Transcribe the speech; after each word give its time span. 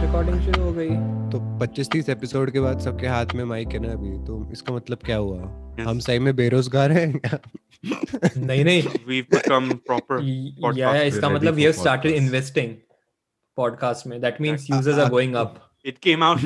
Recording 0.00 0.40
शुरू 0.40 0.62
हो 0.62 0.72
गई 0.72 0.88
तो 1.30 1.38
25 1.58 1.88
30 1.94 2.08
एपिसोड 2.08 2.50
के 2.50 2.60
बाद 2.60 2.80
सबके 2.80 3.06
हाथ 3.06 3.26
में 3.34 3.44
माइक 3.44 3.68
है 3.68 3.78
ना 3.78 3.92
अभी 3.92 4.10
तो 4.26 4.48
इसका 4.52 4.74
मतलब 4.74 4.98
क्या 5.04 5.16
हुआ 5.16 5.56
Yes. 5.70 5.88
हम 5.88 5.98
सही 5.98 6.18
में 6.18 6.34
बेरोजगार 6.36 6.92
हैं 6.92 7.06
नहीं 8.36 8.64
नहीं 8.64 8.82
We've 8.82 9.28
become 9.30 9.68
proper. 9.90 10.20
या. 10.78 11.02
इसका 11.02 11.28
मतलब 11.28 11.54
for 11.54 11.60
we 11.60 11.64
have 11.64 11.74
started 11.74 12.89
podcast. 13.64 14.06
mein. 14.12 14.22
that 14.28 14.40
means 14.46 14.68
users 14.76 14.98
are 15.04 15.10
Uh, 15.10 15.16
going 15.18 15.36
up 15.42 15.58
It 15.90 15.98
came 16.04 16.22
out. 16.24 16.42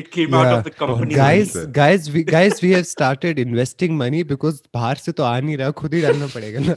It 0.00 0.06
came 0.12 0.34
yeah. 0.34 0.36
out 0.42 0.52
of 0.58 0.60
the 0.66 0.70
company. 0.76 1.16
guys 1.16 1.50
name. 1.56 1.72
guys 1.78 2.06
we 2.12 2.20
guys 2.28 2.62
we 2.66 2.70
have 2.74 2.86
started 2.90 3.40
investing 3.42 3.98
money 4.02 4.22
because 4.30 4.60
बाहर 4.76 5.02
से 5.06 5.12
तो 5.18 5.22
आ 5.30 5.32
नहीं 5.40 5.56
रहा 5.62 5.70
खुद 5.80 5.94
ही 5.94 6.00
डालना 6.02 6.26
पड़ेगा 6.36 6.60
ना 6.68 6.76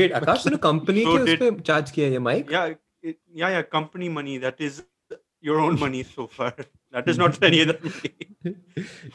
wait 0.00 0.12
akash 0.20 0.44
ne 0.50 0.58
company 0.66 1.04
So 1.06 1.16
के 1.16 1.22
उस 1.22 1.38
did- 1.44 1.62
charge 1.70 1.90
किया 1.96 2.08
ये 2.16 2.18
mic? 2.26 2.50
Yeah, 2.56 2.74
it, 3.02 3.18
yeah, 3.42 3.50
yeah. 3.56 3.62
Company 3.76 4.08
money. 4.18 4.36
That 4.44 4.60
is 4.68 4.82
your 5.50 5.58
own 5.60 5.78
money 5.86 6.02
so 6.12 6.26
far. 6.38 6.52
That 6.96 7.08
is 7.12 7.18
not 7.20 7.34
any 7.46 7.58
other. 7.62 7.74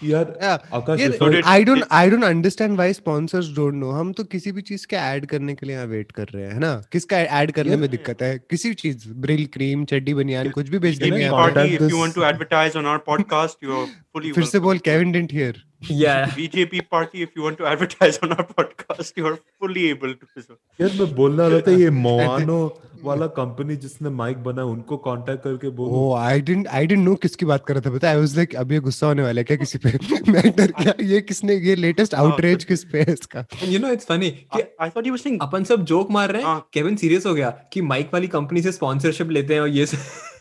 यार 0.03 0.25
आकाश 0.73 0.99
ये 0.99 1.07
if 1.09 1.15
So 1.19 1.27
I- 1.27 1.31
did- 1.33 1.45
I 1.51 1.63
don't 1.69 1.85
I 1.99 2.01
don't 2.13 2.25
understand 2.29 2.79
why 2.81 2.87
sponsors 2.97 3.49
don't 3.59 3.79
know 3.83 3.91
हम 3.99 4.11
तो 4.19 4.23
किसी 4.33 4.51
भी 4.51 4.61
चीज़ 4.69 4.85
का 4.91 5.03
add 5.13 5.25
करने 5.33 5.53
के 5.55 5.65
लिए 5.65 5.75
यहाँ 5.75 5.85
वेट 5.93 6.11
कर 6.19 6.27
रहे 6.33 6.43
हैं 6.45 6.51
है 6.53 6.59
ना 6.59 6.73
किसका 6.91 7.17
ऐड 7.41 7.51
करने 7.59 7.75
में 7.83 7.89
दिक्कत 7.89 8.21
है 8.21 8.37
किसी 8.49 8.69
भी 8.69 8.75
चीज़ 8.83 9.07
ब्रिल 9.25 9.45
क्रीम 9.53 9.85
चड्डी 9.93 10.13
बनियान 10.13 10.49
कुछ 10.59 10.69
भी 10.69 10.79
बेच 10.85 10.97
देंगे 10.97 11.17
I 11.17 11.21
यहाँ 11.21 11.45
contact 11.45 11.55
पे। 11.55 11.61
Party, 11.61 11.75
if 11.75 11.81
this- 11.83 11.93
you 11.95 12.01
want 12.03 12.17
to 12.19 12.27
advertise 12.31 12.79
on 12.81 12.89
our 12.93 13.03
podcast, 13.09 13.67
you 13.67 13.75
are 13.79 13.87
fully 14.15 14.33
फिर 14.35 14.43
से 14.53 14.59
बोल 14.67 14.77
Kevin 14.89 15.11
didn't 15.11 15.33
hear 15.33 15.63
yeah 15.99 16.25
BJP 16.37 16.79
party, 16.93 17.21
if 17.25 17.37
you 17.37 17.43
want 17.43 17.57
to 17.59 17.67
advertise 17.69 18.17
on 18.25 18.33
our 18.33 18.43
podcast, 18.57 19.15
you 19.21 19.29
are 19.29 19.37
fully 19.61 19.85
able 19.93 20.11
to. 20.17 20.57
यार 20.81 20.91
मैं 20.99 21.13
बोलना 21.15 21.47
रहा 21.47 21.59
था 21.67 21.71
ये 21.77 21.89
मोआनो 22.05 22.59
वाला 23.05 23.27
कंपनी 23.35 23.75
जिसने 23.77 24.09
माइक 24.11 24.43
बना 24.43 24.63
उनको 24.65 24.97
कांटेक्ट 25.05 25.43
करके 25.43 25.69
बोलो। 25.77 25.91
ओ 25.91 26.13
I 26.15 26.41
didn't 26.41 26.67
I 26.67 26.87
didn't 26.87 27.05
know 27.05 27.15
किसकी 27.23 27.45
बात 27.45 27.65
कर 27.67 27.73
रहा 27.73 27.89
था 27.89 27.93
पता 27.95 28.09
आई 28.09 28.17
वाज 28.17 28.35
लाइक 28.37 28.55
अब 28.55 28.71
ये 28.71 28.79
गुस्सा 28.87 29.07
होने 29.07 29.23
वाला 29.23 29.39
है 29.39 29.43
क्या 29.43 29.57
किसी 29.57 29.77
पे? 29.85 29.91
मैं 30.31 30.51
डर 30.57 30.73
गया 30.79 30.93
ये 31.05 31.21
किसने 31.21 31.55
ये 31.57 31.75
लेटेस्ट 31.75 32.15
हाँ, 32.15 32.25
आउटरीच 32.25 32.63
किस 32.63 32.83
पे 32.91 33.01
है 33.01 33.13
इसका? 33.13 33.45
You 33.65 33.83
know 33.83 33.93
it's 33.97 34.11
funny 34.11 34.31
कि 34.55 34.63
thought 34.79 35.05
he 35.05 35.15
was 35.17 35.27
saying. 35.27 35.37
अपन 35.41 35.63
सब 35.73 35.85
जोक 35.93 36.11
मार 36.11 36.31
रहे 36.31 36.41
हैं। 36.41 36.47
हाँ। 36.47 36.67
केविन 36.73 36.95
सीरियस 36.95 37.25
हो 37.25 37.33
गया 37.33 37.49
कि 37.73 37.81
माइक 37.93 38.09
वाली 38.13 38.27
कंपनी 38.35 38.61
से 38.61 38.71
स्पॉन्सरशिप 38.71 39.31
लेते 39.31 39.53
हैं 39.53 39.61
और 39.61 39.69
ये 39.69 39.87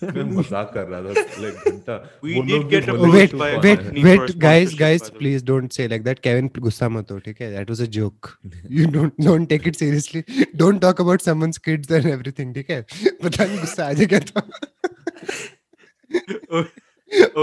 मैं 0.02 0.22
मज़ाक 0.26 0.70
कर 0.74 0.86
रहा 0.88 1.00
था 1.02 1.12
like 1.40 1.66
घंटा। 1.70 1.96
We 2.24 2.36
वो 2.36 2.42
did 2.42 2.86
लोग 2.88 3.00
भी 3.04 3.10
wait 3.10 3.34
wait 3.64 3.82
wait 4.04 4.30
guys 4.38 4.76
guys. 4.78 5.08
Please 5.18 5.44
don't 5.44 5.72
say 5.72 5.88
like 5.88 6.02
that 6.04 6.18
Kevin 6.18 6.50
गुस्सा 6.58 6.88
मत 6.88 7.10
हो 7.10 7.18
ठीक 7.18 7.40
है? 7.40 7.50
That 7.52 7.70
was 7.70 7.82
a 7.82 7.86
joke 7.96 8.28
you 8.70 8.86
don't 8.90 9.12
don't 9.20 9.48
take 9.48 9.66
it 9.68 9.76
seriously 9.76 10.22
don't 10.56 10.80
talk 10.82 11.00
about 11.00 11.20
someone's 11.20 11.58
kids 11.66 11.90
and 11.90 12.06
everything 12.06 12.49
recording 12.54 12.54
ठीक 12.54 12.70
है? 12.70 12.82
पता 13.22 13.44
नहीं 13.44 13.58
गुस्सा 13.58 13.86
आ 13.86 13.92
जाएगा 13.92 14.18
तो। 14.18 14.40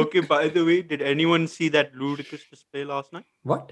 Okay 0.02 0.22
by 0.22 0.50
the 0.50 0.58
way 0.68 0.82
did 0.90 1.02
anyone 1.02 1.46
see 1.46 1.70
that 1.70 1.92
ludicrous 1.96 2.48
display 2.52 2.84
last 2.84 3.14
night 3.14 3.26
what 3.48 3.72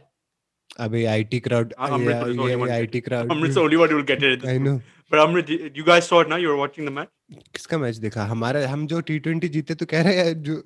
अबे 0.80 1.06
IT 1.06 1.40
crowd 1.40 1.74
ये 1.80 2.72
IT 2.72 3.00
crowd 3.02 3.32
I 3.32 3.38
am 3.38 3.44
only 3.60 3.76
one 3.76 3.94
will 3.94 4.04
get 4.04 4.24
it 4.24 4.46
I 4.46 4.60
know 4.60 4.76
but 5.12 5.20
I 5.20 5.72
you 5.78 5.84
guys 5.84 6.10
saw 6.10 6.22
it 6.22 6.28
now 6.28 6.40
you 6.40 6.52
are 6.52 6.58
watching 6.60 6.88
the 6.88 6.92
match 6.92 7.08
किसका 7.54 7.78
match 7.78 7.96
देखा? 7.98 8.24
हमारा 8.26 8.68
हम 8.68 8.88
जो 8.88 9.02
टी20 9.02 9.48
जीते 9.50 9.76
तो 9.76 9.86
कह 9.86 10.02
रहे 10.02 10.16
हैं 10.18 10.42
जो 10.44 10.62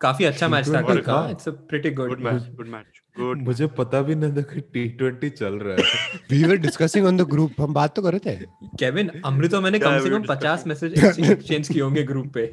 काफ़ी 0.00 0.24
अच्छा 0.24 0.48
मैच 0.48 0.68
था 0.68 1.30
it's 1.30 1.48
a 1.48 1.50
pretty 1.50 1.90
good 1.90 2.22
good 2.56 2.68
match 2.68 3.02
good 3.16 3.42
मुझे 3.42 3.66
पता 3.76 4.00
भी 4.02 4.14
नहीं 4.14 4.32
था 4.36 4.42
कि 4.42 4.60
टी 4.74 4.84
ट्वेंटी 4.98 5.28
चल 5.30 5.54
रहा 5.58 5.74
है। 5.74 6.18
We 6.30 6.42
were 6.44 6.56
discussing 6.58 7.06
on 7.06 7.16
the 7.16 7.26
group 7.30 7.60
हम 7.60 7.74
बात 7.74 7.94
तो 7.96 8.02
कर 8.02 8.12
रहे 8.12 8.30
थे। 8.30 8.46
केविन 8.80 9.10
अमृत 9.24 9.50
तो 9.50 9.60
मैंने 9.60 9.78
कम 9.78 9.98
से 10.04 10.10
कम 10.10 10.22
50 10.24 10.66
मैसेज 10.66 10.94
एक्सचेंज 10.94 11.68
किए 11.68 11.82
होंगे 11.82 12.02
ग्रुप 12.04 12.32
पे। 12.34 12.44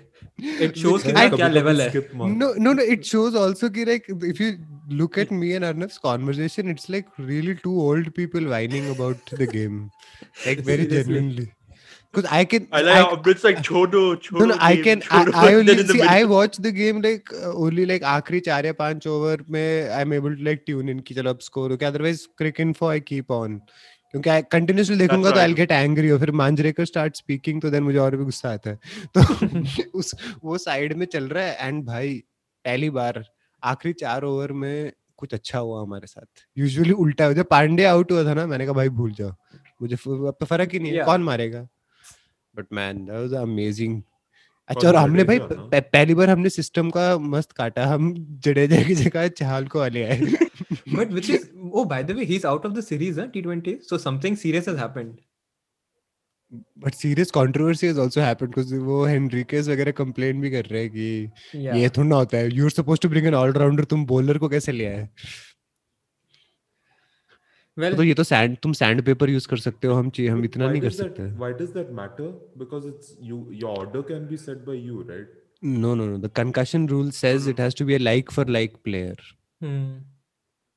इट 0.66 0.78
शोस 0.78 1.04
कि 1.04 1.12
क्या 1.36 1.48
लेवल 1.48 1.82
है। 1.82 2.04
No 2.16 2.54
no 2.60 2.74
it 2.84 3.04
shows 3.06 3.36
also 3.44 3.70
कि 3.70 3.86
like 3.86 4.06
if 4.26 4.44
you 4.44 4.52
look 4.98 5.18
at 5.20 5.32
me 5.34 5.50
and 5.52 5.64
Arnav's 5.66 5.98
conversation 6.06 6.70
it's 6.72 6.90
like 6.90 7.06
really 7.20 7.54
two 7.64 7.80
old 7.82 8.10
people 8.18 8.46
whining 8.48 8.96
about 8.96 9.34
the 9.34 9.50
game 9.54 9.84
like 10.46 10.60
very 10.68 10.86
genuinely 10.86 11.48
Because 12.14 12.30
I 12.38 12.44
can, 12.44 12.68
I 12.74 12.82
like 12.82 12.96
how 12.96 13.16
Amrit's 13.16 13.44
like 13.46 13.60
chodo, 13.68 14.00
chodo. 14.24 14.40
no, 14.40 14.46
no, 14.48 14.56
I 14.60 14.76
game, 14.76 14.84
can, 14.84 15.04
I, 15.10 15.24
chodo, 15.26 15.34
I 15.34 15.52
and 15.52 15.70
only 15.70 15.84
see. 15.88 16.02
I 16.02 16.24
watch 16.32 16.58
the 16.58 16.72
game 16.80 17.02
like 17.02 17.30
uh, 17.34 17.54
only 17.66 17.86
like 17.92 18.04
आखिरी 18.14 18.40
चार 18.48 18.66
या 18.66 18.74
पाँच 18.80 19.08
over 19.08 19.46
में 19.50 19.90
I'm 20.00 20.14
able 20.18 20.36
to 20.36 20.44
like 20.50 20.66
tune 20.70 20.90
in 20.94 21.02
कि 21.08 21.16
चलो 21.16 21.30
अब 21.30 21.40
score 21.48 21.72
हो 21.72 21.78
गया 21.78 21.92
otherwise 21.94 22.26
crick 22.42 22.60
info 22.66 22.90
I 22.96 23.00
keep 23.12 23.32
on 23.38 23.58
क्योंकि 24.14 24.30
I 24.30 24.42
continuously 24.56 24.98
देखूँगा 25.00 25.32
तो. 25.32 25.40
I'll 25.40 25.56
get 25.62 25.72
angry 25.78 26.12
और 26.12 26.20
फिर 26.20 26.32
मांजरेकर 26.44 26.86
start 26.86 27.22
speaking 27.24 27.62
तो 27.62 27.72
then 27.72 27.82
मुझे 27.90 28.00
और 28.00 28.16
भी 28.16 28.24
गुस्सा 28.24 28.52
आता 28.54 28.70
है 28.70 29.08
तो 29.18 29.90
उस 30.00 30.14
वो 30.44 30.58
साइड 30.68 30.94
में 30.98 31.06
चल 31.06 31.28
रहा 31.28 31.44
है 31.46 31.68
एंड 31.68 31.84
भाई 31.86 32.24
पहली 32.66 32.90
बार 33.00 33.24
आखिरी 33.64 33.94
चार 34.06 34.24
ओवर 34.24 34.52
में 34.64 34.92
कुछ 35.18 35.34
अच्छा 35.34 35.60
हुआ 35.60 35.82
हमारे 35.82 36.08
साथ 36.08 36.48
यूजुअली 36.58 36.92
उल्टा 37.04 37.26
है 37.26 37.34
जब 37.36 37.48
पांडे 37.52 37.84
आउट 37.86 38.12
हुआ 38.12 38.24
था 38.26 38.34
ना 38.34 38.46
मैंने 38.48 38.66
कहा 38.66 38.74
भाई 38.76 38.90
भूल 39.00 39.12
जाओ 39.20 39.32
मुझे 39.82 39.96
तो 39.96 40.46
फ़र्क 40.46 40.74
ही 40.74 40.80
नहीं 40.80 40.92
है 40.92 40.98
Yeah. 40.98 41.06
कौन 41.06 41.24
मारेगा 41.24 41.68
but 42.56 42.66
man 42.74 43.06
that 43.06 43.16
was 43.16 43.34
amazing 43.34 44.02
अच्छा 44.68 44.88
और 44.88 44.96
हमने 44.96 45.24
भाई? 45.24 45.40
प- 45.40 45.90
पहली 45.94 46.16
बार 46.16 46.30
हमने 46.30 46.50
सिस्टम 46.50 46.90
का 46.90 47.18
मस्त 47.18 47.52
काटा 47.52 47.86
हम 47.86 48.14
जडेजा 48.40 48.84
की 48.84 48.96
जगह 48.96 49.28
चाहल 49.28 49.68
को 49.68 49.80
वाले 49.80 50.04
आए। 50.04 50.22
But 50.94 51.12
which 51.12 51.30
is 51.30 51.50
oh 51.78 51.86
by 51.92 52.00
the 52.04 52.16
way 52.18 52.26
he's 52.30 52.46
out 52.54 52.66
of 52.66 52.76
the 52.78 52.84
series 52.88 53.18
huh? 53.18 53.28
T20 53.36 53.74
so 53.92 54.00
something 54.08 54.36
serious 54.46 54.70
has 54.72 54.80
happened. 54.80 55.14
But 56.78 56.94
serious 56.94 57.32
controversy 57.32 57.88
has 57.88 58.00
also 58.00 58.22
happened 58.22 58.50
because 58.50 58.76
वो 58.76 59.06
हेनरिकेस 59.06 59.68
वगैरह 59.68 59.92
कंप्लेन 59.92 60.42
भी 60.42 60.52
कर 60.52 60.66
रहे 60.66 60.82
हैं 60.82 60.90
कि 60.92 61.28
yeah. 61.56 61.76
ये 61.76 61.90
थोड़ा 61.90 62.16
होता 62.18 62.38
है। 62.38 62.54
You 62.54 62.64
are 62.64 62.70
supposed 62.70 63.02
to 63.02 63.10
bring 63.10 63.28
an 63.28 63.34
all rounder 63.36 63.84
तुम 63.84 64.06
बॉलर 64.06 64.38
को 64.38 64.50
कैसे 64.50 64.72
ले 64.72 64.86
आए? 64.86 65.10
well, 67.82 67.96
तो 67.98 68.04
ये 68.04 68.14
तो 68.14 68.24
सैंड 68.24 68.58
तुम 68.64 68.74
सैंड 68.74 69.02
पेपर 69.06 69.30
यूज़ 69.30 69.48
कर 69.48 69.58
सकते 69.58 69.88
हो 69.88 69.94
हम 69.96 70.12
हम 70.30 70.44
इतना 70.46 70.70
नहीं 70.72 70.82
कर 70.82 70.90
सकते। 70.92 71.24
Why 71.24 71.54
does 71.54 71.70
that 71.74 71.92
matter 72.00 72.30
because 72.58 72.88
it's 72.88 73.18
you 73.24 73.46
your 73.52 73.78
order 73.78 74.02
can 74.10 74.28
be 74.28 74.38
set 74.38 74.66
by 74.66 74.78
you 74.78 75.02
right 75.10 75.34
no 75.64 75.94
no 75.96 76.06
no 76.06 76.18
the 76.18 76.32
concussion 76.36 76.88
rule 76.88 77.12
says 77.18 77.50
it 77.50 77.60
has 77.60 77.76
to 77.78 77.86
be 77.86 77.94
a 77.94 78.00
like 78.00 78.32
for 78.32 78.50
like 78.50 78.76
player 78.84 79.22
hmm 79.62 80.11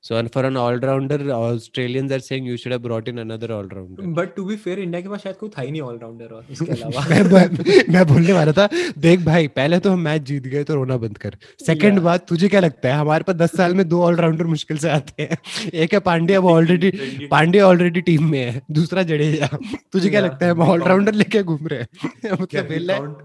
So, 0.04 0.16
and 0.16 0.31
for 0.32 0.44
an 0.44 0.56
all 0.56 0.76
rounder, 0.81 1.31
Australians 1.32 2.12
are 2.12 2.19
saying 2.19 2.44
you 2.44 2.56
should 2.56 2.72
have 2.72 2.82
brought 2.82 3.09
in 3.09 3.19
another 3.19 3.48
all 3.48 3.69
rounder. 3.76 4.03
But 4.03 4.34
to 4.37 4.44
be 4.44 4.56
fair 4.56 4.78
India 4.78 5.00
के 5.03 5.09
पास 5.09 5.22
शायद 5.22 5.37
कोई 5.37 5.48
था 5.48 5.62
ही 5.62 5.70
नहीं 5.70 5.81
allrounder 5.82 6.25
और 6.25 6.47
इसके 6.50 6.72
अलावा। 6.72 7.06
मैं 7.10 7.22
मैं- 7.22 7.88
मैं 7.88 8.06
बोलने 8.06 8.32
वाला 8.32 8.53
था 8.53 8.69
देख 8.98 9.20
भाई 9.20 9.48
पहले 9.48 9.78
तो 9.78 9.91
हम 9.91 10.00
मैच 10.00 10.22
जीत 10.22 10.42
गए 10.42 10.65
तो 10.65 10.75
रोना 10.75 10.97
बंद 10.97 11.19
कर। 11.19 11.37
Second 11.66 11.91
Yeah. 11.92 12.04
बात 12.04 12.28
तुझे 12.28 12.48
क्या 12.48 12.60
लगता 12.60 12.88
है? 12.88 12.94
हमारे 12.94 13.25
पास 13.25 13.37
दस 13.37 13.56
साल 13.56 13.75
में 13.75 13.88
दो 13.88 14.03
ऑलराउंडर 14.03 14.44
मुश्किल 14.44 14.78
से 14.78 14.91
आते 14.91 15.22
हैं। 15.22 15.38
एक 15.75 15.92
है 15.92 16.00
पांड्या 16.00 16.41
वो 16.41 16.50
already 16.50 16.91
Indian- 16.91 17.31
Pandya 17.31 17.66
already 17.69 18.00
team 18.00 18.31
में 18.31 18.53
है। 18.53 18.62
दूसरा 18.71 19.03
जडेजा। 19.03 19.48
तुझे 19.92 20.10
क्या 20.10 20.21
लगता 20.21 20.47
है? 20.47 20.53
हम 20.53 20.60
ऑलराउंडर 20.60 21.12
लेके 21.12 21.42
घूम 21.42 21.66
रहे 21.66 21.81
हैं। 21.81 21.88
मतलब 22.32 22.48
Can 22.48 22.62
we 22.62 22.71
वेला 22.71 22.94
है। 22.94 23.00
count? 23.00 23.16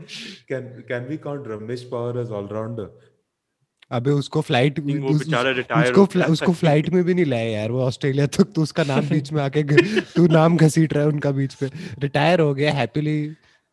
Can 0.51 0.61
can 0.91 1.09
अबे 3.91 4.11
उसको 4.11 4.41
फ़्लाइट 4.41 4.79
वो 4.79 5.13
बेचारा 5.13 5.51
retire 5.51 5.83
उसको 5.83 6.05
फ्ला- 6.05 6.29
उसको 6.29 6.53
फ़्लाइट 6.53 6.89
में 6.89 7.03
भी 7.03 7.13
नहीं 7.13 7.25
लाया 7.25 7.49
यार 7.49 7.71
वो 7.71 7.81
ऑस्ट्रेलिया 7.83 8.27
तक 8.27 8.51
तो 8.55 8.61
उसका 8.61 8.83
नाम 8.83 9.07
बीच 9.09 9.31
में 9.31 9.41
आके 9.43 9.63
तू 10.15 10.27
नाम 10.27 10.57
घसीट 10.57 10.93
रहा 10.93 11.03
है 11.03 11.09
उनका 11.09 11.31
बीच 11.31 11.53
पे। 11.53 11.69
रिटायर 11.99 12.39
हो 12.39 12.53
गया 12.53 12.73
हैप्पीली 12.73 13.17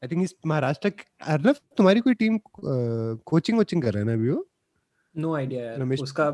आई 0.02 0.08
थिंक 0.08 0.23
इस 0.23 0.35
महाराष्ट्र 0.46 0.93
अर्नव 1.26 1.55
तुम्हारी 1.76 2.00
कोई 2.00 2.14
टीम 2.14 2.38
कोचिंग 3.26 3.58
वोचिंग 3.58 3.82
कर 3.82 3.93
रहा 3.93 4.00
है 4.00 4.06
ना 4.06 4.12
अभी 4.12 4.29
वो? 4.31 4.46
नो 5.14 5.35
आइडिया 5.37 5.64
यार। 5.64 5.93
उसका 6.02 6.31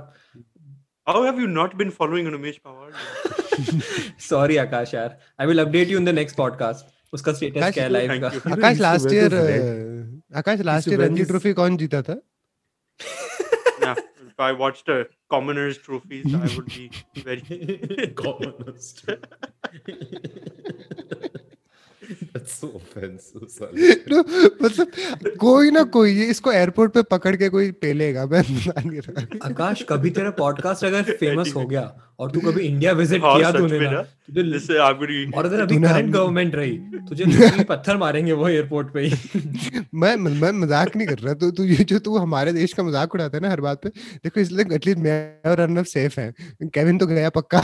How 1.07 1.21
have 1.27 1.39
you 1.41 1.47
not 1.53 1.73
been 1.79 1.89
following 1.91 2.27
Ramesh 2.33 2.59
Pawar? 2.67 2.91
Sorry 4.29 4.57
Akash 4.57 4.95
यार। 4.95 5.19
I 5.41 5.47
will 5.47 5.61
update 5.61 5.89
you 5.89 5.99
in 5.99 6.05
the 6.05 6.09
next 6.09 6.37
podcast 6.37 7.15
उसका 7.15 7.33
स्टेटस 7.33 7.73
क्या 7.75 7.85
है 7.85 7.91
लाइव 7.91 8.11
का? 8.21 8.31
you. 8.31 8.41
You 8.41 8.53
Akash 8.53 8.79
last 8.81 9.13
year 9.13 9.35
Akash 10.37 10.61
last 10.61 10.89
year 10.89 11.01
Ranji 11.01 11.25
trophy 11.25 11.53
कौन 11.53 11.77
जीता 11.77 12.03
था? 12.03 12.21
if 14.33 14.41
I 14.41 14.53
watched 14.53 14.89
a 14.89 15.09
commoners 15.31 15.77
trophies, 15.77 16.35
I 16.35 16.49
would 16.57 16.67
be 16.67 16.91
very. 17.17 18.13
Communist. 18.17 19.05
So 22.33 22.69
offensive. 22.77 23.43
तो 24.09 24.21
मतलब 24.65 25.37
कोई 25.41 25.71
ना 25.71 25.83
कोई 25.83 26.13
ये 26.13 26.27
इसको 26.27 26.53
एयरपोर्ट 26.53 26.93
पे 26.93 27.03
पकड़ 27.03 27.35
के 27.37 27.49
कोई 27.49 27.71
पेलेगा 27.71 28.27
मैं 28.27 28.41
नहीं 28.41 29.01
रहा 29.01 29.27
आकाश 29.49 29.85
कभी 29.89 30.11
तेरा 30.11 30.31
पॉडकास्ट 30.31 30.85
अगर 30.85 31.03
फ़ेमस 31.03 31.53
हो 31.57 31.67
गया 31.67 31.93
और 32.21 32.31
तू 32.31 32.41
कभी 32.41 32.61
इंडिया 32.61 32.93
विज़िट 32.93 33.23
हाँ, 33.23 33.37
किया 33.37 33.53
तूने 33.53 33.79
ना 33.81 33.91
ना। 33.91 34.03
तुझे 34.03 34.59
uh, 34.59 34.81
I'm 34.81 35.35
और 35.35 35.47
अगर 35.47 35.61
अभी 35.61 35.77
करंट 35.77 36.13
गवर्नमेंट 36.13 36.55
रही 36.55 36.77
तुझे 37.09 37.65
पत्थर 37.65 37.97
मारेंगे 37.97 38.33
वो 38.33 38.49
एयरपोर्ट 38.49 38.93
पे 38.93 39.01
ही 39.01 39.81
मैं 39.95 40.17
मैं 40.17 40.53
मज़ाक 40.53 40.97
नहीं 40.97 41.07
कर 41.09 41.19
रहा 41.19 41.35
तो 41.35 41.51
तू 41.51 41.65
ये 41.65 41.85
जो 41.85 41.99
तू 41.99 42.17
हमारे 42.17 42.53
देश 42.53 42.73
का 42.73 42.83
मज़ाक 42.83 43.15
उड़ाता 43.15 43.37
है 43.37 43.43
ना 43.43 43.51
हर 43.51 43.61
बात 43.61 43.83
पे 43.83 43.89
देखो 44.25 44.41
इसलिए 44.41 44.75
एटलीस्ट 44.75 44.99
मैं 44.99 45.51
और 45.51 45.61
अर्नब 45.61 45.85
सेफ़ 45.85 46.21
हैं 46.21 46.33
केविन 46.69 46.99
तो 46.99 47.07
गया 47.07 47.31
पक्का 47.31 47.63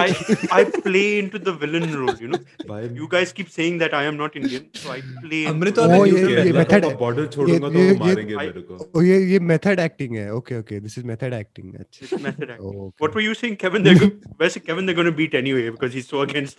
I 0.00 0.08
I 0.52 0.64
play 0.64 1.06
into 1.20 1.38
the 1.38 1.52
villain 1.62 1.88
role. 1.94 2.14
You 2.20 2.28
know, 2.28 2.40
भाई 2.68 2.88
you 3.00 3.08
guys 3.08 3.32
keep 3.38 3.48
saying 3.58 3.78
that 3.78 3.94
am 4.10 4.14
not 4.16 4.36
Indian 4.36 4.62
so 4.76 4.90
I 4.92 5.00
play 5.22 5.44
Amrit 5.46 5.78
और 5.78 5.94
ये 6.08 6.44
ये 6.46 6.52
मेथड 6.52 6.84
है। 6.84 6.94
बॉर्डर 6.98 7.26
छोड़ूँगा 7.28 7.68
तो 7.68 7.84
मारेंगे 8.04 8.36
मेरे 8.36 8.60
को। 8.62 9.02
ये 9.02 9.18
ये 9.32 9.38
मेथड 9.50 9.80
एक्टिंग 9.80 10.16
है। 10.16 10.28
Okay 10.34 10.58
okay 10.58 10.80
this 10.80 10.98
is 10.98 11.06
method 11.06 11.32
acting 11.34 11.74
अच्छा। 11.80 12.16
Method 12.24 12.50
acting 12.50 12.74
what 12.74 13.16
were 13.16 13.22
you 13.22 13.34
saying 13.34 13.56
Kevin 13.56 13.82
they 13.84 13.94
वैसे 14.42 14.60
Kevin 14.60 14.86
they 14.86 14.94
gonna 14.94 15.10
beat 15.22 15.34
anyway 15.34 15.68
because 15.70 15.92
he 15.92 15.98
is 15.98 16.06
so 16.06 16.22
against 16.22 16.58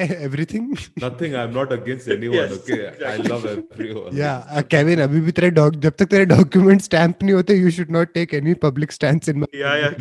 everything 0.00 0.70
nothing 1.04 1.34
I 1.34 1.44
am 1.44 1.54
not 1.54 1.72
against 1.72 2.08
anyone 2.08 2.52
okay 2.54 2.80
I 3.06 3.18
love 3.28 3.48
everyone 3.48 4.18
yeah 4.18 4.62
Kevin 4.70 5.00
अभी 5.02 5.20
भी 5.20 5.32
तेरे 5.32 5.50
dog 5.60 5.80
जब 5.80 5.92
तक 5.98 6.10
तेरे 6.10 6.24
document 6.34 6.80
stamp 6.82 7.22
नहीं 7.22 7.34
होते 7.34 7.54
you 7.54 7.70
should 7.78 7.90
not 7.90 8.12
take 8.14 8.34
any 8.34 8.54
public 8.62 8.92
stands 8.92 9.28
in 9.28 9.44
yeah 9.56 9.76
yeah 9.76 9.92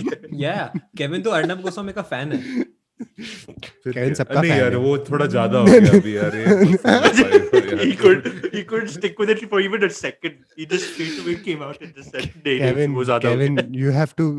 yeah 0.41 0.55
Kevin 0.97 1.21
तो 1.21 1.29
अर्णब 1.31 1.61
गोस्वामी 1.61 1.93
का 1.93 2.01
फ़ैन 2.13 2.31
है। 2.31 2.63
फिर 2.99 4.13
सबका 4.15 4.41
नहीं 4.41 4.51
यार 4.51 4.71
है। 4.71 4.77
वो 4.79 4.97
थोड़ा 5.09 5.25
ज़्यादा 5.25 5.59
हो 5.59 5.65
गया 5.71 5.97
अभी 5.97 6.15
यार 6.17 6.35
ये 6.35 6.43
यार। 6.85 7.83
he 7.83 7.91
could 7.95 8.27
he 8.53 8.63
could 8.63 8.89
stick 8.89 9.19
with 9.19 9.29
it 9.29 9.43
for 9.51 9.59
even 9.61 9.83
a 9.83 9.89
second. 9.89 10.37
He 10.57 10.65
just 10.65 10.89
straight 10.93 11.19
away 11.23 11.35
came 11.47 11.61
out 11.67 11.81
and 11.81 11.93
just 11.99 12.11
said, 12.15 12.27
"Day 12.47 12.57
Kevin 12.59 12.93
वो 12.95 13.03
ज़्यादा 13.03 13.29
हो 13.29 13.35
केविन 13.35 13.55
गया." 13.55 13.79
You 13.81 13.91
have 13.91 14.13
two 14.17 14.29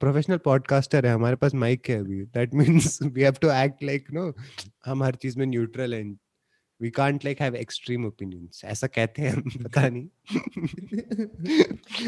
professional 0.00 0.38
podcaster 0.44 1.06
है 1.06 1.12
हमारे 1.14 1.36
पास 1.44 1.54
माइक 1.64 1.88
है 1.90 1.98
अभी 2.00 2.22
that 2.38 2.54
means 2.62 2.98
we 3.04 3.22
have 3.22 3.34
to 3.42 3.50
act 3.62 3.82
like 3.84 4.06
no 4.14 4.32
हम 4.86 5.02
हर 5.02 5.14
चीज़ 5.24 5.38
में 5.38 5.46
न्यूट्रल 5.46 5.94
हैं 5.94 6.04
we 6.80 6.90
can't 6.90 7.24
like 7.24 7.40
have 7.40 7.54
extreme 7.56 8.06
opinions 8.06 8.60
ऐसा 8.64 8.86
कहते 8.86 9.22
हैं 9.22 9.30
हम 9.32 9.42
पता 9.64 9.88
नहीं। 9.88 10.08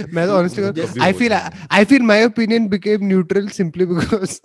मैं 0.15 0.27
तो 0.27 0.33
honestly 0.33 1.01
I 1.03 1.13
feel. 1.13 1.33
I 1.33 1.85
feel 1.85 2.03
my 2.03 2.25
opinion 2.27 2.69
became 2.69 3.07
neutral 3.07 3.49
simply 3.49 3.87
because 3.87 4.39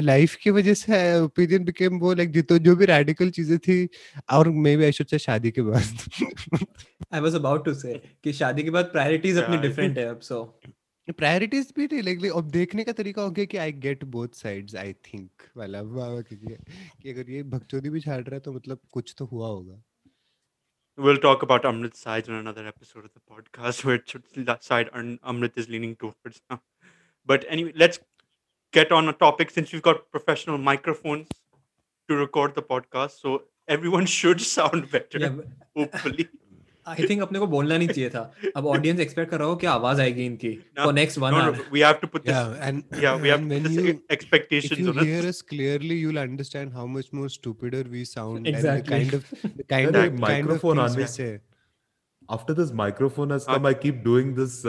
life 0.00 0.34
की 0.42 0.50
वजह 0.50 0.74
से 0.74 1.20
ओपिनियन 1.20 1.64
बिकेम 1.64 1.98
वो 1.98 2.12
लाइक 2.14 2.30
जितो 2.32 2.58
जो 2.58 2.76
भी 2.76 2.84
रेडिकल 2.84 3.30
चीज़ें 3.30 3.58
थी 3.58 3.88
और 4.32 4.48
may 4.66 4.76
B 4.76 4.84
I 4.84 4.92
should 4.92 5.06
say 5.06 5.18
शादी 5.18 5.50
के 5.50 5.62
बाद। 5.62 5.98
आई 7.14 7.20
वाज 7.20 7.34
अबाउट 7.34 7.64
टू 7.64 7.74
से 7.74 7.94
कि 8.24 8.32
शादी 8.32 8.62
के 8.62 8.70
बाद 8.70 8.84
प्रायोरिटीज 8.84 9.38
अपनी 9.38 9.56
Yeah, 9.56 9.66
डिफरेंट 9.66 9.98
है 9.98 10.06
अब 10.06 10.20
सो 10.20 10.60
प्रायोरिटीज 11.12 11.72
भी 11.76 11.84
नहीं 11.84 12.02
लाइक 12.02 12.32
अब 12.36 12.50
देखने 12.50 12.84
का 12.84 12.92
तरीका 12.92 13.22
हो 13.22 13.30
गया 13.30 13.44
कि 13.44 13.56
I 13.56 13.72
get 13.72 14.04
both 14.04 14.28
sides 14.28 14.74
I 14.76 14.92
think 14.92 15.30
वाला 15.56 15.82
वाह 15.82 16.08
वाह, 16.08 16.22
कि 16.22 17.10
अगर 17.10 17.30
ये 17.30 17.42
भगचोदी 17.42 17.90
भी 17.90 18.00
छाड़ 18.00 18.20
रहा 18.20 18.34
है 18.34 18.40
तो 18.40 18.52
मतलब 18.52 18.80
कुछ 18.92 19.14
तो 19.18 19.24
हुआ 19.24 19.48
होगा 19.48 19.82
We'll 21.06 21.18
talk 21.18 21.42
about 21.46 21.62
Amrit's 21.62 22.00
sides 22.00 22.28
on 22.28 22.34
another 22.34 22.66
episode 22.66 23.04
of 23.04 23.10
the 23.14 23.20
podcast, 23.32 23.84
which 23.84 24.14
that 24.46 24.64
side 24.64 24.88
Am- 25.00 25.18
Amrit 25.32 25.60
is 25.62 25.68
leaning 25.68 25.92
towards 25.96 26.40
now. 26.50 26.56
But 27.26 27.44
anyway, 27.48 27.72
let's 27.76 28.00
get 28.72 28.90
on 28.90 29.08
a 29.08 29.12
topic 29.12 29.50
since 29.50 29.72
we've 29.72 29.84
got 29.84 30.10
professional 30.10 30.58
microphones 30.58 31.28
to 32.08 32.16
record 32.16 32.56
the 32.56 32.62
podcast, 32.62 33.20
so 33.20 33.44
everyone 33.68 34.06
should 34.06 34.40
sound 34.40 34.90
better. 34.90 35.20
yeah, 35.20 35.28
but... 35.28 35.46
Hopefully, 35.76 36.28
I 36.88 37.06
think 37.10 37.22
अपने 37.22 37.38
को 37.38 37.46
बोलना 37.46 37.76
नहीं 37.78 37.88
चाहिए 37.88 38.10
था। 38.10 38.20
अब 38.56 38.66
audience 38.66 39.00
expect 39.00 39.30
कर 39.30 39.38
रहा 39.38 39.48
हो 39.48 39.56
कि 39.56 39.66
आवाज़ 39.66 40.00
आएगी 40.00 40.24
इनकी 40.26 40.52
for 40.78 40.92
next 40.94 41.18
one 41.18 41.34
hour 41.34 41.60
we 41.72 41.80
have 41.80 41.94
to 42.02 42.06
put 42.14 42.26
this 42.26 42.62
and 42.62 43.02
yeah 43.02 43.14
we 43.24 43.28
have 43.28 43.40
many 43.42 43.88
expectations 44.12 44.88
on 44.88 45.04
here 45.04 45.26
is 45.28 45.42
clearly 45.48 46.00
you 46.00 46.08
will 46.08 46.20
understand 46.22 46.72
how 46.72 46.86
much 46.96 47.10
more 47.14 47.28
stupider 47.36 47.88
we 47.96 48.04
sound 48.14 48.46
and 48.46 48.56
the 48.56 48.84
kind 48.88 49.14
of 49.14 49.34
the 49.46 49.64
kind 49.70 49.96
of 49.96 50.20
microphone 50.26 50.78
on 50.78 50.96
this 50.96 51.20
after 52.30 52.54
this 52.62 52.72
microphone 52.84 53.32
has 53.32 53.46
come 53.54 53.66
I 53.66 53.74
keep 53.86 54.02
doing 54.08 54.34
this 54.40 54.62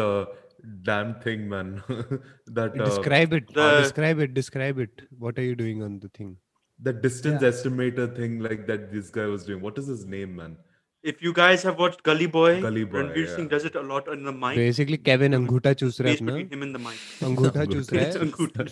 damn 0.87 1.11
thing 1.23 1.43
man. 1.51 1.67
That 2.55 2.73
uh, 2.77 2.87
describe 2.87 3.35
it. 3.35 3.53
the, 3.57 3.67
describe 3.77 4.23
it 4.25 4.33
describe 4.39 4.81
it. 4.85 5.03
What 5.21 5.37
are 5.43 5.45
you 5.45 5.59
doing 5.61 5.85
on 5.85 5.93
the 6.01 6.09
thing? 6.17 6.33
the 6.79 6.93
distance 6.93 7.41
yeah. 7.41 7.49
estimator 7.49 8.15
thing 8.15 8.39
like 8.39 8.65
that 8.67 8.91
this 8.91 9.09
guy 9.09 9.25
was 9.25 9.45
doing. 9.45 9.61
What 9.61 9.77
is 9.77 9.87
his 9.87 10.05
name 10.05 10.35
man? 10.35 10.57
If 11.03 11.21
you 11.21 11.31
guys 11.31 11.63
have 11.63 11.79
watched 11.79 12.03
Gully 12.03 12.25
Boy, 12.25 12.61
Gully 12.61 12.83
Boy, 12.83 12.99
Ranveer 12.99 13.27
yeah. 13.27 13.35
Singh 13.35 13.47
does 13.47 13.63
it 13.63 13.75
a 13.75 13.81
lot 13.81 14.09
in 14.09 14.23
the 14.23 14.33
mic. 14.33 14.55
Basically, 14.55 14.97
Kevin 14.97 15.33
Anguta 15.33 15.73
चूस 15.73 15.99
रहा 16.01 16.11
है 16.11 16.17
अपना 16.17 16.33
between 16.33 16.49
him 16.53 16.63
and 16.63 16.75
the 16.75 16.81
mic. 16.87 16.97
Anguta 17.27 17.65
चूस 17.73 17.91
रहा 17.93 18.03
है 18.03 18.13
Ankuta. 18.25 18.65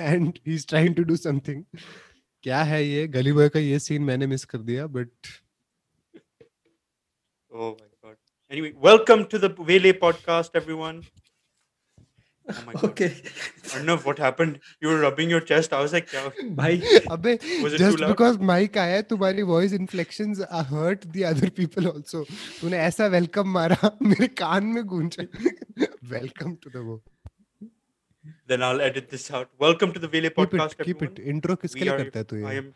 and 0.00 0.40
he's 0.44 0.64
trying 0.64 0.96
to 0.96 1.04
do 1.04 1.16
something. 1.16 1.62
क्या 2.42 2.62
है 2.62 2.84
ये 2.84 3.06
गली 3.08 3.32
बॉय 3.32 3.48
का 3.48 3.60
ये 3.60 3.78
सीन 3.78 4.02
मैंने 4.02 4.26
मिस 4.26 4.44
कर 4.44 4.58
दिया 4.70 4.86
but 4.96 5.10
Oh 7.50 7.70
my 7.76 7.88
god. 8.02 8.16
Anyway, 8.50 8.72
welcome 8.88 9.24
to 9.26 9.38
the 9.38 9.48
Vele 9.70 9.92
podcast, 10.02 10.60
everyone. 10.62 11.02
Oh 12.51 12.53
my 12.67 12.73
god. 12.73 12.83
Okay 12.85 13.07
Arnav, 13.75 14.01
what 14.07 14.17
happened? 14.21 14.55
You 14.81 14.89
were 14.91 14.97
rubbing 15.01 15.29
your 15.33 15.39
chest. 15.51 15.73
I 15.75 15.81
was 15.83 15.93
like, 15.97 16.09
yeah. 16.15 16.25
भाई 16.57 16.79
अबे 17.17 17.35
Was 17.63 17.73
it 17.73 17.77
too 17.77 17.83
just 17.83 17.99
loud? 18.01 18.09
because 18.13 18.39
mic 18.49 18.77
आया 18.85 19.01
तुम्हारी 19.11 19.45
voice 19.51 19.75
inflections 19.77 20.41
uh, 20.47 20.63
hurt 20.71 21.05
the 21.17 21.23
other 21.29 21.49
people 21.61 21.87
also 21.93 22.23
तूने 22.61 22.77
ऐसा 22.89 23.07
welcome 23.15 23.47
मारा 23.57 23.91
मेरे 24.09 24.27
कान 24.43 24.65
में 24.77 24.83
गूंजे 24.93 25.27
वेलकम 26.15 26.55
टू 26.63 26.69
द 26.77 26.83
वो 26.89 27.01
Then 28.51 28.61
I'll 28.65 28.81
edit 28.81 29.09
this 29.13 29.29
out. 29.37 29.49
Welcome 29.63 29.93
to 29.95 29.99
the 30.03 30.07
Vele 30.11 30.29
keep 30.29 30.35
podcast, 30.39 30.75
it 30.79 30.85
keep 30.89 31.01
everyone. 31.01 31.17
it 31.21 31.31
intro 31.35 31.55
किसके 31.61 31.79
We 31.79 31.85
लिए 31.87 31.93
are- 31.93 32.03
करता 32.03 32.19
है 32.19 32.25
तू 32.33 32.35
I 32.49 32.53
ये 32.53 32.61
am 32.61 32.73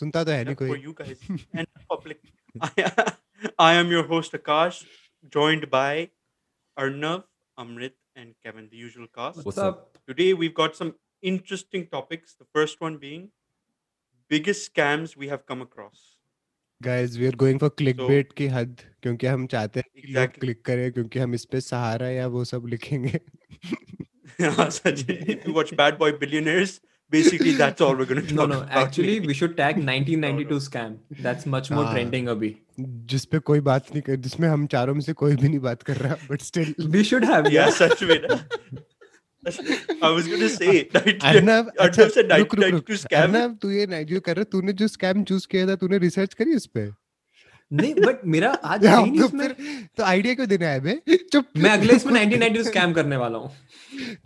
सुनता 0.00 0.22
तो 0.24 0.30
है 0.32 0.44
नहीं 0.44 0.54
enough 0.54 0.62
for 0.62 0.68
कोई 0.68 0.82
you 0.84 0.94
guys 1.00 1.24
and 1.54 1.66
the 1.66 1.82
public. 1.90 2.20
I, 2.68 3.12
I 3.70 3.72
am 3.80 3.90
your 3.96 4.04
host 4.12 4.32
Akash, 4.38 4.78
joined 5.36 5.66
by 5.74 5.90
Arnav, 6.84 7.22
Amrit, 7.64 7.92
and 8.16 8.34
Kevin, 8.44 8.68
the 8.70 8.76
usual 8.76 9.06
cast. 9.18 9.44
What's 9.44 9.58
up? 9.58 9.98
Today 10.06 10.32
we've 10.34 10.54
got 10.54 10.76
some 10.76 10.92
interesting 11.22 11.86
topics. 11.96 12.34
The 12.34 12.46
first 12.58 12.80
one 12.86 12.96
being 12.98 13.28
biggest 14.30 14.72
scams 14.72 15.16
we 15.16 15.28
have 15.34 15.44
come 15.52 15.62
across. 15.68 16.06
guys 16.84 17.16
we 17.20 17.26
are 17.28 17.36
going 17.40 17.58
for 17.62 17.68
clickbait 17.78 18.30
की 18.36 18.46
हद 18.52 18.80
क्योंकि 19.02 19.26
हम 19.26 19.46
चाहते 19.54 19.80
हैं 19.80 19.90
कि 19.94 20.12
लोग 20.12 20.22
Exactly. 20.22 20.40
Click 20.40 20.62
करें 20.64 20.92
क्योंकि 20.92 21.18
हम 21.18 21.34
इस 21.34 21.44
पे 21.54 21.60
सहारा 21.60 22.08
या 22.10 22.26
वो 22.36 22.44
सब 22.50 22.66
लिखेंगे 22.74 23.18
Such- 24.78 25.04
if 25.08 25.44
you 25.46 25.52
watch 25.58 25.72
Bad 25.80 25.98
Boy 26.02 26.08
Billionaires, 26.22 26.80
basically 27.11 27.51
that's 27.51 27.81
all 27.81 27.95
we're 27.95 28.05
going 28.05 28.21
to 28.21 28.27
talk 28.27 28.37
no 28.37 28.45
no 28.45 28.59
about. 28.59 28.77
Actually 28.77 29.19
we 29.19 29.33
should 29.33 29.55
tag 29.57 29.77
1992 29.77 30.59
scam 30.59 30.95
that's 31.21 31.47
much 31.47 31.71
more 31.71 31.85
हाँ। 31.85 31.93
ट्रेंडिंग 31.93 32.27
अभी 32.27 32.55
जिस 33.11 33.25
पे 33.25 33.39
कोई 33.39 33.59
बात 33.67 33.91
नहीं 33.91 34.01
कर 34.01 34.15
जिसमें 34.25 34.47
हम 34.49 34.65
चारों 34.67 34.93
में 34.93 35.01
से 35.01 35.13
कोई 35.13 35.35
भी 35.35 35.47
नहीं 35.47 35.59
बात 35.59 35.83
कर 35.83 35.97
रहा 35.97 36.17
but 36.31 36.41
still 36.41 36.73
we 36.79 37.03
should 37.03 37.25
have 37.25 37.49
yeah, 37.53 37.69
such 37.69 38.03
way. 38.03 38.19
I 40.03 40.09
was 40.09 40.27
going 40.27 40.39
to 40.39 40.49
say, 40.49 40.89
90 40.95 41.19
Arnav 41.23 41.71
अच्छा 41.79 42.03
Arnav 42.03 42.13
said 42.13 42.31
रुक 42.31 42.55
रुक 42.55 42.71
रुक 42.71 42.85
1992 42.85 42.97
scam. 42.97 43.21
अर्नव 43.21 43.55
तू 43.61 43.71
ये 43.71 43.85
नहीं 43.87 44.05
जो 44.05 44.19
कर 44.19 44.35
रहा 44.35 44.43
तूने 44.51 44.73
जो 44.73 44.87
स्कैम 44.87 45.23
चूज़ 45.23 45.47
किया 45.47 45.67
था 45.67 45.75
तूने 45.75 45.97
रिसर्च 45.97 46.33
करी 46.33 46.55
उस 46.55 46.65
पे 46.67 46.89
नहीं 47.71 47.93
बट 47.95 48.25
मेरा 48.25 48.49
आज 48.63 48.85
तो 48.85 49.25
इसमें 49.25 49.47
फिर 49.47 49.87
तो 49.97 50.03
आइडिया 50.03 50.33
क्यों 50.35 50.47
देना 50.47 50.67
है 50.67 50.79
बे 50.79 50.99
चुप 51.31 51.45
मैं 51.57 51.69
अगले 51.69 51.93
इसमें 51.95 52.13
1992 52.13 52.63
स्कैम 52.65 52.93
करने 52.93 53.17
वाला 53.17 53.37
हूँ 53.37 53.51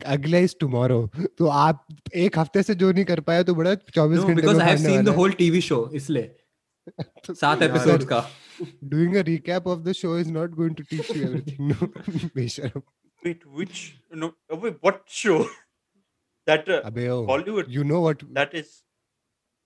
अगला 0.07 0.37
इज़ 0.37 0.55
टुमारो 0.59 0.99
तो 1.37 1.47
आप 1.59 1.85
एक 2.17 2.37
हफ़्ते 2.39 2.63
से 2.63 2.75
जो 2.75 2.91
नहीं 2.91 3.05
कर 3.05 3.19
पाया 3.29 3.43
तो 3.43 3.55
बड़ा 3.55 3.73
24 3.89 4.17
घंटे 4.17 4.33
because 4.33 4.61
I 4.61 4.69
have 4.69 4.77
seen 4.77 5.03
the 5.05 5.15
whole 5.15 5.31
TV 5.41 5.61
show 5.61 5.89
इसलिए 5.93 6.35
सात 7.31 7.61
यार, 7.61 7.69
एपिसोड्स 7.69 8.05
का 8.05 8.25
doing 8.85 9.15
a 9.15 9.21
recap 9.23 9.67
of 9.67 9.79
the 9.79 9.91
show 9.93 10.17
is 10.19 10.31
not 10.31 10.55
going 10.55 10.75
to 10.75 10.83
teach 10.83 11.15
you 11.15 11.23
everything 11.23 11.71
no 11.71 11.87
बेशरम 12.35 12.81
Wait, 13.23 13.41
which? 13.51 13.79
No, 14.13 14.27
oh, 14.49 14.57
wait, 14.57 14.75
what 14.81 14.99
show? 15.13 15.37
That 16.47 16.69
uh, 16.69 16.77
अबे 16.85 17.07
oh 17.09 17.25
Bollywood. 17.25 17.69
You 17.69 17.83
know 17.83 18.01
what 18.01 18.21
That 18.35 18.53
is. 18.53 18.69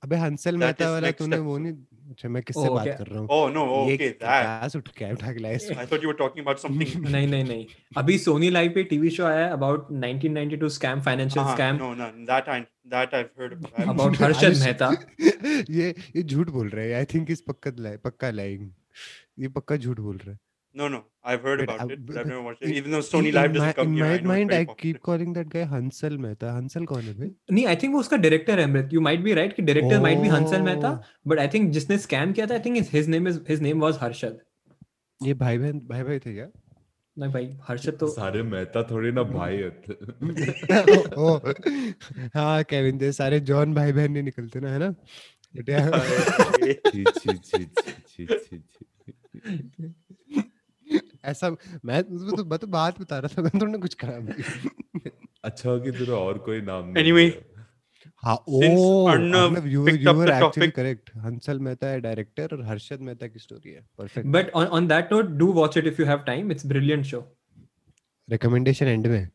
अबे 0.03 0.15
Hansal 0.17 0.51
That 0.51 0.59
Mehta 0.59 0.85
is 0.85 0.91
वाला 0.91 1.11
तूने 1.19 1.37
वो. 1.37 1.57
नहीं 1.57 1.73
अच्छा 2.13 2.29
मैं 2.29 2.41
किससे 2.43 2.67
Oh, 2.67 2.73
बात 2.73 2.85
okay. 2.85 2.97
कर 2.97 3.07
रहा 3.07 3.19
हूँ? 3.19 3.27
Oh 3.31 3.49
no 3.53 3.61
okay 3.75 4.09
that. 4.09 4.75
उठ 4.75 4.87
के 4.97 5.11
उठा 5.13 5.31
के 5.33 5.39
लाया 5.39 5.79
I 5.79 5.85
thought 5.91 6.03
you 6.03 6.09
were 6.09 6.15
talking 6.15 6.45
about 6.45 6.59
something 6.59 7.05
नहीं 7.05 7.27
नहीं 7.27 7.43
नहीं। 7.43 7.65
अभी 7.97 8.17
सोनी 8.17 8.49
लाइव 8.49 8.71
पे 8.75 8.83
टीवी 8.91 9.09
शो 9.09 9.25
आया 9.25 9.47
about 9.53 9.87
1992 9.93 10.69
scam 10.77 11.01
financial 11.01 11.45
scam 11.53 11.75
no 11.75 11.93
no 11.95 12.07
that 12.31 12.49
I 12.49 12.61
that 12.95 13.13
I 13.15 13.21
heard 13.21 13.53
about. 13.53 13.89
About 13.89 14.21
Harshad 14.21 14.57
Mehta 14.59 14.91
ये 15.79 15.89
ये 16.15 16.23
झूठ 16.23 16.49
बोल 16.49 16.69
रहा 16.69 16.85
है। 16.85 16.93
आई 16.93 17.05
थिंक 17.13 17.31
इस 17.31 17.41
पक्का 17.47 17.71
लाई 17.79 17.97
पक्का 18.05 18.29
लाइंग 18.31 18.69
ये 19.39 19.47
पक्का 19.57 19.75
झूठ 19.77 19.99
बोल 19.99 20.17
रहा 20.17 20.31
है। 20.31 20.39
No, 20.75 20.87
no, 20.87 20.99
I've 21.23 21.41
heard 21.41 21.59
Wait, 21.59 21.69
about 21.69 21.81
I- 21.81 21.93
it, 21.93 21.99
but 22.05 22.07
but- 22.07 22.17
I've 22.19 22.27
never 22.27 22.41
watched 22.41 22.63
it. 22.63 22.69
in- 22.69 22.77
Even 22.77 22.91
though 22.91 23.01
Sony 23.07 23.27
in 23.27 23.35
Live 23.35 23.51
my, 23.51 23.57
doesn't 23.57 23.75
come 23.79 23.89
in 23.89 23.97
here, 23.97 24.05
my 24.05 24.13
I 24.13 24.21
know 24.21 24.29
mind 24.29 24.53
I 24.53 24.57
very 24.61 24.77
keep 24.79 25.01
calling 25.07 25.33
that 25.37 25.49
guy 25.55 25.65
Hansal 25.73 26.17
Mehta 26.23 26.53
Hansal 26.55 26.85
कौन 26.91 27.01
है 27.03 27.13
बे 27.19 27.29
नहीं 27.51 27.65
आई 27.73 27.75
think 27.83 27.93
वो 27.93 27.99
उसका 27.99 28.17
director 28.23 28.59
है 28.59 28.65
Amrit 28.69 28.93
you 28.93 29.01
might 29.07 29.19
be 29.27 29.33
right 29.41 29.53
कि 29.55 29.61
director 29.69 29.99
might 30.07 30.19
be 30.19 30.27
Hansal 30.35 30.61
Mehta 30.69 30.91
Oh. 30.93 31.29
But 31.29 31.39
I 31.39 31.47
think 31.53 31.69
जिसने 31.73 31.97
scam 32.07 32.33
किया 32.39 32.47
था 32.47 32.53
I 32.53 32.59
think 32.65 32.77
his 32.93 33.09
name 33.09 33.27
is 33.27 33.39
his 33.49 33.61
name 33.61 33.81
was 33.81 33.97
Harshad 34.01 34.39
ये 35.21 35.33
भाई 35.43 35.57
बहन 35.57 35.79
भाई 35.91 36.03
भाई 36.03 36.19
थे 36.25 36.33
क्या? 36.33 36.47
नहीं 37.17 37.31
भाई 37.31 37.49
हर्षद 37.69 37.97
तो 37.99 38.07
सारे 38.11 38.41
मेहता 38.43 38.83
थोड़ी 38.91 39.11
ना 39.19 39.23
भाई 39.37 39.61
होते 39.61 41.15
ओ 41.25 41.37
हाँ 42.37 42.63
केविन 42.69 42.97
जैसे 42.99 43.11
सारे 43.17 43.39
जॉन 43.51 43.73
भाई 43.73 43.91
बहन 43.99 44.11
नहीं 44.11 44.23
निकलते 44.23 44.59
ना 44.59 44.71
है 44.73 44.79
ना? 44.79 44.93
But 45.55 45.67
yeah, 45.69 45.89
छी 46.91 47.03
छी 47.05 47.33
छी 47.37 47.65
छी 47.75 47.95
छी 48.09 48.25
छी 48.25 48.57
छी। 48.57 49.89
ऐसा 51.23 51.49
मैं 51.85 52.03
तो 52.03 52.45
मैं 52.45 52.59
तो 52.59 52.67
बात 52.67 52.99
बता 53.01 53.19
रहा 53.19 53.35
था 53.35 53.41
मैं 53.41 53.51
तो 53.51 53.59
थोड़ा 53.59 53.77
कुछ 53.79 53.95
खराब 54.01 54.33
अच्छा 55.43 55.77
कि 55.79 55.91
तेरा 55.91 56.15
और 56.17 56.37
कोई 56.45 56.61
नाम 56.61 56.87
नहीं 56.87 57.03
एनीवे 57.03 57.25
हाँ 58.23 58.35
ओ 58.47 58.59
Arnav 59.09 59.55
picked 59.85 60.07
up 60.07 60.15
the 60.17 60.39
topic 60.39 60.75
correct 60.75 61.09
Hansal 61.25 61.59
Mehta 61.59 61.87
है 61.87 61.99
डायरेक्टर 62.01 62.55
और 62.55 62.63
हर्षद 62.65 63.01
मेहता 63.01 63.27
की 63.27 63.39
स्टोरी 63.39 63.71
है. 63.71 63.85
Perfect 63.97 64.27
but 64.29 64.49
on 64.51 64.65
on 64.77 64.87
that 64.87 65.13
note 65.13 65.25
do 65.37 65.51
watch 65.53 65.77
it 65.77 65.87
if 65.87 66.01
you 66.01 66.07
have 66.07 66.19
time 66.27 66.51
it's 66.51 66.65
brilliant 66.67 67.05
show 67.05 67.19
recommendation 68.27 68.87
end 68.87 69.07
में. 69.07 69.27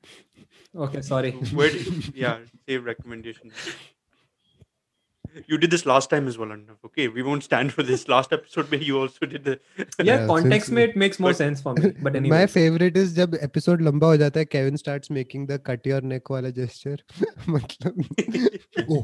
ओके 0.74 1.02
सॉरी 1.02 1.30
वेट 1.30 2.16
या 2.16 2.32
save 2.44 2.86
recommendation 2.88 3.50
You 5.47 5.57
did 5.61 5.71
this 5.71 5.83
last 5.89 6.09
time 6.11 6.27
as 6.29 6.35
well, 6.37 6.49
Arnav. 6.53 6.75
Okay, 6.87 7.07
we 7.07 7.23
won't 7.27 7.43
stand 7.45 7.71
for 7.75 7.81
this. 7.85 8.01
Last 8.07 8.33
episode 8.35 8.69
where 8.73 8.79
you 8.87 8.99
also 8.99 9.25
did 9.31 9.43
the 9.45 9.53
yeah 9.79 10.03
Yeah, 10.09 10.25
context 10.31 10.67
since- 10.67 10.75
में 10.77 10.83
it 10.89 10.95
makes 11.03 11.19
more 11.25 11.31
But- 11.31 11.37
sense 11.39 11.63
for 11.67 11.73
me 11.77 11.89
but 12.07 12.17
anyway 12.19 12.29
my 12.33 12.45
favourite 12.55 12.97
is 13.03 13.15
जब 13.15 13.33
episode 13.47 13.81
लंबा 13.87 14.07
हो 14.07 14.17
जाता 14.23 14.39
है 14.39 14.45
Kevin 14.57 14.75
starts 14.83 15.11
making 15.19 15.47
the 15.47 15.59
cut 15.67 15.87
your 15.87 16.03
neck 16.13 16.31
वाला 16.31 16.49
gesture 16.59 17.03
मतलब 17.49 18.03
oh, 18.97 19.01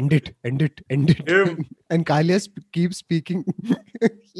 end 0.00 0.18
it 0.18 0.30
end 0.50 0.66
it 0.68 0.84
end 0.98 1.14
it 1.16 1.24
Yeah. 1.34 1.56
and 1.96 2.08
Kalia 2.12 2.40
sp- 2.44 2.66
keeps 2.78 3.02
speaking 3.06 3.44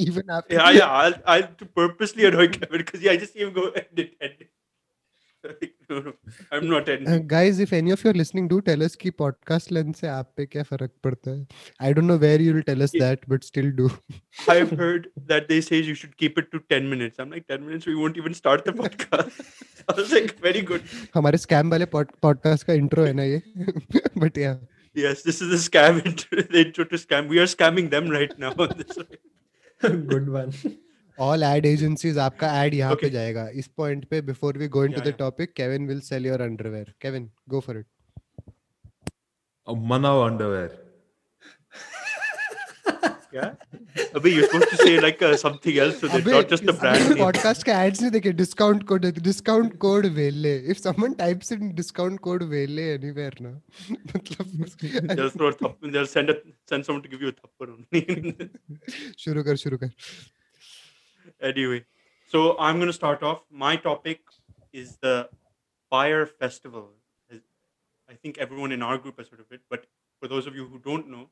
even 0.06 0.36
after 0.38 0.58
yeah, 0.60 0.70
yeah. 0.80 0.96
I'll, 1.02 1.18
I'll 1.36 1.48
to 1.62 1.70
purposely 1.80 2.28
annoy 2.32 2.48
Kevin 2.58 2.84
because 2.84 3.06
yeah, 3.08 3.12
I 3.18 3.22
just 3.26 3.32
see 3.38 3.46
him 3.48 3.54
go 3.60 3.68
end 3.84 4.04
it, 4.06 4.16
end 4.28 4.36
it. 4.46 4.50
I 5.45 6.57
am 6.57 6.65
not 6.65 6.89
an 6.89 7.05
guys 7.27 7.59
if 7.59 7.73
any 7.75 7.91
of 7.91 8.01
you 8.05 8.11
are 8.11 8.15
listening 8.15 8.49
do 8.49 8.59
tell 8.69 8.83
us 8.85 8.95
कि 8.95 9.09
podcast 9.21 9.71
length 9.71 9.93
से 9.93 10.07
आप 10.07 10.33
पे 10.37 10.45
क्या 10.45 10.63
फ़र्क 10.63 10.91
पड़ता 11.03 11.31
है? 11.31 11.47
I 11.81 11.93
don't 11.93 12.07
know 12.07 12.17
where 12.17 12.41
you 12.41 12.53
will 12.53 12.61
tell 12.61 12.81
us 12.81 12.91
that 12.95 13.29
but 13.29 13.43
still 13.43 13.71
do 13.71 13.89
I 14.49 14.57
have 14.57 14.73
heard 14.81 15.07
that 15.31 15.47
they 15.47 15.61
say 15.61 15.89
you 15.89 15.95
should 15.95 16.13
keep 16.19 16.39
it 16.39 16.49
to 16.51 16.59
10 16.73 16.89
minutes 16.91 17.19
I 17.19 17.25
am 17.25 17.31
like 17.31 17.45
10 17.51 17.65
minutes 17.67 17.87
we 17.87 17.93
won't 17.93 18.17
even 18.17 18.33
start 18.33 18.69
the 18.69 18.75
podcast 18.77 19.41
I 19.91 20.01
was 20.01 20.13
like 20.13 20.31
very 20.43 20.61
good 20.71 20.81
हमारे 21.15 21.37
scam 21.37 21.71
वाले 21.71 21.85
podcast 21.95 22.67
का 22.67 22.73
intro 22.73 23.03
है 23.03 23.13
ना 23.13 23.23
ये? 23.23 23.41
But 24.17 24.37
या 24.37 24.59
yes 24.95 25.23
this 25.23 25.41
is 25.41 25.51
a 25.51 25.57
scam 25.57 25.97
intro, 26.05 26.41
the 26.41 26.61
intro 26.61 26.85
to 26.85 26.95
scam. 26.95 27.27
We 27.27 27.39
are 27.39 27.47
scamming 27.47 27.89
them 27.89 28.09
right 28.09 28.37
now. 28.39 28.53
On 28.57 28.73
this 28.77 28.97
good 30.13 30.29
one. 30.29 30.53
all 31.17 31.43
ad 31.43 31.65
agencies 31.65 32.17
आपका 32.17 32.47
ad 32.61 32.73
यहाँ 32.73 32.93
okay. 32.93 33.01
पे 33.01 33.09
जाएगा 33.09 33.47
इस 33.61 33.67
पॉइंट 33.77 34.05
पे 34.09 34.21
before 34.21 34.57
we 34.57 34.67
going 34.77 34.93
to 34.93 35.01
the 35.09 35.13
topic 35.19 35.53
Kevin 35.57 35.87
will 35.87 35.99
sell 36.07 36.25
your 36.25 36.41
underwear 36.41 36.93
Kevin 37.01 37.29
go 37.49 37.59
for 37.67 37.77
it 37.77 37.85
manav 39.91 40.19
underwear 40.23 40.71
yeah 43.35 43.53
abhi 44.17 44.31
you're 44.33 44.47
supposed 44.49 44.69
to 44.73 44.77
say 44.81 44.91
like 45.05 45.21
uh, 45.27 45.31
something 45.43 45.77
else 45.85 45.95
to 46.01 46.09
that 46.11 46.27
not 46.33 46.51
just 46.51 46.67
the 46.69 46.75
brand 46.81 47.07
name 47.07 47.21
podcast 47.21 47.65
ka 47.69 47.77
ads 47.85 48.03
nahi 48.03 48.13
dekhe 48.17 48.29
discount 48.41 48.85
code 48.91 49.07
discount 49.29 49.73
code 49.85 50.07
vele 50.19 50.51
if 50.73 50.83
someone 50.83 51.15
types 51.23 51.51
in 51.55 51.73
discount 51.81 52.21
code 52.27 52.45
vele 52.53 52.83
anywhere 52.97 53.33
na 53.47 53.51
matlab 54.13 54.53
they'll 55.17 55.33
throw 55.37 55.51
a 55.53 55.57
thup 55.63 55.91
they'll 55.95 56.11
send 56.15 56.35
a, 56.35 56.37
send 56.73 56.89
someone 56.89 57.03
to 57.07 57.11
give 57.15 57.25
you 57.27 57.33
a 57.33 57.37
thuppar 57.41 57.69
only 57.75 58.03
shuru 59.25 59.45
kar 59.49 59.57
shuru 59.65 59.81
kar 59.83 59.91
anyway, 61.45 61.85
so 62.27 62.57
I'm 62.57 62.75
going 62.77 62.87
to 62.87 62.93
start 62.93 63.23
off. 63.23 63.43
My 63.51 63.75
topic 63.75 64.21
is 64.73 64.97
the 64.97 65.29
Fire 65.89 66.25
Festival. 66.25 66.89
I 68.07 68.13
think 68.13 68.37
everyone 68.37 68.71
in 68.71 68.83
our 68.83 68.97
group 68.97 69.17
has 69.17 69.29
heard 69.29 69.39
of 69.39 69.51
it, 69.51 69.61
but 69.69 69.85
for 70.21 70.27
those 70.27 70.45
of 70.45 70.55
you 70.55 70.65
who 70.67 70.77
don't 70.79 71.09
know, 71.09 71.29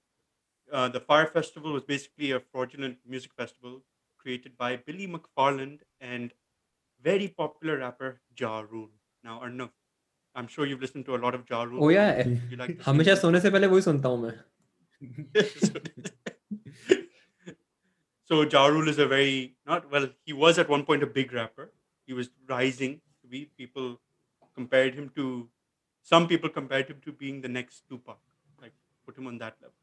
uh, 0.72 0.90
the 0.90 1.00
Fire 1.00 1.28
Festival 1.28 1.72
was 1.72 1.84
basically 1.84 2.32
a 2.32 2.40
fraudulent 2.40 2.98
music 3.08 3.32
festival 3.38 3.82
created 4.18 4.58
by 4.58 4.78
Billy 4.78 5.08
McFarland 5.08 5.80
and 6.02 6.32
very 7.04 7.28
popular 7.28 7.78
rapper 7.78 8.22
Ja 8.40 8.62
Rule. 8.62 8.90
Now, 9.24 9.42
Arnav, 9.44 9.70
I'm 10.34 10.48
sure 10.48 10.66
you've 10.66 10.82
listened 10.82 11.06
to 11.06 11.16
a 11.16 11.18
lot 11.18 11.36
of 11.36 11.44
Ja 11.50 11.64
Rule. 11.64 11.84
Oh 11.84 11.90
yeah, 11.90 12.26
you 12.50 12.58
like 12.58 12.82
so 18.25 18.43
Ja 18.55 18.67
Rule 18.67 18.89
is 18.89 18.99
a 18.99 19.07
very 19.07 19.55
not 19.67 19.91
well. 19.91 20.09
He 20.25 20.33
was 20.33 20.59
at 20.59 20.69
one 20.69 20.85
point 20.91 21.03
a 21.03 21.07
big 21.19 21.33
rapper. 21.33 21.71
He 22.07 22.13
was 22.21 22.31
rising 22.49 23.01
to 23.23 23.29
be. 23.37 23.41
People 23.63 23.89
compared 24.55 24.95
him 25.01 25.09
to 25.17 25.49
some 26.13 26.27
people 26.29 26.51
compared 26.59 26.89
him 26.95 27.01
to 27.07 27.13
being 27.25 27.41
the 27.47 27.49
next 27.57 27.83
Tupac. 27.89 28.19
Like 28.67 28.73
put 29.07 29.17
him 29.23 29.27
on 29.33 29.39
that 29.39 29.57
level. 29.63 29.75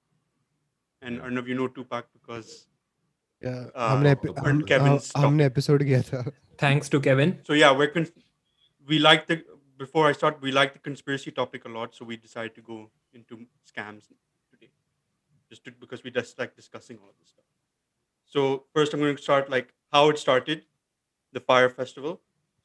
And 1.01 1.17
Yeah. 1.17 1.23
Arnav, 1.29 1.47
you 1.53 1.55
know 1.63 1.67
Tupac 1.79 2.11
because 2.19 2.55
Yeah, 3.45 3.55
Uh, 3.75 3.87
हमने 3.89 4.11
epi- 4.15 4.29
and 4.29 4.45
हम 4.47 4.61
Kevin's 4.67 5.07
हम- 5.15 5.25
हमने 5.25 5.45
episode 5.51 5.81
किया 5.87 6.01
था 6.09 6.19
thanks 6.61 6.91
to 6.93 6.99
Kevin 7.07 7.33
so 7.49 7.57
yeah, 7.61 7.71
we're 7.79 7.89
con- 7.95 8.07
we 8.91 8.99
like 9.05 9.25
the 9.31 9.35
before 9.81 10.03
I 10.09 10.13
start 10.19 10.37
we 10.45 10.53
like 10.57 10.71
the 10.75 10.79
conspiracy 10.85 11.33
topic 11.39 11.65
a 11.69 11.71
lot, 11.73 11.97
so 11.99 12.05
we 12.11 12.17
decided 12.27 12.55
to 12.59 12.63
go 12.69 12.77
into 13.19 13.39
scams 13.71 14.07
today, 14.53 14.69
just 15.49 15.65
to, 15.65 15.73
because 15.83 16.03
we 16.05 16.13
just 16.19 16.39
like 16.43 16.55
discussing 16.61 16.97
all 17.01 17.09
of 17.09 17.17
this 17.19 17.33
stuff. 17.35 17.45
So 18.30 18.66
first, 18.74 18.94
I'm 18.94 19.00
going 19.00 19.16
to 19.16 19.22
start 19.22 19.50
like 19.50 19.74
how 19.92 20.10
it 20.10 20.18
started, 20.18 20.66
the 21.32 21.40
Fire 21.40 21.70
Festival, 21.70 22.22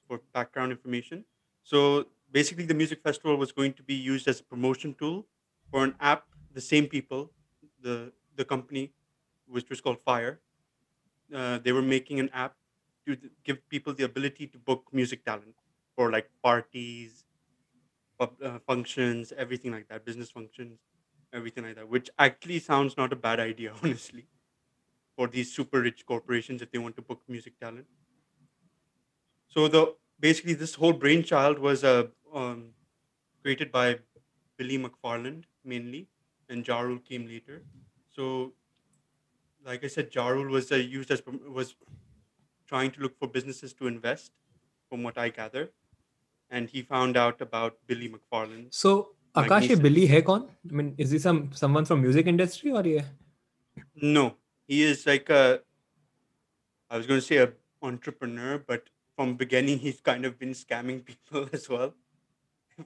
for 0.07 0.21
background 0.33 0.71
information. 0.71 1.25
So 1.63 2.07
basically, 2.31 2.65
the 2.65 2.75
music 2.75 3.01
festival 3.03 3.37
was 3.37 3.51
going 3.51 3.73
to 3.75 3.83
be 3.83 3.95
used 3.95 4.27
as 4.27 4.41
a 4.41 4.45
promotion 4.45 4.95
tool 4.95 5.27
for 5.71 5.83
an 5.85 5.95
app. 5.99 6.27
The 6.53 6.61
same 6.61 6.87
people, 6.87 7.33
the 7.81 8.13
the 8.35 8.45
company, 8.45 8.93
which 9.47 9.69
was 9.69 9.81
called 9.81 10.01
Fire, 10.01 10.41
uh, 11.33 11.59
they 11.59 11.71
were 11.71 11.81
making 11.81 12.19
an 12.19 12.29
app 12.33 12.55
to 13.07 13.17
give 13.43 13.67
people 13.69 13.93
the 13.93 14.03
ability 14.03 14.47
to 14.47 14.59
book 14.59 14.87
music 14.93 15.25
talent 15.25 15.55
for 15.95 16.11
like 16.11 16.29
parties, 16.43 17.25
uh, 18.19 18.59
functions, 18.67 19.31
everything 19.37 19.71
like 19.71 19.87
that, 19.89 20.05
business 20.05 20.31
functions, 20.31 20.79
everything 21.33 21.63
like 21.63 21.75
that. 21.75 21.89
Which 21.89 22.09
actually 22.19 22.59
sounds 22.59 22.97
not 22.97 23.13
a 23.13 23.15
bad 23.15 23.39
idea, 23.39 23.73
honestly, 23.83 24.27
for 25.15 25.27
these 25.27 25.53
super 25.53 25.81
rich 25.81 26.05
corporations 26.05 26.61
if 26.61 26.71
they 26.71 26.77
want 26.77 26.95
to 26.95 27.01
book 27.01 27.21
music 27.27 27.59
talent. 27.59 27.85
So 29.47 29.67
the 29.67 29.95
basically 30.19 30.53
this 30.53 30.75
whole 30.75 30.93
brainchild 30.93 31.59
was 31.59 31.83
uh, 31.83 32.07
um, 32.33 32.73
created 33.41 33.71
by 33.71 33.99
Billy 34.57 34.77
McFarland 34.77 35.43
mainly, 35.63 36.07
and 36.49 36.67
Ja 36.67 36.79
Rule 36.81 36.99
came 36.99 37.27
later. 37.27 37.63
So, 38.09 38.53
like 39.65 39.83
I 39.83 39.87
said, 39.87 40.13
Ja 40.13 40.27
Rule 40.27 40.51
was 40.51 40.71
uh, 40.71 40.75
used 40.75 41.11
as 41.11 41.23
was 41.25 41.75
trying 42.67 42.91
to 42.91 43.01
look 43.01 43.17
for 43.19 43.27
businesses 43.27 43.73
to 43.73 43.87
invest, 43.87 44.31
from 44.89 45.03
what 45.03 45.17
I 45.17 45.29
gather, 45.29 45.71
and 46.49 46.69
he 46.69 46.81
found 46.81 47.17
out 47.17 47.41
about 47.41 47.77
Billy 47.87 48.09
McFarland. 48.09 48.73
So 48.73 49.15
Akash, 49.35 49.81
Billy 49.81 50.07
hai 50.07 50.21
kaun? 50.21 50.49
I 50.69 50.73
mean, 50.73 50.95
is 50.97 51.11
he 51.11 51.19
some 51.19 51.51
someone 51.53 51.85
from 51.85 52.01
music 52.01 52.27
industry 52.27 52.71
or 52.71 52.85
yeah? 52.85 53.05
No, 53.95 54.37
he 54.67 54.83
is 54.83 55.05
like 55.05 55.29
a. 55.29 55.61
I 56.89 56.97
was 56.97 57.07
going 57.07 57.19
to 57.19 57.25
say 57.25 57.37
a 57.37 57.53
entrepreneur, 57.81 58.57
but 58.57 58.89
from 59.15 59.35
beginning 59.35 59.79
he's 59.79 60.01
kind 60.01 60.25
of 60.25 60.37
been 60.39 60.51
scamming 60.51 61.03
people 61.09 61.49
as 61.53 61.69
well. 61.69 61.93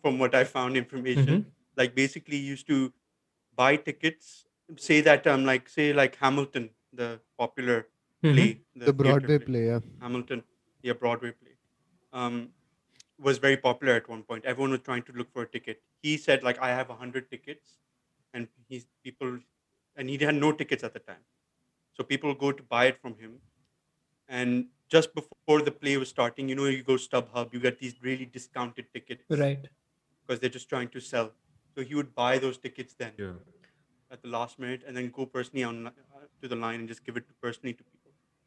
From 0.01 0.19
what 0.19 0.35
I 0.35 0.43
found 0.43 0.77
information, 0.77 1.45
Mhm. 1.45 1.51
like 1.77 1.95
basically 1.95 2.37
he 2.37 2.45
used 2.47 2.67
to 2.67 2.93
buy 3.55 3.75
tickets. 3.77 4.45
Say 4.77 5.01
that 5.01 5.27
um 5.27 5.45
like 5.45 5.69
say 5.69 5.93
like 5.93 6.15
Hamilton, 6.17 6.69
the 6.93 7.21
popular 7.37 7.77
Mhm. 8.23 8.33
play, 8.35 8.49
the 8.75 8.93
theater 8.93 8.93
Broadway 8.93 9.39
play 9.39 9.65
yeah 9.67 9.79
Hamilton, 10.01 10.43
yeah, 10.83 10.93
Broadway 10.93 11.31
play, 11.31 11.55
um, 12.13 12.53
was 13.19 13.37
very 13.39 13.57
popular 13.57 13.93
at 13.93 14.07
one 14.09 14.23
point. 14.23 14.45
Everyone 14.45 14.71
was 14.71 14.81
trying 14.81 15.03
to 15.03 15.13
look 15.13 15.31
for 15.33 15.43
a 15.43 15.47
ticket. 15.47 15.81
He 16.03 16.17
said 16.17 16.43
like, 16.43 16.59
I 16.59 16.69
have 16.69 16.89
a 16.89 16.95
hundred 16.95 17.29
tickets, 17.31 17.79
and 18.33 18.47
he's 18.67 18.87
people, 19.03 19.39
and 19.95 20.09
he 20.09 20.17
had 20.17 20.35
no 20.35 20.51
tickets 20.53 20.83
at 20.83 20.93
the 20.93 20.99
time, 20.99 21.25
so 21.99 22.05
people 22.05 22.33
go 22.33 22.51
to 22.53 22.63
buy 22.63 22.85
it 22.87 23.01
from 23.01 23.17
him, 23.17 23.41
and 24.27 24.69
just 24.89 25.13
before 25.15 25.61
the 25.61 25.71
play 25.71 25.97
was 25.97 26.09
starting, 26.09 26.49
you 26.49 26.55
know, 26.55 26.65
you 26.65 26.83
go 26.83 26.97
to 26.97 27.09
StubHub, 27.09 27.53
you 27.53 27.59
get 27.59 27.79
these 27.79 28.01
really 28.01 28.25
discounted 28.25 28.87
tickets 28.93 29.25
right 29.29 29.69
because 30.27 30.39
they're 30.39 30.49
just 30.49 30.69
trying 30.69 30.89
to 30.89 30.99
sell. 31.01 31.33
So 31.77 31.83
he 31.83 31.95
would 31.95 32.13
buy 32.15 32.37
those 32.39 32.57
tickets 32.57 32.95
then 32.97 33.13
Yeah. 33.17 33.33
at 34.11 34.21
the 34.21 34.29
last 34.29 34.59
minute, 34.59 34.83
and 34.85 34.97
then 34.97 35.09
go 35.11 35.25
personally 35.25 35.63
on 35.63 35.87
uh, 35.87 35.91
to 36.41 36.47
the 36.47 36.55
line 36.55 36.81
and 36.81 36.87
just 36.87 37.05
give 37.05 37.17
it 37.17 37.25
personally 37.41 37.73
to 37.73 37.83
people. 37.83 37.98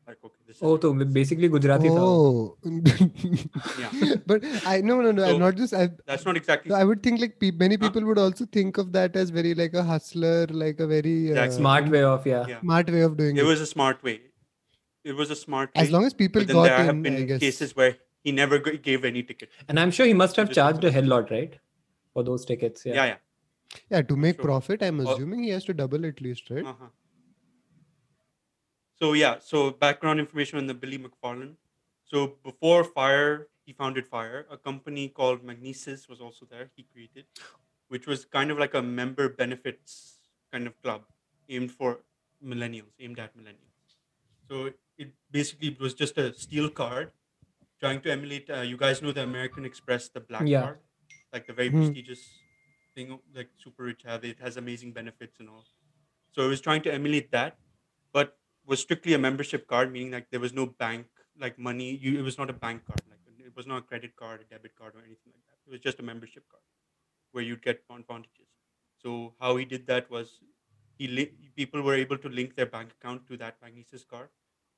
Like, 0.06 0.18
okay, 0.24 0.34
this 0.46 0.56
is 0.56 0.62
oh, 0.62 0.80
so 0.80 0.92
basically 0.92 1.48
Gujarati. 1.48 1.88
Oh, 1.90 2.56
yeah. 2.64 4.14
But 4.26 4.44
I 4.66 4.80
no 4.80 5.00
no 5.00 5.12
no. 5.12 5.24
So 5.24 5.34
I'm 5.34 5.40
not 5.40 5.54
just. 5.54 5.72
I, 5.72 5.90
that's 6.06 6.24
not 6.24 6.36
exactly. 6.36 6.70
So 6.70 6.76
I 6.76 6.82
would 6.82 7.02
think 7.02 7.20
like 7.20 7.38
pe- 7.38 7.52
many 7.52 7.76
people 7.76 8.02
uh, 8.02 8.06
would 8.06 8.18
also 8.18 8.44
think 8.46 8.78
of 8.78 8.92
that 8.92 9.14
as 9.14 9.30
very 9.30 9.54
like 9.54 9.74
a 9.74 9.82
hustler, 9.84 10.46
like 10.48 10.80
a 10.80 10.88
very 10.88 11.28
uh, 11.28 11.30
exactly. 11.30 11.56
smart 11.56 11.88
way 11.88 12.02
of 12.02 12.26
yeah. 12.26 12.46
yeah. 12.48 12.60
Smart 12.60 12.90
way 12.90 13.02
of 13.02 13.16
doing 13.16 13.36
it. 13.36 13.40
It 13.40 13.44
was 13.44 13.60
a 13.60 13.66
smart 13.66 14.02
way. 14.02 14.20
It 15.04 15.12
was 15.12 15.30
a 15.30 15.36
smart. 15.36 15.70
Way. 15.74 15.82
As 15.82 15.92
long 15.92 16.04
as 16.04 16.14
people 16.14 16.44
got 16.44 16.64
there 16.64 16.80
in, 16.80 16.86
have 16.86 17.02
been 17.02 17.38
cases 17.38 17.76
where 17.76 17.96
he 18.24 18.32
never 18.32 18.58
gave 18.58 19.04
any 19.04 19.22
ticket. 19.22 19.50
And 19.68 19.78
I'm 19.78 19.90
sure 19.90 20.06
he 20.06 20.14
must 20.14 20.36
have 20.36 20.52
charged 20.52 20.84
a 20.84 20.90
hell 20.90 21.04
lot, 21.04 21.30
right, 21.30 21.58
for 22.12 22.22
those 22.22 22.44
tickets. 22.44 22.84
Yeah, 22.84 22.94
yeah, 22.94 23.04
yeah. 23.04 23.16
yeah 23.90 24.02
to 24.02 24.16
make 24.16 24.36
sure. 24.36 24.44
profit, 24.44 24.82
I'm 24.82 25.00
assuming 25.00 25.44
he 25.44 25.50
has 25.50 25.64
to 25.66 25.74
double 25.74 26.06
at 26.06 26.20
least, 26.20 26.50
right? 26.50 26.64
Uh-huh. 26.64 26.86
So 29.02 29.14
yeah, 29.14 29.38
so 29.40 29.70
background 29.70 30.20
information 30.20 30.58
on 30.58 30.66
the 30.66 30.74
Billy 30.74 30.98
McFarland. 30.98 31.56
So 32.04 32.26
before 32.44 32.84
Fire, 32.84 33.48
he 33.66 33.72
founded 33.72 34.06
Fire. 34.06 34.46
A 34.50 34.56
company 34.56 35.08
called 35.08 35.42
Magnises 35.42 36.08
was 36.08 36.20
also 36.20 36.46
there. 36.46 36.70
He 36.76 36.84
created, 36.84 37.26
which 37.88 38.06
was 38.06 38.24
kind 38.24 38.50
of 38.50 38.58
like 38.58 38.74
a 38.74 38.82
member 38.82 39.28
benefits 39.28 40.30
kind 40.52 40.66
of 40.66 40.80
club 40.82 41.06
aimed 41.48 41.72
for 41.72 42.04
millennials, 42.42 42.92
aimed 43.00 43.18
at 43.18 43.36
millennials. 43.36 43.98
So 44.50 44.72
it 44.98 45.14
basically 45.30 45.76
was 45.80 45.94
just 45.94 46.18
a 46.18 46.34
steel 46.34 46.70
card 46.70 47.12
trying 47.80 48.02
to 48.02 48.12
emulate. 48.12 48.50
Uh, 48.50 48.60
you 48.62 48.76
guys 48.76 49.02
know 49.02 49.12
the 49.12 49.22
American 49.22 49.64
Express, 49.64 50.08
the 50.08 50.20
black 50.20 50.48
Yeah. 50.48 50.58
card, 50.58 50.80
like 51.32 51.46
the 51.46 51.52
very 51.52 51.70
Hmm. 51.70 51.92
prestigious 51.92 52.44
thing, 52.94 53.20
like 53.34 53.50
super 53.56 53.84
rich 53.84 54.02
have. 54.04 54.24
It 54.24 54.40
has 54.40 54.56
amazing 54.56 54.92
benefits 54.92 55.40
and 55.40 55.48
all. 55.48 55.66
So 56.32 56.44
it 56.44 56.48
was 56.48 56.60
trying 56.60 56.82
to 56.82 56.92
emulate 56.94 57.32
that, 57.32 57.58
but 58.12 58.38
was 58.64 58.80
strictly 58.80 59.14
a 59.14 59.18
membership 59.18 59.66
card, 59.66 59.92
meaning 59.92 60.12
like 60.12 60.30
there 60.30 60.40
was 60.40 60.52
no 60.52 60.66
bank 60.66 61.08
like 61.38 61.58
money. 61.58 61.96
You 61.96 62.18
it 62.18 62.22
was 62.22 62.38
not 62.38 62.50
a 62.50 62.52
bank 62.52 62.84
card, 62.84 63.02
like 63.10 63.20
it 63.38 63.56
was 63.56 63.66
not 63.66 63.78
a 63.78 63.82
credit 63.82 64.16
card, 64.16 64.40
a 64.40 64.44
debit 64.44 64.74
card, 64.76 64.94
or 64.94 65.00
anything 65.00 65.32
like 65.34 65.44
that. 65.48 65.58
It 65.66 65.70
was 65.70 65.80
just 65.80 66.00
a 66.00 66.02
membership 66.02 66.48
card 66.48 66.62
where 67.32 67.44
you'd 67.44 67.62
get 67.62 67.84
advantages. 67.90 68.48
So 68.98 69.36
how 69.40 69.56
he 69.56 69.64
did 69.64 69.86
that 69.88 70.10
was 70.10 70.40
he 70.98 71.08
li- 71.08 71.50
people 71.56 71.82
were 71.82 71.94
able 71.94 72.18
to 72.18 72.28
link 72.28 72.56
their 72.56 72.66
bank 72.66 72.92
account 72.92 73.26
to 73.28 73.36
that 73.38 73.60
Magnises 73.60 74.06
card. 74.06 74.30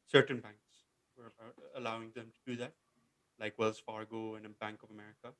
Certain 0.06 0.40
banks 0.40 0.86
were 1.16 1.32
allowing 1.74 2.12
them 2.12 2.32
to 2.32 2.40
do 2.46 2.56
that, 2.56 2.74
like 3.38 3.58
Wells 3.58 3.80
Fargo 3.80 4.36
and 4.36 4.58
Bank 4.58 4.82
of 4.82 4.90
America. 4.90 5.34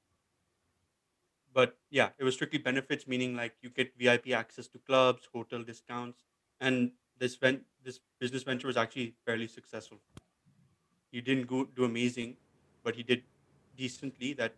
But 1.53 1.79
yeah, 1.91 2.13
it 2.19 2.25
was 2.25 2.35
strictly 2.35 2.59
benefits, 2.59 3.07
meaning 3.07 3.35
like 3.37 3.57
you 3.63 3.71
get 3.71 3.97
VIP 3.97 4.33
access 4.35 4.67
to 4.69 4.79
clubs, 4.79 5.27
hotel 5.33 5.63
discounts, 5.63 6.25
and 6.61 6.93
this 7.17 7.37
ven- 7.37 7.67
this 7.85 8.01
business 8.21 8.43
venture 8.43 8.67
was 8.67 8.77
actually 8.77 9.15
fairly 9.27 9.47
successful. 9.47 9.99
He 11.11 11.21
didn't 11.21 11.47
go 11.47 11.65
do 11.65 11.85
amazing, 11.85 12.37
but 12.83 12.97
he 12.97 13.03
did 13.03 13.23
decently. 13.77 14.33
That 14.33 14.55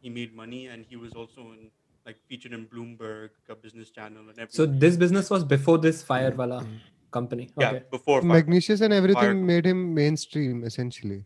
he 0.00 0.10
made 0.10 0.34
money, 0.34 0.66
and 0.66 0.84
he 0.88 0.96
was 0.96 1.14
also 1.14 1.40
in 1.52 1.70
like 2.06 2.16
featured 2.28 2.52
in 2.52 2.66
Bloomberg, 2.66 3.30
a 3.48 3.54
business 3.54 3.90
channel, 3.90 4.22
and 4.22 4.38
everything. 4.38 4.48
So 4.50 4.66
this 4.66 4.96
business 4.96 5.30
was 5.30 5.44
before 5.44 5.78
this 5.78 6.02
Fire 6.02 6.30
Wala 6.34 6.66
company. 7.10 7.50
yeah, 7.58 7.78
before 7.90 8.22
Fire. 8.22 8.42
Magnises 8.42 8.80
and 8.80 8.92
everything 8.92 9.20
Fire- 9.20 9.34
made 9.34 9.66
him 9.66 9.94
mainstream, 9.94 10.64
essentially. 10.64 11.24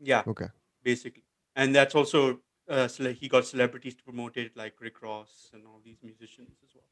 yeah, 0.00 0.22
Okay. 0.26 0.48
basically, 0.82 1.24
and 1.54 1.74
that's 1.74 1.94
also 1.94 2.40
uh, 2.68 2.88
cele- 2.88 3.12
he 3.14 3.28
got 3.28 3.46
celebrities 3.46 3.94
to 3.94 4.02
promote 4.04 4.36
it, 4.36 4.56
like 4.56 4.74
Rick 4.80 5.00
Ross 5.02 5.50
and 5.54 5.64
all 5.64 5.80
these 5.84 5.98
musicians 6.02 6.58
as 6.64 6.74
well. 6.74 6.84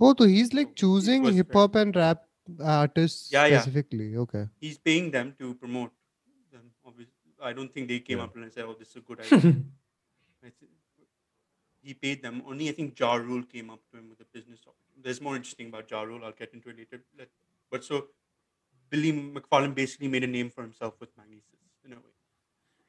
Oh, 0.00 0.14
so 0.18 0.26
he's 0.26 0.52
like 0.54 0.74
choosing 0.74 1.24
hip 1.24 1.52
hop 1.52 1.74
and 1.76 1.94
rap 1.94 2.22
Uh, 2.58 2.64
artists 2.64 3.30
Yeah, 3.32 3.46
yeah. 3.46 3.60
specifically. 3.60 4.16
Okay. 4.16 4.48
He's 4.60 4.78
paying 4.78 5.10
them 5.10 5.34
to 5.38 5.54
promote 5.54 5.92
them. 6.52 6.70
Obviously, 6.84 7.14
I 7.40 7.52
don't 7.52 7.72
think 7.72 7.88
they 7.88 8.00
came 8.00 8.18
Yeah. 8.18 8.24
up 8.24 8.36
and 8.36 8.52
said, 8.52 8.64
"Oh, 8.64 8.74
this 8.74 8.88
is 8.90 8.96
a 8.96 9.00
good 9.00 9.20
idea." 9.20 9.54
He 11.82 11.94
paid 11.94 12.22
them. 12.22 12.42
Only 12.46 12.68
I 12.68 12.72
think 12.72 12.98
Ja 12.98 13.14
Rule 13.14 13.42
came 13.42 13.70
up 13.70 13.80
to 13.90 13.98
him 13.98 14.10
with 14.10 14.20
a 14.20 14.26
business. 14.32 14.60
There's 15.02 15.20
more 15.20 15.34
interesting 15.34 15.68
about 15.68 15.90
Ja 15.90 16.02
Rule. 16.02 16.22
I'll 16.24 16.32
get 16.32 16.52
into 16.52 16.68
it 16.68 16.76
later. 16.76 17.00
But 17.70 17.84
so 17.84 18.08
Billy 18.90 19.12
McFarland 19.12 19.74
basically 19.74 20.08
made 20.08 20.24
a 20.24 20.26
name 20.26 20.50
for 20.50 20.62
himself 20.62 21.00
with 21.00 21.16
Magnises 21.16 21.62
in 21.84 21.92
a 21.94 21.96
way. 21.96 22.12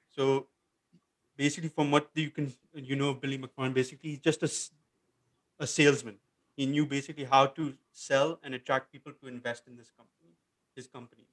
So 0.10 0.48
basically, 1.38 1.70
from 1.70 1.90
what 1.92 2.10
you 2.16 2.32
can 2.32 2.52
you 2.74 2.98
know, 2.98 3.14
Billy 3.14 3.38
McFarland 3.38 3.74
basically 3.74 4.10
he's 4.10 4.20
just 4.20 4.44
a 4.44 5.68
salesman. 5.68 6.18
He 6.62 6.66
knew 6.72 6.86
basically 6.86 7.26
how 7.34 7.46
to 7.60 7.64
sell 7.92 8.40
and 8.44 8.54
attract 8.58 8.92
people 8.96 9.14
to 9.20 9.28
invest 9.28 9.68
in 9.70 9.78
this 9.78 9.92
company, 10.00 10.34
his 10.76 10.88
companies. 10.98 11.32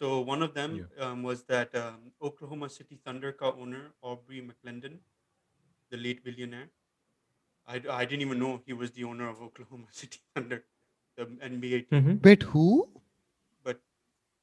So 0.00 0.20
one 0.20 0.44
of 0.46 0.54
them 0.58 0.74
um, 1.06 1.24
was 1.28 1.42
that 1.54 1.74
um, 1.74 2.12
Oklahoma 2.22 2.68
City 2.74 2.98
Thunder 3.04 3.32
ka 3.32 3.50
owner 3.64 3.80
Aubrey 4.10 4.42
McClendon, 4.50 4.98
the 5.94 5.96
late 6.04 6.22
billionaire. 6.28 6.68
I, 7.66 7.82
I 7.98 8.04
didn't 8.04 8.22
even 8.28 8.38
know 8.38 8.62
he 8.66 8.72
was 8.84 8.92
the 8.92 9.04
owner 9.04 9.28
of 9.28 9.42
Oklahoma 9.48 9.86
City 10.02 10.20
Thunder, 10.34 10.64
the 11.16 11.26
NBA 11.50 11.82
team. 11.90 12.04
Mhm. 12.04 12.24
Wait, 12.30 12.42
who? 12.54 12.68
But 13.64 13.80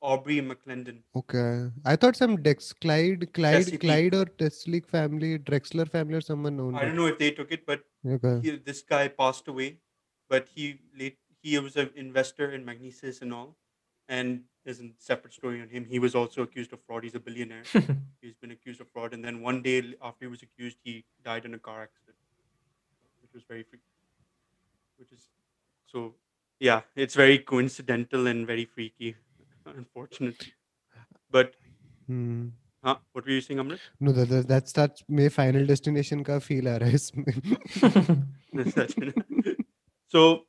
Aubrey 0.01 0.41
McClendon, 0.51 1.01
Okay. 1.15 1.71
I 1.85 1.95
thought 1.95 2.15
some 2.15 2.41
Dex 2.43 2.73
Clyde, 2.73 3.33
Clyde, 3.33 3.65
Chesapeake. 3.65 3.81
Clyde 3.81 4.13
or 4.21 4.25
Teslick 4.25 4.85
family, 4.85 5.39
Drexler 5.39 5.89
family 5.97 6.15
or 6.15 6.21
someone 6.21 6.59
owned 6.59 6.77
I 6.77 6.85
don't 6.85 6.95
it. 6.95 7.03
know 7.03 7.07
if 7.07 7.17
they 7.17 7.31
took 7.31 7.51
it, 7.51 7.65
but 7.65 7.83
Okay. 8.05 8.39
he, 8.43 8.57
this 8.57 8.81
guy 8.81 9.07
passed 9.07 9.47
away 9.47 9.79
but 10.29 10.47
he 10.53 10.79
late 10.97 11.17
he 11.41 11.57
was 11.59 11.75
an 11.75 11.89
investor 11.95 12.51
in 12.51 12.65
Magnises 12.65 13.21
and 13.21 13.33
all, 13.33 13.55
and 14.09 14.41
there's 14.65 14.81
a 14.81 14.89
separate 14.97 15.33
story 15.33 15.61
on 15.61 15.69
him. 15.69 15.85
He 15.85 15.99
was 15.99 16.15
also 16.15 16.41
accused 16.41 16.73
of 16.73 16.81
fraud. 16.81 17.03
He's 17.03 17.15
a 17.15 17.19
billionaire. 17.19 17.63
He's 18.21 18.35
been 18.41 18.51
accused 18.51 18.81
of 18.81 18.89
fraud, 18.89 19.13
and 19.13 19.23
then 19.23 19.41
one 19.41 19.61
day 19.61 19.93
after 20.01 20.25
he 20.25 20.27
was 20.27 20.41
accused, 20.41 20.77
he 20.83 21.05
died 21.23 21.45
in 21.45 21.53
a 21.53 21.59
car 21.59 21.81
accident, 21.83 22.17
which 23.21 23.33
was 23.33 23.43
very, 23.47 23.63
freaky. 23.63 23.83
which 24.97 25.11
is 25.13 25.29
so, 25.85 26.15
yeah, 26.59 26.81
it's 26.95 27.15
very 27.15 27.39
coincidental 27.39 28.27
and 28.27 28.45
very 28.45 28.65
freaky, 28.65 29.15
unfortunately. 29.65 30.53
But 31.31 31.53
hmm. 32.07 32.47
were 32.83 33.23
you 33.25 33.41
saying, 33.41 33.59
Amrit? 33.59 33.79
No, 33.99 34.11
Amrit 34.11 34.31
no 34.31 34.43
that's 34.43 34.75
that's 34.75 35.03
may 35.11 35.27
final 35.37 35.67
destination 35.67 36.23
का 36.23 36.39
feel 36.39 36.67
आ 36.67 36.75
रहा 36.77 36.89
है 36.89 36.95
इसमें 36.95 37.25
so 40.07 40.47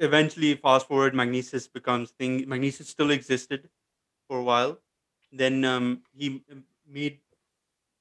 eventually, 0.00 0.54
fast 0.56 0.88
forward, 0.88 1.14
Magnises 1.14 1.72
becomes 1.72 2.12
thing. 2.12 2.46
Magnises 2.46 2.86
still 2.86 3.10
existed 3.10 3.70
for 4.28 4.38
a 4.40 4.44
while. 4.44 4.80
Then 5.32 5.64
um, 5.64 6.04
he 6.12 6.44
made 6.86 7.20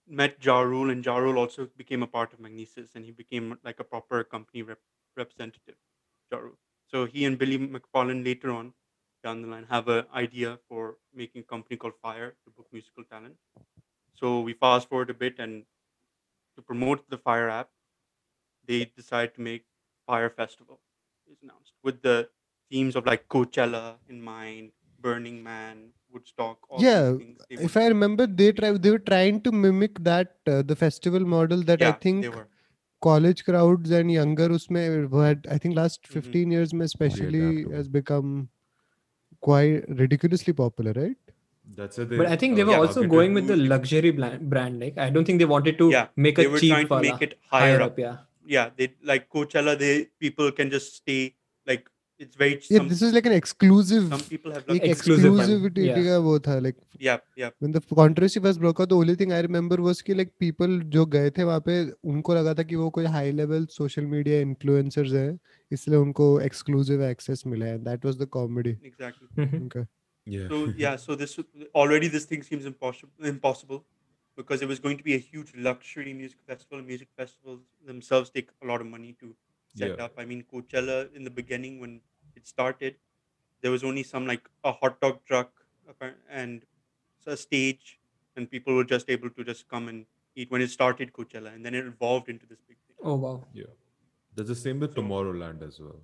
met 0.07 0.43
Ja 0.45 0.61
Rule, 0.61 0.89
and 0.91 1.05
Ja 1.05 1.17
Rule 1.17 1.39
also 1.39 1.67
became 1.77 2.03
a 2.03 2.07
part 2.07 2.33
of 2.33 2.39
Magnises, 2.39 2.95
and 2.95 3.05
he 3.05 3.11
became 3.11 3.59
like 3.63 3.79
a 3.79 3.83
proper 3.85 4.23
company 4.23 4.63
rep- 4.63 4.81
representative. 5.17 5.75
So 6.87 7.05
he 7.05 7.25
and 7.25 7.37
Billy 7.39 7.57
McFarland 7.57 8.23
later 8.23 8.51
on 8.51 8.73
down 9.23 9.41
the 9.41 9.47
line 9.47 9.65
have 9.65 9.87
an 9.87 10.05
idea 10.13 10.59
for 10.67 10.97
making 11.13 11.41
a 11.41 11.45
company 11.45 11.77
called 11.77 11.93
Fire 12.01 12.35
to 12.43 12.51
book 12.51 12.67
musical 12.71 13.03
talent. 13.03 13.37
So 14.15 14.41
we 14.41 14.53
fast 14.53 14.89
forward 14.89 15.09
a 15.11 15.15
bit, 15.15 15.39
and 15.39 15.65
to 16.55 16.61
promote 16.63 17.09
the 17.09 17.17
Fire 17.19 17.49
app, 17.49 17.71
they 18.65 18.85
decide 18.85 19.35
to 19.35 19.41
make 19.41 19.65
fire 20.05 20.29
festival 20.29 20.79
is 21.31 21.37
announced 21.43 21.73
with 21.83 22.01
the 22.01 22.29
themes 22.69 22.95
of 22.95 23.05
like 23.05 23.27
Coachella 23.27 23.95
in 24.09 24.21
mind, 24.21 24.71
Burning 24.99 25.41
Man, 25.43 25.89
Woodstock. 26.13 26.59
yeah, 26.77 27.13
if 27.49 27.75
I 27.77 27.87
remember, 27.87 28.27
they 28.27 28.51
try 28.51 28.71
they 28.71 28.91
were 28.91 28.99
trying 28.99 29.41
to 29.41 29.51
mimic 29.51 30.03
that 30.03 30.35
uh, 30.47 30.61
the 30.61 30.75
festival 30.75 31.19
model 31.19 31.63
that 31.63 31.81
yeah, 31.81 31.89
I 31.89 31.91
think 31.93 32.33
college 33.01 33.43
crowds 33.43 33.91
and 33.91 34.11
younger 34.11 34.49
usme 34.49 34.79
had 35.25 35.47
I 35.49 35.57
think 35.57 35.75
last 35.75 36.03
mm-hmm. 36.03 36.13
15 36.13 36.41
mm-hmm. 36.41 36.51
years, 36.51 36.73
especially 36.73 37.63
has 37.73 37.87
become 37.87 38.49
quite 39.39 39.87
ridiculously 39.89 40.53
popular, 40.53 40.93
right? 40.93 41.17
That's 41.75 41.97
it. 41.99 42.09
But 42.09 42.27
I 42.27 42.35
think 42.35 42.55
they 42.55 42.63
were 42.63 42.71
yeah, 42.71 42.79
also 42.79 43.07
going 43.07 43.33
with 43.33 43.47
the 43.47 43.55
luxury 43.55 44.11
brand. 44.11 44.79
Like 44.79 44.97
I 44.97 45.09
don't 45.09 45.25
think 45.25 45.39
they 45.39 45.45
wanted 45.45 45.77
to 45.77 45.89
yeah, 45.89 46.07
make 46.15 46.37
a 46.37 46.59
cheap. 46.59 46.71
Trying 46.71 46.87
to 46.87 47.01
make 47.01 47.21
it 47.21 47.39
higher, 47.49 47.77
higher 47.77 47.81
up. 47.81 47.91
up. 47.91 47.99
Yeah 47.99 48.17
Yeah, 48.46 48.70
they 48.78 48.88
like 49.02 49.28
Coachella. 49.28 49.78
They 49.78 50.08
people 50.20 50.52
can 50.52 50.70
just 50.70 50.96
stay 50.96 51.34
like 51.66 51.88
it's 52.18 52.36
very. 52.36 52.58
Yeah, 52.70 52.78
some, 52.78 52.88
this 52.88 53.02
is 53.02 53.12
like 53.12 53.26
an 53.26 53.32
exclusive 53.32 54.04
some 54.08 54.22
people 54.28 54.52
have 54.52 54.62
एक 54.62 54.70
like 54.70 54.84
Exclusive 54.84 55.32
one, 55.32 55.40
exclusivity 55.40 55.86
yeah. 55.86 56.04
का 56.04 56.18
वो 56.26 56.38
था 56.38 56.58
like 56.62 56.76
yeah 57.00 57.18
yeah 57.38 57.50
when 57.64 57.74
the 57.76 57.82
controversy 58.00 58.42
first 58.44 58.60
broke 58.60 58.80
out 58.80 58.88
the 58.92 58.98
only 58.98 59.16
thing 59.22 59.34
I 59.38 59.40
remember 59.48 59.80
was 59.88 60.02
कि 60.02 60.16
like 60.20 60.30
people 60.44 60.78
जो 60.96 61.06
गए 61.06 61.30
थे 61.30 61.44
वहाँ 61.44 61.60
पे 61.60 61.90
उनको 62.04 62.34
लगा 62.34 62.54
था 62.54 62.62
कि 62.62 62.74
वो 62.74 62.90
कोई 62.90 63.04
high 63.04 63.34
level 63.40 63.66
social 63.80 64.08
media 64.14 64.40
influencers 64.46 65.12
हैं 65.12 65.38
इसलिए 65.72 65.98
उनको 65.98 66.40
exclusive 66.42 67.04
access 67.10 67.46
मिला 67.46 67.66
है 67.66 67.84
that 67.84 68.08
was 68.08 68.22
the 68.22 68.30
comedy 68.38 68.76
exactly. 68.92 69.28
Mhm. 69.38 69.62
okay 69.66 69.86
yeah. 70.28 70.48
So 70.48 70.62
yeah, 70.78 70.96
so 70.96 71.14
this 71.14 71.38
already 71.74 72.08
this 72.08 72.24
thing 72.24 72.42
seems 72.42 72.64
impossible 72.64 73.28
impossible 73.34 73.84
because 74.35 74.61
it 74.61 74.67
was 74.67 74.79
going 74.79 74.97
to 74.97 75.03
be 75.03 75.13
a 75.15 75.17
huge 75.17 75.53
luxury 75.55 76.13
music 76.13 76.39
festival. 76.47 76.81
Music 76.81 77.09
festivals 77.17 77.61
themselves 77.85 78.29
take 78.29 78.49
a 78.63 78.65
lot 78.65 78.81
of 78.81 78.87
money 78.87 79.15
to 79.19 79.35
set 79.75 79.97
Yeah. 79.97 80.05
up. 80.05 80.13
I 80.17 80.25
mean, 80.25 80.43
Coachella 80.53 81.13
in 81.15 81.23
the 81.23 81.29
beginning 81.29 81.79
when 81.79 82.01
it 82.35 82.47
started, 82.47 82.95
there 83.61 83.71
was 83.71 83.83
only 83.83 84.03
some 84.03 84.25
like 84.25 84.49
a 84.63 84.71
hot 84.71 84.99
dog 85.01 85.19
truck 85.25 85.65
and 86.29 86.65
a 87.25 87.37
stage, 87.37 87.99
and 88.35 88.49
people 88.49 88.75
were 88.75 88.83
just 88.83 89.09
able 89.09 89.29
to 89.29 89.43
just 89.43 89.67
come 89.67 89.87
and 89.87 90.05
eat 90.35 90.49
when 90.49 90.61
it 90.61 90.69
started 90.69 91.11
Coachella, 91.13 91.53
and 91.53 91.65
then 91.65 91.75
it 91.75 91.85
evolved 91.85 92.29
into 92.29 92.45
this 92.45 92.61
big 92.67 92.77
thing. 92.87 92.95
Oh 93.03 93.15
wow. 93.15 93.43
Yeah. 93.53 93.65
There's 94.35 94.47
the 94.47 94.55
same 94.55 94.79
with 94.79 94.95
So- 94.95 95.01
Tomorrowland 95.01 95.61
as 95.61 95.79
well. 95.79 96.01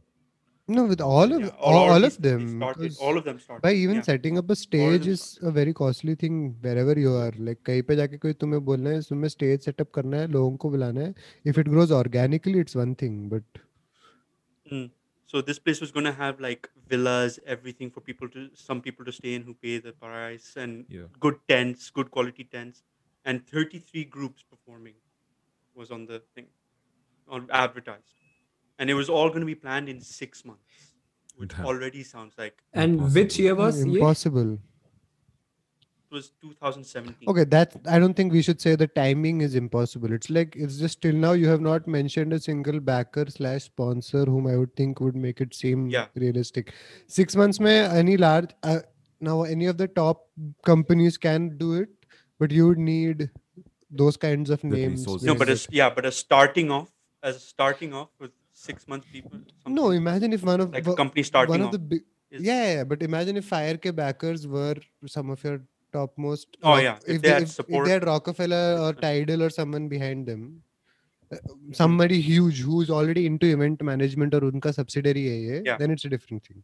No, 0.69 0.83
with 0.91 1.01
all 1.01 1.33
of 1.37 1.41
Yeah, 1.41 1.49
all, 1.61 1.75
or 1.79 1.91
all 1.93 2.01
they- 2.01 2.07
of 2.07 2.17
they 2.23 2.31
them. 2.31 2.43
started- 2.57 2.91
'cause 2.91 2.99
all 3.07 3.17
of 3.19 3.25
them 3.25 3.39
started. 3.45 3.63
by 3.63 3.73
even 3.79 3.97
yeah. 3.97 4.03
setting 4.09 4.39
up 4.39 4.45
a 4.45 4.47
them 4.49 4.55
stage 4.61 5.07
is 5.13 5.21
started. 5.23 5.49
a 5.49 5.53
very 5.57 5.73
costly 5.81 6.15
thing 6.23 6.37
wherever 6.67 6.95
you 7.05 7.15
are. 7.23 7.33
Like 7.49 7.63
कहीं 7.71 7.83
पे 7.89 7.97
जाके 7.97 8.19
कोई 8.25 8.33
तुम्हें 8.45 8.65
बोलना 8.65 8.91
है 8.91 9.01
तुम्हें 9.09 9.31
stage 9.35 9.67
setup 9.69 9.91
करना 9.95 10.17
है 10.17 10.29
लोगों 10.37 10.57
को 10.65 10.71
बुलाना 10.71 11.01
है. 11.01 11.15
If 11.53 11.61
it 11.65 11.71
grows 11.75 11.95
organically, 11.99 12.63
it's 12.65 12.79
one 12.83 12.95
thing, 13.05 13.19
but 13.35 13.63
Mm. 14.73 14.91
So 15.33 15.41
this 15.49 15.59
place 15.67 15.79
was 15.83 15.91
going 15.97 16.07
to 16.07 16.15
have 16.17 16.41
like 16.45 16.67
villas, 16.93 17.37
everything 17.55 17.91
for 17.97 18.03
people 18.07 18.31
to 18.33 18.41
some 18.63 18.81
people 18.87 19.07
to 19.07 19.15
stay 19.19 19.35
in 19.35 19.45
who 19.49 19.55
pay 19.67 19.77
the 19.87 19.93
price 20.07 20.49
and 20.65 20.91
Yeah. 20.97 21.07
good 21.27 21.39
tents, 21.53 21.87
good 21.99 22.11
quality 22.17 22.45
tents, 22.57 22.83
and 23.25 23.47
33 23.53 24.05
groups 24.17 24.45
performing 24.55 24.97
was 25.75 25.93
on 25.99 26.05
the 26.11 26.19
thing, 26.35 26.49
on 27.29 27.47
advertised, 27.51 28.15
and 28.80 28.90
it 28.90 28.94
was 28.94 29.10
all 29.10 29.28
going 29.30 29.42
to 29.42 29.46
be 29.46 29.56
planned 29.56 29.90
in 29.90 30.00
six 30.02 30.46
months, 30.46 30.94
which 31.36 31.50
Damn. 31.50 31.66
already 31.66 32.04
sounds 32.04 32.34
like 32.38 32.62
And 32.74 33.14
which 33.14 33.40
year 33.40 33.56
was 33.56 33.84
ye? 33.86 33.94
impossible. 34.00 34.54
it 34.54 36.14
was 36.16 36.32
2017. 36.42 37.28
Okay, 37.30 37.44
that 37.46 37.76
I 37.90 38.00
don't 38.00 38.14
think 38.14 38.32
we 38.32 38.42
should 38.42 38.62
say 38.62 38.76
the 38.76 38.88
timing 38.88 39.42
is 39.42 39.56
impossible. 39.56 40.14
It's 40.14 40.30
like 40.30 40.56
it's 40.56 40.78
just 40.78 41.02
till 41.02 41.14
now 41.16 41.34
you 41.34 41.48
have 41.50 41.60
not 41.62 41.88
mentioned 41.88 42.32
a 42.34 42.40
single 42.40 42.80
backer 42.80 43.26
slash 43.30 43.64
sponsor 43.64 44.24
whom 44.26 44.48
I 44.48 44.56
would 44.58 44.76
think 44.76 45.02
would 45.02 45.16
make 45.16 45.42
it 45.42 45.54
seem 45.54 45.90
Yeah. 45.90 46.08
realistic. 46.16 46.74
Six 47.08 47.36
months 47.36 47.60
may 47.60 47.80
any 48.04 48.16
large 48.16 48.52
uh, 48.64 48.80
now 49.20 49.44
any 49.44 49.66
of 49.66 49.78
the 49.78 49.88
top 49.88 50.28
companies 50.64 51.18
can 51.18 51.58
do 51.58 51.74
it, 51.74 51.90
but 52.40 52.52
you 52.52 52.68
would 52.68 52.78
need 52.78 53.30
those 53.90 54.16
kinds 54.16 54.50
of 54.50 54.62
The 54.62 54.68
names. 54.68 55.06
No, 55.08 55.18
but 55.18 55.24
behind 55.40 55.50
as 55.50 55.68
yeah, 55.72 55.90
but 55.90 56.06
as 56.06 56.16
starting 56.16 56.72
off 56.72 56.90
as 57.24 57.44
starting 57.44 57.94
off 57.94 58.10
with 58.20 58.32
six 58.68 58.88
month 58.94 59.10
people. 59.16 59.42
no, 59.80 59.90
imagine 60.04 60.38
if 60.38 60.44
one 60.52 60.62
of 60.68 60.78
like 60.78 60.88
a 60.94 60.96
company 61.02 61.26
one 61.56 61.66
of 61.70 61.72
the 61.72 61.80
big 61.96 62.06
yeah, 62.30 62.74
yeah, 62.76 62.84
but 62.84 63.02
imagine 63.02 63.38
if 63.38 63.46
Fire 63.46 63.78
K 63.78 63.92
backers 63.92 64.48
were 64.48 64.76
some 65.06 65.30
of 65.30 65.44
your 65.44 65.62
topmost. 65.94 66.58
Oh, 66.62 66.72
rock- 66.72 66.84
yeah, 66.84 66.96
if 67.08 67.16
if, 67.16 67.22
they 67.22 67.28
they, 67.28 67.34
had 67.34 67.44
if, 67.44 67.60
if 67.60 67.84
they 67.86 67.92
had 67.92 68.06
Rockefeller 68.06 68.78
or. 68.80 68.94
Tidal 68.94 69.44
or 69.44 69.50
someone 69.50 69.88
behind 69.88 70.28
them, 70.28 70.62
uh, 71.32 71.38
somebody 71.72 72.20
huge 72.22 72.60
who's 72.60 72.90
already 72.90 73.26
into 73.26 73.48
event 73.48 73.82
management 73.82 74.34
or 74.34 74.42
unka 74.42 74.74
subsidiary 74.74 75.28
hai 75.28 75.40
ye, 75.48 75.62
Yeah. 75.66 75.78
then 75.78 75.92
it's 75.92 76.06
a 76.06 76.10
different 76.10 76.46
thing, 76.46 76.64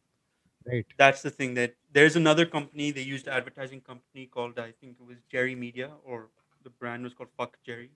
right? 0.65 0.85
that's 0.97 1.21
the 1.21 1.29
thing 1.29 1.53
that 1.53 1.75
there's 1.91 2.15
another 2.17 2.45
company 2.45 2.91
they 2.91 3.01
used 3.01 3.27
advertising 3.27 3.81
company 3.81 4.25
called 4.25 4.59
I 4.59 4.71
think 4.71 4.97
it 4.99 5.05
was 5.05 5.17
Jerry 5.31 5.55
Media 5.55 5.91
or 6.03 6.29
the 6.63 6.69
brand 6.69 7.03
was 7.03 7.13
called 7.13 7.29
Fuck 7.37 7.57
Jerry 7.65 7.91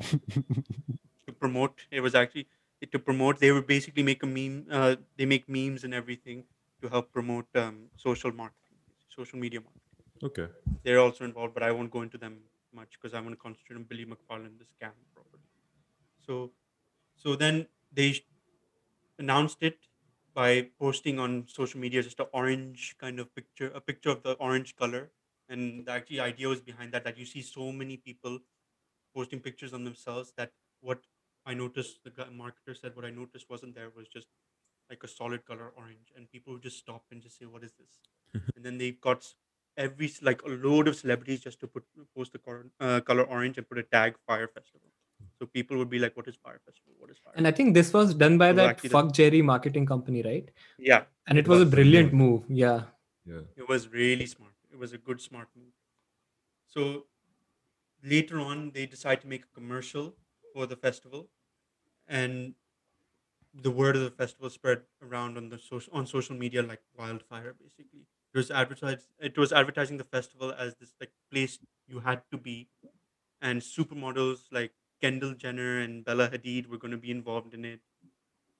to 0.00 1.32
promote 1.38 1.86
it 1.90 2.00
was 2.00 2.14
actually 2.14 2.48
to 2.92 2.98
promote 2.98 3.38
they 3.38 3.52
would 3.52 3.66
basically 3.66 4.02
make 4.02 4.22
a 4.22 4.26
meme 4.26 4.66
uh, 4.70 4.96
they 5.16 5.26
make 5.26 5.48
memes 5.48 5.84
and 5.84 5.94
everything 5.94 6.46
to 6.82 6.88
help 6.88 7.12
promote 7.12 7.46
um, 7.54 7.90
social 7.96 8.32
marketing 8.32 8.78
social 9.08 9.38
media 9.38 9.60
marketing 9.60 9.78
Okay. 10.22 10.48
they're 10.84 11.00
also 11.00 11.24
involved 11.24 11.54
but 11.54 11.62
I 11.62 11.72
won't 11.72 11.90
go 11.90 12.02
into 12.02 12.18
them 12.18 12.44
much 12.72 12.92
because 13.00 13.14
I 13.14 13.20
want 13.20 13.32
to 13.32 13.36
concentrate 13.36 13.76
on 13.76 13.84
Billy 13.84 14.06
McFarland 14.06 14.58
the 14.58 14.66
scam 14.66 14.94
properly 15.14 15.44
so 16.20 16.54
so 17.16 17.36
then 17.36 17.68
they 17.92 18.14
announced 19.18 19.62
it 19.62 19.88
by 20.34 20.70
posting 20.78 21.18
on 21.18 21.46
social 21.48 21.80
media 21.80 22.02
just 22.02 22.20
an 22.20 22.26
orange 22.32 22.96
kind 22.98 23.20
of 23.20 23.34
picture, 23.34 23.68
a 23.70 23.80
picture 23.80 24.10
of 24.10 24.22
the 24.22 24.32
orange 24.34 24.76
color. 24.76 25.12
And 25.48 25.86
the 25.86 25.92
actually 25.92 26.20
idea 26.20 26.48
was 26.48 26.60
behind 26.62 26.92
that 26.94 27.04
that 27.04 27.18
you 27.18 27.26
see 27.26 27.42
so 27.42 27.72
many 27.72 27.96
people 27.98 28.40
posting 29.14 29.40
pictures 29.40 29.74
on 29.74 29.84
themselves 29.84 30.32
that 30.36 30.52
what 30.80 31.06
I 31.46 31.54
noticed, 31.54 32.00
the 32.04 32.10
marketer 32.26 32.76
said, 32.80 32.94
what 32.96 33.04
I 33.04 33.10
noticed 33.10 33.50
wasn't 33.50 33.74
there 33.74 33.90
was 33.96 34.08
just 34.08 34.28
like 34.90 35.02
a 35.04 35.08
solid 35.08 35.44
color 35.44 35.72
orange, 35.76 36.12
and 36.16 36.30
people 36.30 36.52
would 36.52 36.62
just 36.62 36.78
stop 36.78 37.04
and 37.10 37.22
just 37.22 37.38
say, 37.38 37.46
"What 37.46 37.64
is 37.64 37.72
this?" 37.78 38.00
and 38.56 38.64
then 38.64 38.78
they 38.78 38.92
got 38.92 39.26
every 39.76 40.12
like 40.22 40.42
a 40.42 40.48
load 40.48 40.88
of 40.88 40.96
celebrities 40.96 41.40
just 41.40 41.60
to 41.60 41.66
put 41.66 41.84
post 42.16 42.32
the 42.32 42.38
color, 42.38 42.66
uh, 42.80 43.00
color 43.00 43.24
orange 43.24 43.58
and 43.58 43.68
put 43.68 43.78
a 43.78 43.82
tag 43.84 44.16
Fire 44.26 44.48
Festival. 44.48 44.88
So 45.38 45.46
people 45.46 45.78
would 45.78 45.88
be 45.90 45.98
like, 45.98 46.16
"What 46.16 46.28
is 46.28 46.36
Fire 46.36 46.60
Festival? 46.66 46.94
What 46.98 47.10
is 47.10 47.18
Fire?" 47.18 47.32
And 47.36 47.46
I 47.48 47.52
think 47.52 47.74
this 47.74 47.92
was 47.92 48.14
done 48.14 48.38
by 48.38 48.50
So 48.50 48.56
that 48.56 48.70
actually 48.70 48.88
the- 48.90 48.92
fuck 49.00 49.12
Jerry 49.12 49.42
marketing 49.42 49.86
company, 49.86 50.22
right? 50.22 50.50
yeah, 50.78 51.04
And 51.26 51.38
it 51.38 51.48
was 51.48 51.62
a 51.62 51.64
was. 51.64 51.74
brilliant 51.74 52.12
move. 52.12 52.44
Yeah. 52.48 52.84
Yeah. 53.24 53.40
It 53.56 53.68
was 53.68 53.88
really 53.88 54.26
smart. 54.26 54.54
It 54.70 54.78
was 54.78 54.92
a 54.92 54.98
good 54.98 55.20
smart 55.20 55.48
move. 55.56 55.72
So 56.66 57.06
later 58.02 58.40
on, 58.40 58.70
they 58.72 58.86
decide 58.86 59.20
to 59.22 59.26
make 59.28 59.44
a 59.44 59.54
commercial 59.54 60.16
for 60.53 60.65
the 60.65 60.75
festival, 60.75 61.29
and 62.07 62.53
the 63.53 63.71
word 63.71 63.95
of 63.95 64.03
the 64.03 64.11
festival 64.11 64.49
spread 64.49 64.81
around 65.01 65.37
on 65.37 65.49
the 65.49 65.57
social 65.59 65.91
on 65.93 66.05
social 66.05 66.35
media 66.35 66.61
like 66.63 66.81
wildfire. 66.97 67.55
Basically, 67.59 68.01
it 68.33 68.37
was 68.37 68.51
advertised. 68.51 69.07
It 69.19 69.37
was 69.37 69.51
advertising 69.51 69.97
the 69.97 70.03
festival 70.03 70.51
as 70.57 70.75
this 70.75 70.93
like 70.99 71.11
place 71.31 71.57
you 71.87 71.99
had 71.99 72.21
to 72.31 72.37
be, 72.37 72.67
and 73.41 73.61
supermodels 73.61 74.45
like 74.51 74.71
Kendall 75.01 75.33
Jenner 75.33 75.79
and 75.79 76.03
Bella 76.05 76.29
Hadid 76.29 76.67
were 76.67 76.77
going 76.77 76.91
to 76.91 76.97
be 76.97 77.11
involved 77.11 77.53
in 77.53 77.65
it, 77.65 77.79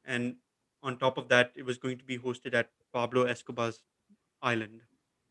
and 0.06 0.36
on 0.84 0.98
top 0.98 1.18
of 1.18 1.28
that, 1.30 1.52
it 1.56 1.64
was 1.64 1.78
going 1.78 1.98
to 1.98 2.06
be 2.06 2.18
hosted 2.18 2.54
at 2.54 2.70
Pablo 2.94 3.24
Escobar's 3.24 3.82
island, 4.42 4.82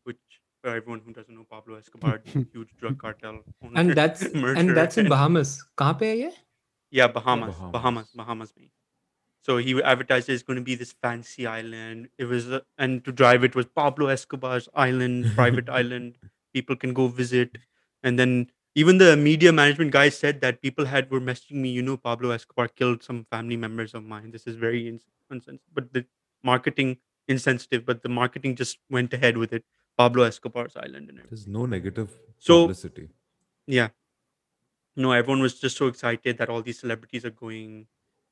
which 0.03 0.17
for 0.61 0.69
everyone 0.75 1.01
who 1.05 1.13
doesn't 1.13 1.33
know 1.33 1.45
Pablo 1.49 1.75
Escobar, 1.77 2.21
huge 2.53 2.69
drug 2.79 2.97
cartel 2.99 3.39
owner, 3.63 3.79
And 3.79 3.91
that's 3.91 4.23
murderer, 4.33 4.53
and 4.55 4.75
that's 4.77 4.97
in 4.97 5.05
and- 5.05 5.09
Bahamas. 5.09 5.63
कहाँ 5.77 5.97
पे 5.99 6.09
है 6.09 6.17
ये? 6.17 6.31
Yeah, 6.92 7.08
Bahamas, 7.08 7.54
Bahamas. 7.56 7.72
Bahamas, 7.72 8.08
Bahamas, 8.14 8.52
me. 8.56 8.70
So 9.44 9.56
he 9.56 9.82
advertised 9.82 10.28
it's 10.28 10.42
going 10.44 10.58
to 10.58 10.62
be 10.62 10.76
this 10.76 10.92
fancy 11.02 11.46
island. 11.48 12.08
It 12.18 12.26
was, 12.26 12.48
uh, 12.48 12.60
and 12.78 13.04
to 13.04 13.10
drive 13.10 13.42
it 13.42 13.56
was 13.56 13.66
Pablo 13.66 14.06
Escobar's 14.06 14.68
island, 14.74 15.32
private 15.34 15.68
island. 15.68 16.18
People 16.54 16.76
can 16.76 16.92
go 16.94 17.08
visit, 17.08 17.56
and 18.04 18.18
then 18.18 18.50
even 18.74 18.98
the 18.98 19.16
media 19.16 19.52
management 19.52 19.90
guys 19.90 20.16
said 20.18 20.40
that 20.42 20.62
people 20.62 20.84
had 20.84 21.10
were 21.10 21.20
messaging 21.20 21.56
me. 21.64 21.70
You 21.70 21.82
know, 21.82 21.96
Pablo 21.96 22.30
Escobar 22.30 22.68
killed 22.68 23.02
some 23.02 23.24
family 23.30 23.56
members 23.56 23.94
of 23.94 24.04
mine. 24.04 24.30
This 24.30 24.46
is 24.46 24.56
very 24.56 24.86
ins- 24.86 25.06
insensitive, 25.30 25.74
but 25.74 25.92
the 25.92 26.04
marketing 26.44 26.98
insensitive. 27.26 27.84
But 27.86 28.02
the 28.02 28.08
marketing 28.10 28.54
just 28.56 28.78
went 28.90 29.12
ahead 29.14 29.36
with 29.38 29.52
it. 29.52 29.64
Pablo 29.98 30.22
Escobar's 30.24 30.76
island 30.76 31.08
and 31.08 31.18
everything. 31.18 31.26
There's 31.30 31.46
no 31.48 31.66
negative 31.66 32.10
So- 32.38 32.62
publicity. 32.62 33.08
Yeah. 33.66 33.88
No, 34.96 35.12
everyone 35.12 35.40
was 35.40 35.58
just 35.60 35.76
so 35.76 35.86
excited 35.86 36.38
that 36.38 36.48
all 36.50 36.62
these 36.62 36.78
celebrities 36.80 37.24
are 37.24 37.30
going, 37.30 37.86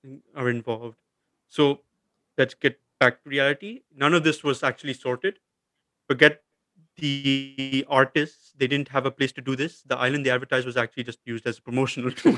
mm, 0.07 0.21
are 0.35 0.51
involved. 0.51 0.99
So 1.49 1.81
let's 2.39 2.55
get 2.55 2.81
back 2.99 3.23
to 3.25 3.31
reality. 3.31 3.83
None 3.95 4.15
of 4.15 4.25
this 4.25 4.45
was 4.45 4.63
actually 4.63 4.95
sorted. 4.95 5.39
Forget 6.09 6.43
the 6.97 7.85
artists; 7.89 8.53
they 8.57 8.67
didn't 8.67 8.89
have 8.91 9.07
a 9.07 9.11
place 9.11 9.33
to 9.33 9.41
do 9.41 9.57
this. 9.57 9.83
The 9.83 9.97
island 9.99 10.27
they 10.27 10.31
advertised 10.31 10.67
was 10.67 10.77
actually 10.77 11.05
just 11.05 11.21
used 11.25 11.47
as 11.47 11.59
a 11.59 11.63
promotional 11.63 12.11
tool. 12.21 12.37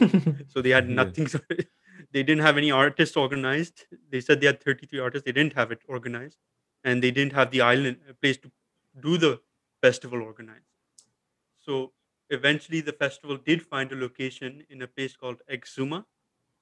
so 0.49 0.63
they 0.63 0.71
had 0.71 0.89
Yeah. 0.89 0.95
nothing. 0.97 1.29
they 2.13 2.23
didn't 2.23 2.43
have 2.43 2.59
any 2.59 2.71
artists 2.71 3.17
organized. 3.17 3.87
They 4.11 4.21
said 4.21 4.41
they 4.41 4.47
had 4.47 4.63
33 4.63 5.01
artists. 5.01 5.25
They 5.27 5.33
didn't 5.33 5.55
have 5.55 5.73
it 5.73 5.81
organized, 5.89 6.39
and 6.85 7.03
they 7.03 7.11
didn't 7.11 7.33
have 7.35 7.51
the 7.51 7.63
island 7.63 7.99
a 8.09 8.15
place 8.15 8.39
to 8.39 8.53
do 9.01 9.19
the 9.19 9.41
festival 9.83 10.23
organized. 10.23 10.67
So 11.59 11.93
eventually, 12.33 12.81
the 12.81 12.93
festival 12.93 13.37
did 13.39 13.63
find 13.63 13.93
a 13.93 13.97
location 13.97 14.67
in 14.71 14.83
a 14.83 14.89
place 14.89 15.17
called 15.17 15.43
Exuma, 15.51 16.07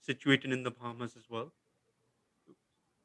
situated 0.00 0.52
in 0.52 0.64
the 0.64 0.70
Bahamas 0.72 1.16
as 1.16 1.30
well. 1.30 1.54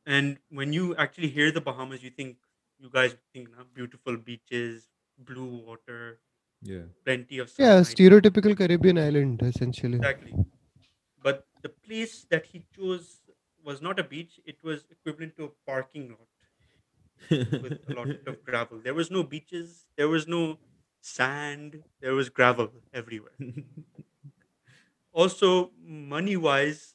And 0.06 0.40
when 0.50 0.74
you 0.74 0.96
actually 0.96 1.30
hear 1.30 1.52
the 1.52 1.62
Bahamas, 1.62 2.04
you 2.04 2.10
think 2.10 2.38
you 2.78 2.90
guys 2.90 3.16
think 3.34 3.52
"Nah, 3.52 3.64
beautiful 3.66 4.18
beaches, 4.18 4.90
blue 5.18 5.58
water, 5.64 6.22
Yeah. 6.62 6.88
plenty 7.06 7.40
of 7.40 7.50
Yeah, 7.58 7.82
stereotypical 7.82 8.56
Caribbean 8.58 8.98
island 8.98 9.42
essentially. 9.44 10.06
Exactly. 10.06 10.38
But 11.18 11.48
the 11.62 11.70
place 11.70 12.26
that 12.26 12.48
he 12.48 12.68
chose 12.72 13.30
was 13.64 13.82
not 13.82 14.00
a 14.00 14.04
beach, 14.04 14.40
it 14.46 14.64
was 14.64 14.86
equivalent 14.90 15.36
to 15.38 15.46
a 15.46 15.50
parking 15.66 16.10
lot 16.12 16.30
with 17.60 17.74
a 17.90 17.94
lot 17.94 18.12
of 18.28 18.44
gravel. 18.44 18.80
There 18.80 18.94
was 18.94 19.12
no 19.12 19.24
beaches, 19.24 19.88
there 19.98 20.10
was 20.10 20.28
no 20.28 20.60
sand, 21.06 21.84
there 22.02 22.14
was 22.16 22.30
gravel 22.30 22.72
everywhere. 22.94 23.38
Also, 25.12 25.72
money 25.82 26.36
wise, 26.38 26.94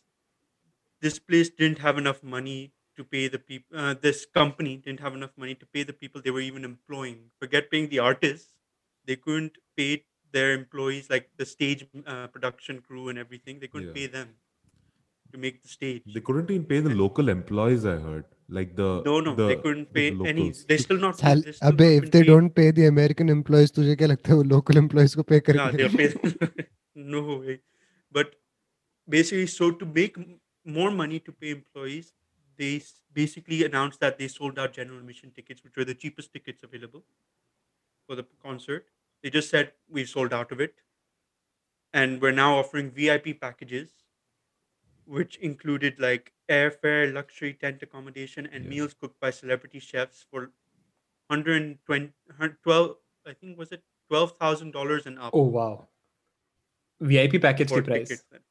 this 1.00 1.18
place 1.18 1.48
didn't 1.50 1.78
have 1.78 1.98
enough 1.98 2.22
money 2.22 2.72
to 2.96 3.04
pay 3.04 3.28
the 3.28 3.38
people. 3.38 3.76
Uh, 3.76 3.94
this 3.94 4.26
company 4.26 4.76
didn't 4.76 5.00
have 5.00 5.14
enough 5.14 5.32
money 5.36 5.54
to 5.54 5.66
pay 5.66 5.82
the 5.82 5.92
people 5.92 6.20
they 6.20 6.30
were 6.30 6.40
even 6.40 6.64
employing. 6.64 7.30
Forget 7.38 7.70
paying 7.70 7.88
the 7.88 7.98
artists, 7.98 8.52
they 9.04 9.16
couldn't 9.16 9.58
pay 9.76 10.04
their 10.32 10.52
employees, 10.52 11.08
like 11.10 11.30
the 11.36 11.46
stage 11.46 11.86
uh, 12.06 12.26
production 12.28 12.80
crew 12.82 13.08
and 13.08 13.18
everything. 13.18 13.58
They 13.60 13.68
couldn't 13.68 13.88
Yeah. 13.88 13.94
pay 13.94 14.06
them 14.06 14.36
to 15.32 15.38
make 15.38 15.62
the 15.62 15.68
stage. 15.68 16.02
They 16.14 16.20
couldn't 16.20 16.50
even 16.50 16.66
pay 16.66 16.80
the 16.80 16.90
local 16.94 17.28
employees. 17.28 17.86
I 17.86 17.96
heard, 17.98 18.26
like 18.57 18.75
the 18.75 18.88
no, 19.05 19.19
no, 19.27 19.33
the, 19.35 19.47
they 19.47 19.55
couldn't 19.65 19.93
the 19.93 19.99
pay 19.99 20.27
any. 20.29 20.41
locals. 20.41 20.65
They 20.71 20.77
still 20.77 20.97
not. 21.05 21.17
Sal- 21.21 21.41
they 21.41 21.51
still 21.59 21.69
अबे 21.71 21.88
not 21.88 21.95
if 21.97 22.01
been 22.01 22.11
they 22.15 22.21
paid. 22.23 22.27
don't 22.31 22.55
pay 22.59 22.65
the 22.79 22.85
American 22.93 23.29
employees 23.35 23.71
तुझे 23.77 23.95
क्या 24.01 24.07
लगता 24.07 24.31
है 24.31 24.35
वो 24.41 24.43
local 24.55 24.81
employees 24.83 25.15
को 25.21 25.25
pay 25.31 25.41
Yeah, 25.47 25.71
they'll 25.71 25.95
करेंगे 25.95 26.07
pay. 26.57 26.65
no 27.15 27.23
way. 27.45 27.57
But 28.19 28.35
basically, 29.17 29.47
so 29.55 29.71
to 29.83 29.85
make 29.99 30.17
m- 30.23 30.39
more 30.79 30.91
money 30.99 31.19
to 31.29 31.31
pay 31.43 31.51
employees, 31.57 32.13
they 32.63 32.71
s- 32.77 32.93
basically 33.21 33.63
announced 33.69 33.99
that 34.07 34.17
they 34.23 34.27
sold 34.35 34.59
out 34.65 34.73
general 34.79 34.99
admission 34.99 35.31
tickets, 35.39 35.63
which 35.63 35.75
were 35.81 35.88
the 35.91 35.95
cheapest 36.05 36.33
tickets 36.38 36.63
available 36.69 37.03
for 38.07 38.15
the 38.21 38.25
concert. 38.47 38.88
They 39.23 39.29
just 39.39 39.49
said 39.55 39.73
we've 39.97 40.09
sold 40.13 40.33
out 40.39 40.51
of 40.57 40.61
it, 40.67 40.75
and 41.93 42.21
we're 42.21 42.38
now 42.39 42.49
offering 42.61 42.91
VIP 42.91 43.33
packages, 43.41 43.89
which 45.10 45.36
included 45.38 46.00
like 46.00 46.32
airfare, 46.48 47.12
luxury 47.12 47.54
tent 47.54 47.82
accommodation, 47.82 48.46
and 48.46 48.68
Yeah. 48.68 48.70
meals 48.70 48.94
cooked 48.94 49.20
by 49.20 49.30
celebrity 49.30 49.80
chefs 49.80 50.22
for 50.30 50.52
120, 51.28 52.14
12, 52.64 52.96
I 53.26 53.34
think 53.34 53.58
was 53.58 53.72
it 53.72 53.84
twelve 54.08 54.38
thousand 54.38 54.72
dollars 54.72 55.06
and 55.06 55.18
up 55.18 55.38
Oh 55.38 55.42
wow. 55.48 55.88
VIP 57.00 57.38
package 57.38 57.70
for 57.70 57.80
price. 57.80 57.82
tickets. 57.82 58.24
then. 58.30 58.44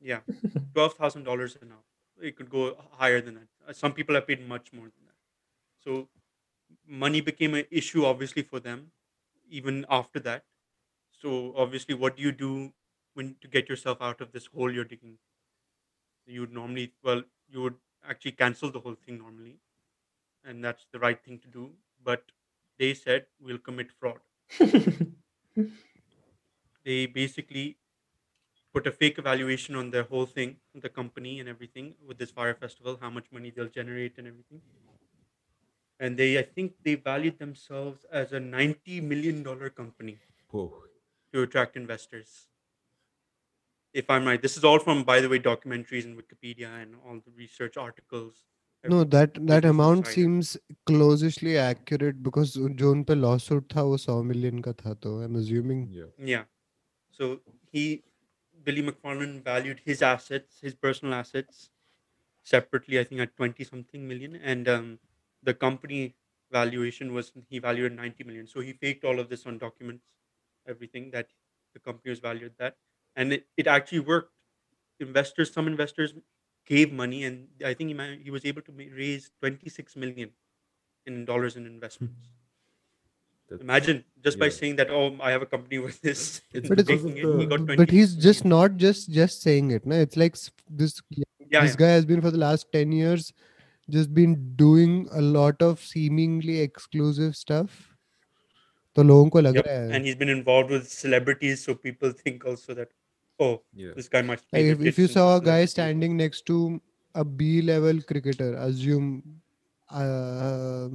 Yeah, 0.00 0.22
twelve 0.74 0.94
thousand 0.94 1.24
dollars 1.24 1.56
and 1.60 1.72
up. 1.72 1.84
It 2.20 2.36
could 2.36 2.50
go 2.50 2.74
higher 2.92 3.20
than 3.20 3.34
that. 3.34 3.48
Uh, 3.66 3.72
Some 3.72 3.92
people 3.94 4.14
have 4.14 4.26
paid 4.26 4.46
much 4.46 4.72
more 4.72 4.86
than 4.86 5.04
that. 5.06 5.16
So 5.78 6.10
money 6.86 7.20
became 7.22 7.54
an 7.54 7.66
issue, 7.70 8.04
obviously, 8.06 8.42
for 8.42 8.60
them, 8.60 8.92
even 9.48 9.86
after 9.90 10.20
that. 10.20 10.46
So 11.10 11.54
obviously, 11.56 11.94
what 11.94 12.16
do 12.16 12.22
you 12.22 12.32
do 12.32 12.74
when 13.18 13.36
to 13.42 13.48
get 13.48 13.68
yourself 13.68 13.98
out 14.00 14.20
of 14.22 14.32
this 14.32 14.46
hole 14.46 14.72
you're 14.72 14.84
digging? 14.94 15.18
You 16.26 16.42
would 16.42 16.52
normally, 16.52 16.94
well, 17.02 17.24
you 17.48 17.62
would 17.62 17.76
actually 18.04 18.32
cancel 18.32 18.70
the 18.70 18.80
whole 18.80 18.94
thing 18.94 19.18
normally, 19.18 19.60
and 20.44 20.64
that's 20.64 20.86
the 20.92 20.98
right 21.00 21.22
thing 21.22 21.38
to 21.40 21.48
do. 21.48 21.76
But 22.02 22.32
they 22.78 22.94
said 22.94 23.26
we'll 23.40 23.58
commit 23.58 23.92
fraud. 23.92 24.20
they 26.84 27.06
basically 27.06 27.78
put 28.72 28.86
a 28.86 28.92
fake 28.92 29.18
evaluation 29.18 29.74
on 29.76 29.90
their 29.90 30.04
whole 30.04 30.26
thing, 30.26 30.60
the 30.74 30.88
company 30.88 31.40
and 31.40 31.48
everything 31.48 31.96
with 32.06 32.18
this 32.18 32.30
fire 32.30 32.54
festival, 32.54 32.98
how 33.00 33.10
much 33.10 33.30
money 33.32 33.50
they'll 33.50 33.68
generate 33.68 34.18
and 34.18 34.28
everything. 34.28 34.62
And 36.00 36.18
they, 36.18 36.36
I 36.38 36.42
think, 36.42 36.82
they 36.82 36.96
valued 36.96 37.38
themselves 37.38 38.04
as 38.06 38.32
a 38.32 38.40
ninety 38.40 39.00
million 39.00 39.44
dollar 39.44 39.70
company 39.70 40.18
Whoa. 40.50 40.82
to 41.32 41.40
attract 41.42 41.74
investors 41.76 42.48
If 43.93 44.09
I'm 44.09 44.25
right, 44.25 44.41
this 44.41 44.57
is 44.57 44.63
all 44.63 44.79
from, 44.79 45.03
by 45.03 45.21
the 45.21 45.29
way, 45.29 45.39
documentaries 45.39 46.05
and 46.05 46.17
Wikipedia 46.17 46.81
and 46.81 46.95
all 47.05 47.19
the 47.25 47.31
research 47.37 47.77
articles. 47.77 48.45
No, 48.85 49.01
everything. 49.01 49.09
that 49.11 49.33
that 49.33 49.61
Business 49.61 49.69
amount 49.69 49.97
Insider. 49.99 50.13
seems 50.15 50.57
closely 50.85 51.57
accurate 51.57 52.23
because 52.23 52.55
जो 52.55 52.91
उन 52.91 53.03
पे 53.09 53.15
lawsuit 53.19 53.69
था 53.75 53.81
वो 53.89 53.97
100 53.97 54.23
million 54.31 54.61
का 54.61 54.73
था 54.79 54.99
तो 55.01 55.13
I'm 55.25 55.35
assuming 55.41 55.85
Yeah. 55.99 56.09
Yeah. 56.17 56.43
So 57.11 57.39
he, 57.71 58.03
Billy 58.63 58.81
McFarland, 58.81 59.43
valued 59.43 59.79
his 59.85 60.01
assets, 60.01 60.59
his 60.61 60.73
personal 60.73 61.13
assets, 61.13 61.69
separately. 62.43 62.99
I 62.99 63.03
think 63.03 63.21
at 63.21 63.37
twenty 63.37 63.63
something 63.63 64.07
million, 64.07 64.35
and 64.37 64.67
um, 64.67 64.99
the 65.43 65.53
company 65.53 66.15
valuation 66.51 67.13
was 67.13 67.31
he 67.49 67.59
valued 67.59 67.91
at 67.91 67.97
ninety 67.97 68.23
million. 68.23 68.47
So 68.47 68.59
he 68.61 68.73
faked 68.73 69.05
all 69.05 69.19
of 69.19 69.29
this 69.29 69.45
on 69.45 69.59
documents, 69.59 70.05
everything 70.67 71.11
that 71.11 71.27
the 71.73 71.79
company 71.79 72.09
was 72.09 72.19
valued 72.19 72.51
at 72.51 72.57
that, 72.57 72.77
and 73.17 73.33
it, 73.33 73.47
it 73.57 73.67
actually 73.67 73.99
worked. 73.99 74.31
Investors, 74.99 75.51
some 75.51 75.67
investors 75.67 76.13
gave 76.65 76.93
money, 76.93 77.23
and 77.25 77.47
I 77.65 77.73
think 77.73 77.89
he 77.89 77.93
man- 77.93 78.19
he 78.23 78.31
was 78.31 78.45
able 78.45 78.61
to 78.63 78.71
ma- 78.71 78.91
raise 78.95 79.31
twenty 79.41 79.69
six 79.69 79.95
million 79.95 80.29
in 81.05 81.25
dollars 81.25 81.55
in 81.57 81.65
investments. 81.65 82.29
That's- 83.49 83.61
Imagine 83.63 84.03
just 84.23 84.39
by 84.39 84.45
yeah. 84.45 84.51
saying 84.51 84.75
that, 84.77 84.89
oh, 84.89 85.17
I 85.21 85.31
have 85.31 85.41
a 85.41 85.45
company 85.45 85.77
with 85.79 85.99
this. 86.01 86.41
It's 86.53 86.69
But 86.69 86.79
it's- 86.79 86.87
taking 86.87 87.13
because 87.15 87.33
of 87.33 87.39
it, 87.39 87.41
he 87.41 87.45
got 87.47 87.59
the- 87.59 87.65
but 87.65 87.75
26 87.87 87.91
he's 87.91 88.15
just 88.15 88.45
million. 88.45 88.71
not 88.71 88.77
just 88.77 89.11
just 89.11 89.41
saying 89.41 89.71
it. 89.71 89.85
No? 89.85 89.99
It's 89.99 90.15
like 90.15 90.33
s- 90.33 90.51
this 90.69 91.01
yeah, 91.09 91.61
this 91.61 91.71
yeah. 91.71 91.75
guy 91.77 91.89
has 91.97 92.05
been 92.05 92.21
for 92.21 92.31
the 92.31 92.37
last 92.45 92.71
10 92.71 92.91
years 92.91 93.33
just 93.89 94.13
been 94.13 94.55
doing 94.55 95.09
a 95.11 95.21
lot 95.21 95.61
of 95.61 95.81
seemingly 95.81 96.59
exclusive 96.59 97.35
stuff. 97.35 97.81
तो 98.95 99.03
लोगों 99.03 99.29
को 99.33 99.41
लग 99.41 99.55
Yep. 99.55 99.65
रहा 99.67 99.75
है 99.83 99.91
And 99.97 100.05
he's 100.07 100.15
been 100.17 100.29
involved 100.31 100.71
with 100.73 100.87
celebrities, 100.95 101.61
so 101.67 101.73
people 101.85 102.11
think 102.17 102.43
also 102.51 102.73
that, 102.79 102.89
oh, 103.40 103.62
Yeah. 103.74 103.92
this 103.96 104.08
guy 104.08 104.22
must 104.22 104.44
be. 104.50 104.58
Like 104.58 104.72
if, 104.78 104.86
if 104.92 104.98
you 104.98 105.08
saw 105.08 105.26
a 105.36 105.40
guy 105.40 105.64
standing 105.64 106.16
next 106.16 106.46
to 106.46 106.80
a 107.14 107.24
B 107.24 107.62
level 107.62 108.00
cricketer, 108.02 108.54
assume 108.56 109.22
uh, 109.90 110.88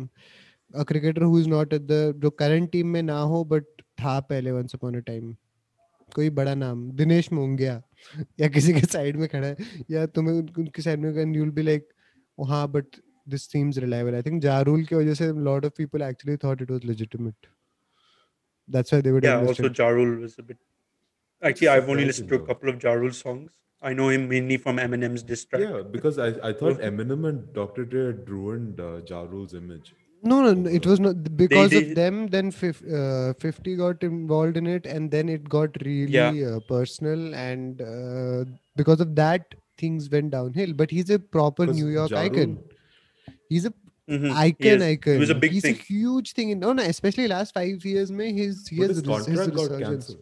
a 0.74 0.86
cricketer 0.86 1.22
who 1.22 1.38
is 1.38 1.48
not 1.48 1.74
at 1.74 1.88
the 1.88 2.02
जो 2.26 2.32
current 2.42 2.72
team 2.72 2.92
में 2.92 3.02
ना 3.04 3.20
हो 3.32 3.48
but 3.50 3.64
था 4.02 4.20
पहले 4.30 4.52
once 4.60 4.74
upon 4.80 4.96
a 4.96 5.02
time 5.02 5.36
कोई 6.16 6.30
बड़ा 6.38 6.54
नाम 6.56 6.90
दिनेश 6.98 7.32
मोंगिया 7.34 7.82
या 8.40 8.48
किसी 8.56 8.74
के 8.74 8.86
साइड 8.86 9.16
में 9.18 9.28
खड़ा 9.30 9.48
है 9.48 9.56
या 9.92 10.06
तुम्हें 10.18 10.34
उन- 10.36 10.58
उनके 10.60 10.82
साइड 10.82 11.00
में 11.00 11.24
and 11.24 11.36
you'll 11.36 11.54
be 11.60 11.64
like 11.64 11.86
oh, 12.38 12.46
हाँ 12.46 12.68
but 12.72 13.00
this 13.34 13.46
seems 13.54 13.80
reliable 13.86 14.18
I 14.18 14.22
think 14.28 14.42
जारूल 14.44 14.84
की 14.86 14.96
वजह 14.96 15.14
से 15.22 15.30
a 15.30 15.40
lot 15.48 15.66
of 15.70 15.76
people 15.80 16.04
actually 16.10 16.38
thought 16.44 16.62
it 16.66 16.70
was 16.76 16.84
legitimate 16.92 17.48
that's 18.68 18.92
why 18.92 19.02
they 19.02 19.12
would 19.12 19.24
yeah, 19.24 19.40
invest 19.40 19.60
also 19.60 19.70
in- 19.70 19.74
Jarul 19.82 20.20
was 20.22 20.38
a 20.40 20.44
bit. 20.44 20.58
Actually, 21.44 21.68
I've 21.70 21.90
only 21.90 22.06
listened 22.06 22.30
to 22.30 22.36
a 22.36 22.46
couple 22.46 22.70
of 22.70 22.82
Ja 22.82 22.94
Rule 22.94 23.12
songs. 23.12 23.52
I 23.82 23.94
know 23.94 24.08
him 24.10 24.30
mainly 24.30 24.56
from 24.58 24.78
Eminem's 24.78 25.24
diss 25.24 25.44
track. 25.46 25.62
Yeah, 25.62 25.82
because 25.92 26.18
I, 26.18 26.28
I 26.50 26.54
thought. 26.54 26.80
Eminem 26.80 27.28
and 27.28 27.54
Dr. 27.54 27.84
Dre 27.86 28.06
had 28.08 28.30
ruined 28.30 28.80
uh, 28.80 29.02
Ja 29.10 29.24
Rule's 29.24 29.54
image. 29.54 29.94
No, 30.26 30.42
no, 30.42 30.54
no, 30.54 30.70
it 30.70 30.86
was 30.86 31.02
not 31.02 31.36
because 31.36 31.72
they- 31.72 31.90
of 31.90 31.96
them. 31.96 32.28
Then 32.28 32.50
fif- 32.52 32.82
uh, 32.90 33.34
50 33.42 33.76
got 33.76 34.02
involved 34.04 34.56
in 34.56 34.68
it, 34.68 34.86
and 34.86 35.12
then 35.12 35.28
it 35.28 35.50
got 35.50 35.76
really 35.84 36.14
Yeah. 36.14 36.32
uh, 36.56 36.60
personal, 36.62 37.36
and 37.36 37.82
uh, 37.82 38.46
because 38.78 39.02
of 39.02 39.16
that, 39.18 39.54
things 39.78 40.10
went 40.10 40.32
downhill. 40.32 40.72
But 40.74 40.90
he's 40.92 41.10
a 41.10 41.20
proper 41.20 41.66
New 41.66 41.90
York 41.90 42.12
Ja 42.12 42.20
icon. 42.22 42.58
He's 43.50 43.66
a 43.66 43.74
Mhm, 44.10 44.32
icon, 44.34 44.68
is. 44.78 44.84
icon. 44.84 45.14
He 45.14 45.20
was 45.20 45.30
a 45.30 45.36
big 45.36 45.52
he's 45.52 45.62
thing. 45.64 45.76
a 45.76 45.78
huge 45.78 46.32
thing. 46.34 46.50
In, 46.52 46.60
no, 46.60 46.72
no, 46.72 46.84
especially 46.84 47.28
last 47.28 47.54
five 47.54 47.84
years, 47.84 48.10
mein, 48.12 48.38
his 48.38 48.66
he 48.70 48.78
but 48.78 48.88
has 48.90 48.98
his 48.98 49.08
res- 49.08 49.26
his 49.26 49.38
contract 49.40 49.56
got 49.58 49.64
resurgence. 49.72 49.90
cancelled 50.08 50.20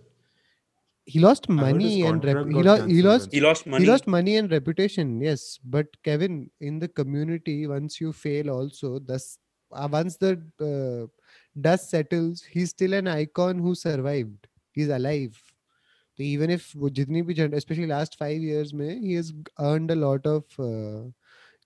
he 1.13 1.19
lost 1.19 1.47
money 1.49 2.03
and 2.03 2.23
rep- 2.23 2.45
he, 2.45 2.61
lo- 2.63 2.85
he 2.87 3.01
lost 3.01 3.31
he 3.31 3.41
lost 3.41 3.67
money. 3.67 3.83
he 3.83 3.89
lost 3.91 4.07
money 4.07 4.35
and 4.37 4.51
reputation 4.51 5.21
yes. 5.21 5.59
But 5.63 5.87
kevin 6.03 6.49
in 6.59 6.79
the 6.79 6.87
community 6.87 7.67
once 7.67 7.99
you 8.01 8.13
fail 8.13 8.49
also 8.49 8.99
thus 8.99 9.37
uh, 9.71 9.87
once 9.91 10.17
the 10.17 10.31
uh, 10.69 11.07
dust 11.59 11.89
settles 11.89 12.43
he's 12.43 12.69
still 12.71 12.93
an 12.93 13.07
icon 13.07 13.59
who 13.59 13.75
survived. 13.75 14.47
He's 14.73 14.89
alive. 14.89 15.41
Even 16.17 16.49
if 16.51 16.75
especially 17.53 17.87
last 17.87 18.17
5 18.17 18.41
years 18.41 18.73
may 18.73 18.99
he 18.99 19.13
has 19.15 19.33
earned 19.59 19.91
a 19.91 19.95
lot 19.95 20.25
of 20.25 20.43
uh, 20.59 21.09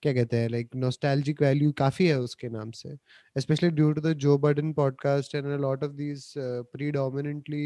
क्या 0.06 0.14
कहते 0.14 0.38
हैं 0.38 0.50
like 0.50 0.76
nostalgic 0.76 1.42
value 1.42 1.72
काफ़ी 1.78 2.08
है 2.08 2.20
उसके 2.22 2.48
नाम 2.50 2.72
से 2.72 2.90
specially 3.36 3.70
due 3.70 3.92
to 3.94 4.02
the 4.02 4.12
जो 4.26 4.38
burden 4.38 4.74
podcast 4.74 5.36
and 5.36 5.46
a 5.46 5.58
lot 5.58 5.84
of 5.84 5.92
these 5.92 6.26
predominantly 6.74 7.64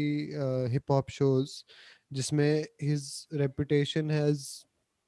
hip 0.72 0.92
hop 0.92 1.10
shows 1.10 1.52
जिसमें 2.12 2.64
his 2.82 3.10
reputation 3.34 4.10
has 4.10 4.46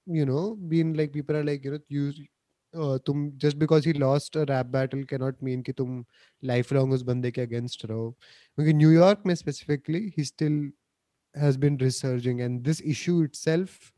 you 0.06 0.26
know 0.26 0.42
been 0.74 0.94
like 0.96 1.12
people 1.12 1.36
are 1.36 1.44
like 1.44 1.66
you 1.66 1.72
know 1.72 1.78
you 1.92 2.98
तुम 3.06 3.30
just 3.36 3.56
because 3.56 3.88
he 3.88 3.92
lost 3.94 4.36
rap 4.52 4.66
battle 4.76 5.04
can 5.04 5.20
not 5.20 5.42
mean 5.42 5.62
कि 5.62 5.72
तुम 5.72 6.04
life 6.42 6.72
long 6.72 6.92
उस 6.92 7.02
बंदे 7.04 7.30
के 7.30 7.40
against 7.40 7.86
रहो 7.86 8.10
क्योंकि 8.58 8.72
New York 8.74 9.22
में 9.26 9.34
specifically 9.34 10.06
he 10.18 10.24
still 10.24 10.62
has 11.34 11.58
been 11.58 11.80
resurging 11.80 12.40
and 12.40 12.62
this 12.62 12.82
issue 12.96 13.22
itself 13.24 13.92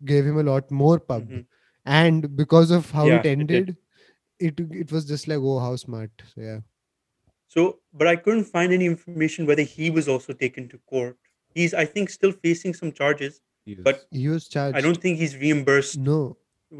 gave 0.00 0.26
him 0.26 0.38
a 0.38 0.42
lot 0.42 0.70
more 0.70 0.98
mm-hmm. 0.98 1.12
pub 1.12 1.22
mm-hmm. 1.22 1.55
And 1.86 2.36
because 2.36 2.70
of 2.70 2.90
how 2.90 3.06
Yeah, 3.06 3.18
it 3.20 3.26
it 3.26 3.30
ended 3.38 3.76
it 4.38 4.60
it 4.84 4.92
was 4.92 5.04
just 5.06 5.28
like 5.28 5.38
oh 5.40 5.58
how 5.58 5.74
smart 5.76 6.10
so 6.34 6.40
yeah 6.40 6.60
So, 7.48 7.62
but 8.00 8.08
I 8.10 8.16
couldn't 8.16 8.44
find 8.54 8.72
any 8.76 8.86
information 8.86 9.46
whether 9.48 9.62
he 9.62 9.88
was 9.96 10.08
also 10.14 10.34
taken 10.40 10.64
to 10.70 10.78
court. 10.92 11.16
He's, 11.58 11.74
I 11.82 11.84
think, 11.86 12.10
still 12.14 12.32
facing 12.46 12.74
some 12.78 12.90
charges. 12.92 13.40
Yes. 13.64 13.78
But 13.86 14.02
he 14.10 14.26
was 14.32 14.48
charged 14.54 14.76
I 14.76 14.82
don't 14.86 15.00
think 15.04 15.18
he's 15.22 15.36
reimbursed. 15.44 15.96
no 16.08 16.18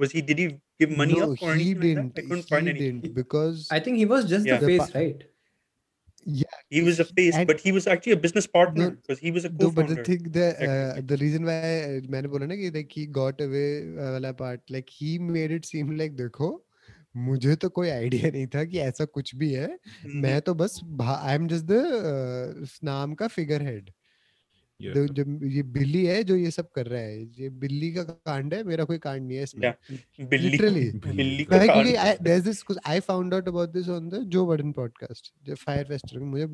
Was 0.02 0.12
he? 0.16 0.22
Did 0.30 0.42
he 0.42 0.48
give 0.82 0.92
money 1.02 1.14
no 1.20 1.32
up 1.32 1.42
or 1.48 1.54
he 1.54 1.70
anything 1.70 1.80
didn't 1.86 2.04
like 2.04 2.14
that? 2.16 2.24
I 2.24 2.28
couldn't 2.28 2.44
he 2.50 2.54
find 2.54 2.68
anything. 2.72 3.00
didn't 3.00 3.14
because 3.20 3.62
I 3.78 3.80
think 3.86 4.02
he 4.02 4.08
was 4.14 4.28
just 4.34 4.44
Yeah. 4.50 4.58
the 4.64 4.66
The 4.66 4.78
face, 4.78 4.94
right? 5.00 5.24
Yeah 6.26 6.56
He 6.70 6.80
was 6.82 6.98
a 7.00 7.04
face, 7.04 7.36
And- 7.38 7.46
but 7.48 7.60
he 7.60 7.72
was 7.72 7.86
actually 7.86 8.12
a 8.12 8.20
business 8.22 8.46
partner 8.46 8.86
No, 8.86 8.90
because 8.90 9.18
he 9.26 9.30
was 9.30 9.44
a 9.44 9.50
co-founder 9.50 9.66
No, 9.66 9.72
but 9.72 9.88
the 9.88 10.02
thing, 10.08 10.30
the 10.36 10.46
uh, 10.68 11.00
the 11.12 11.16
reason 11.24 11.44
why 11.48 11.58
maine 11.62 12.08
मैंने 12.10 12.28
बोला 12.28 12.46
ना 12.46 12.56
कि 12.62 12.70
like 12.76 12.90
he 12.98 13.06
got 13.18 13.40
away 13.46 13.66
wala 13.98 14.10
वाला 14.16 14.32
part, 14.36 14.62
like 14.76 14.88
he 15.00 15.18
made 15.18 15.52
it 15.58 15.64
seem 15.72 15.92
like 16.02 16.16
देखो 16.22 16.50
मुझे 17.26 17.54
तो 17.56 17.68
कोई 17.76 17.88
idea 17.90 18.30
नहीं 18.30 18.46
था 18.54 18.64
कि 18.72 18.78
ऐसा 18.78 19.04
कुछ 19.18 19.34
भी 19.42 19.52
है 19.52 19.68
Mhm. 19.68 20.22
मैं 20.22 20.40
तो 20.48 20.54
बस 20.54 20.80
आई 21.10 21.34
एम 21.34 21.46
जस्ट 21.48 21.64
द 21.70 22.66
नाम 22.84 23.14
का 23.22 23.28
फिगर 23.36 23.62
हेड 23.62 23.90
yeah. 24.82 25.12
जो 25.12 25.46
ये 25.46 25.62
बिल्ली 25.62 26.04
है 26.06 26.24
जो 26.24 26.36
ये 26.36 26.50
सब 26.50 26.70
कर 26.70 26.86
रहा 26.86 27.00
है 27.00 27.22
ये 27.22 27.48
बिल्ली 27.48 27.92
का 27.92 28.02
कांड 28.02 28.54
है 28.54 28.62
मेरा 28.64 28.84
कोई 28.84 28.98
कांड 28.98 29.26
नहीं 29.28 29.36
है 29.36 29.42
इसमें. 29.42 29.74
Literally. 30.20 30.86
Billy 30.92 31.44
का 31.44 31.58
क्योंकि 31.58 31.92
कांड। 31.92 31.96
I, 31.96 32.16
there's 32.24 32.44
this 32.44 32.62
because 32.62 32.82
I 32.86 33.00
found 33.00 33.34
out 33.34 33.48
about 33.48 33.72
this 33.72 33.88
on 33.88 34.08
the 34.08 34.24
Joe 34.24 34.46
Budden 34.46 34.74
podcast, 34.74 35.32
the 35.48 35.56
Fire 35.56 36.16
मुझे 36.16 36.46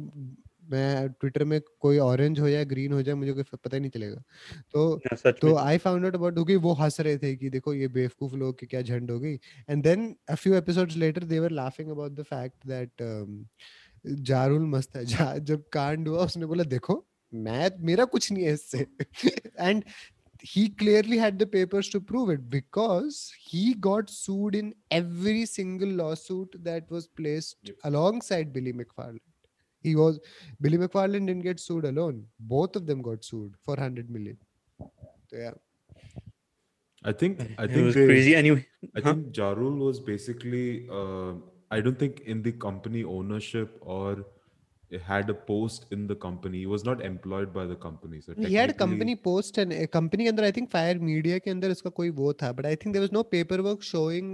मैं 0.71 1.09
ट्विटर 1.09 1.45
में 1.45 1.61
कोई 1.81 1.99
ऑरेंज 1.99 2.41
हो 2.41 2.51
जाए 2.51 2.65
ग्रीन 2.65 2.93
हो 2.93 3.03
जाए 3.03 3.15
मुझे 3.15 3.33
कोई 3.33 3.43
पता 3.43 3.77
ही 3.77 3.81
नहीं 3.81 3.91
चलेगा 3.91 4.23
तो 4.73 5.01
तो 5.31 5.57
आई 5.57 5.79
फाउंड 5.79 6.05
आउट 6.05 6.15
अबाउट 6.15 6.35
क्योंकि 6.35 6.57
वो 6.57 6.73
हंस 6.73 7.01
रहे 7.01 7.19
थे 7.19 7.37
कि 7.37 7.51
देखो 7.51 7.75
ये 7.75 7.89
बेवकूफ़ 7.89 8.35
लोग 8.35 8.59
की 8.59 8.67
क्या 8.67 8.83
झंड 8.83 9.11
हो 9.11 9.21
गई 9.21 9.35
and 9.71 9.83
then 9.83 10.17
a 10.29 10.35
few 10.35 10.55
episodes 10.55 10.97
later 10.97 11.25
they 11.25 11.39
were 11.39 11.51
laughing 11.51 11.91
about 11.91 12.13
the 12.13 12.23
fact 12.23 12.67
that 12.67 12.91
Ja Rule 14.07 14.67
मस्त 14.67 14.97
है 14.97 15.05
जा, 15.05 15.39
जब 15.49 15.65
कांड 15.73 16.09
हुआ 16.09 16.25
उसने 16.25 16.47
बोला 16.47 16.65
देखो 16.65 17.07
मैं 17.35 17.71
मेरा 17.81 18.05
कुछ 18.05 18.33
नहीं 18.33 18.45
है 18.45 18.53
इससे 18.53 18.87
and 19.59 19.85
he 20.45 20.69
clearly 20.69 21.19
had 21.19 21.39
the 21.39 21.47
papers 21.47 21.89
to 21.89 22.01
prove 22.01 22.31
it 22.31 22.51
because 22.51 23.33
he 23.41 23.75
got 23.75 24.11
sued 24.11 24.57
in 24.61 24.75
every 24.91 25.47
single 25.47 25.89
lawsuit 25.89 26.57
that 26.65 26.91
was 26.91 27.07
placed 27.07 27.57
Yep. 27.63 27.77
alongside 27.85 28.53
Billy 28.53 28.73
McFarland. 28.73 29.21
He 29.81 29.95
was 29.97 30.19
Billy 30.61 30.79
McFarland 30.79 31.27
didn't 31.27 31.43
get 31.43 31.61
sued 31.61 31.85
alone. 31.85 32.27
Both 32.41 32.75
of 32.77 32.87
them 32.87 33.03
got 33.03 33.25
sued 33.25 33.55
for 33.65 33.77
100 33.77 34.11
million. 34.11 34.37
So 35.31 35.37
yeah. 35.37 35.55
I 37.05 37.13
think 37.13 37.41
I 37.59 37.67
think 37.67 37.79
it 37.79 37.85
was 37.85 37.95
they, 37.95 38.07
crazy. 38.07 38.37
Anyway, 38.37 38.67
I 38.97 39.01
huh? 39.01 39.13
think 39.13 39.33
Jarul 39.33 39.79
was 39.79 40.01
basically. 40.01 40.89
Uh, 40.89 41.35
I 41.71 41.81
don't 41.81 41.99
think 41.99 42.21
in 42.21 42.43
the 42.43 42.53
company 42.53 43.03
ownership 43.03 43.79
or 43.81 44.27
had 45.06 45.30
a 45.30 45.34
post 45.34 45.86
in 45.92 46.08
the 46.08 46.16
company. 46.16 46.60
He 46.60 46.66
was 46.66 46.86
not 46.86 47.02
employed 47.02 47.54
by 47.54 47.66
the 47.66 47.76
company. 47.76 48.22
So 48.22 48.34
he 48.38 48.54
had 48.54 48.70
a 48.70 48.74
technically- 48.74 48.78
company 48.78 49.16
post 49.18 49.58
and 49.64 49.74
a 49.74 49.88
company 49.96 50.24
के 50.24 50.30
अंदर 50.30 50.46
I 50.48 50.52
think 50.58 50.70
fire 50.76 51.00
media 51.08 51.40
के 51.40 51.52
अंदर 51.52 51.72
इसका 51.72 51.90
कोई 51.98 52.10
वो 52.20 52.32
था 52.42 52.54
but 52.60 52.66
I 52.66 52.76
think 52.76 52.96
there 52.98 53.02
was 53.06 53.12
no 53.18 53.24
paperwork 53.34 53.84
showing 53.90 54.30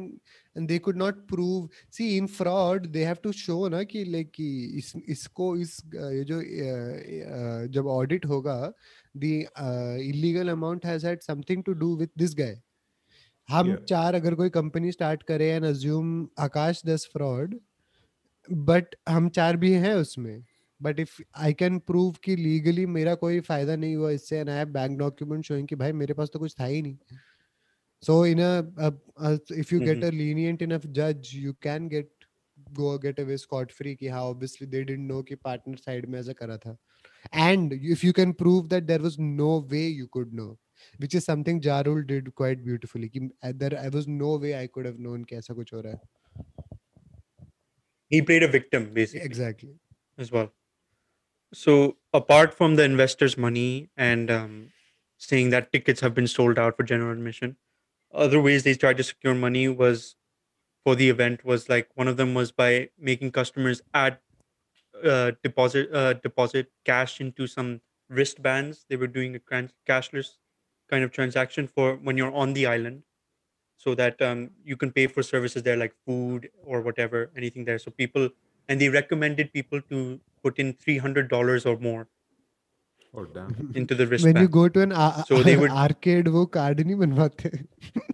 and 0.55 0.67
they 0.73 0.77
could 0.87 0.99
not 1.03 1.23
prove 1.31 1.79
see 1.97 2.09
in 2.17 2.27
fraud 2.35 2.85
they 2.97 3.07
have 3.09 3.21
to 3.23 3.33
show 3.39 3.57
ना 3.75 3.81
कि 3.93 4.05
like 4.17 4.29
कि 4.35 4.49
इस 4.83 4.93
इसको 5.15 5.55
इस 5.65 5.75
uh, 5.85 6.11
ये 6.17 6.23
जो 6.33 6.39
uh, 6.41 6.85
uh, 7.39 7.71
जब 7.77 7.91
audit 7.97 8.25
होगा 8.35 8.59
the 9.25 9.33
uh, 9.65 9.97
illegal 10.11 10.49
amount 10.57 10.83
has 10.91 11.09
had 11.11 11.23
something 11.31 11.63
to 11.71 11.79
do 11.85 11.91
with 12.03 12.15
this 12.23 12.37
guy 12.43 12.53
हम 13.49 13.67
Yeah. 13.69 13.83
चार 13.89 14.15
अगर 14.15 14.35
कोई 14.35 14.49
कंपनी 14.49 14.91
स्टार्ट 14.91 15.23
करें 15.27 15.45
एंड 15.47 15.65
अज्यूम 15.65 16.11
आकाश 16.39 16.81
दस 16.85 17.09
फ्रॉड 17.13 17.55
but 18.48 18.94
हम 19.08 19.28
चार 19.30 19.56
भी 19.56 19.72
हैं 19.74 19.94
उसमें। 19.94 20.44
But 20.80 21.00
if 21.00 21.20
I 21.36 21.52
can 21.54 21.78
prove 21.80 22.16
कि 22.24 22.36
लीगली 22.36 22.86
मेरा 22.88 23.14
कोई 23.16 23.40
फ़ायदा 23.40 23.76
नहीं 23.76 23.96
हुआ 23.96 24.10
इससे 24.10 24.38
and 24.38 24.50
I 24.50 24.64
bank 24.66 24.98
document 24.98 25.44
showing 25.44 25.68
कि 25.68 25.76
भाई 25.76 25.92
मेरे 25.94 26.14
पास 26.14 26.30
तो 26.32 26.38
कुछ 26.38 26.54
था 26.60 26.64
ही 26.64 26.82
नहीं। 26.82 26.96
So 28.02 28.24
in 28.26 28.40
if 29.58 29.74
you 29.74 29.80
get 29.80 30.04
a 30.04 30.10
lenient 30.10 30.62
enough 30.62 30.86
जज 30.98 31.30
you 31.34 31.52
can 31.62 31.88
get 31.88 32.10
go 32.58 32.96
get 32.98 33.20
away 33.20 33.36
scot 33.36 33.72
free 33.72 33.94
कि 33.96 34.08
how 34.08 34.30
obviously 34.30 34.66
they 34.66 34.82
didn't 34.82 35.08
know 35.08 35.22
कि 35.22 35.34
पार्टनर 35.36 35.76
साइड 35.76 36.06
में 36.10 36.18
ऐसा 36.20 36.32
करा 36.32 36.56
था। 36.58 36.76
And 37.34 37.72
if 37.72 38.06
you 38.06 38.12
can 38.12 38.32
prove 38.34 38.68
that 38.68 38.84
there 38.84 39.02
was 39.02 39.16
no 39.20 39.60
way 39.70 39.86
you 39.86 40.06
could 40.08 40.34
know 40.34 40.46
which 41.00 41.14
is 41.14 41.24
something 41.24 41.60
Ja Rule 41.62 42.02
did 42.04 42.30
quite 42.36 42.62
beautifully 42.64 43.08
कि 43.08 43.20
there 43.44 43.74
I 43.76 43.88
was 43.90 44.08
no 44.08 44.36
way 44.38 44.52
I 44.52 44.66
could 44.68 44.86
have 44.86 44.96
known 45.00 45.24
कि 45.24 45.36
ऐसा 45.36 45.54
कुछ 45.54 45.72
हो 45.74 45.80
रहा 45.80 45.92
है। 45.92 46.00
He 48.08 48.22
played 48.22 48.42
a 48.42 48.48
victim 48.48 48.92
basically 48.94 49.26
exactly 49.26 49.74
as 50.18 50.32
well. 50.32 50.52
So 51.52 51.96
apart 52.12 52.52
from 52.54 52.76
the 52.76 52.84
investors' 52.84 53.36
money 53.38 53.90
and 53.96 54.30
um, 54.30 54.72
saying 55.16 55.50
that 55.50 55.72
tickets 55.72 56.00
have 56.00 56.14
been 56.14 56.26
sold 56.26 56.58
out 56.58 56.76
for 56.76 56.82
general 56.82 57.12
admission, 57.12 57.56
other 58.12 58.40
ways 58.40 58.64
they 58.64 58.74
tried 58.74 58.98
to 58.98 59.04
secure 59.04 59.34
money 59.34 59.68
was 59.68 60.16
for 60.84 60.94
the 60.96 61.10
event 61.10 61.44
was 61.44 61.68
like 61.68 61.90
one 61.94 62.08
of 62.08 62.16
them 62.16 62.34
was 62.34 62.52
by 62.52 62.90
making 62.98 63.32
customers 63.32 63.82
add 63.94 64.20
uh, 65.04 65.32
deposit 65.42 65.92
uh, 65.92 66.14
deposit 66.14 66.72
cash 66.84 67.20
into 67.20 67.46
some 67.46 67.80
wristbands. 68.08 68.86
They 68.88 68.96
were 68.96 69.06
doing 69.06 69.34
a 69.34 69.38
trans- 69.40 69.74
cashless 69.88 70.38
kind 70.90 71.04
of 71.04 71.12
transaction 71.12 71.68
for 71.68 71.96
when 71.96 72.16
you're 72.16 72.34
on 72.34 72.54
the 72.54 72.66
island, 72.66 73.04
so 73.77 73.93
that 73.95 74.21
um, 74.21 74.49
you 74.65 74.75
can 74.77 74.91
pay 74.91 75.07
for 75.07 75.23
services 75.23 75.63
there 75.63 75.75
like 75.77 75.93
food 76.05 76.49
or 76.63 76.81
whatever, 76.81 77.29
anything 77.37 77.65
there. 77.65 77.77
So 77.79 77.91
people 77.91 78.29
and 78.69 78.79
they 78.79 78.89
recommended 78.89 79.51
people 79.53 79.81
to 79.93 80.19
put 80.41 80.59
in 80.59 80.73
three 80.73 80.97
hundred 80.97 81.29
dollars 81.29 81.65
or 81.65 81.77
more 81.77 82.07
Oh 83.15 83.25
damn. 83.33 83.49
into 83.75 83.93
the 83.93 84.03
when 84.05 84.09
wristband. 84.11 84.37
you 84.39 84.47
go 84.47 84.67
to 84.69 84.81
an 84.81 84.91
a- 84.91 85.23
So 85.27 85.41
they 85.47 85.55
would- 85.63 85.71
arcade 85.85 86.27
वो 86.37 86.45
card 86.57 86.79
नहीं 86.81 86.95
बनवाते 87.01 87.51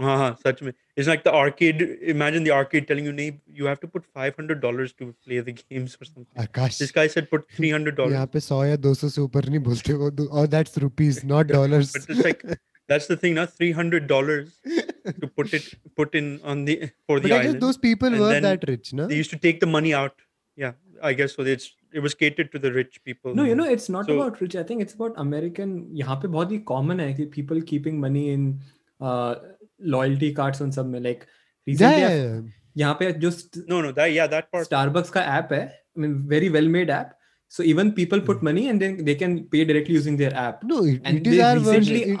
हाँ 0.00 0.28
सच 0.46 0.62
में 0.62 0.72
it's 0.96 1.08
like 1.08 1.22
the 1.24 1.32
arcade 1.38 1.82
imagine 2.12 2.44
the 2.44 2.52
arcade 2.58 2.86
telling 2.90 3.04
you 3.08 3.12
नहीं 3.18 3.32
you 3.58 3.66
have 3.70 3.80
to 3.82 3.88
put 3.96 4.06
five 4.20 4.34
hundred 4.40 4.60
dollars 4.62 4.92
to 5.02 5.08
play 5.26 5.40
the 5.48 5.52
games 5.58 5.96
or 6.00 6.06
something 6.10 6.44
Akash 6.46 6.78
this 6.84 6.94
guy 6.98 7.04
said 7.14 7.28
put 7.34 7.44
three 7.58 7.70
hundred 7.74 7.96
dollars 8.00 8.12
यहाँ 8.14 8.26
पे 8.36 8.40
सौ 8.46 8.64
या 8.64 8.76
दो 8.86 8.94
सौ 9.02 9.08
से 9.16 9.20
ऊपर 9.20 9.48
नहीं 9.48 9.58
बोलते 9.68 9.92
वो 10.04 10.10
दो- 10.20 10.28
और 10.40 10.46
that's 10.54 10.80
rupees 10.86 11.20
not 11.34 11.52
dollars 11.52 11.92
but 11.98 12.08
it's 12.14 12.24
like 12.28 12.42
that's 12.88 13.06
the 13.10 13.16
thing 13.16 13.34
now 13.34 13.46
three 13.46 13.70
hundred 13.72 14.06
dollars 14.06 14.48
to 15.20 15.26
put 15.36 15.52
it 15.58 15.68
put 16.00 16.14
in 16.20 16.26
on 16.52 16.64
the 16.64 16.74
for 17.06 17.18
the 17.20 17.28
but 17.28 17.32
I 17.32 17.38
guess 17.38 17.46
island 17.46 17.62
those 17.66 17.78
people 17.84 18.08
and 18.08 18.20
were 18.24 18.32
then 18.34 18.42
that 18.48 18.66
rich 18.72 18.92
ना 19.00 19.06
they 19.12 19.20
used 19.20 19.30
to 19.36 19.38
take 19.46 19.60
the 19.60 19.70
money 19.76 19.92
out 20.00 20.16
yeah 20.64 20.72
I 21.10 21.12
guess 21.20 21.34
so 21.38 21.46
it's 21.54 21.68
it 22.00 22.00
was 22.06 22.14
catered 22.22 22.50
to 22.52 22.58
the 22.64 22.72
rich 22.74 22.98
people 23.04 23.34
No, 23.38 23.44
you 23.44 23.54
know, 23.60 23.64
it's 23.76 23.88
not 23.94 24.06
So- 24.10 24.14
about 24.18 24.40
rich. 24.42 24.54
I 24.60 24.62
think 24.68 24.82
it's 24.84 24.94
about 24.98 25.16
American. 25.22 25.72
यहाँ 26.02 26.14
पे 26.22 26.28
बहुत 26.36 26.52
ही 26.52 26.58
common 26.70 27.00
है 27.00 27.08
कि 27.18 27.26
people 27.34 27.58
keeping 27.70 27.98
money 28.04 28.22
in 28.34 28.46
uh, 29.00 29.32
loyalty 29.96 30.30
cards 30.38 30.62
on 30.66 30.70
सब 30.78 30.86
में 30.92 31.00
like 31.06 31.26
yeah, 31.26 31.72
recently 31.72 32.00
yeah, 32.04 32.14
I've- 32.14 32.20
yeah. 32.20 32.40
यहाँ 32.82 32.94
पे 33.00 33.10
जो 33.24 33.30
st- 33.38 33.64
no 33.72 33.80
no 33.86 33.90
that 33.98 34.12
yeah 34.18 34.30
that 34.36 34.50
part 34.56 34.68
Starbucks 34.70 35.10
का 35.18 35.24
app 35.40 35.52
है 35.56 35.62
I 35.70 36.04
mean 36.04 36.14
very 36.34 36.48
well 36.58 36.70
made 36.78 36.94
app 36.98 37.12
so 37.56 37.66
even 37.74 37.92
people 38.00 38.24
put 38.30 38.46
money 38.50 38.66
and 38.72 38.84
then 38.86 38.96
they 39.10 39.16
can 39.24 39.36
pay 39.56 39.64
directly 39.72 39.98
using 40.00 40.16
their 40.22 40.34
app 40.46 40.64
no 40.72 40.82
it, 40.92 41.02
And 41.10 41.18
it 41.22 41.30
is 41.32 41.36
they 41.36 41.42
our 41.50 41.58
version 41.68 41.94
recently, 41.98 42.18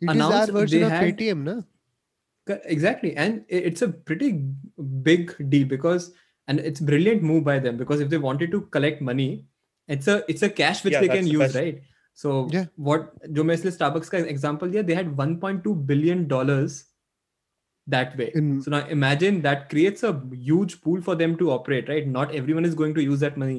it, 0.00 0.08
uh, 0.08 0.12
it 0.12 0.16
is 0.16 0.22
our 0.22 0.30
announced 0.30 0.52
version 0.52 0.80
they 0.80 0.86
of 0.86 0.92
had- 0.92 1.04
Paytm 1.18 1.42
ना 1.48 1.56
Co- 2.46 2.60
exactly 2.76 3.14
and 3.16 3.40
i- 3.58 3.62
it's 3.70 3.82
a 3.82 3.88
pretty 3.88 4.30
big 5.10 5.34
deal 5.54 5.66
because 5.74 6.08
and 6.48 6.60
it's 6.60 6.80
brilliant 6.90 7.22
move 7.22 7.44
by 7.44 7.58
them 7.58 7.76
because 7.76 8.00
if 8.00 8.10
they 8.10 8.18
wanted 8.24 8.52
to 8.56 8.60
collect 8.76 9.00
money 9.10 9.28
it's 9.94 10.10
a 10.12 10.16
it's 10.34 10.42
a 10.42 10.50
cash 10.58 10.82
which 10.84 10.92
Yeah, 10.96 11.00
they 11.00 11.08
that's 11.08 11.18
can 11.20 11.24
the 11.30 11.32
use 11.38 11.44
best. 11.46 11.56
right 11.60 11.80
so 12.20 12.34
Yeah. 12.56 12.66
what 12.90 13.08
जो 13.38 13.44
मैं 13.48 13.54
इसलिए 13.60 13.72
Starbucks 13.78 14.12
का 14.14 14.20
example 14.34 14.70
दिया 14.74 14.84
they 14.90 14.98
had 15.00 15.10
1.2 15.22 15.74
billion 15.90 16.22
dollars 16.34 16.76
that 17.96 18.14
way 18.20 18.28
In- 18.42 18.52
so 18.62 18.70
now 18.76 18.80
imagine 18.98 19.42
that 19.48 19.66
creates 19.74 20.02
a 20.02 20.12
huge 20.52 20.76
pool 20.86 21.02
for 21.08 21.16
them 21.24 21.36
to 21.42 21.50
operate 21.56 21.90
right 21.94 22.08
not 22.14 22.32
everyone 22.42 22.64
is 22.70 22.78
going 22.84 22.94
to 23.00 23.04
use 23.08 23.20
that 23.26 23.36
money 23.44 23.58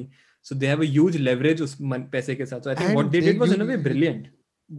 so 0.50 0.54
they 0.62 0.72
have 0.72 0.82
a 0.86 0.90
huge 0.96 1.20
leverage 1.28 1.62
उस 1.68 1.76
मन- 1.92 2.08
पैसे 2.16 2.34
के 2.40 2.46
साथ 2.54 2.66
so 2.68 2.74
I 2.74 2.74
think 2.80 2.90
And 2.90 3.00
what 3.02 3.12
they 3.14 3.20
they- 3.20 3.32
did 3.32 3.44
was 3.46 3.54
in 3.58 3.60
a 3.60 3.68
you- 3.68 3.70
way 3.76 3.82
brilliant 3.88 4.26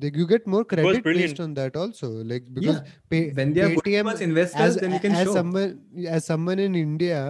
they 0.00 0.10
you 0.14 0.26
get 0.26 0.46
more 0.46 0.64
credit 0.64 1.04
based 1.04 1.40
on 1.40 1.54
that 1.54 1.76
also 1.76 2.08
like 2.30 2.46
because 2.52 2.76
yeah. 2.76 2.94
pay, 3.10 3.30
when 3.32 3.52
they 3.52 3.60
are 3.62 3.70
Paytm, 3.70 4.20
investors 4.20 4.76
then 4.76 4.92
you 4.92 5.00
can 5.00 5.12
as 5.12 5.24
show. 5.24 5.30
as 5.30 5.34
someone 5.34 5.80
as 6.08 6.24
someone 6.24 6.58
in 6.58 6.74
india 6.76 7.20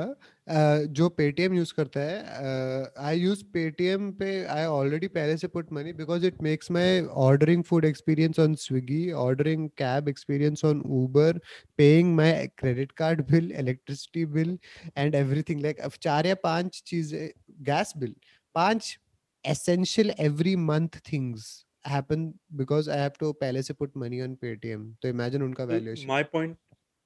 uh, 0.46 0.78
जो 0.96 1.08
Paytm 1.08 1.54
use 1.54 1.72
करता 1.76 2.00
है 2.00 2.92
आई 3.06 3.18
use 3.18 3.44
Paytm 3.52 4.10
पे 4.18 4.32
आई 4.54 4.64
already 4.64 5.08
पहले 5.08 5.36
से 5.36 5.46
put 5.48 5.72
money 5.72 5.92
because 5.92 6.26
it 6.26 6.42
makes 6.42 6.70
my 6.70 7.00
ordering 7.26 7.62
food 7.64 7.84
experience 7.84 8.40
on 8.40 8.54
Swiggy 8.64 9.10
ordering 9.24 9.68
cab 9.78 10.08
experience 10.08 10.64
on 10.64 10.82
Uber 11.00 11.40
paying 11.78 12.14
my 12.16 12.46
credit 12.58 12.92
card 13.02 13.22
bill 13.30 13.50
electricity 13.60 14.24
bill 14.36 14.58
and 14.98 15.14
everything 15.14 15.62
like 15.62 15.80
चार 16.00 16.26
या 16.26 16.34
पाँच 16.44 16.82
चीज़ें 16.86 17.28
gas 17.70 17.92
bill 17.98 18.14
पाँच 18.54 18.96
essential 19.44 20.12
every 20.20 20.56
month 20.56 21.00
things 21.12 21.64
happen 21.85 22.39
because 22.55 22.87
I 22.87 22.97
have 22.97 23.17
to 23.19 23.33
पहले 23.43 23.61
से 23.63 23.73
put 23.81 23.95
money 23.95 24.21
on 24.27 24.35
Paytm. 24.37 24.87
तो 25.01 25.09
imagine 25.09 25.41
उनका 25.49 25.65
Uh, 25.69 25.75
valuation. 25.75 26.07
My 26.07 26.23
point, 26.23 26.57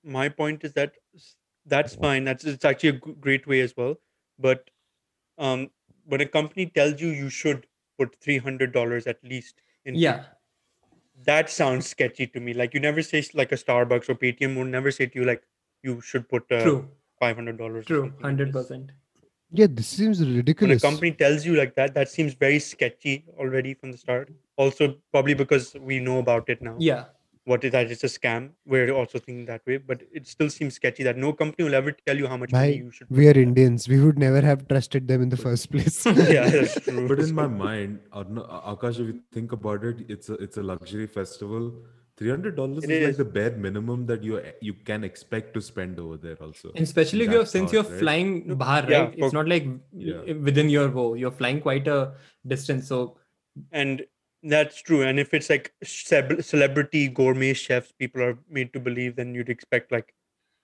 my 0.04 0.30
point 0.30 0.63
is 0.63 0.73
that 0.73 0.93
s- 1.15 1.38
that's 1.65 1.95
fine. 1.95 2.23
That's 2.23 2.43
it's 2.45 2.65
actually 2.65 2.89
a 2.89 2.99
g- 2.99 3.13
great 3.19 3.47
way 3.47 3.62
as 3.62 3.76
well. 3.76 3.95
But 4.38 4.69
um, 5.38 5.71
when 6.06 6.21
a 6.21 6.28
company 6.28 6.67
tells 6.67 7.02
you 7.02 7.10
you 7.10 7.30
should 7.30 7.67
put 7.97 8.15
three 8.21 8.39
hundred 8.39 8.73
dollars 8.73 9.08
at 9.08 9.23
least 9.23 9.62
in, 9.86 10.02
yeah 10.02 10.26
that 11.23 11.49
sounds 11.49 11.88
sketchy 11.88 12.28
to 12.28 12.39
me. 12.39 12.54
Like 12.54 12.73
you 12.73 12.80
never 12.80 13.02
say 13.02 13.19
s- 13.19 13.34
like 13.34 13.52
a 13.52 13.56
Starbucks 13.56 14.10
or 14.10 14.15
Paytm 14.15 14.58
would 14.58 14.67
never 14.67 14.91
say 14.91 15.06
to 15.08 15.19
you 15.19 15.26
like 15.26 15.43
you 15.82 16.02
should 16.02 16.28
put 16.30 16.52
uh, 16.52 16.71
true 16.71 16.89
five 17.19 17.36
hundred 17.36 17.58
dollars. 17.58 17.88
true 17.88 18.04
100% 18.04 18.91
Yeah, 19.52 19.67
this 19.69 19.88
seems 19.88 20.21
When 20.58 20.71
a 20.71 20.76
ridiculous. 20.76 20.76
company 20.76 21.12
tells 21.12 21.45
you 21.45 21.56
like 21.56 21.76
that, 21.76 21.93
that 21.93 22.09
seems 22.09 22.34
very 22.34 22.57
sketchy 22.59 23.26
already 23.38 23.76
from 23.76 23.91
the 23.91 23.97
start. 23.99 24.34
Also, 24.62 24.86
probably 25.12 25.34
because 25.34 25.66
we 25.90 26.00
know 26.09 26.18
about 26.26 26.48
it 26.56 26.61
now. 26.70 26.76
yeah 26.90 27.04
what 27.50 27.62
is 27.66 27.70
that 27.74 27.90
it's 27.92 28.02
a 28.06 28.09
scam 28.12 28.46
we're 28.72 28.88
also 29.00 29.18
thinking 29.26 29.44
that 29.50 29.62
way 29.68 29.76
but 29.90 30.00
it 30.20 30.26
still 30.30 30.50
seems 30.54 30.74
sketchy 30.78 31.04
that 31.06 31.16
no 31.22 31.28
company 31.36 31.64
will 31.66 31.76
ever 31.78 31.92
tell 32.09 32.18
you 32.22 32.26
how 32.32 32.36
much 32.40 32.50
money 32.56 32.74
you 32.80 32.90
should 32.96 33.06
we 33.18 33.28
are. 33.30 33.36
Indians. 33.42 33.86
We 33.92 34.00
would 34.06 34.18
never 34.22 34.42
have 34.48 34.64
trusted 34.72 35.06
them 35.12 35.22
in 35.26 35.30
the 35.34 35.38
first 35.44 35.70
place. 35.74 35.96
yeah 36.06 36.50
that's 36.56 36.74
true 36.88 37.06
But 37.12 37.22
in 37.26 37.32
my 37.38 37.46
mind, 37.62 38.00
Arna- 38.22 38.44
Akash, 38.72 38.98
if 39.04 39.06
you 39.12 39.14
think 39.38 39.52
about 39.59 39.86
it, 39.92 40.02
it's 40.16 40.28
a 40.34 40.36
it's 40.48 40.59
a 40.64 40.66
luxury 40.72 41.06
festival. 41.16 41.70
Three 42.18 42.30
hundred 42.34 42.54
dollars 42.61 42.84
is 42.84 43.06
like 43.06 43.16
the 43.22 43.28
bare 43.38 43.56
minimum 43.68 44.04
that 44.12 44.22
you 44.30 44.42
you 44.68 44.74
can 44.92 45.09
expect 45.11 45.54
to 45.59 45.64
spend 45.70 46.04
over 46.04 46.18
there. 46.26 46.36
Also, 46.48 46.72
And 46.74 46.84
especially 46.90 47.24
if 47.30 47.34
you're 47.38 47.44
That 47.48 47.54
since 47.56 47.70
thought, 47.70 47.78
you're 47.78 47.88
right? 47.94 48.00
flying 48.04 48.30
bahar, 48.66 48.84
Yeah, 48.94 49.02
right? 49.06 49.18
It's 49.24 49.38
not 49.40 49.48
like 49.56 49.72
Yeah. 50.12 50.38
within 50.50 50.68
your 50.76 50.86
wo. 51.00 51.09
You're 51.24 51.36
flying 51.42 51.61
quite 51.70 51.90
a 51.96 51.98
distance. 52.56 52.88
So 52.94 53.02
and 53.84 54.04
that's 54.43 54.80
true 54.82 55.03
and 55.03 55.18
if 55.18 55.34
it's 55.34 55.51
like 55.51 55.72
celebrity 55.82 57.09
gourmet 57.09 57.53
chefs 57.53 57.93
people 57.93 58.22
are 58.22 58.39
made 58.49 58.72
to 58.72 58.78
believe 58.78 59.16
then 59.16 59.34
you'd 59.34 59.49
expect 59.49 59.91
like 59.91 60.14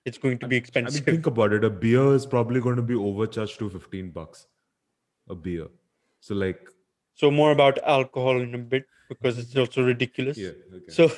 it's 0.05 0.19
going 0.19 0.39
to 0.39 0.47
be 0.47 0.57
I 0.57 0.59
mean, 0.59 0.63
expensive 0.63 1.05
think 1.05 1.27
about 1.27 1.55
it. 1.55 1.65
A 1.65 1.71
beer 1.71 2.15
is 2.15 2.27
probably 2.27 2.61
going 2.61 2.77
to 2.77 2.83
be 2.83 2.95
overcharged 2.95 3.59
to 3.61 3.71
fifteen 3.71 4.11
bucks. 4.11 4.47
A 5.31 5.35
beer. 5.35 5.69
So 6.21 6.35
like, 6.35 6.61
so 7.15 7.31
more 7.31 7.53
about 7.53 7.79
alcohol 7.85 8.39
in 8.39 8.55
a 8.55 8.59
bit 8.59 8.85
because 9.09 9.39
it's 9.39 9.57
also 9.57 9.83
ridiculous 9.83 10.37
yeah. 10.37 10.51
Okay. 10.75 10.85
so 10.89 11.11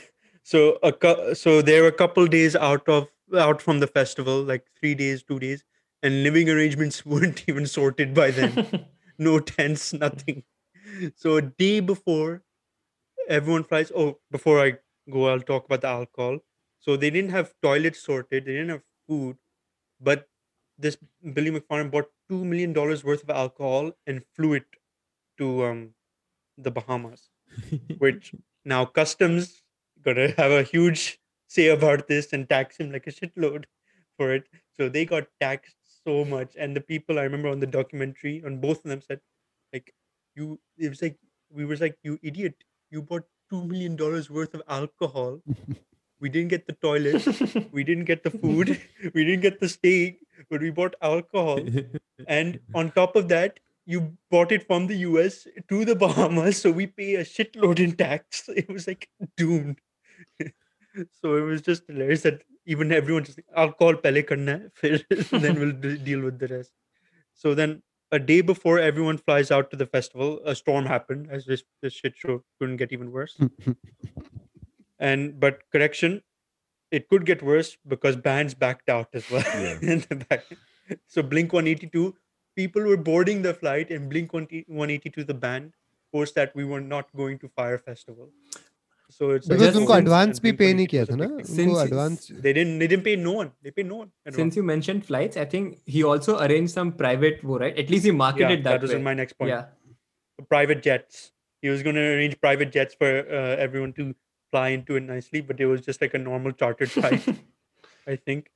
so 0.44 0.78
a 0.84 1.34
so 1.34 1.62
there 1.62 1.82
were 1.82 1.88
a 1.88 1.92
couple 1.92 2.26
days 2.26 2.54
out 2.54 2.88
of 2.88 3.08
out 3.36 3.60
from 3.60 3.80
the 3.80 3.88
festival 3.88 4.40
like 4.40 4.64
3 4.78 4.94
days 4.94 5.24
2 5.24 5.40
days 5.40 5.64
and 6.04 6.22
living 6.22 6.48
arrangements 6.48 7.04
weren't 7.14 7.42
even 7.48 7.66
sorted 7.66 8.14
by 8.14 8.30
then 8.30 8.86
no 9.18 9.38
tents, 9.38 9.92
nothing. 9.92 10.42
So 11.14 11.36
a 11.36 11.42
day 11.42 11.80
before 11.80 12.42
everyone 13.28 13.64
flies. 13.64 13.92
Oh, 13.94 14.20
before 14.30 14.60
I 14.62 14.78
go, 15.10 15.28
I'll 15.28 15.40
talk 15.40 15.66
about 15.66 15.82
the 15.82 15.88
alcohol. 15.88 16.38
So 16.80 16.96
they 16.96 17.10
didn't 17.10 17.30
have 17.30 17.54
toilets 17.62 18.00
sorted, 18.00 18.44
they 18.44 18.52
didn't 18.52 18.68
have 18.70 18.82
food, 19.08 19.38
but 20.00 20.28
this 20.78 20.98
Billy 21.34 21.50
McFarland 21.50 21.90
bought 21.90 22.10
two 22.28 22.44
million 22.44 22.72
dollars 22.72 23.04
worth 23.04 23.22
of 23.24 23.30
alcohol 23.30 23.92
and 24.06 24.24
flew 24.34 24.54
it 24.54 24.66
to 25.38 25.64
um 25.64 25.94
the 26.58 26.70
Bahamas, 26.70 27.30
which 27.98 28.34
now 28.64 28.84
customs 28.84 29.62
gonna 30.02 30.30
have 30.32 30.52
a 30.52 30.62
huge 30.62 31.18
say 31.48 31.68
about 31.68 32.08
this 32.08 32.32
and 32.32 32.48
tax 32.48 32.78
him 32.78 32.92
like 32.92 33.06
a 33.06 33.12
shitload 33.12 33.64
for 34.16 34.32
it. 34.34 34.48
So 34.72 34.88
they 34.88 35.04
got 35.04 35.28
taxed 35.40 35.76
so 36.04 36.24
much, 36.24 36.56
and 36.56 36.76
the 36.76 36.80
people 36.80 37.18
I 37.18 37.22
remember 37.24 37.48
on 37.48 37.60
the 37.60 37.66
documentary 37.66 38.42
on 38.44 38.60
both 38.60 38.78
of 38.78 38.90
them 38.90 39.00
said, 39.02 39.20
like, 39.72 39.94
you 40.34 40.60
it 40.78 40.88
was 40.88 41.02
like 41.02 41.18
we 41.50 41.64
was 41.64 41.80
like 41.80 41.98
you 42.02 42.18
idiot, 42.22 42.64
you 42.90 43.02
bought 43.02 43.24
two 43.50 43.64
million 43.64 43.96
dollars 43.96 44.30
worth 44.30 44.54
of 44.54 44.62
alcohol. 44.68 45.40
We 46.18 46.30
didn't 46.30 46.48
get 46.48 46.66
the 46.66 46.72
toilet, 46.72 47.26
we 47.72 47.84
didn't 47.84 48.06
get 48.06 48.22
the 48.22 48.30
food, 48.30 48.80
we 49.14 49.22
didn't 49.22 49.42
get 49.42 49.60
the 49.60 49.68
steak, 49.68 50.20
but 50.48 50.62
we 50.62 50.70
bought 50.70 50.94
alcohol. 51.02 51.60
And 52.26 52.58
on 52.74 52.90
top 52.92 53.16
of 53.16 53.28
that, 53.28 53.60
you 53.84 54.16
bought 54.30 54.50
it 54.50 54.66
from 54.66 54.86
the 54.86 54.96
US 55.08 55.46
to 55.68 55.84
the 55.84 55.94
Bahamas, 55.94 56.56
so 56.62 56.70
we 56.70 56.86
pay 56.86 57.16
a 57.16 57.22
shitload 57.22 57.78
in 57.80 57.92
tax. 57.96 58.48
It 58.48 58.66
was 58.70 58.86
like 58.86 59.10
doomed. 59.36 59.78
so 61.20 61.36
it 61.36 61.42
was 61.42 61.60
just 61.62 61.86
hilarious 61.86 62.22
that 62.22 62.42
even 62.64 62.92
everyone 62.92 63.24
just 63.24 63.40
alcohol 63.54 63.94
pele 63.96 64.22
karna 64.22 64.56
hai, 64.82 64.98
fir 65.00 65.38
then 65.38 65.60
we'll 65.60 65.96
deal 66.10 66.22
with 66.22 66.38
the 66.38 66.48
rest. 66.48 66.72
So 67.34 67.54
then 67.54 67.82
a 68.16 68.18
day 68.18 68.40
before 68.40 68.78
everyone 68.78 69.18
flies 69.18 69.50
out 69.50 69.70
to 69.70 69.76
the 69.76 69.86
festival, 69.86 70.40
a 70.44 70.54
storm 70.54 70.86
happened 70.86 71.28
as 71.30 71.44
this, 71.44 71.62
this 71.82 71.92
shit 71.92 72.14
show 72.16 72.42
couldn't 72.58 72.78
get 72.78 72.92
even 72.92 73.12
worse. 73.12 73.36
and 74.98 75.38
but 75.38 75.60
correction, 75.70 76.22
it 76.90 77.08
could 77.10 77.26
get 77.26 77.42
worse 77.42 77.76
because 77.86 78.16
bands 78.16 78.54
backed 78.54 78.88
out 78.88 79.08
as 79.12 79.30
well. 79.30 79.44
Yeah. 79.64 79.78
in 79.92 80.04
the 80.08 80.16
back. 80.28 80.44
So 81.06 81.22
Blink 81.22 81.52
182, 81.52 82.14
people 82.56 82.82
were 82.82 82.96
boarding 82.96 83.42
the 83.42 83.52
flight, 83.52 83.90
and 83.90 84.08
Blink 84.08 84.32
182, 84.32 85.24
the 85.24 85.34
band, 85.34 85.74
post 86.12 86.34
that 86.36 86.54
we 86.54 86.64
were 86.64 86.80
not 86.80 87.14
going 87.14 87.38
to 87.40 87.48
Fire 87.48 87.78
Festival. 87.78 88.30
So 89.13 89.29
it's 89.31 89.47
like, 89.49 89.59
Because 89.59 89.59
because 89.59 89.67
just 89.67 89.77
उनको 89.79 89.93
since- 89.93 90.03
advance 90.03 90.39
भी 90.41 90.49
Blink 90.49 90.57
पे 90.59 90.73
नहीं 90.73 90.87
182 90.87 90.91
किया 90.91 91.01
was 91.01 91.09
a 91.09 91.11
था 91.11 91.17
ना 91.21 91.25
big 91.37 91.45
thing. 91.47 91.59
उनको 91.65 91.79
Since- 91.79 91.87
advance 91.87 92.27
They 92.45 92.53
didn't. 92.57 92.79
They 92.83 92.87
didn't 92.91 93.05
pay 93.07 93.15
no 93.23 93.33
one. 93.39 93.49
They 93.67 93.73
paid 93.79 93.87
no 93.91 93.97
one. 94.01 94.09
advance. 94.25 94.37
Since 94.41 94.59
you 94.59 94.63
mentioned 94.69 95.05
flights, 95.09 95.41
I 95.43 95.45
think 95.53 95.73
he 95.95 96.03
also 96.11 96.37
arranged 96.45 96.73
some 96.79 96.91
private, 97.01 97.43
wo, 97.51 97.57
right? 97.63 97.81
At 97.83 97.91
least 97.95 98.09
he 98.09 98.13
marketed 98.21 98.49
yeah, 98.49 98.55
it 98.59 98.63
that, 98.69 98.71
that, 98.77 98.87
was 98.87 98.93
way. 98.97 99.01
my 99.09 99.13
next 99.21 99.37
point. 99.41 99.53
Yeah. 99.55 100.47
Private 100.55 100.81
jets. 100.87 101.19
He 101.65 101.69
was 101.73 101.83
going 101.87 101.99
to 102.01 102.05
arrange 102.13 102.39
private 102.47 102.71
jets 102.77 102.95
for 103.03 103.09
uh, 103.41 103.55
everyone 103.67 103.91
to 103.99 104.07
fly 104.55 104.69
into 104.77 104.95
it 105.01 105.03
nicely, 105.09 105.41
but 105.51 105.59
it 105.59 105.67
was 105.73 105.81
just 105.89 106.01
like 106.07 106.15
a 106.19 106.23
normal 106.29 106.55
chartered 106.63 106.89
flight. 106.95 107.27
I 108.07 108.15
think. 108.15 108.47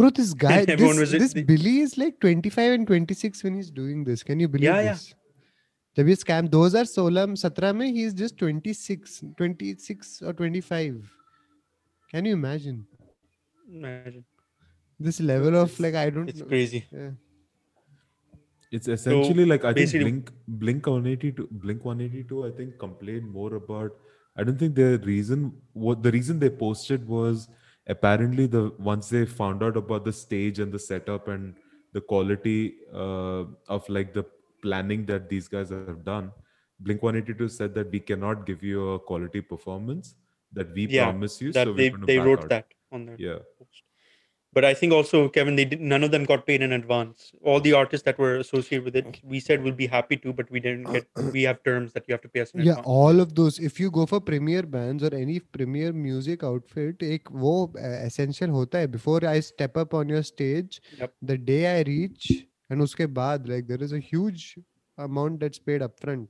Bro, 0.00 0.10
this 0.18 0.28
guy, 0.42 0.52
Everyone 0.74 0.96
this, 0.96 1.12
was- 1.14 1.22
this 1.22 1.32
they- 1.38 1.42
Billy 1.48 1.72
is 1.86 1.96
like 2.02 2.20
25 2.20 2.76
and 2.76 2.86
26 2.92 3.42
when 3.48 3.58
he's 3.60 3.70
doing 3.80 4.04
this. 4.04 4.22
Can 4.22 4.38
you 4.44 4.48
believe 4.54 4.68
Yeah, 4.68 4.80
yeah. 4.90 4.98
this? 5.96 5.96
जब 5.96 6.08
ये 6.08 6.14
scam 6.16 6.48
2016 6.50 7.36
17 7.36 7.72
में 7.80 7.86
he 7.94 8.04
is 8.10 8.14
just 8.14 8.36
26 8.38 9.20
26 9.36 10.22
or 10.22 10.32
25 10.32 10.94
can 12.12 12.24
you 12.24 12.32
imagine 12.32 12.78
Imagine. 13.72 14.24
this 15.00 15.20
level 15.20 15.56
of 15.64 15.78
like 15.80 15.94
i 15.94 16.08
don't 16.10 16.28
It's 16.28 16.40
know 16.40 16.46
crazy. 16.54 16.84
yeah. 16.92 17.10
It's 18.76 18.88
essentially 18.88 19.44
like 19.44 19.64
I 19.64 19.72
think 19.74 19.76
basically- 19.76 20.10
Blink 20.10 20.30
Blink 20.62 20.86
182 20.86 21.48
Blink 21.64 21.84
182 21.84 22.46
I 22.46 22.50
think 22.58 22.78
complained 22.78 23.30
more 23.30 23.54
about 23.56 23.90
I 24.34 24.44
don't 24.44 24.58
think 24.58 24.74
the 24.76 24.98
reason 25.04 25.52
what 25.74 26.02
the 26.02 26.10
reason 26.14 26.38
they 26.38 26.48
posted 26.48 27.06
was 27.06 27.48
apparently 27.86 28.46
the 28.46 28.62
once 28.78 29.10
they 29.10 29.26
found 29.26 29.62
out 29.62 29.76
about 29.76 30.06
the 30.06 30.12
stage 30.20 30.58
and 30.58 30.72
the 30.72 30.78
setup 30.78 31.28
and 31.28 31.52
the 31.92 32.00
quality 32.00 32.76
uh, 32.94 33.44
of 33.68 33.86
like 33.90 34.14
the 34.14 34.24
planning 34.61 35.05
that 35.05 35.29
these 35.29 35.47
guys 35.47 35.69
have 35.69 36.03
done, 36.03 36.31
Blink 36.79 37.01
182 37.01 37.49
said 37.49 37.73
that 37.75 37.91
we 37.91 37.99
cannot 37.99 38.45
give 38.45 38.63
you 38.63 38.91
a 38.91 38.99
quality 38.99 39.41
performance 39.41 40.15
that 40.53 40.73
we 40.73 40.87
yeah, 40.87 41.05
promise 41.05 41.41
you. 41.41 41.51
That 41.51 41.67
so 41.67 41.73
they, 41.73 41.89
they 41.89 42.19
wrote 42.19 42.43
out. 42.43 42.49
that 42.49 42.65
on 42.91 43.05
their 43.05 43.15
yeah. 43.17 43.39
Post. 43.57 43.83
But 44.53 44.65
I 44.65 44.73
think 44.73 44.93
also, 44.93 45.27
Kevin, 45.29 45.55
they 45.55 45.65
did, 45.65 45.81
none 45.81 46.03
of 46.03 46.09
them 46.09 46.23
got 46.23 46.47
paid 46.47 46.61
in 46.61 46.71
advance. 46.71 47.31
All 47.43 47.59
the 47.59 47.73
artists 47.73 48.03
that 48.05 48.17
were 48.17 48.37
associated 48.37 48.85
with 48.85 48.95
it, 48.95 49.05
oh. 49.07 49.11
we 49.23 49.39
said 49.39 49.61
we'll 49.61 49.73
be 49.73 49.85
happy 49.85 50.17
to, 50.17 50.33
but 50.33 50.49
we 50.49 50.59
didn't 50.59 50.91
get. 50.91 51.05
we 51.33 51.43
have 51.43 51.61
terms 51.63 51.93
that 51.93 52.05
you 52.07 52.13
have 52.13 52.21
to 52.21 52.29
pay 52.29 52.41
us. 52.41 52.51
yeah, 52.55 52.71
advance. 52.71 52.87
all 52.87 53.19
of 53.19 53.35
those. 53.35 53.59
If 53.59 53.79
you 53.79 53.91
go 53.91 54.05
for 54.05 54.19
premier 54.19 54.63
bands 54.63 55.03
or 55.03 55.13
any 55.13 55.39
premier 55.39 55.91
music 55.93 56.43
outfit, 56.43 57.03
ek 57.03 57.29
wo 57.29 57.71
eh, 57.77 58.05
essential 58.05 58.49
hota 58.49 58.79
hai. 58.79 58.85
Before 58.87 59.23
I 59.25 59.41
step 59.41 59.77
up 59.77 59.93
on 59.93 60.09
your 60.09 60.23
stage, 60.23 60.81
yep. 60.97 61.13
the 61.21 61.37
day 61.37 61.79
I 61.79 61.81
reach 61.81 62.47
and 62.69 62.81
uske 62.81 63.05
baad 63.19 63.47
like 63.47 63.67
there 63.67 63.83
is 63.87 63.93
a 63.93 63.99
huge 63.99 64.57
amount 64.97 65.39
that's 65.39 65.59
paid 65.59 65.81
upfront. 65.81 66.27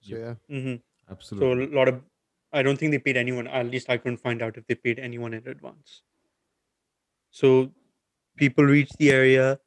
So 0.00 0.16
yeah, 0.16 0.18
yeah. 0.18 0.34
Mm-hmm. 0.56 0.76
absolutely 1.10 1.66
so 1.66 1.72
a 1.72 1.76
lot 1.78 1.88
of 1.88 2.00
i 2.52 2.62
don't 2.62 2.78
think 2.78 2.92
they 2.92 2.98
paid 2.98 3.16
anyone 3.16 3.46
at 3.46 3.66
least 3.74 3.90
i 3.94 3.96
couldn't 3.96 4.22
find 4.24 4.42
out 4.42 4.56
if 4.56 4.66
they 4.66 4.74
paid 4.74 4.98
anyone 4.98 5.34
in 5.34 5.46
advance. 5.48 6.02
So 7.30 7.70
people 8.36 8.64
reached 8.64 8.98
the 8.98 9.10
area 9.10 9.58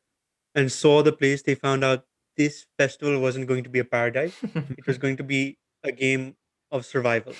and 0.53 0.71
saw 0.71 1.01
the 1.03 1.11
place. 1.11 1.41
They 1.41 1.55
found 1.55 1.83
out 1.83 2.05
this 2.37 2.65
festival 2.77 3.19
wasn't 3.19 3.47
going 3.47 3.63
to 3.63 3.69
be 3.69 3.79
a 3.79 3.85
paradise. 3.85 4.35
It 4.79 4.85
was 4.87 4.97
going 4.97 5.17
to 5.17 5.23
be 5.23 5.57
a 5.83 5.91
game 5.91 6.35
of 6.71 6.85
survival. 6.85 7.33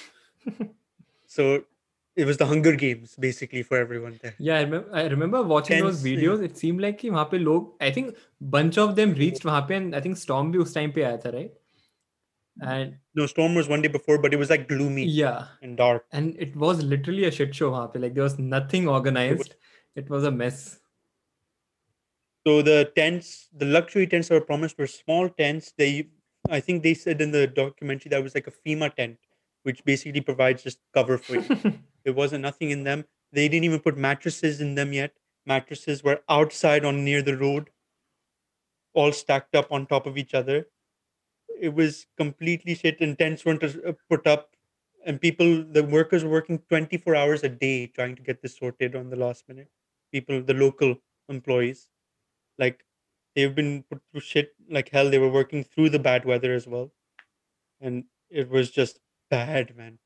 So 1.27 1.65
it 2.16 2.24
was 2.24 2.36
the 2.36 2.46
Hunger 2.46 2.74
Games 2.76 3.14
basically 3.18 3.62
for 3.62 3.76
everyone 3.76 4.18
there. 4.22 4.34
Yeah, 4.38 4.58
I 4.58 4.62
remember, 4.62 4.90
I 4.92 5.04
remember 5.06 5.42
watching 5.42 5.80
those 5.82 6.02
Tense, 6.02 6.06
yeah. 6.06 6.16
videos. 6.16 6.42
It 6.44 6.56
seemed 6.58 6.80
like 6.80 6.98
कि 7.00 7.10
वहाँ 7.10 7.30
पे 7.30 7.38
लोग, 7.38 7.76
I 7.80 7.90
think 7.90 8.16
bunch 8.40 8.78
of 8.78 8.96
them 8.96 9.14
reached 9.14 9.44
वहाँ 9.44 9.66
पे 9.68 9.76
and 9.76 9.94
I 9.94 10.00
think 10.00 10.16
Storm 10.16 10.52
भी 10.52 10.58
उस 10.58 10.74
time 10.74 10.92
पे 10.92 11.02
आया 11.02 11.16
था, 11.24 11.32
right? 11.34 11.52
And 12.62 12.96
No, 13.14 13.26
Storm 13.26 13.54
was 13.54 13.68
one 13.68 13.80
day 13.80 13.88
before, 13.88 14.18
but 14.18 14.34
it 14.34 14.38
was 14.38 14.50
like 14.50 14.68
gloomy 14.68 15.04
yeah, 15.04 15.46
and 15.62 15.76
dark. 15.76 16.04
and 16.12 16.36
it 16.38 16.54
was 16.56 16.82
literally 16.82 17.24
a 17.24 17.30
shit 17.30 17.54
show 17.54 17.70
वहाँ 17.70 17.92
पे. 17.92 18.00
Like 18.00 18.14
there 18.14 18.24
was 18.24 18.38
nothing 18.38 18.88
organized. 18.88 19.54
It 19.96 20.10
was 20.10 20.24
a 20.24 20.30
mess. 20.30 20.78
So 22.46 22.62
the 22.62 22.90
tents, 22.96 23.48
the 23.54 23.66
luxury 23.66 24.06
tents 24.06 24.28
that 24.28 24.34
were 24.34 24.46
promised 24.50 24.78
were 24.78 24.86
small 24.86 25.28
tents. 25.28 25.72
They, 25.76 26.08
I 26.48 26.60
think 26.60 26.82
they 26.82 26.94
said 26.94 27.20
in 27.20 27.30
the 27.30 27.46
documentary 27.46 28.08
that 28.10 28.22
was 28.22 28.34
like 28.34 28.46
a 28.46 28.50
FEMA 28.50 28.94
tent, 28.94 29.18
which 29.62 29.84
basically 29.84 30.20
provides 30.22 30.62
just 30.62 30.78
cover 30.94 31.18
for 31.18 31.34
you. 31.36 31.74
there 32.05 32.13
wasn't 32.13 32.43
nothing 32.43 32.69
in 32.69 32.83
them. 32.83 33.03
They 33.33 33.49
didn't 33.49 33.65
even 33.65 33.79
put 33.81 33.97
mattresses 33.97 34.61
in 34.61 34.75
them 34.75 34.93
yet. 34.93 35.13
Mattresses 35.45 36.03
were 36.03 36.21
outside 36.29 36.85
on 36.85 37.03
near 37.03 37.21
the 37.21 37.37
road, 37.37 37.69
all 38.93 39.11
stacked 39.11 39.55
up 39.55 39.71
on 39.71 39.85
top 39.85 40.05
of 40.05 40.17
each 40.17 40.33
other. 40.33 40.67
It 41.59 41.73
was 41.73 42.07
completely 42.17 42.75
shit, 42.75 43.01
and 43.01 43.17
tents 43.17 43.43
weren't 43.43 43.63
uh, 43.63 43.93
put 44.09 44.25
up. 44.25 44.55
And 45.05 45.21
people, 45.21 45.63
the 45.63 45.83
workers 45.83 46.23
were 46.23 46.31
working 46.31 46.59
24 46.69 47.15
hours 47.15 47.43
a 47.43 47.49
day 47.49 47.87
trying 47.87 48.15
to 48.15 48.23
get 48.23 48.41
this 48.41 48.57
sorted 48.57 48.95
on 48.95 49.09
the 49.09 49.15
last 49.15 49.47
minute. 49.47 49.69
People, 50.11 50.41
the 50.41 50.53
local 50.53 50.95
employees, 51.29 51.87
like 52.57 52.83
they've 53.35 53.53
been 53.53 53.83
put 53.83 54.01
through 54.11 54.21
shit 54.21 54.55
like 54.69 54.89
hell. 54.89 55.09
They 55.09 55.19
were 55.19 55.29
working 55.29 55.63
through 55.63 55.89
the 55.89 55.99
bad 55.99 56.25
weather 56.25 56.53
as 56.53 56.65
well. 56.65 56.91
And 57.81 58.05
it 58.29 58.49
was 58.49 58.71
just 58.71 58.99
bad, 59.29 59.75
man. 59.75 59.99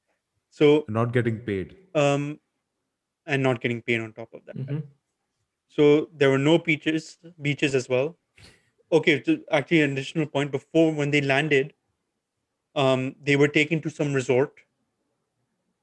So 0.50 0.86
not 0.88 1.14
getting 1.14 1.39
paid 1.39 1.76
um 1.95 2.39
and 3.26 3.43
not 3.43 3.62
getting 3.62 3.82
paid 3.82 4.00
on 4.02 4.14
top 4.14 4.34
of 4.34 4.45
that 4.45 4.58
Mhm. 4.58 4.84
so 5.68 6.10
there 6.14 6.30
were 6.30 6.39
no 6.39 6.58
beaches 6.58 7.18
beaches 7.41 7.76
as 7.76 7.88
well 7.89 8.18
okay 8.91 9.22
so 9.24 9.38
actually 9.52 9.82
an 9.82 9.91
additional 9.93 10.26
point 10.28 10.52
before 10.52 10.91
when 10.93 11.12
they 11.12 11.22
landed 11.22 11.74
um 12.76 13.16
they 13.22 13.36
were 13.36 13.47
taken 13.47 13.82
to 13.82 13.89
some 13.89 14.14
resort 14.14 14.62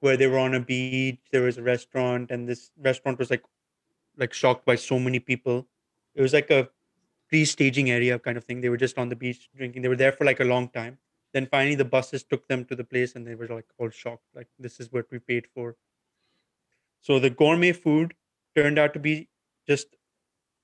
where 0.00 0.16
they 0.16 0.26
were 0.26 0.38
on 0.38 0.54
a 0.54 0.60
beach. 0.60 1.20
There 1.32 1.42
was 1.42 1.58
a 1.58 1.62
restaurant, 1.62 2.30
and 2.30 2.48
this 2.48 2.70
restaurant 2.78 3.18
was 3.18 3.30
like 3.30 3.42
like 4.16 4.32
shocked 4.32 4.64
by 4.64 4.76
so 4.76 4.98
many 4.98 5.18
people. 5.20 5.66
It 6.14 6.22
was 6.22 6.32
like 6.32 6.50
a 6.50 6.68
pre-staging 7.28 7.90
area 7.90 8.18
kind 8.18 8.36
of 8.36 8.44
thing. 8.44 8.60
They 8.60 8.68
were 8.68 8.76
just 8.76 8.98
on 8.98 9.08
the 9.08 9.16
beach 9.16 9.48
drinking. 9.56 9.82
They 9.82 9.88
were 9.88 9.96
there 9.96 10.12
for 10.12 10.24
like 10.24 10.40
a 10.40 10.44
long 10.44 10.68
time. 10.68 10.98
Then 11.36 11.46
finally, 11.52 11.74
the 11.74 11.84
buses 11.84 12.22
took 12.24 12.48
them 12.48 12.64
to 12.68 12.74
the 12.74 12.84
place, 12.92 13.14
and 13.14 13.26
they 13.26 13.34
were 13.34 13.46
like 13.46 13.66
all 13.78 13.90
shocked, 13.90 14.24
like 14.34 14.46
this 14.58 14.80
is 14.80 14.90
what 14.90 15.04
we 15.14 15.18
paid 15.18 15.46
for. 15.54 15.76
So 17.02 17.18
the 17.18 17.28
gourmet 17.28 17.72
food 17.72 18.14
turned 18.60 18.78
out 18.78 18.94
to 18.94 18.98
be 18.98 19.28
just 19.68 19.98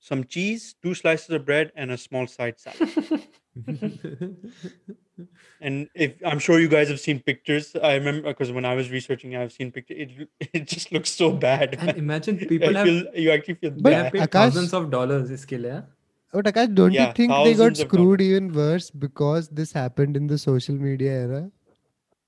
some 0.00 0.24
cheese, 0.24 0.74
two 0.82 0.94
slices 0.94 1.28
of 1.28 1.44
bread, 1.44 1.72
and 1.76 1.90
a 1.90 1.98
small 1.98 2.26
side 2.26 2.56
salad. 2.58 2.88
And 5.60 5.88
if 5.94 6.14
I'm 6.26 6.38
sure 6.38 6.58
you 6.58 6.68
guys 6.68 6.88
have 6.88 6.98
seen 7.00 7.20
pictures, 7.20 7.76
I 7.76 7.94
remember 7.94 8.28
because 8.28 8.50
when 8.50 8.64
I 8.64 8.74
was 8.74 8.90
researching, 8.90 9.36
I've 9.36 9.52
seen 9.52 9.70
pictures. 9.70 9.98
It 10.06 10.28
it 10.60 10.66
just 10.66 10.90
looks 10.90 11.10
so 11.10 11.30
bad. 11.30 11.74
And 11.78 11.86
man. 11.86 11.96
imagine 12.04 12.38
I 12.42 12.46
people 12.46 12.74
have, 12.74 12.86
feel, 12.86 13.04
you 13.14 13.30
actually 13.30 13.54
feel 13.66 13.70
But 13.72 13.92
bad. 13.92 14.04
have 14.04 14.12
Akash- 14.14 14.22
uh, 14.22 14.38
thousands 14.38 14.72
of 14.80 14.90
dollars 14.90 15.30
iske 15.30 15.58
liye. 15.66 15.84
Huh? 16.32 16.40
But 16.42 16.54
Akash, 16.54 16.74
don't 16.74 16.92
Yeah, 16.92 17.08
you 17.08 17.12
think 17.14 17.32
they 17.44 17.54
got 17.54 17.76
screwed 17.76 18.20
even 18.20 18.52
worse 18.52 18.90
because 18.90 19.48
this 19.48 19.72
happened 19.72 20.16
in 20.16 20.26
the 20.26 20.38
social 20.38 20.74
media 20.74 21.12
era? 21.12 21.50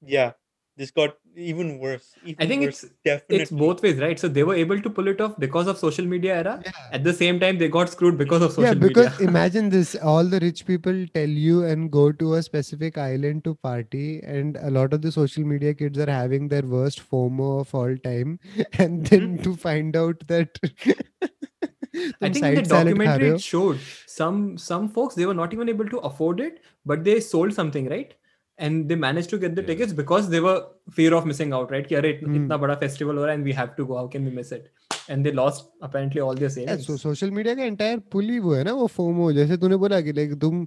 Yeah, 0.02 0.32
this 0.76 0.90
got 0.90 1.16
even 1.36 1.78
worse. 1.78 2.14
Even 2.24 2.48
think 2.48 2.62
worse, 2.62 2.84
it's- 2.84 2.96
definitely. 3.04 3.42
It's 3.42 3.50
both 3.50 3.82
ways, 3.82 3.98
right? 3.98 4.18
So 4.18 4.28
they 4.28 4.42
were 4.44 4.54
able 4.54 4.80
to 4.80 4.90
pull 4.90 5.08
it 5.08 5.20
off 5.20 5.36
because 5.38 5.66
of 5.66 5.78
social 5.78 6.04
media 6.04 6.36
era. 6.36 6.62
Yeah. 6.64 6.72
At 6.92 7.04
the 7.04 7.12
same 7.12 7.40
time, 7.40 7.58
they 7.58 7.68
got 7.68 7.90
screwed 7.90 8.18
because 8.18 8.42
of 8.42 8.52
social 8.52 8.74
media. 8.74 8.80
yeah, 8.80 8.88
because 8.88 9.18
media. 9.18 9.28
imagine 9.28 9.70
this: 9.70 9.94
all 9.96 10.24
the 10.24 10.40
rich 10.40 10.66
people 10.66 11.06
tell 11.14 11.28
you 11.28 11.64
and 11.64 11.90
go 11.90 12.12
to 12.12 12.34
a 12.34 12.42
specific 12.42 12.98
island 12.98 13.44
to 13.44 13.54
party, 13.54 14.20
and 14.22 14.56
a 14.56 14.70
lot 14.70 14.92
of 14.92 15.02
the 15.02 15.12
social 15.12 15.44
media 15.44 15.74
kids 15.74 15.98
are 15.98 16.10
having 16.10 16.48
their 16.48 16.62
worst 16.62 17.02
FOMO 17.10 17.60
of 17.60 17.74
all 17.74 17.96
time, 17.98 18.38
and 18.78 19.04
mm-hmm. 19.04 19.04
then 19.04 19.38
to 19.38 19.56
find 19.56 19.96
out 19.96 20.26
that 20.28 20.58
I 21.93 22.29
तुम 22.29 22.33
think 22.33 22.45
in 22.45 22.55
the 22.55 22.63
side 22.63 22.67
salad 22.67 22.97
खा 22.97 23.15
रहे 23.15 23.29
documentary 23.29 23.29
हो 23.29 23.35
it 23.35 23.45
showed 23.49 23.83
some 24.15 24.41
some 24.69 24.87
folks 24.97 25.19
they 25.21 25.27
were 25.31 25.37
not 25.41 25.53
even 25.57 25.71
able 25.75 25.91
to 25.93 26.01
afford 26.11 26.41
it, 26.47 26.57
but 26.93 27.03
they 27.09 27.19
sold 27.27 27.55
something, 27.59 27.89
right? 27.95 28.15
And 28.67 28.89
they 28.91 28.95
managed 29.01 29.29
to 29.33 29.37
get 29.41 29.53
the 29.57 29.63
Yeah. 29.63 29.67
tickets 29.71 29.93
because 29.97 30.25
they 30.31 30.39
were 30.45 30.55
fear 30.95 31.11
of 31.19 31.27
missing 31.31 31.53
out, 31.57 31.69
right? 31.75 31.85
कि 31.91 31.95
अरे 32.01 32.09
इत- 32.15 32.23
Hmm. 32.27 32.35
इतना 32.39 32.57
बड़ा 32.63 32.75
festival 32.81 33.17
हो 33.21 33.25
रहा 33.25 33.33
है 33.33 33.39
and 33.39 33.49
we 33.49 33.53
have 33.59 33.75
to 33.79 33.85
go. 33.91 33.99
How 33.99 34.07
can 34.15 34.25
we 34.29 34.33
miss 34.39 34.51
it? 34.57 34.65
And 35.13 35.27
they 35.27 35.31
lost 35.41 35.69
apparently 35.89 36.23
all 36.25 36.41
their 36.41 36.49
Yeah, 36.49 36.55
savings. 36.55 36.89
so 36.89 36.97
social 37.03 37.31
media 37.37 37.55
का 37.59 37.67
entire 37.73 38.01
pull 38.15 38.29
ही 38.31 38.39
वो 38.47 38.53
है 38.55 38.63
ना 38.69 38.73
वो 38.81 38.87
FOMO 38.97 39.31
जैसे 39.39 39.57
तूने 39.63 39.75
बोला 39.85 40.01
कि 40.07 40.13
like 40.19 40.35
तुम 40.41 40.65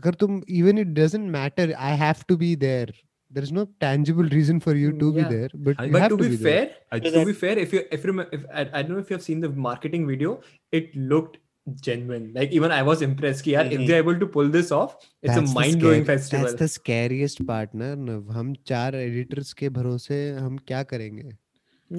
अगर 0.00 0.14
तुम 0.24 0.40
even 0.62 0.82
it 0.84 0.90
doesn't 0.98 1.30
matter 1.36 1.68
I 1.90 1.92
have 2.02 2.26
to 2.32 2.38
be 2.42 2.50
there 2.66 2.90
There 3.37 3.43
is 3.47 3.51
no 3.59 3.63
tangible 3.85 4.29
reason 4.35 4.59
for 4.65 4.75
you 4.81 4.91
to 5.03 5.07
Yeah. 5.13 5.17
be 5.29 5.35
there 5.35 5.49
but 5.69 5.79
I- 5.83 5.85
you 5.87 5.93
but 5.95 6.01
have 6.05 6.11
to 6.13 6.17
be, 6.23 6.29
there. 6.35 6.43
fair, 6.49 6.75
I 6.97 6.99
to 7.07 7.25
be 7.31 7.33
fair, 7.45 7.57
if 7.65 7.73
you 7.77 7.81
if 7.97 8.05
you 8.09 8.19
if 8.37 8.45
I, 8.61 8.67
I 8.73 8.81
don't 8.83 8.93
know 8.97 9.03
if 9.07 9.09
you 9.13 9.19
have 9.19 9.25
seen 9.31 9.41
the 9.47 9.51
marketing 9.71 10.07
video, 10.13 10.35
it 10.81 10.95
looked 11.13 11.37
genuine. 11.85 12.25
Like 12.33 12.51
even 12.59 12.71
I 12.73 12.81
was 12.87 12.99
impressed. 13.05 13.43
Ki, 13.45 13.53
yaar, 13.53 13.63
mm-hmm. 13.63 13.75
if 13.75 13.79
Mhm. 13.83 13.87
they're 13.91 14.03
able 14.07 14.19
to 14.23 14.27
pull 14.35 14.49
this 14.55 14.71
off, 14.79 14.91
it's 15.03 15.33
That's 15.35 15.51
a 15.51 15.53
mind 15.59 15.79
blowing 15.85 16.03
scary- 16.03 16.17
festival. 16.17 16.45
That's 16.49 16.59
the 16.65 16.67
scariest 16.73 17.41
part 17.53 17.73
ना 17.83 17.93
नव 18.09 18.31
हम 18.39 18.53
चार 18.73 18.99
editors 19.05 19.53
के 19.61 19.69
भरोसे 19.79 20.19
हम 20.41 20.57
क्या 20.73 20.83
करेंगे 20.93 21.31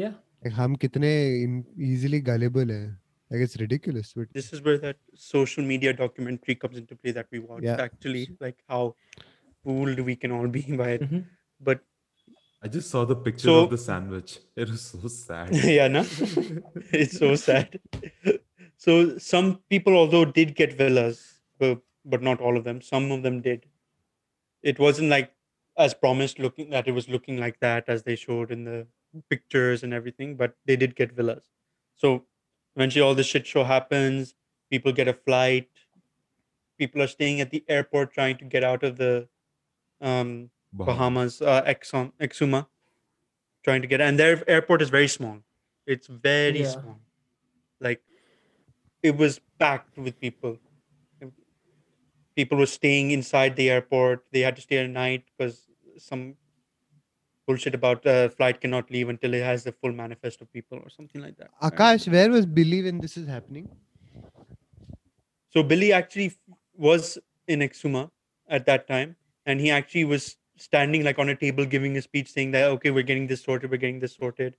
Yeah. 0.05 0.15
Like, 0.45 0.55
हम 0.61 0.75
कितने 0.85 1.11
easily 1.91 2.21
gullible 2.31 2.71
हैं 2.71 2.87
like 3.35 3.43
it's 3.45 3.57
ridiculous 3.61 4.13
but 4.19 4.29
this 4.39 4.53
is 4.57 4.61
where 4.67 4.79
that 4.83 4.99
social 5.29 5.65
media 5.71 5.93
documentary 6.01 6.55
comes 6.65 6.77
into 6.83 6.97
play 7.05 7.15
that 7.17 7.27
we 7.37 7.41
watched. 7.47 7.65
Yeah. 7.69 7.81
Actually, 7.87 8.23
like 8.47 8.59
how 8.75 8.83
fooled 9.67 10.01
we 10.09 10.17
can 10.25 10.33
all 10.39 10.49
be 10.57 10.63
by 10.83 10.89
it. 10.97 11.03
Mhm. 11.11 11.25
But 11.69 11.81
I 12.63 12.69
just 12.69 12.91
saw 12.91 13.05
the 13.05 13.17
picture 13.29 13.49
So- 13.49 13.63
of 13.65 13.71
the 13.77 13.79
sandwich. 13.87 14.39
It 14.65 14.71
was 14.75 14.83
so 14.93 15.09
sad. 15.09 15.55
yeah, 15.79 15.89
no, 15.89 16.05
it's 17.03 17.19
so 17.19 17.35
sad. 17.35 17.81
So 18.85 19.19
some 19.19 19.49
people, 19.75 19.97
although 20.03 20.25
did 20.25 20.55
get 20.61 20.73
villas, 20.83 21.21
but, 21.59 21.81
but 22.05 22.23
not 22.23 22.41
all 22.41 22.57
of 22.57 22.65
them. 22.65 22.81
Some 22.81 23.11
of 23.17 23.23
them 23.27 23.41
did. 23.41 23.67
It 24.63 24.79
wasn't 24.79 25.09
like 25.11 25.33
as 25.85 25.95
promised 26.03 26.39
looking 26.39 26.71
that 26.71 26.89
it 26.89 26.93
was 26.99 27.09
looking 27.15 27.39
like 27.45 27.59
that 27.61 27.89
as 27.95 28.03
they 28.03 28.17
showed 28.17 28.51
in 28.57 28.65
the 28.65 28.87
pictures 29.31 29.83
and 29.83 29.93
everything, 30.01 30.35
but 30.37 30.55
they 30.67 30.77
did 30.77 30.95
get 30.97 31.13
villas. 31.13 31.45
So 31.97 32.25
eventually 32.77 33.03
all 33.03 33.15
the 33.15 33.23
shit 33.33 33.47
show 33.47 33.65
happens, 33.65 34.35
people 34.71 34.93
get 35.01 35.09
a 35.09 35.13
flight, 35.29 35.69
people 36.79 37.03
are 37.03 37.07
staying 37.17 37.41
at 37.43 37.51
the 37.51 37.63
airport 37.69 38.13
trying 38.13 38.37
to 38.39 38.45
get 38.57 38.65
out 38.65 38.83
of 38.83 38.97
the 38.97 39.29
um 40.01 40.51
Bahamas, 40.73 41.41
uh, 41.41 41.63
Exxon, 41.63 42.13
Exuma, 42.21 42.67
trying 43.65 43.83
to 43.83 43.89
get, 43.89 44.01
and 44.01 44.19
their 44.19 44.49
airport 44.49 44.83
is 44.83 44.91
very 44.91 45.09
small. 45.09 45.39
It's 45.87 46.07
very 46.07 46.61
Yeah. 46.61 46.71
small. 46.71 47.01
Like 47.81 48.03
it 49.03 49.17
was 49.17 49.41
packed 49.59 49.97
with 49.99 50.21
people. 50.21 50.59
People 52.35 52.59
were 52.59 52.67
staying 52.67 53.11
inside 53.13 53.57
the 53.57 53.71
airport. 53.71 54.27
They 54.31 54.41
had 54.41 54.57
to 54.57 54.63
stay 54.63 54.77
at 54.79 54.91
night 54.91 55.25
because 55.37 55.67
some 55.97 56.37
bullshit 57.47 57.75
about 57.75 58.07
uh, 58.07 58.29
flight 58.29 58.61
cannot 58.61 58.91
leave 58.91 59.09
until 59.09 59.33
it 59.35 59.43
has 59.43 59.65
the 59.65 59.73
full 59.73 59.93
manifest 59.93 60.41
of 60.41 60.53
people 60.53 60.79
or 60.79 60.91
something 60.91 61.23
like 61.23 61.37
that. 61.39 61.51
Akash 61.63 62.11
where 62.11 62.31
was 62.31 62.45
Billy 62.45 62.83
when 62.83 62.99
this 62.99 63.17
is 63.17 63.27
happening 63.27 63.69
So 65.51 65.63
Billy 65.63 65.93
actually 65.93 66.33
was 66.75 67.19
in 67.49 67.61
Exuma 67.61 68.11
at 68.49 68.67
that 68.67 68.87
time, 68.87 69.17
and 69.47 69.61
he 69.61 69.71
actually 69.71 70.05
was 70.05 70.37
standing 70.59 71.05
like 71.05 71.19
on 71.19 71.29
a 71.29 71.37
table 71.37 71.65
giving 71.65 71.97
a 71.97 72.03
speech 72.03 72.31
saying 72.33 72.51
that 72.53 72.71
okay, 72.71 72.91
we're 72.91 73.03
getting 73.03 73.27
this 73.27 73.43
sorted, 73.43 73.71
we're 73.71 73.77
getting 73.77 74.01
this 74.01 74.17
sorted, 74.17 74.57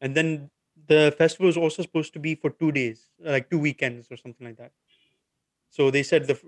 and 0.00 0.14
then 0.14 0.50
the 0.86 1.14
festival 1.18 1.46
was 1.46 1.56
also 1.56 1.82
supposed 1.82 2.12
to 2.12 2.18
be 2.18 2.34
for 2.34 2.50
two 2.50 2.72
days, 2.72 3.06
like 3.20 3.50
two 3.50 3.58
weekends 3.58 4.06
or 4.10 4.16
something 4.16 4.46
like 4.46 4.56
that. 4.56 4.72
So 5.70 5.90
they 5.90 6.02
said 6.02 6.26
the 6.26 6.38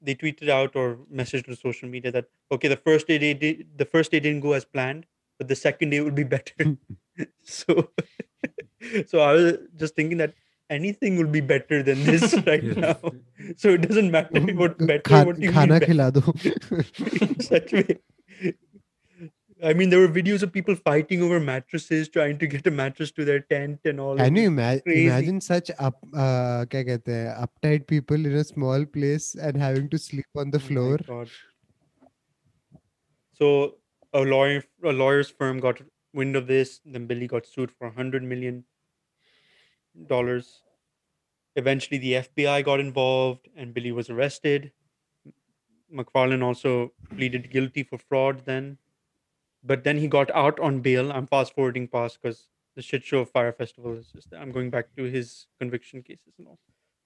they 0.00 0.14
tweeted 0.14 0.48
out 0.48 0.76
or 0.76 0.98
messaged 1.12 1.48
on 1.48 1.56
social 1.56 1.88
media 1.88 2.12
that 2.12 2.26
okay, 2.52 2.68
the 2.68 2.76
first 2.76 3.06
day 3.06 3.18
they 3.18 3.34
did, 3.34 3.66
the 3.76 3.84
first 3.84 4.10
day 4.10 4.20
didn't 4.20 4.40
go 4.40 4.52
as 4.52 4.64
planned, 4.64 5.06
but 5.38 5.48
the 5.48 5.56
second 5.56 5.90
day 5.90 6.00
would 6.00 6.14
be 6.14 6.24
better. 6.36 6.76
so, 7.42 7.90
so 9.06 9.20
I 9.20 9.32
was 9.32 9.58
just 9.76 9.94
thinking 9.94 10.18
that 10.18 10.34
anything 10.70 11.16
will 11.16 11.26
be 11.26 11.40
better 11.40 11.82
than 11.82 12.02
this 12.04 12.34
right 12.46 12.64
now. 12.64 12.96
So 13.56 13.70
it 13.70 13.88
doesn't 13.88 14.10
matter 14.10 14.38
um, 14.38 14.56
what 14.56 14.80
uh, 14.80 14.86
better 14.86 15.02
Kha- 15.02 15.24
what 15.24 15.40
you 15.40 15.50
khana 15.50 15.80
khila 15.80 16.12
do. 16.12 17.42
such 17.42 17.72
way. 17.72 17.98
I 19.62 19.72
mean, 19.72 19.88
there 19.88 20.00
were 20.00 20.08
videos 20.08 20.42
of 20.42 20.52
people 20.52 20.74
fighting 20.74 21.22
over 21.22 21.40
mattresses, 21.40 22.08
trying 22.08 22.38
to 22.38 22.46
get 22.46 22.66
a 22.66 22.70
mattress 22.70 23.10
to 23.12 23.24
their 23.24 23.40
tent 23.40 23.80
and 23.84 24.00
all. 24.00 24.16
Can 24.16 24.36
you 24.36 24.48
ima- 24.48 24.80
imagine 24.84 25.40
such 25.40 25.70
up, 25.78 25.98
uh, 26.12 26.66
kya 26.66 26.84
kehte 26.88 27.14
hai, 27.14 27.46
uptight 27.46 27.86
people 27.86 28.16
in 28.16 28.34
a 28.34 28.44
small 28.44 28.84
place 28.84 29.34
and 29.36 29.56
having 29.56 29.88
to 29.90 29.98
sleep 29.98 30.26
on 30.36 30.50
the 30.50 30.58
oh 30.58 30.68
floor? 30.68 30.98
Oh 31.08 31.24
so 33.32 33.76
a 34.12 34.20
lawyer, 34.20 34.62
a 34.84 34.92
lawyer's 34.92 35.30
firm 35.30 35.60
got 35.60 35.80
wind 36.12 36.36
of 36.36 36.46
this. 36.46 36.80
Then 36.84 37.06
Billy 37.06 37.26
got 37.26 37.46
sued 37.46 37.70
for 37.70 37.88
100 37.88 38.22
million 38.22 38.64
dollars. 40.08 40.62
Eventually, 41.56 41.98
the 41.98 42.14
FBI 42.14 42.62
got 42.62 42.80
involved, 42.80 43.48
and 43.56 43.74
Billy 43.74 43.92
was 43.92 44.10
arrested. 44.10 44.72
McFarland 45.92 46.42
also 46.42 46.92
pleaded 47.10 47.50
guilty 47.50 47.82
for 47.82 47.98
fraud 47.98 48.44
then, 48.44 48.78
but 49.62 49.84
then 49.84 49.98
he 49.98 50.08
got 50.08 50.30
out 50.32 50.58
on 50.60 50.80
bail. 50.80 51.12
I'm 51.12 51.26
fast 51.26 51.54
forwarding 51.54 51.88
past 51.88 52.20
because 52.20 52.48
the 52.74 52.82
shit 52.82 53.04
show 53.04 53.20
of 53.20 53.30
Fire 53.30 53.52
Festival 53.52 53.96
is 53.96 54.08
just. 54.08 54.32
I'm 54.34 54.52
going 54.52 54.70
back 54.70 54.94
to 54.96 55.04
his 55.04 55.46
conviction 55.58 56.02
cases 56.02 56.34
and 56.38 56.48
all. 56.48 56.58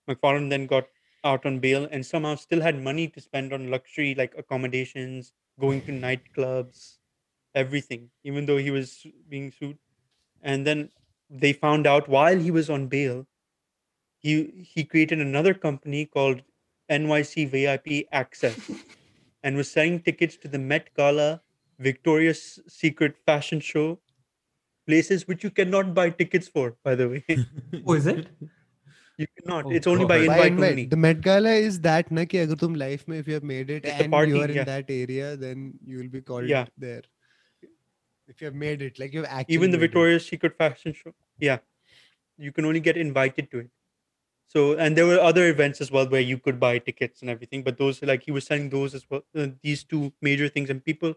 McFarland 0.08 0.50
then 0.50 0.66
got 0.66 0.88
out 1.24 1.44
on 1.44 1.58
bail 1.58 1.86
and 1.90 2.06
somehow 2.06 2.34
still 2.36 2.60
had 2.60 2.80
money 2.82 3.08
to 3.08 3.20
spend 3.20 3.52
on 3.52 3.70
luxury 3.70 4.14
like 4.14 4.34
accommodations, 4.38 5.32
going 5.60 5.82
to 5.82 5.92
nightclubs, 5.92 6.98
everything, 7.54 8.10
even 8.24 8.46
though 8.46 8.56
he 8.56 8.70
was 8.70 9.06
being 9.28 9.52
sued. 9.52 9.78
And 10.42 10.66
then 10.66 10.90
they 11.30 11.52
found 11.52 11.86
out 11.86 12.08
while 12.08 12.38
he 12.38 12.50
was 12.50 12.70
on 12.70 12.86
bail, 12.86 13.26
he 14.18 14.66
he 14.74 14.84
created 14.84 15.20
another 15.20 15.54
company 15.54 16.04
called 16.06 16.42
NYC 16.90 17.48
VIP 17.50 18.08
Access, 18.12 18.70
and 19.42 19.56
was 19.56 19.70
selling 19.70 20.00
tickets 20.00 20.36
to 20.38 20.48
the 20.48 20.58
Met 20.58 20.88
Gala, 20.96 21.40
Victoria's 21.78 22.58
Secret 22.66 23.16
fashion 23.26 23.60
show, 23.60 23.98
places 24.86 25.28
which 25.28 25.44
you 25.44 25.50
cannot 25.50 25.94
buy 25.94 26.10
tickets 26.10 26.48
for. 26.48 26.76
By 26.82 26.94
the 26.94 27.08
way, 27.08 27.24
oh, 27.86 27.94
is 27.94 28.06
it? 28.06 28.26
You 29.18 29.26
cannot. 29.36 29.66
Oh, 29.66 29.70
it's 29.70 29.86
only 29.86 30.04
God. 30.04 30.08
by 30.08 30.16
invite, 30.18 30.56
by 30.56 30.68
only. 30.68 30.86
The 30.86 30.96
Met 30.96 31.20
Gala 31.20 31.50
is 31.50 31.80
that 31.80 32.10
na 32.10 32.24
ki 32.24 32.38
agar 32.38 32.56
tum 32.56 32.74
life 32.74 33.06
mein 33.06 33.18
if 33.18 33.28
you 33.28 33.34
have 33.34 33.42
made 33.42 33.70
it 33.70 33.84
it's 33.84 34.00
and 34.00 34.12
party, 34.12 34.32
you 34.32 34.42
are 34.42 34.50
in 34.50 34.64
that 34.64 34.86
area, 34.88 35.36
then 35.36 35.74
you 35.84 35.98
will 35.98 36.08
be 36.08 36.20
called 36.20 36.48
yeah. 36.48 36.66
there. 36.76 37.02
If 38.28 38.40
you 38.40 38.44
have 38.46 38.54
made 38.54 38.82
it, 38.82 38.98
like 38.98 39.12
you 39.12 39.22
have 39.22 39.30
actually 39.30 39.54
even 39.54 39.70
the 39.70 39.78
made 39.78 39.84
it. 39.84 39.86
Victoria's 39.88 40.26
Secret 40.26 40.56
fashion 40.56 40.92
show. 40.92 41.14
Yeah, 41.38 41.58
you 42.36 42.52
can 42.52 42.64
only 42.64 42.80
get 42.80 42.96
invited 42.96 43.50
to 43.52 43.60
it. 43.60 43.70
So, 44.48 44.74
and 44.74 44.96
there 44.96 45.06
were 45.06 45.20
other 45.20 45.48
events 45.48 45.80
as 45.80 45.90
well 45.90 46.08
where 46.08 46.20
you 46.20 46.38
could 46.38 46.58
buy 46.58 46.78
tickets 46.78 47.20
and 47.20 47.30
everything. 47.30 47.62
But 47.62 47.78
those, 47.78 48.02
like 48.02 48.22
he 48.22 48.30
was 48.30 48.46
selling 48.46 48.70
those 48.70 48.94
as 48.94 49.04
well. 49.10 49.22
Uh, 49.36 49.48
these 49.62 49.84
two 49.84 50.12
major 50.22 50.48
things, 50.48 50.70
and 50.70 50.84
people 50.84 51.14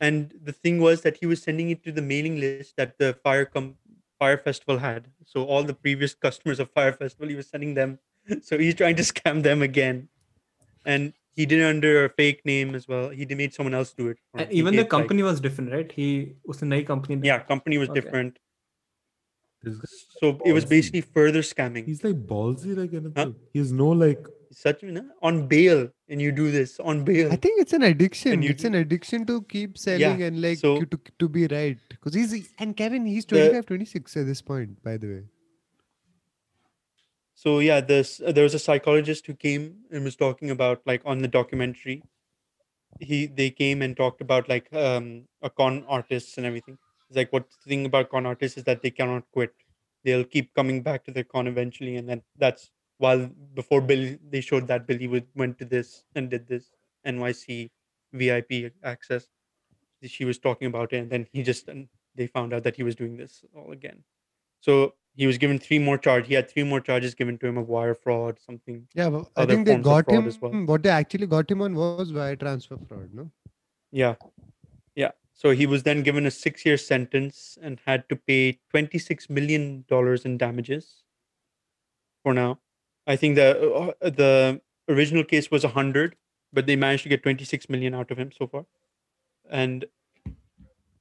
and 0.00 0.32
the 0.42 0.52
thing 0.52 0.80
was 0.80 1.02
that 1.02 1.16
he 1.16 1.26
was 1.26 1.42
sending 1.42 1.70
it 1.70 1.82
to 1.84 1.92
the 1.92 2.02
mailing 2.02 2.38
list 2.40 2.76
that 2.76 2.98
the 2.98 3.18
fire 3.22 3.44
com- 3.44 3.76
fire 4.18 4.38
festival 4.38 4.78
had 4.78 5.08
so 5.24 5.44
all 5.44 5.62
the 5.62 5.74
previous 5.74 6.14
customers 6.26 6.60
of 6.60 6.70
fire 6.70 6.92
festival 6.92 7.28
he 7.28 7.34
was 7.34 7.48
sending 7.48 7.74
them 7.74 7.98
so 8.42 8.58
he's 8.58 8.74
trying 8.74 8.96
to 8.96 9.02
scam 9.02 9.42
them 9.42 9.62
again 9.62 10.08
and 10.84 11.12
he 11.38 11.44
did 11.50 11.60
it 11.62 11.68
under 11.70 11.90
a 12.04 12.08
fake 12.20 12.38
name 12.50 12.74
as 12.78 12.86
well 12.92 13.06
he 13.18 13.26
made 13.40 13.52
someone 13.56 13.74
else 13.80 13.90
do 14.02 14.06
it 14.12 14.18
And 14.34 14.52
even 14.60 14.72
the 14.74 14.78
gave, 14.78 14.84
like- 14.86 14.90
company 14.96 15.22
was 15.30 15.40
different, 15.46 15.72
right? 15.78 15.90
He 16.00 16.08
was 16.52 16.62
a 16.66 16.68
new 16.74 16.82
company. 16.92 17.20
yeah 17.32 17.40
company 17.52 17.78
was 17.84 17.90
Okay. 17.90 18.00
different 18.00 18.38
This 19.66 19.76
guy, 19.84 19.92
so 20.22 20.26
it 20.48 20.52
was 20.56 20.64
basically 20.72 21.00
further 21.18 21.40
scamming 21.52 21.86
he's 21.92 22.02
like 22.08 22.18
ballsy, 22.32 22.74
like 22.80 22.92
anything. 22.98 23.12
Huh? 23.16 23.30
He 23.54 23.58
has 23.64 23.72
no 23.84 23.88
like. 24.06 24.26
such 24.58 24.82
you 24.84 24.92
know, 24.96 25.00
on 25.28 25.40
bail 25.48 25.80
and 26.12 26.22
you 26.24 26.28
do 26.36 26.44
this 26.52 26.70
on 26.90 27.00
bail 27.08 27.32
I 27.34 27.38
think 27.46 27.60
it's 27.62 27.74
an 27.78 27.82
addiction. 27.88 28.44
you 28.44 28.52
It's 28.54 28.64
an 28.68 28.76
addiction 28.82 29.26
to 29.30 29.34
keep 29.54 29.76
selling 29.82 30.22
and 30.28 30.40
like 30.44 30.58
so- 30.62 30.76
to, 30.92 30.98
to 31.22 31.26
be 31.34 31.42
right. 31.56 31.82
Because 31.96 32.14
he's 32.20 32.32
and 32.64 32.76
Kevin, 32.82 33.04
he's 33.14 33.26
The- 33.32 33.42
25, 33.42 33.66
26 33.72 34.16
at 34.22 34.26
this 34.30 34.40
point, 34.52 34.78
by 34.88 34.94
the 35.02 35.10
way. 35.12 35.20
So 37.38 37.60
yeah 37.60 37.80
this 37.80 38.20
uh, 38.26 38.32
there 38.32 38.42
was 38.42 38.54
a 38.54 38.58
psychologist 38.58 39.26
who 39.26 39.34
came 39.34 39.66
and 39.92 40.02
was 40.02 40.16
talking 40.16 40.50
about 40.50 40.80
like 40.86 41.02
on 41.04 41.18
the 41.18 41.28
documentary. 41.28 42.02
He 42.98 43.26
they 43.26 43.50
came 43.50 43.80
and 43.82 43.96
talked 43.96 44.20
about 44.20 44.48
like 44.48 44.72
um 44.72 45.28
a 45.40 45.50
con 45.50 45.84
artists 45.86 46.36
and 46.36 46.46
everything. 46.46 46.78
It's 47.08 47.16
like 47.16 47.32
what 47.32 47.48
the 47.50 47.70
thing 47.70 47.86
about 47.86 48.10
con 48.10 48.26
artists 48.26 48.58
is 48.58 48.64
that 48.64 48.82
they 48.82 48.90
cannot 48.90 49.22
quit. 49.32 49.54
They'll 50.02 50.24
keep 50.24 50.52
coming 50.54 50.82
back 50.82 51.04
to 51.04 51.12
their 51.12 51.28
con 51.36 51.46
eventually. 51.46 51.94
And 51.94 52.08
then 52.08 52.22
that's 52.36 52.70
while 52.96 53.30
before 53.54 53.82
bill 53.82 54.04
they 54.30 54.40
showed 54.40 54.66
that 54.66 54.88
billy 54.88 55.06
would, 55.06 55.28
went 55.36 55.58
to 55.58 55.64
this 55.64 56.02
and 56.16 56.28
did 56.28 56.48
this 56.48 56.72
nyc 57.06 57.70
vip 58.12 58.72
access. 58.82 59.28
She 60.02 60.24
was 60.24 60.38
talking 60.38 60.66
about 60.66 60.92
it 60.92 60.98
and 61.02 61.10
then 61.10 61.28
he 61.32 61.44
just 61.44 61.68
and 61.68 61.86
they 62.16 62.26
found 62.26 62.52
out 62.52 62.64
that 62.64 62.74
he 62.74 62.82
was 62.82 62.96
doing 62.96 63.16
this 63.16 63.44
all 63.54 63.70
again. 63.70 64.02
So 64.60 64.94
he 65.18 65.26
was 65.26 65.36
given 65.36 65.58
three 65.58 65.80
more 65.80 65.98
charge. 65.98 66.28
He 66.28 66.34
had 66.34 66.48
three 66.48 66.62
more 66.62 66.80
charges 66.80 67.12
given 67.12 67.38
to 67.38 67.46
him 67.48 67.58
of 67.58 67.68
wire 67.68 67.94
fraud, 67.94 68.38
something. 68.38 68.86
Yeah, 68.94 69.08
well, 69.08 69.28
I 69.36 69.46
think 69.46 69.66
they 69.66 69.76
got 69.76 70.08
him. 70.08 70.28
as 70.28 70.40
well. 70.40 70.52
What 70.52 70.84
they 70.84 70.90
actually 70.90 71.26
got 71.26 71.50
him 71.50 71.60
on 71.60 71.74
was 71.74 72.12
wire 72.12 72.36
transfer 72.36 72.78
fraud, 72.88 73.10
no? 73.12 73.28
Yeah, 73.90 74.14
yeah. 74.94 75.10
So 75.34 75.50
he 75.50 75.66
was 75.66 75.82
then 75.82 76.04
given 76.04 76.24
a 76.26 76.30
six-year 76.30 76.76
sentence 76.76 77.58
and 77.60 77.80
had 77.84 78.08
to 78.10 78.16
pay 78.30 78.60
twenty-six 78.70 79.28
million 79.28 79.84
dollars 79.88 80.24
in 80.24 80.38
damages. 80.38 81.02
For 82.22 82.32
now, 82.32 82.60
I 83.08 83.16
think 83.16 83.34
the 83.34 83.92
uh, 84.00 84.10
the 84.10 84.60
original 84.88 85.24
case 85.24 85.50
was 85.50 85.64
a 85.64 85.68
hundred, 85.68 86.14
but 86.52 86.66
they 86.66 86.76
managed 86.76 87.02
to 87.02 87.08
get 87.08 87.24
twenty-six 87.24 87.68
million 87.68 87.92
out 87.92 88.12
of 88.12 88.18
him 88.18 88.30
so 88.30 88.46
far, 88.46 88.66
and 89.50 89.84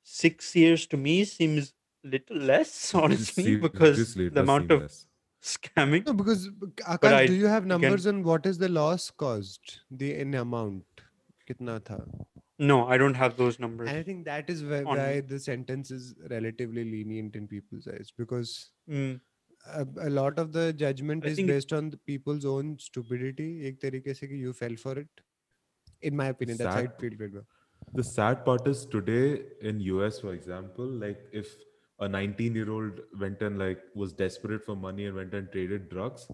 six 0.01 0.55
years 0.55 0.87
to 0.87 0.97
me 0.97 1.23
seems 1.23 1.73
little 2.03 2.37
less, 2.37 2.93
honestly, 3.03 3.43
see, 3.43 3.55
because 3.55 4.15
the 4.15 4.39
amount 4.39 4.71
of 4.71 4.81
less. 4.81 5.05
scamming. 5.41 6.05
No, 6.05 6.13
because 6.13 6.49
Akash, 6.87 7.27
do 7.27 7.33
you 7.33 7.47
have 7.47 7.65
numbers 7.65 8.05
can... 8.05 8.17
on 8.17 8.23
what 8.23 8.45
is 8.45 8.57
the 8.57 8.69
loss 8.69 9.11
caused? 9.11 9.79
The 9.91 10.15
in 10.15 10.33
amount, 10.33 10.85
kitna 11.49 11.83
tha? 11.83 12.03
No, 12.59 12.87
I 12.87 12.97
don't 12.97 13.13
have 13.13 13.37
those 13.37 13.59
numbers. 13.59 13.89
And 13.89 13.97
I 13.97 14.03
think 14.03 14.25
that 14.25 14.49
is 14.49 14.63
why, 14.63 14.81
why 14.81 15.21
the 15.21 15.39
sentence 15.39 15.91
is 15.91 16.15
relatively 16.29 16.83
lenient 16.83 17.35
in 17.35 17.47
people's 17.47 17.87
eyes 17.87 18.11
because 18.17 18.71
mm. 18.89 19.19
a, 19.67 19.85
a, 20.01 20.09
lot 20.09 20.39
of 20.39 20.53
the 20.53 20.73
judgment 20.73 21.23
I 21.23 21.29
is 21.29 21.37
based 21.37 21.71
on 21.71 21.93
people's 22.07 22.45
own 22.45 22.77
stupidity. 22.79 23.67
Ek 23.67 24.15
se 24.15 24.27
ki 24.27 24.35
you 24.35 24.53
fell 24.53 24.75
for 24.75 24.97
it. 24.97 25.07
In 26.01 26.15
my 26.15 26.27
opinion, 26.27 26.57
sad, 26.57 26.65
that's 26.65 26.75
how 26.75 26.81
it 26.81 27.19
feels. 27.19 27.43
The 27.93 28.03
sad 28.03 28.43
part 28.43 28.67
is 28.67 28.85
today 28.87 29.43
in 29.61 29.79
US, 29.79 30.19
for 30.19 30.33
example, 30.33 30.85
like 30.85 31.19
if 31.31 31.55
a 31.99 32.07
19 32.07 32.55
year 32.55 32.71
old 32.71 32.99
went 33.19 33.41
and 33.41 33.57
like 33.57 33.81
was 33.95 34.13
desperate 34.13 34.63
for 34.63 34.75
money 34.75 35.05
and 35.05 35.15
went 35.15 35.33
and 35.33 35.51
traded 35.51 35.89
drugs, 35.89 36.27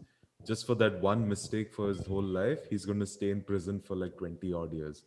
just 0.46 0.68
for 0.68 0.76
that 0.76 1.00
one 1.02 1.28
mistake 1.28 1.74
for 1.74 1.88
his 1.88 2.06
whole 2.06 2.24
life, 2.24 2.60
he's 2.70 2.86
going 2.86 3.00
to 3.00 3.06
stay 3.06 3.30
in 3.30 3.42
prison 3.42 3.80
for 3.80 3.96
like 3.96 4.18
20 4.18 4.54
odd 4.54 4.74
years. 4.74 5.04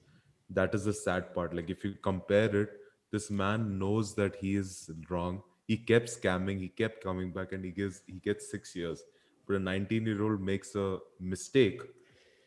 That 0.48 0.74
is 0.74 0.84
the 0.84 0.92
sad 0.92 1.34
part. 1.34 1.54
Like 1.54 1.68
if 1.68 1.84
you 1.84 1.94
compare 2.02 2.54
it, 2.62 2.70
this 3.12 3.30
man 3.30 3.78
knows 3.78 4.14
that 4.14 4.36
he 4.36 4.56
is 4.56 4.90
wrong. 5.10 5.42
He 5.66 5.76
kept 5.76 6.08
scamming, 6.08 6.60
he 6.60 6.68
kept 6.68 7.02
coming 7.02 7.32
back, 7.32 7.52
and 7.52 7.64
he 7.64 7.70
gives 7.70 8.02
he 8.06 8.20
gets 8.20 8.50
six 8.50 8.74
years. 8.74 9.02
But 9.46 9.56
a 9.56 9.58
19 9.58 10.06
year 10.06 10.22
old 10.22 10.40
makes 10.40 10.74
a 10.74 10.98
mistake. 11.20 11.80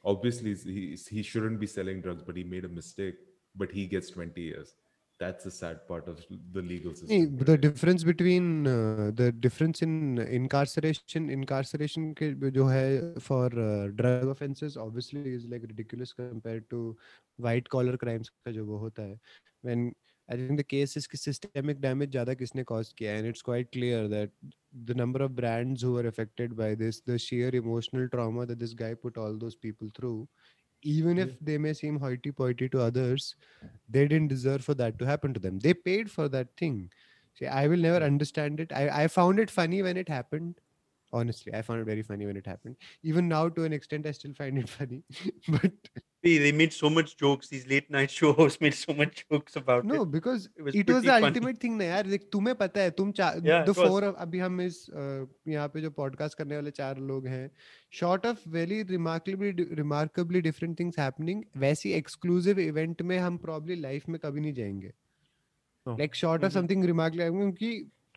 Obviously, 0.04 0.56
he, 0.56 0.98
he 1.10 1.22
shouldn't 1.22 1.60
be 1.60 1.68
selling 1.68 2.02
drugs, 2.02 2.24
but 2.24 2.38
he 2.38 2.44
made 2.44 2.66
a 2.66 2.70
mistake. 2.70 3.16
But 3.56 3.72
he 3.72 3.86
gets 3.88 4.10
20 4.10 4.42
years 4.42 4.74
that's 5.20 5.44
the 5.44 5.52
sad 5.52 5.86
part 5.88 6.08
of 6.08 6.26
the 6.54 6.62
legal 6.62 6.94
system. 6.96 7.38
the 7.38 7.58
difference 7.58 8.04
between 8.04 8.66
uh, 8.68 9.12
the 9.14 9.32
difference 9.32 9.82
in 9.82 10.18
incarceration 10.18 11.30
incarceration 11.30 12.16
for 13.20 13.46
uh, 13.46 13.88
drug 14.02 14.28
offenses 14.28 14.78
obviously 14.78 15.34
is 15.34 15.46
like 15.46 15.62
ridiculous 15.62 16.14
compared 16.14 16.70
to 16.70 16.96
white 17.38 17.68
collar 17.70 17.98
crimes 17.98 18.32
when 19.62 19.94
i 20.32 20.36
think 20.36 20.58
the 20.58 20.64
case 20.64 20.96
is 20.96 21.08
systemic 21.26 21.82
damage 21.86 22.12
jada 22.16 22.36
kisne 22.42 22.66
caused 22.72 22.96
kiya 23.00 23.18
and 23.18 23.28
it's 23.32 23.42
quite 23.42 23.72
clear 23.78 24.08
that 24.08 24.30
the 24.90 24.94
number 24.94 25.22
of 25.26 25.36
brands 25.36 25.82
who 25.82 25.94
were 25.98 26.08
affected 26.08 26.56
by 26.56 26.76
this 26.82 27.02
the 27.12 27.18
sheer 27.28 27.50
emotional 27.62 28.08
trauma 28.16 28.46
that 28.46 28.60
this 28.60 28.76
guy 28.84 28.94
put 29.06 29.18
all 29.18 29.38
those 29.44 29.56
people 29.56 29.90
through 30.00 30.28
even 30.82 31.18
if 31.18 31.38
they 31.42 31.58
may 31.58 31.74
seem 31.74 32.00
hoity-toity 32.00 32.70
to 32.70 32.80
others 32.82 33.36
they 33.90 34.08
didn't 34.08 34.28
deserve 34.28 34.64
for 34.64 34.74
that 34.74 34.98
to 35.00 35.06
happen 35.06 35.34
to 35.34 35.40
them 35.40 35.60
they 35.60 35.74
paid 35.74 36.10
for 36.12 36.28
that 36.30 36.48
thing 36.58 36.90
See, 37.36 37.46
I 37.48 37.68
will 37.68 37.78
never 37.78 38.04
understand 38.04 38.60
it. 38.60 38.72
I, 38.74 39.04
I 39.04 39.08
found 39.08 39.40
it 39.40 39.50
funny 39.50 39.82
when 39.82 39.96
it 39.96 40.10
happened. 40.10 40.60
Honestly, 41.14 41.54
I 41.54 41.62
found 41.62 41.80
it 41.82 41.86
very 41.86 42.02
funny 42.02 42.26
when 42.26 42.36
it 42.36 42.46
happened. 42.46 42.76
Even 43.02 43.30
now, 43.30 43.48
to 43.50 43.64
an 43.64 43.72
extent, 43.72 44.06
I 44.06 44.12
still 44.12 44.34
find 44.34 44.58
it 44.58 44.68
funny. 44.78 45.04
but 45.48 45.72
Hey, 46.24 46.38
they 46.38 46.52
made 46.52 46.74
so 46.74 46.90
much 46.90 47.16
jokes. 47.16 47.48
These 47.48 47.68
late 47.68 47.90
night 47.90 48.12
show 48.12 48.34
hosts 48.34 48.60
made 48.60 48.74
so 48.74 48.94
much 48.94 49.26
jokes 49.32 49.56
about 49.56 49.86
no, 49.86 50.02
it. 50.04 50.12
because 50.12 50.50
It 50.58 50.64
was 50.64 50.76
it 50.76 50.90
was 50.90 51.04
the 51.04 51.12
funny. 51.12 51.26
ultimate 51.28 51.60
thing 51.60 51.78
ना 51.78 51.86
यार 51.86 52.08
देख 52.08 52.24
तुम्हें 52.32 52.56
पता 52.62 52.82
है 52.82 52.92
तुम 52.98 53.12
चार 53.20 53.40
four 53.78 54.02
of 54.08 54.16
अभी 54.26 54.40
हम 54.40 54.60
इस 54.62 54.80
uh, 54.90 55.28
यहाँ 55.54 55.68
पे 55.76 55.82
जो 55.82 55.90
podcast 56.00 56.34
करने 56.42 56.56
वाले 56.56 56.72
चार 56.80 56.98
लोग 57.12 57.28
हैं 57.28 57.50
short 58.00 58.26
of 58.32 58.44
very 58.58 58.80
remarkably 58.92 59.54
remarkably 59.82 60.42
different 60.50 60.78
things 60.82 61.00
happening 61.04 61.44
वैसी 61.66 61.94
exclusive 62.02 62.60
event 62.66 63.02
में 63.12 63.18
हम 63.20 63.38
probably 63.46 63.80
life 63.86 64.10
में 64.10 64.20
कभी 64.26 64.42
नहीं 64.42 64.54
जाएँगे 64.54 64.92
No. 65.86 65.96
like 66.02 66.14
short 66.24 66.44
of 66.44 66.52
Mhm. 66.52 66.58
something 66.60 66.84
remarkable 66.92 67.32
क्योंकि 67.40 67.72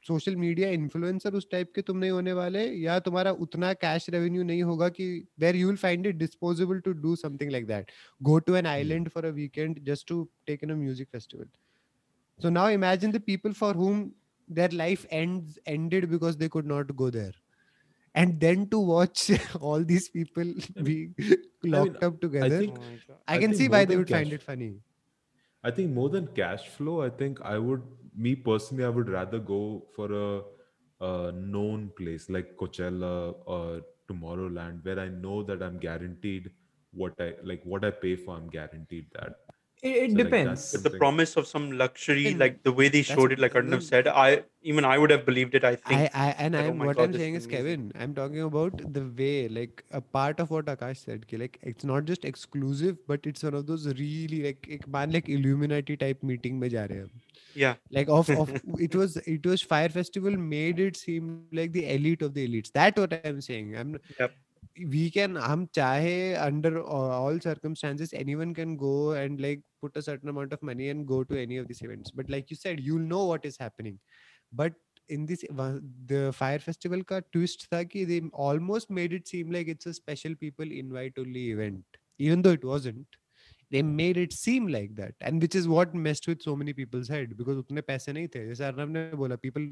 सोशल 0.06 0.36
मीडिया 0.36 0.68
इन्फ्लुएंसर 0.76 1.34
उस 1.40 1.46
टाइप 1.50 1.72
के 1.74 1.82
तुम 1.88 1.96
नहीं 1.98 2.10
होने 2.10 2.32
वाले 2.38 2.64
या 2.84 2.98
तुम्हारा 3.08 3.30
उतना 3.46 3.72
कैश 3.84 4.08
रेवेन्यू 4.10 4.42
नहीं 4.44 4.62
होगा 4.70 4.88
कि 4.96 5.04
where 5.40 5.56
you 5.56 5.66
will 5.68 5.76
find 5.82 6.06
it 6.06 6.16
disposable 6.22 6.80
to 6.86 6.92
do 7.04 7.14
something 7.16 7.50
like 7.50 7.66
that 7.66 7.90
go 8.30 8.38
to 8.48 8.56
an 8.62 8.70
island 8.72 9.12
for 9.16 9.22
a 9.28 9.32
weekend 9.36 9.78
just 9.90 10.06
to 10.12 10.18
take 10.50 10.64
in 10.66 10.72
a 10.74 10.80
music 10.80 11.08
festival. 11.18 11.46
So 12.40 12.50
now 12.56 12.66
imagine 12.80 13.14
the 13.18 13.20
people 13.30 13.54
for 13.62 13.70
whom 13.82 14.02
their 14.48 14.74
life 14.82 15.06
ends 15.22 15.58
ended 15.76 16.08
because 16.12 16.36
they 16.42 16.48
could 16.56 16.70
not 16.74 16.92
go 17.02 17.08
there. 17.16 17.32
And 18.14 18.40
then 18.44 18.64
to 18.72 18.78
watch 18.92 19.20
all 19.68 19.84
these 19.90 20.08
people 20.16 20.50
being 20.88 21.14
locked 21.74 22.02
up 22.08 22.20
together, 22.24 22.56
I, 22.56 22.58
think- 22.64 22.78
Oh 22.78 22.88
my 22.88 22.96
God. 23.06 23.18
I 23.34 23.38
can 23.44 23.50
think 23.52 23.60
see 23.60 23.68
more 23.68 23.76
why 23.76 23.84
they 23.84 23.94
than 23.94 24.02
would 24.04 24.10
find 24.16 24.32
cash- 24.32 24.40
it 24.40 24.42
funny. 24.48 24.70
I 25.64 25.70
think 25.78 25.94
more 26.00 26.08
than 26.16 26.26
cash 26.40 26.66
flow, 26.76 26.96
I 27.06 27.08
think 27.22 27.40
I 27.52 27.56
would, 27.68 27.82
me 28.14 28.34
personally, 28.34 28.84
I 28.84 28.88
would 28.88 29.08
rather 29.08 29.38
go 29.38 29.86
for 29.94 30.12
a, 30.12 30.42
a 31.04 31.32
known 31.32 31.90
place 31.96 32.28
like 32.30 32.56
Coachella 32.56 33.34
or 33.46 33.82
Tomorrowland, 34.10 34.84
where 34.84 34.98
I 35.00 35.08
know 35.08 35.42
that 35.44 35.62
I'm 35.62 35.78
guaranteed 35.78 36.50
what 36.92 37.14
I 37.20 37.34
like, 37.42 37.62
what 37.64 37.84
I 37.84 37.90
pay 37.90 38.16
for. 38.16 38.36
I'm 38.36 38.48
guaranteed 38.48 39.06
that. 39.14 39.36
It, 39.82 39.96
it 39.96 40.10
so 40.12 40.16
depends. 40.16 40.74
Like 40.74 40.82
the 40.84 40.98
promise 40.98 41.36
of 41.36 41.46
some 41.46 41.72
luxury, 41.72 42.34
like 42.34 42.62
the 42.62 42.72
way 42.72 42.88
they 42.88 43.02
showed 43.02 43.32
it, 43.32 43.40
like 43.40 43.54
Arnav 43.54 43.82
said, 43.82 44.06
I 44.06 44.44
even 44.62 44.84
I 44.84 44.96
would 44.96 45.10
have 45.10 45.26
believed 45.26 45.56
it. 45.56 45.64
I 45.64 45.74
think. 45.74 46.00
I, 46.00 46.10
I 46.14 46.26
and 46.38 46.56
I'm 46.56 46.80
oh 46.80 46.86
what 46.86 46.96
God, 46.98 47.04
I'm 47.06 47.14
saying 47.14 47.34
is, 47.34 47.48
Kevin. 47.48 47.90
I'm 47.98 48.14
talking 48.14 48.42
about 48.42 48.80
the 48.92 49.02
way, 49.18 49.48
like 49.48 49.84
a 49.90 50.00
part 50.00 50.38
of 50.38 50.50
what 50.50 50.66
Akash 50.66 51.04
said, 51.04 51.26
ki, 51.26 51.36
like 51.36 51.58
it's 51.62 51.84
not 51.84 52.04
just 52.04 52.24
exclusive, 52.24 52.96
but 53.08 53.26
it's 53.26 53.42
one 53.42 53.54
of 53.54 53.66
those 53.66 53.88
really 53.88 54.44
like 54.44 54.68
ek 54.70 54.86
man 54.86 55.10
like 55.10 55.28
Illuminati 55.28 55.96
type 55.96 56.22
meeting. 56.22 56.60
Mein 56.60 56.70
ja 56.78 56.86
rahe 56.94 57.08
yeah 57.54 57.74
like 57.90 58.08
of, 58.08 58.28
of 58.30 58.50
it 58.78 58.94
was 58.94 59.16
it 59.18 59.44
was 59.44 59.62
fire 59.62 59.88
festival 59.88 60.36
made 60.36 60.80
it 60.80 60.96
seem 60.96 61.44
like 61.52 61.72
the 61.72 61.84
elite 61.94 62.22
of 62.22 62.34
the 62.34 62.46
elites 62.48 62.72
that's 62.72 62.98
what 62.98 63.20
i'm 63.24 63.40
saying 63.40 63.76
i'm 63.76 63.98
yep. 64.18 64.32
We 64.76 65.10
can 65.10 65.36
hum 65.36 65.68
chahe 65.78 66.38
under 66.40 66.82
all 66.82 67.38
circumstances 67.40 68.12
anyone 68.12 68.54
can 68.54 68.76
go 68.76 69.12
and 69.12 69.40
like 69.40 69.60
put 69.82 69.96
a 69.96 70.02
certain 70.02 70.28
amount 70.28 70.52
of 70.52 70.62
money 70.62 70.88
and 70.88 71.06
go 71.06 71.22
to 71.24 71.40
any 71.40 71.56
of 71.56 71.68
these 71.68 71.82
events 71.82 72.10
but 72.10 72.30
like 72.30 72.50
you 72.50 72.56
said 72.56 72.80
you'll 72.80 73.08
know 73.14 73.24
what 73.24 73.44
is 73.44 73.56
happening 73.58 73.98
but 74.52 74.72
in 75.08 75.26
this 75.26 75.44
the 76.06 76.32
fire 76.32 76.58
festival 76.58 77.02
ka 77.04 77.20
twist 77.32 77.66
tha 77.70 77.84
ki 77.84 78.04
they 78.04 78.20
almost 78.32 78.90
made 78.90 79.12
it 79.12 79.26
seem 79.28 79.50
like 79.50 79.68
it's 79.68 79.86
a 79.86 79.94
special 79.94 80.34
people 80.44 80.78
invite 80.84 81.18
only 81.18 81.50
event 81.50 82.00
even 82.18 82.42
though 82.42 82.56
it 82.60 82.64
wasn't 82.64 83.20
they 83.70 83.82
made 83.82 84.16
it 84.16 84.32
seem 84.32 84.66
like 84.68 84.94
that 84.94 85.14
and 85.20 85.42
which 85.42 85.54
is 85.54 85.66
what 85.66 85.94
messed 85.94 86.26
with 86.28 86.42
so 86.42 86.54
many 86.54 86.72
people's 86.80 87.08
head 87.08 87.36
because 87.36 87.58
उतने 87.62 87.82
पैसे 87.90 88.12
नहीं 88.12 88.28
थे 88.34 88.46
जैसे 88.48 88.64
अर्नब 88.64 88.90
ने 88.96 89.04
बोला 89.16 89.36
people 89.44 89.68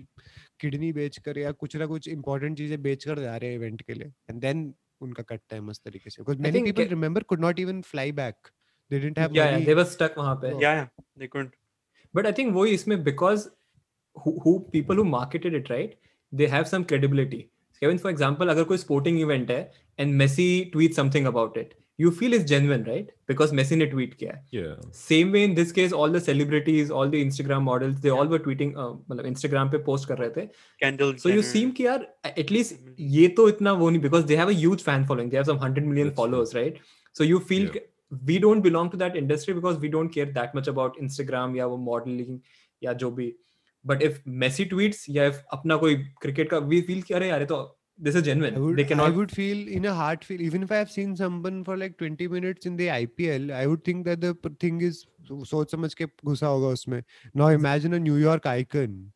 kidney 0.60 0.92
बेचकर 0.92 1.38
या 1.38 1.52
कुछ 1.64 1.76
ना 1.76 1.86
कुछ 1.86 2.08
important 2.08 2.56
चीज़ें 2.56 2.80
बेचकर 2.82 3.20
जा 3.20 3.36
रहे 3.36 3.50
हैं 3.50 3.56
इवेंट 3.56 3.82
के 3.82 3.94
लिए 3.94 4.12
and 4.30 4.46
then 4.46 4.72
उनका 5.00 5.22
कट 5.24 5.40
टाइम 5.50 5.66
मस्त 5.66 5.84
तरीके 5.84 6.10
से। 6.10 6.22
Because 6.22 6.38
many 6.42 6.62
people 6.62 6.88
remember 6.88 7.22
could 7.22 7.40
not 7.40 7.58
even 7.60 7.80
fly 7.82 8.12
back 8.14 8.48
they 8.90 8.98
didn't 8.98 9.18
have 9.18 9.36
या 9.36 9.58
दे 9.60 9.74
वर 9.74 9.84
स्टक 9.86 10.14
वहाँ 10.18 10.34
पे। 10.36 10.52
या 10.62 10.72
या 10.74 10.88
they 11.18 11.26
couldn't 11.26 11.54
but 12.14 12.26
I 12.26 12.32
think 12.32 12.52
वो 12.54 12.66
इसमें 12.66 13.02
because 13.04 13.48
who 14.16 14.58
people 14.72 14.96
who 14.96 15.04
marketed 15.06 15.54
it 15.54 15.70
right 15.70 15.98
they 16.32 16.46
have 16.46 16.64
some 16.64 16.84
credibility 16.84 17.38
Kevin 17.82 17.98
for 17.98 18.12
example 18.12 18.48
अगर 18.48 18.64
कोई 18.64 18.78
sporting 18.78 19.20
event 19.20 19.50
है 19.50 19.60
and 19.98 20.14
Messi 20.14 20.48
tweet 20.72 20.94
something 20.94 21.26
about 21.26 21.56
it 21.58 21.74
you 22.00 22.10
feel 22.18 22.34
it's 22.36 22.44
genuine 22.50 22.84
right 22.88 23.08
because 23.30 23.52
Messi 23.58 23.76
ने 23.76 23.86
tweet 23.94 24.14
किया 24.18 24.32
है 24.32 24.44
Yeah. 24.58 24.76
same 25.00 25.32
way 25.36 25.42
in 25.48 25.54
this 25.58 25.72
case 25.78 25.94
all 26.00 26.14
the 26.16 26.20
celebrities 26.26 26.90
all 27.00 27.10
the 27.14 27.22
Instagram 27.28 27.66
models 27.70 27.96
they 28.06 28.12
all 28.18 28.30
were 28.34 28.40
tweeting 28.46 28.70
uh, 28.84 28.88
मतलब 29.10 29.26
Instagram 29.32 29.72
पे 29.74 29.82
post 29.88 30.08
कर 30.12 30.18
रहे 30.24 30.30
थे 30.36 30.46
Kendall. 30.84 31.12
so 31.24 31.32
you 31.34 31.44
seem 31.50 31.72
कि 31.80 31.86
यार 31.86 32.06
at 32.44 32.52
least 32.56 32.74
ये 33.16 33.26
तो 33.40 33.48
इतना 33.48 33.72
वो 33.82 33.90
नहीं 33.90 34.02
because 34.08 34.26
they 34.32 34.38
have 34.42 34.52
a 34.54 34.58
huge 34.62 34.86
fan 34.88 35.06
following 35.10 35.30
they 35.34 35.40
have 35.42 35.50
some 35.52 35.60
100 35.68 35.88
million 35.92 36.08
That's 36.12 36.20
followers, 36.22 36.54
true. 36.56 36.62
right 36.62 36.80
so 37.20 37.28
you 37.32 37.40
feel 37.52 37.68
Yeah. 37.68 37.86
we 38.28 38.38
don't 38.46 38.62
belong 38.68 38.88
to 38.92 38.96
that 39.00 39.16
industry 39.24 39.52
because 39.60 39.76
we 39.82 39.88
don't 39.96 40.14
care 40.18 40.30
that 40.40 40.54
much 40.60 40.68
about 40.76 40.96
Instagram 41.08 41.56
या 41.56 41.66
वो 41.74 41.76
modeling 41.90 42.40
या 42.82 42.92
जो 43.02 43.10
भी 43.20 43.32
but 43.84 44.02
if 44.06 44.16
Messi 44.40 44.64
tweets 44.72 45.04
या 45.18 45.28
if 45.32 45.36
अपना 45.58 45.76
कोई 45.84 45.94
cricket 46.24 46.48
का 46.54 46.58
we 46.72 46.80
feel 46.88 47.02
कि 47.10 47.14
अरे 47.14 47.28
यार 47.28 47.44
तो 47.52 47.60
this 48.00 48.14
is 48.14 48.22
genuine. 48.22 48.56
I 48.56 48.58
would, 48.58 48.76
they 48.76 48.84
cannot. 48.84 49.08
I 49.08 49.10
would 49.10 49.30
feel 49.30 49.68
in 49.68 49.84
a 49.84 49.94
heart 49.94 50.24
feel 50.24 50.40
even 50.40 50.62
if 50.62 50.72
I 50.72 50.76
have 50.76 50.90
seen 50.90 51.14
someone 51.16 51.62
for 51.64 51.76
like 51.76 51.98
20 51.98 52.28
minutes 52.28 52.66
in 52.66 52.76
the 52.76 52.88
IPL, 52.88 53.52
I 53.52 53.66
would 53.66 53.84
think 53.84 54.06
that 54.06 54.20
the 54.22 54.34
thing 54.58 54.80
is 54.80 55.06
so 55.26 55.64
much. 55.76 55.94
के 55.96 56.06
होगा 56.06 56.72
उसमें. 56.72 57.02
Now 57.34 57.48
imagine 57.48 57.92
a 57.92 58.00
New 58.00 58.16
York 58.16 58.46
icon 58.46 59.12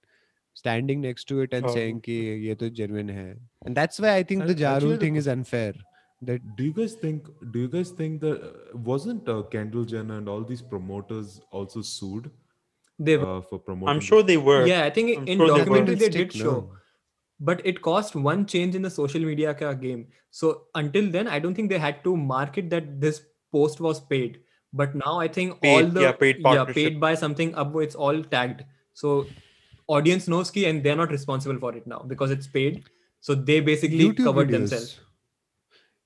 standing 0.52 1.00
next 1.00 1.24
to 1.28 1.40
it 1.40 1.54
and 1.54 1.64
oh. 1.64 1.74
saying 1.74 2.00
that 2.00 2.10
ये 2.10 2.54
तो 2.56 2.74
genuine 2.74 3.08
है. 3.08 3.36
And 3.64 3.74
that's 3.74 3.98
why 3.98 4.14
I 4.16 4.22
think 4.22 4.42
and 4.42 4.50
the 4.50 4.54
Ja 4.54 4.76
Rule 4.78 4.96
thing 4.98 5.16
is 5.16 5.26
unfair. 5.26 5.72
That 6.20 6.54
do 6.56 6.64
you 6.64 6.72
guys 6.72 6.94
think? 6.94 7.26
Do 7.50 7.58
you 7.58 7.68
guys 7.68 7.90
think 7.90 8.20
that 8.20 8.42
uh, 8.42 8.78
wasn't 8.92 9.28
uh, 9.28 9.42
Kendall 9.50 9.84
Jenner 9.84 10.18
and 10.18 10.28
all 10.28 10.42
these 10.42 10.62
promoters 10.62 11.40
also 11.50 11.80
sued? 11.80 12.30
They 12.98 13.16
were 13.16 13.38
uh, 13.38 13.40
for 13.40 13.58
promoting. 13.58 13.88
I'm 13.88 14.00
sure 14.00 14.22
they 14.22 14.36
were. 14.36 14.64
Yeah, 14.66 14.84
I 14.84 14.90
think 14.90 15.18
I'm 15.18 15.26
in 15.26 15.38
sure 15.38 15.58
documentary 15.58 15.94
they, 15.94 16.08
they 16.08 16.18
did 16.24 16.32
show. 16.32 16.52
No 16.52 16.70
but 17.39 17.61
it 17.65 17.81
cost 17.81 18.15
one 18.15 18.45
change 18.45 18.75
in 18.75 18.81
the 18.81 18.89
social 18.89 19.21
media 19.21 19.53
ka 19.53 19.73
game 19.73 20.05
so 20.31 20.63
until 20.75 21.09
then 21.09 21.27
i 21.27 21.39
don't 21.39 21.55
think 21.55 21.69
they 21.69 21.79
had 21.79 22.03
to 22.03 22.15
market 22.17 22.69
that 22.69 22.89
this 23.01 23.21
post 23.51 23.79
was 23.79 23.99
paid 24.13 24.39
but 24.73 24.95
now 24.95 25.19
i 25.19 25.27
think 25.27 25.53
all 25.53 25.83
Paid, 25.83 25.93
the 25.93 26.01
yeah, 26.01 26.11
paid 26.11 26.41
partnership. 26.43 26.75
paid 26.75 26.99
by 26.99 27.15
something 27.15 27.53
up 27.55 27.75
it's 27.75 27.95
all 27.95 28.23
tagged 28.23 28.63
so 28.93 29.25
audience 29.87 30.27
knows 30.27 30.51
ki 30.51 30.65
and 30.65 30.83
they're 30.83 30.95
not 30.95 31.09
responsible 31.11 31.57
for 31.59 31.75
it 31.75 31.87
now 31.87 31.99
because 32.07 32.31
it's 32.31 32.47
paid 32.47 32.83
so 33.19 33.35
they 33.35 33.59
basically 33.59 33.99
YouTube 33.99 34.23
covered 34.23 34.49
videos. 34.49 34.51
themselves 34.51 34.99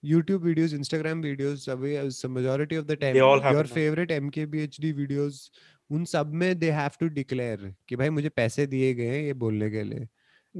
YouTube 0.03 0.39
videos, 0.39 0.73
Instagram 0.73 1.23
videos, 1.23 1.71
away 1.71 1.95
as 1.95 2.19
the 2.19 2.27
majority 2.27 2.75
of 2.75 2.87
the 2.87 2.95
time, 2.97 3.13
They 3.13 3.21
all 3.21 3.39
have 3.39 3.53
your 3.53 3.63
it 3.63 3.69
now. 3.69 3.75
favorite 3.75 4.09
MKBHD 4.09 4.93
videos, 4.93 5.49
उन 5.91 6.05
सब 6.05 6.33
में 6.33 6.59
they 6.59 6.71
have 6.71 6.97
to 6.97 7.09
declare 7.09 7.71
कि 7.89 7.95
भाई 7.95 8.09
मुझे 8.09 8.29
पैसे 8.29 8.65
दिए 8.67 8.93
गए 8.93 9.07
हैं 9.07 9.23
ये 9.23 9.33
बोलने 9.33 9.69
के 9.71 9.83
लिए. 9.83 10.07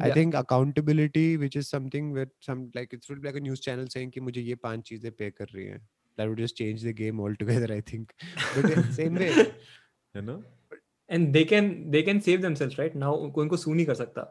I 0.03 0.11
think 0.11 0.35
accountability, 0.35 1.37
which 1.37 1.57
is 1.57 1.69
something 1.69 2.13
where 2.13 2.27
some 2.41 2.71
like 2.75 2.93
it 2.93 3.05
would 3.09 3.23
be 3.23 3.29
like 3.29 3.37
a 3.37 3.41
news 3.41 3.61
channel 3.61 3.87
saying 3.87 4.11
कि 4.13 4.21
मुझे 4.21 4.43
ये 4.43 4.55
पाँच 4.67 4.83
चीज़ें 4.89 5.11
pay 5.21 5.31
कर 5.31 5.47
रही 5.55 5.67
हैं. 5.67 5.81
That 6.19 6.29
would 6.29 6.39
just 6.39 6.57
change 6.57 6.83
the 6.83 6.93
game 6.93 7.21
altogether, 7.21 7.73
I 7.75 7.81
think. 7.81 8.13
But 8.55 8.71
in 8.71 8.93
same 8.93 9.15
way, 9.15 9.33
You 10.15 10.23
know? 10.23 10.43
and 11.09 11.33
they 11.33 11.45
can 11.45 11.91
they 11.91 12.03
can 12.03 12.21
save 12.21 12.43
themselves 12.43 12.79
right 12.79 12.95
now 12.95 13.11
कोई 13.37 13.43
उनको 13.45 13.57
sue 13.65 13.75
नहीं 13.75 13.87
कर 13.87 13.95
सकता 13.95 14.27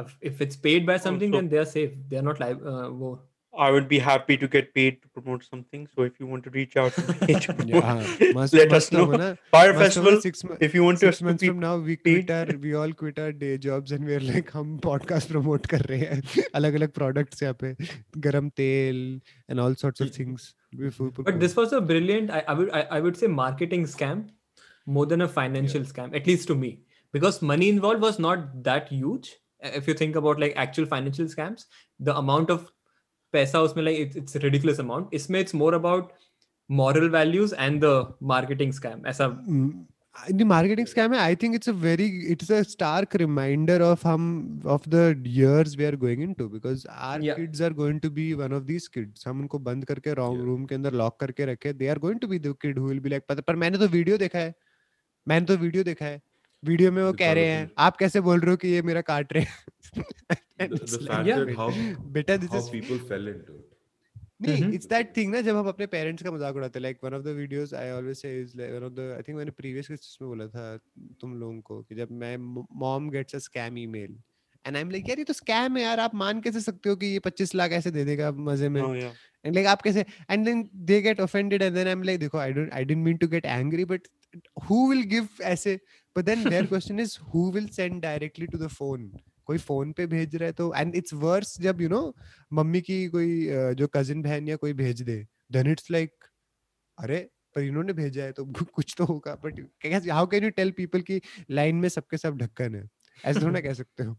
if, 0.00 0.10
if 0.30 0.40
it's 0.44 0.56
paid 0.66 0.84
by 0.90 0.96
something 1.04 1.32
Also- 1.32 1.40
then 1.40 1.48
they 1.54 1.58
are 1.62 1.70
safe 1.70 1.94
they 2.10 2.18
are 2.18 2.26
not 2.26 2.40
liable. 2.42 2.68
uh, 2.72 2.88
वो 3.00 3.08
I 3.53 3.67
would 3.73 3.85
be 3.91 3.97
happy 4.05 4.35
to 4.39 4.47
get 4.53 4.65
paid 4.77 4.95
to 5.01 5.09
promote 5.17 5.43
something. 5.49 5.83
So 5.95 6.01
if 6.07 6.15
you 6.21 6.25
want 6.31 6.43
to 6.47 6.49
reach 6.55 6.73
out 6.81 6.95
to 6.95 7.03
me 7.27 7.35
to 7.43 7.53
promote, 7.53 7.69
yeah, 7.69 7.85
हाँ, 7.89 8.33
must, 8.37 8.53
let 8.53 8.67
us 8.67 8.71
must 8.73 8.91
know. 8.95 9.05
होगा 9.05 9.17
ना. 9.21 9.27
Fire 9.55 9.71
Must 9.77 9.81
Festival. 9.83 10.11
होगा 10.17 10.21
six, 10.25 10.43
mo- 10.49 10.57
If 10.67 10.75
you 10.77 10.83
want 10.87 10.99
to, 11.03 11.05
six 11.11 11.19
to 11.21 11.25
months 11.27 11.41
be 11.45 11.47
from 11.51 11.61
now 11.65 11.71
we 11.77 11.95
paid. 12.07 12.17
quit 12.27 12.33
our 12.37 12.57
we 12.65 12.73
all 12.81 12.91
quit 13.03 13.21
our 13.25 13.31
day 13.43 13.51
jobs 13.67 13.93
and 13.97 14.11
we're 14.11 14.25
like 14.25 14.51
हम 14.57 14.73
podcast 14.87 15.31
promote 15.35 15.67
कर 15.75 15.85
रहे 15.93 15.99
हैं 16.11 16.45
अलग 16.61 16.73
अलग 16.81 16.93
products 16.99 17.43
यहाँ 17.43 17.57
पे 17.63 17.73
गरम 18.27 18.49
तेल 18.63 19.01
and 19.49 19.65
all 19.67 19.79
sorts 19.85 20.05
of 20.07 20.11
things 20.19 20.49
We 20.83 20.93
full- 20.99 21.13
But 21.31 21.39
this 21.45 21.55
was 21.61 21.71
a 21.71 21.81
brilliant, 21.93 22.35
I, 22.41 22.43
I 22.49 22.59
would 22.61 22.75
I, 22.81 22.85
I 22.97 23.01
would 23.07 23.21
say 23.23 23.31
marketing 23.39 23.87
scam 23.95 24.25
more 24.99 25.05
than 25.15 25.21
a 25.21 25.31
financial 25.39 25.85
scam, 25.95 26.15
at 26.21 26.27
least 26.27 26.47
to 26.49 26.55
me. 26.67 26.73
Because 27.13 27.41
money 27.55 27.69
involved 27.79 28.01
was 28.11 28.17
not 28.29 28.47
that 28.69 28.89
huge. 28.99 29.29
Uh, 29.63 29.71
If 29.81 29.87
you 29.87 29.93
think 30.05 30.17
about 30.21 30.39
like 30.47 30.57
actual 30.63 30.85
financial 30.95 31.35
scams, 31.35 31.63
the 32.09 32.15
amount 32.23 32.49
of 32.55 32.71
पैसा 33.32 33.60
उसमें 33.62 33.82
like 33.84 34.16
it's 34.16 34.36
ridiculous 34.44 34.80
amount 34.80 35.14
इसमें 35.14 35.40
it's 35.40 35.54
more 35.54 35.74
about 35.74 36.12
moral 36.70 37.08
values 37.10 37.54
and 37.54 37.80
the 37.84 38.14
marketing 38.32 38.72
scam 38.72 39.06
ऐसा 39.06 39.28
the 40.30 40.44
marketing 40.44 40.86
scam 40.86 41.14
i 41.16 41.34
think 41.34 41.54
it's 41.54 41.68
a 41.68 41.72
very 41.72 42.06
it's 42.32 42.50
a 42.50 42.64
stark 42.64 43.14
reminder 43.14 43.76
of 43.80 44.02
hum 44.02 44.24
of 44.66 44.88
the 44.90 45.02
years 45.24 45.76
we 45.76 45.84
are 45.84 45.96
going 45.96 46.20
into 46.20 46.48
because 46.48 46.84
our 46.86 47.20
yeah. 47.20 47.34
kids 47.34 47.60
are 47.60 47.70
going 47.70 48.00
to 48.00 48.10
be 48.10 48.34
one 48.34 48.52
of 48.52 48.66
these 48.66 48.88
kids 48.88 49.22
hum 49.24 49.42
unko 49.42 49.62
band 49.62 49.86
karke 49.86 50.10
wrong 50.16 50.36
yeah. 50.36 50.48
room 50.48 50.66
के 50.68 50.74
अंदर 50.74 50.94
lock 50.94 51.18
करके 51.20 51.44
रखे 51.52 51.72
they 51.74 51.88
are 51.88 51.98
going 51.98 52.20
to 52.20 52.28
be 52.28 52.38
the 52.38 52.54
kid 52.62 52.78
who 52.78 52.86
will 52.86 53.00
be 53.00 53.10
like 53.10 53.24
पता 53.28 53.42
पर 53.42 53.56
मैंने 53.56 53.78
तो 53.78 53.88
video 53.88 54.18
देखा 54.18 54.38
है 54.38 54.54
मैंने 55.26 55.46
तो 55.46 55.56
वीडियो 55.56 55.84
देखा 55.84 56.04
है 56.04 56.20
वीडियो 56.64 56.92
में 56.92 57.02
वो 57.02 57.12
कह 57.12 57.32
रहे 57.32 57.44
हैं 57.44 57.70
आप 57.78 57.96
कैसे 57.96 58.20
बोल 58.20 58.40
रहे 58.40 58.50
हो 58.50 58.56
कि 58.56 58.68
ये 58.68 58.82
मेरा 58.82 59.00
काट 59.00 59.32
रहे 59.32 59.44
हैं 59.44 59.64
बेटा 62.12 62.36
this 62.36 62.50
how 62.50 62.60
is 62.60 62.70
people 62.70 63.00
fell 63.12 63.32
नहीं. 64.42 64.72
इट्स 64.74 64.86
दैट 64.86 65.16
थिंग 65.16 65.32
ना 65.34 65.40
जब 65.40 65.56
हम 65.56 65.68
अपने 65.68 65.86
पेरेंट्स 65.86 66.22
का 66.22 66.30
मज़ाक 66.30 66.54
उड़ाते 66.54 66.78
like 66.78 66.98
one 67.04 67.14
of 67.14 67.22
the 67.22 67.26
videos 67.26 67.74
I 67.74 67.90
always 67.90 68.16
say 68.16 68.40
is 68.40 68.52
like 68.56 68.72
one 68.72 68.84
of 68.84 68.92
the 68.92 69.12
I 69.16 69.22
think 69.22 69.36
मैंने 69.38 69.50
प्रीवियस 69.50 69.90
में 69.90 70.28
बोला 70.28 70.46
था 70.46 70.76
तुम 71.20 71.34
लोगों 71.34 71.60
को 71.60 71.82
कि 71.82 71.94
जब 71.94 72.08
मैं 72.12 72.36
mom 72.80 73.10
gets 73.10 73.34
a 73.34 73.38
scam 73.38 73.78
email 73.78 74.16
and 74.66 74.76
I 74.76 74.82
am 74.82 74.90
like 74.90 75.08
यार 75.08 75.18
ये 75.18 75.24
तो 75.24 75.32
स्कैम 75.32 75.76
है 75.76 75.82
यार 75.82 76.00
आप 76.00 76.14
मान 76.14 76.40
कैसे 76.40 76.60
सकते 76.60 76.90
हो 76.90 76.96
कि 76.96 77.06
ये 77.06 77.20
25 77.26 77.54
लाख 77.54 77.70
ऐसे 77.70 77.90
दे 77.90 78.04
देगा 78.04 78.30
मज़े 78.30 78.68
में? 78.68 78.82
एंड 79.44 79.54
लाइक 79.54 79.66
आप 79.66 79.82
कैसे 79.82 80.04
and 80.30 80.44
then 80.44 80.68
they 80.74 81.00
get 81.02 81.20
offended 81.20 81.62
and 81.62 81.74
then 81.74 81.86
I 81.86 81.92
am 81.92 82.02
like 82.02 82.20
देखो 82.20 82.38
I 82.38 82.52
don't 82.52 82.72
I 82.72 82.84
didn't 82.84 83.04
mean 83.04 83.16
to 83.16 83.28
get 83.28 83.46
angry 83.46 83.84
but 83.84 84.08
who 84.36 84.78
will 84.88 85.04
give 85.04 85.40
ऐसे 85.42 85.78
but 86.16 86.26
then 86.26 86.44
their 86.44 86.66
question 86.72 86.98
is 86.98 87.16
who 87.16 87.50
will 87.50 87.68
send 87.78 88.02
directly 88.02 88.46
to 88.46 88.62
the 88.62 88.68
phone? 88.68 89.10
कोई 89.46 89.58
phone 89.58 89.92
पे 89.92 90.06
भेज 90.06 90.36
रहा 90.36 90.46
है 90.46 90.52
तो 90.52 90.72
and 90.76 90.94
it's 90.96 91.14
worse 91.14 91.60
जब 91.60 91.80
you 91.80 91.88
you 91.88 91.96
know 91.96 92.02
know, 92.02 92.22
मम्मी 92.52 92.80
की 92.80 93.06
कोई 93.08 93.46
जो 93.74 93.86
कजिन 93.86 94.22
बहन 94.22 94.48
या 94.48 94.56
कोई 94.56 94.72
भेज 94.72 95.02
दे 95.02 95.26
देन 95.52 95.70
इट्स 95.70 95.90
लाइक 95.90 96.24
अरे 96.98 97.18
पर 97.54 97.62
इन्होंने 97.62 97.92
भेजा 97.92 98.24
है 98.24 98.32
तो 98.32 98.44
कुछ 98.74 98.94
तो 98.98 99.04
होगा 99.04 99.34
but 99.44 100.08
how 100.10 100.26
can 100.26 100.44
you 100.44 100.50
tell 100.50 100.70
people 100.70 101.00
की 101.00 101.20
लाइन 101.50 101.76
में 101.76 101.88
सबके 101.88 102.16
सब 102.16 102.36
ढक्कन 102.38 102.74
है? 102.74 102.88
ऐसे 103.24 103.40
थोड़ा 103.40 103.60
कह 103.60 103.72
सकते 103.74 104.04
हो। 104.04 104.16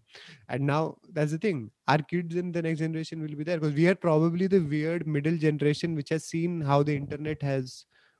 And 0.51 0.65
now 0.65 0.91
that's 1.11 1.33
the 1.33 1.39
thing 1.43 1.69
our 1.87 2.01
kids 2.09 2.35
in 2.35 2.51
the 2.51 2.57
next 2.57 2.83
generation 2.83 3.21
will 3.21 3.35
be 3.35 3.43
there 3.43 3.59
because 3.59 3.75
we 3.75 3.85
are 3.85 3.93
probably 3.93 4.47
the 4.47 4.53
weird 4.53 5.07
middle 5.07 5.39
generation 5.39 5.93
which 5.93 6.11
has 6.11 6.21
seen 6.21 6.61
how 6.63 6.83
the 6.83 6.89
internet 6.89 7.43
has 7.43 7.73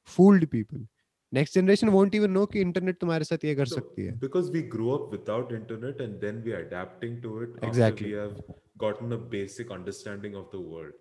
fooled 0.07 0.49
people. 0.49 0.87
Next 1.33 1.55
generation 1.55 1.89
won't 1.89 2.15
even 2.15 2.31
know 2.31 2.45
कि 2.53 2.61
internet 2.61 2.97
तुम्हारे 2.99 3.23
साथ 3.23 3.45
ये 3.45 3.55
कर 3.55 3.67
so, 3.67 3.75
सकती 3.75 4.05
है 4.05 4.17
because 4.19 4.51
we 4.51 4.61
grow 4.75 4.89
up 4.97 5.11
without 5.11 5.53
internet 5.53 6.01
and 6.01 6.19
then 6.21 6.41
we 6.41 6.51
are 6.51 6.63
adapting 6.63 7.21
to 7.23 7.41
it 7.43 7.63
exactly 7.63 8.09
we 8.09 8.19
have 8.19 8.35
gotten 8.81 9.15
a 9.15 9.21
basic 9.31 9.71
understanding 9.77 10.35
of 10.41 10.49
the 10.51 10.59
world 10.59 10.93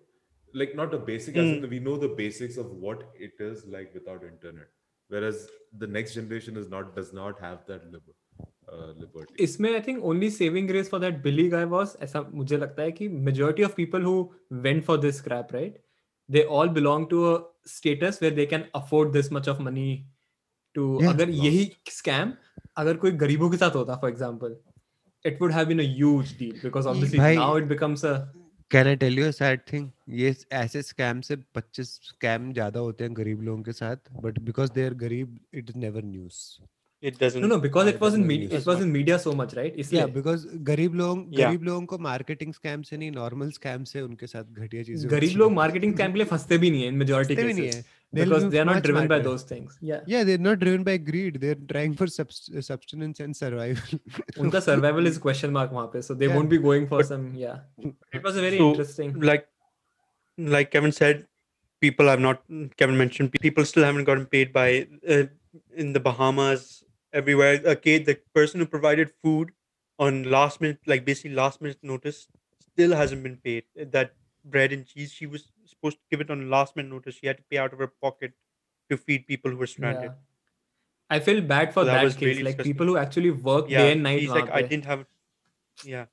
like 0.61 0.75
not 0.79 0.93
a 0.93 1.01
basic 1.09 1.35
mm. 1.35 1.43
as 1.43 1.51
in 1.57 1.69
we 1.73 1.79
know 1.87 1.97
the 2.05 2.13
basics 2.21 2.57
of 2.63 2.71
what 2.85 3.03
it 3.27 3.43
is 3.49 3.65
like 3.75 3.93
without 3.99 4.25
internet 4.29 4.69
whereas 5.09 5.45
the 5.83 5.89
next 5.97 6.17
generation 6.19 6.59
is 6.63 6.67
not 6.73 6.95
does 6.95 7.13
not 7.19 7.39
have 7.45 7.59
that 7.69 7.85
liber, 7.93 8.15
uh, 8.73 8.91
liberty 9.03 9.43
इसमें 9.47 9.69
i 9.75 9.81
think 9.87 10.09
only 10.11 10.31
saving 10.39 10.67
grace 10.73 10.91
for 10.95 11.01
that 11.05 11.21
billy 11.27 11.47
guy 11.55 11.63
was 11.75 11.95
ऐसा 12.07 12.21
मुझे 12.41 12.57
लगता 12.57 12.83
है 12.83 12.91
कि 12.99 13.09
majority 13.29 13.67
of 13.69 13.77
people 13.81 14.09
who 14.09 14.17
went 14.67 14.87
for 14.89 14.99
this 15.07 15.21
crap 15.29 15.55
right 15.59 15.79
they 16.29 16.45
all 16.57 16.73
belong 16.79 17.09
to 17.13 17.21
a 17.29 17.35
status 17.75 18.21
where 18.23 18.35
they 18.39 18.49
can 18.55 18.67
afford 18.81 19.13
this 19.19 19.31
much 19.37 19.51
of 19.53 19.63
money 19.69 19.89
to 20.75 20.95
अगर 21.09 21.29
यही 21.29 21.71
scam 21.91 22.33
अगर 22.77 22.97
कोई 22.97 23.11
गरीबों 23.23 23.49
के 23.49 23.57
साथ 23.57 23.75
होता 23.75 23.95
for 24.01 24.09
example 24.09 24.55
it 25.25 25.41
would 25.41 25.51
have 25.51 25.67
been 25.67 25.79
a 25.79 25.87
huge 25.87 26.37
deal 26.39 26.59
because 26.63 26.87
obviously 26.87 27.35
now 27.35 27.57
it 27.57 27.65
becomes 27.67 28.05
a 28.05 28.13
can 28.71 28.87
I 28.87 28.95
tell 28.95 29.19
you 29.19 29.27
a 29.27 29.31
sad 29.37 29.61
thing 29.73 29.89
ये 30.15 30.35
ऐसे 30.55 30.81
स्कैम 30.81 31.21
से 31.21 31.35
25 31.57 31.87
स्कैम 32.03 32.51
ज़्यादा 32.53 32.79
होते 32.79 33.03
हैं 33.03 33.15
गरीब 33.15 33.41
लोगों 33.41 33.63
के 33.63 33.73
साथ 33.73 34.11
बट 34.23 34.39
बिकॉज़ 34.41 34.71
दे 34.71 34.85
आर 34.85 34.93
गरीब 35.01 35.39
it 35.53 35.69
is 35.69 35.77
never 35.77 36.03
news 36.05 36.37
it 37.03 37.17
doesn't. 37.17 37.41
No, 37.41 37.47
no, 37.47 37.57
because 37.57 37.87
it 37.87 37.99
was 37.99 38.13
in 38.13 38.25
media. 38.25 38.49
It 38.51 38.65
was 38.65 38.81
in 38.81 38.91
media 38.91 39.17
so 39.19 39.31
much, 39.33 39.53
right? 39.55 39.75
इसलिए 39.75 40.05
बिकॉज़ 40.07 40.45
गरीब 40.65 40.95
लोग 40.95 41.23
Yeah. 41.29 41.47
गरीब 41.47 41.63
लोगों 41.63 41.85
को 41.85 41.97
मार्केटिंग 41.99 42.53
स्कैम 42.53 42.81
से 42.81 42.97
नहीं 42.97 43.11
नॉर्मल 43.11 43.51
स्कैम 43.51 43.83
से 43.83 44.01
उनके 44.01 44.27
साथ 44.27 44.43
घटिया 44.55 44.83
चीज़ें 44.83 45.09
गरीब 45.11 45.37
लोग 45.37 45.51
मार्केटिंग 45.53 45.93
स्कैम 45.93 46.11
के 46.11 46.17
लिए 46.17 46.25
फंसते 46.27 46.57
भी 46.57 46.71
नहीं 46.71 46.81
है 46.81 46.87
इन 46.87 46.97
मेजॉरिटी 46.97 47.35
केसेस 47.35 47.75
है 47.75 47.81
They'll 48.13 48.25
because 48.25 48.49
they 48.49 48.59
are 48.59 48.65
not 48.65 48.83
driven 48.83 49.07
matter. 49.07 49.19
by 49.19 49.23
those 49.23 49.43
things. 49.43 49.77
Yeah. 49.81 50.01
Yeah, 50.05 50.25
they're 50.25 50.37
not 50.37 50.59
driven 50.59 50.83
by 50.83 50.97
greed. 50.97 51.39
They're 51.39 51.55
trying 51.55 51.93
for 51.93 52.07
subs 52.07 52.49
substance 52.59 53.21
and 53.21 53.35
survival. 53.35 53.99
Unka 54.35 54.61
survival 54.61 55.07
is 55.07 55.17
question 55.17 55.53
mark 55.53 55.71
wahan 55.71 55.93
pe, 55.93 56.01
so 56.01 56.13
they 56.13 56.27
yeah. 56.27 56.35
won't 56.35 56.49
be 56.49 56.57
going 56.57 56.87
for 56.87 56.97
but, 56.97 57.05
some. 57.05 57.33
Yeah. 57.33 57.59
It 58.11 58.21
was 58.21 58.35
a 58.35 58.41
very 58.41 58.57
so, 58.57 58.71
interesting. 58.71 59.13
Like, 59.19 59.47
like 60.37 60.71
Kevin 60.71 60.91
said, 60.91 61.25
people 61.79 62.07
have 62.07 62.19
not. 62.19 62.43
Kevin 62.75 62.97
mentioned 62.97 63.31
people 63.31 63.63
still 63.63 63.85
haven't 63.85 64.03
gotten 64.03 64.25
paid 64.25 64.51
by 64.51 64.87
uh, 65.07 65.23
in 65.75 65.93
the 65.93 65.99
Bahamas 66.01 66.83
everywhere. 67.13 67.61
Okay, 67.65 67.97
the 67.97 68.17
person 68.33 68.59
who 68.59 68.65
provided 68.65 69.11
food 69.23 69.51
on 69.99 70.23
last 70.23 70.59
minute, 70.59 70.79
like 70.85 71.05
basically 71.05 71.31
last 71.31 71.61
minute 71.61 71.77
notice, 71.81 72.27
still 72.73 72.93
hasn't 72.93 73.23
been 73.23 73.37
paid. 73.37 73.63
That 73.75 74.15
bread 74.43 74.73
and 74.73 74.85
cheese 74.85 75.11
she 75.11 75.27
was 75.27 75.51
supposed 75.81 75.97
to 75.97 76.03
give 76.09 76.21
it 76.21 76.29
on 76.29 76.49
last 76.49 76.75
minute 76.75 76.91
notice. 76.91 77.15
She 77.15 77.27
had 77.27 77.37
to 77.37 77.43
pay 77.49 77.57
out 77.57 77.73
of 77.73 77.79
her 77.79 77.87
pocket 77.87 78.33
to 78.89 78.97
feed 78.97 79.27
people 79.27 79.51
who 79.51 79.57
were 79.57 79.67
stranded. 79.67 80.11
Yeah. 80.11 81.15
I 81.15 81.19
feel 81.19 81.41
bad 81.41 81.73
for 81.73 81.81
so 81.81 81.85
that, 81.85 82.03
that 82.03 82.13
case. 82.13 82.21
Really 82.21 82.43
like 82.43 82.57
disgusting. 82.57 82.73
people 82.73 82.85
who 82.87 82.97
actually 82.97 83.31
work 83.31 83.69
yeah, 83.69 83.79
day 83.79 83.91
and 83.93 84.03
night. 84.03 84.19
He's 84.21 84.29
like, 84.29 84.49
I 84.49 84.61
didn't 84.61 84.85
have. 84.85 85.05
Yeah, 85.83 86.05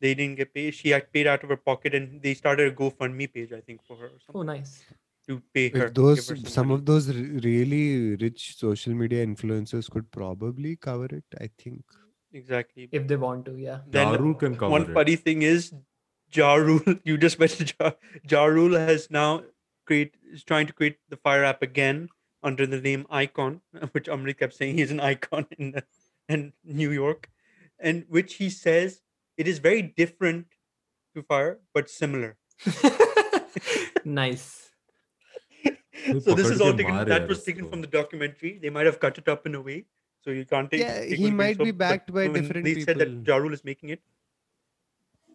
they 0.00 0.14
didn't 0.14 0.36
get 0.36 0.52
paid. 0.52 0.74
She 0.74 0.90
had 0.90 1.12
paid 1.12 1.26
out 1.26 1.42
of 1.42 1.48
her 1.48 1.56
pocket, 1.56 1.94
and 1.94 2.20
they 2.20 2.34
started 2.34 2.72
a 2.72 2.74
GoFundMe 2.74 3.32
page, 3.32 3.52
I 3.52 3.60
think, 3.60 3.82
for 3.86 3.96
her. 3.96 4.10
Oh, 4.34 4.42
nice. 4.42 4.82
To 5.28 5.40
pay 5.54 5.70
her. 5.70 5.86
If 5.86 5.94
those 5.94 6.28
her 6.28 6.36
some, 6.36 6.44
some 6.44 6.70
of 6.70 6.84
those 6.84 7.08
really 7.08 8.16
rich 8.16 8.56
social 8.58 8.94
media 8.94 9.24
influencers 9.26 9.88
could 9.90 10.10
probably 10.10 10.76
cover 10.76 11.06
it, 11.06 11.24
I 11.40 11.48
think. 11.58 11.82
Exactly. 12.32 12.88
If 12.92 13.06
they 13.08 13.16
want 13.16 13.44
to, 13.46 13.56
yeah. 13.56 13.78
Then 13.88 14.12
Daru 14.12 14.34
can 14.34 14.54
cover 14.54 14.70
one 14.70 14.82
it. 14.82 14.94
funny 14.94 15.16
thing 15.16 15.42
is 15.42 15.72
Ja 16.32 16.54
Rule, 16.54 16.82
you 17.04 17.16
just 17.16 17.38
mentioned 17.38 17.74
Ja, 18.28 18.44
Rule 18.44 18.78
has 18.78 19.10
now 19.10 19.42
create 19.86 20.14
is 20.32 20.44
trying 20.44 20.66
to 20.66 20.72
create 20.72 20.98
the 21.08 21.16
Fire 21.16 21.44
app 21.44 21.62
again 21.62 22.08
under 22.42 22.66
the 22.66 22.80
name 22.80 23.06
Icon, 23.10 23.60
which 23.92 24.06
Amrit 24.06 24.38
kept 24.38 24.54
saying 24.54 24.78
he's 24.78 24.90
an 24.90 25.00
icon 25.00 25.46
in 25.58 25.72
the, 25.72 25.84
in 26.28 26.52
New 26.64 26.90
York, 26.90 27.28
and 27.78 28.04
which 28.08 28.34
he 28.34 28.50
says 28.50 29.00
it 29.36 29.48
is 29.48 29.58
very 29.58 29.82
different 29.82 30.46
to 31.14 31.22
Fire 31.22 31.58
but 31.74 31.90
similar. 31.90 32.36
nice. 34.04 34.70
so 36.06 36.34
this 36.34 36.50
is 36.50 36.60
all 36.60 36.74
taken. 36.74 37.04
That 37.06 37.28
was 37.28 37.42
taken 37.42 37.68
from 37.68 37.80
the 37.80 37.86
documentary. 37.86 38.58
They 38.62 38.70
might 38.70 38.86
have 38.86 39.00
cut 39.00 39.18
it 39.18 39.28
up 39.28 39.46
in 39.46 39.54
a 39.54 39.60
way, 39.60 39.86
so 40.22 40.30
you 40.30 40.44
can't 40.44 40.70
take. 40.70 40.82
Yeah, 40.82 41.02
he 41.02 41.30
might 41.30 41.58
be 41.58 41.72
backed 41.72 42.12
by 42.12 42.28
different 42.28 42.64
they 42.64 42.74
people. 42.74 42.94
They 42.94 43.04
said 43.04 43.24
that 43.24 43.26
Ja 43.26 43.36
Rule 43.36 43.52
is 43.52 43.64
making 43.64 43.90
it. 43.90 44.00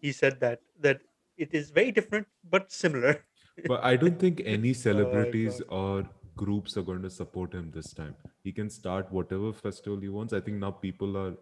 He 0.06 0.12
said 0.22 0.40
that 0.42 0.62
that 0.88 1.02
it 1.38 1.54
is 1.54 1.72
very 1.80 1.92
different 1.92 2.28
but 2.56 2.72
similar. 2.72 3.16
But 3.72 3.84
I 3.84 3.96
don't 3.96 4.20
think 4.20 4.42
any 4.46 4.74
Oh 4.74 4.74
celebrities 4.74 5.62
or 5.70 6.10
groups 6.36 6.78
are 6.78 6.84
going 6.84 7.02
to 7.04 7.10
support 7.10 7.54
him 7.54 7.72
this 7.72 7.94
time. 7.94 8.16
He 8.44 8.52
can 8.52 8.70
start 8.70 9.12
whatever 9.12 9.52
festival 9.54 10.00
he 10.00 10.10
wants. 10.10 10.34
I 10.34 10.42
think 10.42 10.58
now 10.58 10.72
people 10.72 11.18
are 11.18 11.36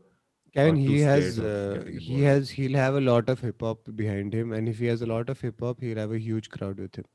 Kevin, 0.53 0.75
he 0.75 0.97
too 0.97 0.99
has 0.99 1.35
scared 1.35 1.37
of 1.39 1.45
uh, 1.45 1.73
getting 1.73 1.99
he 1.99 2.21
has 2.21 2.49
he'll 2.51 2.77
have 2.77 2.95
a 2.95 3.01
lot 3.01 3.29
of 3.29 3.39
hip 3.39 3.61
hop 3.61 3.79
behind 3.95 4.33
him, 4.33 4.51
and 4.53 4.69
if 4.69 4.79
he 4.79 4.85
has 4.85 5.01
a 5.01 5.05
lot 5.07 5.29
of 5.29 5.41
hip 5.41 5.59
hop, 5.59 5.81
he'll 5.81 5.97
have 5.97 6.11
a 6.11 6.19
huge 6.19 6.49
crowd 6.49 6.79
with 6.79 6.95
him. 6.95 7.05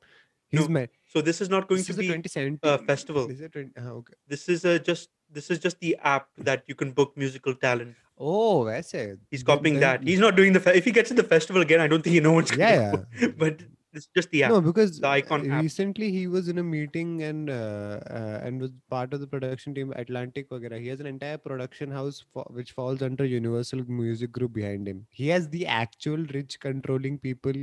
He's 0.51 0.69
no. 0.69 0.87
So 1.07 1.21
this 1.21 1.41
is 1.41 1.49
not 1.49 1.69
going 1.69 1.83
this 1.83 1.87
to 1.89 1.95
be 1.95 2.11
a, 2.11 2.75
a 2.75 2.79
festival. 2.79 3.27
This 3.27 3.39
is, 3.39 3.45
a 3.45 3.49
20, 3.49 3.71
uh, 3.77 3.91
okay. 3.91 4.15
this 4.27 4.49
is 4.49 4.65
a 4.65 4.79
just 4.79 5.11
this 5.31 5.51
is 5.51 5.59
just 5.59 5.79
the 5.81 5.97
app 6.03 6.29
that 6.39 6.65
you 6.67 6.75
can 6.75 6.93
book 6.93 7.17
musical 7.17 7.55
talent. 7.55 7.95
Oh, 8.19 8.65
that's 8.65 8.95
it. 8.95 9.19
He's 9.31 9.43
copying 9.43 9.75
then, 9.75 9.81
that. 9.81 10.03
He's 10.03 10.19
not 10.19 10.37
doing 10.37 10.53
the 10.53 10.61
fe- 10.61 10.77
if 10.77 10.85
he 10.85 10.91
gets 10.91 11.11
in 11.11 11.17
the 11.17 11.23
festival 11.23 11.63
again. 11.63 11.81
I 11.81 11.87
don't 11.87 12.03
think 12.03 12.15
he 12.15 12.21
knows 12.21 12.35
what's 12.35 12.57
yeah, 12.57 12.97
yeah. 13.21 13.29
but 13.39 13.61
it's 13.93 14.09
just 14.15 14.31
the 14.31 14.45
app. 14.45 14.51
No, 14.51 14.61
because 14.61 15.01
the 15.01 15.09
icon 15.09 15.49
recently 15.49 16.09
app. 16.09 16.13
he 16.13 16.27
was 16.27 16.49
in 16.49 16.59
a 16.59 16.63
meeting 16.63 17.23
and 17.23 17.49
uh, 17.49 18.01
uh, 18.11 18.41
and 18.43 18.61
was 18.61 18.71
part 18.91 19.15
of 19.15 19.21
the 19.21 19.27
production 19.27 19.75
team 19.75 19.93
Atlantic 19.97 20.51
Vagera. 20.51 20.81
He 20.81 20.89
has 20.89 21.01
an 21.01 21.07
entire 21.07 21.39
production 21.39 21.91
house 21.91 22.25
for, 22.33 22.45
which 22.51 22.73
falls 22.73 23.03
under 23.03 23.25
Universal 23.25 23.85
Music 23.89 24.33
Group 24.33 24.53
behind 24.53 24.89
him. 24.89 25.07
He 25.11 25.29
has 25.29 25.49
the 25.49 25.67
actual 25.67 26.25
rich 26.35 26.59
controlling 26.61 27.19
people 27.19 27.55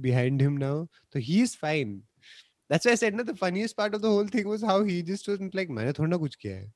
behind 0.00 0.40
him 0.40 0.56
now, 0.56 0.88
so 1.12 1.18
he's 1.18 1.54
fine. 1.54 2.02
That's 2.70 2.84
why 2.86 2.92
I 2.92 2.96
said, 2.96 3.14
no, 3.14 3.22
the 3.22 3.34
funniest 3.36 3.76
part 3.76 3.94
of 3.94 4.00
the 4.02 4.10
whole 4.12 4.26
thing 4.26 4.48
was 4.48 4.62
how 4.68 4.82
he 4.84 4.94
just 5.10 5.28
wasn't 5.28 5.54
like, 5.58 5.68
मैंने 5.70 5.92
थोड़ा 5.98 6.08
ना 6.10 6.16
कुछ 6.22 6.34
किया 6.44 6.56
है 6.56 6.72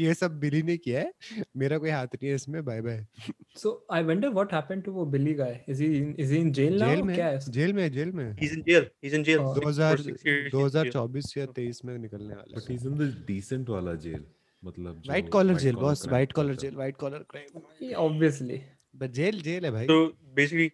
ये 0.00 0.14
सब 0.14 0.38
बिली 0.40 0.62
ने 0.62 0.76
किया 0.76 1.00
है 1.00 1.12
मेरा 1.62 1.78
कोई 1.78 1.90
हाथ 1.90 2.14
नहीं 2.14 2.28
है 2.28 2.34
इसमें 2.34 2.64
bye 2.64 2.80
bye 2.86 3.04
So 3.62 3.72
I 3.90 4.00
wonder 4.10 4.30
what 4.38 4.54
happened 4.58 4.84
to 4.86 4.92
वो 4.92 5.04
Billy 5.16 5.34
guy. 5.40 5.50
Is 5.74 5.82
he 5.84 5.90
in, 5.98 6.14
is 6.24 6.30
he 6.30 6.40
in 6.44 6.52
jail 6.60 6.78
now? 6.82 6.88
Jail 6.88 7.00
or 7.00 7.06
में 7.06 7.14
क्या 7.14 7.26
है 7.26 7.32
है? 7.34 7.52
जेल 7.58 7.72
में 7.72 7.82
है, 7.82 7.90
जेल 7.90 8.12
में 8.12 8.24
He's 8.40 8.56
in 8.58 8.64
jail. 8.70 8.86
He's 9.04 9.18
in 9.20 9.24
jail. 9.30 9.46
Oh. 9.46 9.54
2000 9.60 10.04
six 10.08 10.24
years 10.24 10.52
he's 10.54 10.74
in 10.74 10.90
jail. 10.90 10.92
2024 10.94 11.36
या 11.38 11.46
23 11.46 11.84
में 11.84 11.96
निकलने 11.98 12.34
वाला 12.34 12.60
but 12.60 12.72
he's 12.72 12.86
in 12.92 12.98
the 13.02 13.12
decent 13.30 13.74
wala 13.76 13.96
jail. 14.08 14.20
मतलब 14.64 15.02
वाइट 15.08 15.24
जो 15.24 15.30
collar 15.32 15.54
white 15.54 15.62
jail 15.62 15.74
collar 15.74 15.88
boss 15.88 16.08
white 16.08 16.32
collar 16.32 16.50
है। 16.50 16.56
Jail 16.56 16.76
white 16.76 16.96
collar 16.96 17.24
crime 17.30 17.94
obviously. 18.06 18.58
But 18.96 19.10
jail 19.20 19.40
jail 19.42 19.64
है 19.64 19.70
भाई 19.70 19.86
So 19.86 20.00
basically, 20.38 20.70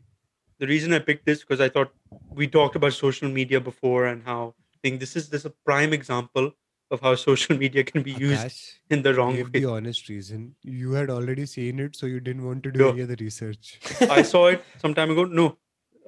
the 0.59 0.67
reason 0.67 0.93
I 0.93 0.99
picked 0.99 1.27
this 1.27 1.41
because 1.41 1.61
I 1.61 1.69
thought 1.69 1.93
we 2.31 2.47
talked 2.47 2.77
about 2.77 2.93
social 2.93 3.29
media 3.29 3.61
before 3.61 4.07
and 4.07 4.23
how 4.23 4.55
I 4.75 4.79
think 4.83 5.01
this 5.01 5.17
is 5.17 5.29
this 5.29 5.43
is 5.43 5.47
a 5.47 5.55
prime 5.65 5.93
example 5.93 6.53
of 6.91 7.01
how 7.01 7.15
social 7.27 7.57
media 7.57 7.85
can 7.85 8.03
be 8.03 8.13
used 8.13 8.47
Akash 8.47 8.73
in 8.91 9.03
the 9.03 9.15
wrong 9.15 9.37
way. 9.37 9.43
the 9.43 9.65
honest 9.65 10.09
reason 10.09 10.55
you 10.63 10.93
had 10.93 11.11
already 11.11 11.47
seen 11.47 11.81
it 11.81 11.97
so 11.97 12.07
you 12.07 12.21
didn't 12.21 12.45
want 12.45 12.63
to 12.63 12.71
do 12.71 12.79
No. 12.79 12.91
any 12.91 13.03
other 13.03 13.17
research 13.19 13.79
I 14.19 14.23
saw 14.23 14.47
it 14.49 14.65
some 14.79 14.95
time 14.95 15.11
ago. 15.11 15.25
No, 15.25 15.59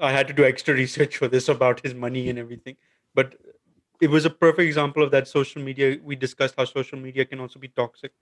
I 0.01 0.13
had 0.13 0.29
to 0.29 0.33
do 0.33 0.45
extra 0.45 0.75
research 0.75 1.17
for 1.17 1.29
this 1.29 1.49
about 1.49 1.81
his 1.81 1.95
money 1.95 2.29
and 2.29 2.39
everything. 2.39 2.77
But 3.15 3.37
it 4.01 4.11
was 4.11 4.25
a 4.25 4.31
perfect 4.31 4.67
example 4.67 5.03
of 5.03 5.11
that 5.11 5.27
social 5.27 5.63
media. 5.63 5.99
We 6.03 6.17
discussed 6.17 6.55
how 6.57 6.65
social 6.65 6.99
media 6.99 7.25
can 7.25 7.41
also 7.41 7.59
be 7.59 7.69
toxic, 7.69 8.13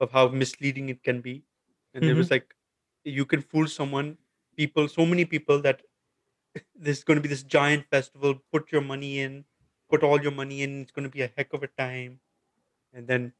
of 0.00 0.12
how 0.12 0.28
misleading 0.28 0.88
it 0.90 1.02
can 1.02 1.20
be. 1.20 1.42
And 1.94 2.02
there 2.02 2.10
mm-hmm. 2.10 2.18
was 2.18 2.30
like, 2.30 2.54
you 3.04 3.24
can 3.24 3.40
fool 3.40 3.66
someone, 3.66 4.18
people, 4.56 4.88
so 4.88 5.06
many 5.06 5.24
people 5.24 5.60
that 5.62 5.82
there's 6.74 7.04
going 7.04 7.16
to 7.16 7.20
be 7.22 7.28
this 7.28 7.42
giant 7.42 7.84
festival. 7.90 8.34
Put 8.52 8.72
your 8.72 8.80
money 8.82 9.20
in, 9.20 9.44
put 9.90 10.02
all 10.02 10.20
your 10.20 10.32
money 10.32 10.62
in. 10.62 10.82
It's 10.82 10.90
going 10.92 11.04
to 11.04 11.10
be 11.10 11.22
a 11.22 11.30
heck 11.36 11.52
of 11.52 11.62
a 11.62 11.68
time. 11.78 12.20
And 12.94 13.06
then 13.06 13.32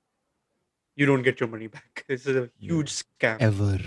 you 0.94 1.06
don't 1.06 1.22
get 1.22 1.40
your 1.40 1.48
money 1.48 1.66
back. 1.78 2.04
This 2.08 2.26
is 2.26 2.36
a 2.36 2.50
Yeah. 2.58 2.72
huge 2.72 2.92
scam. 3.02 3.38
ever 3.40 3.78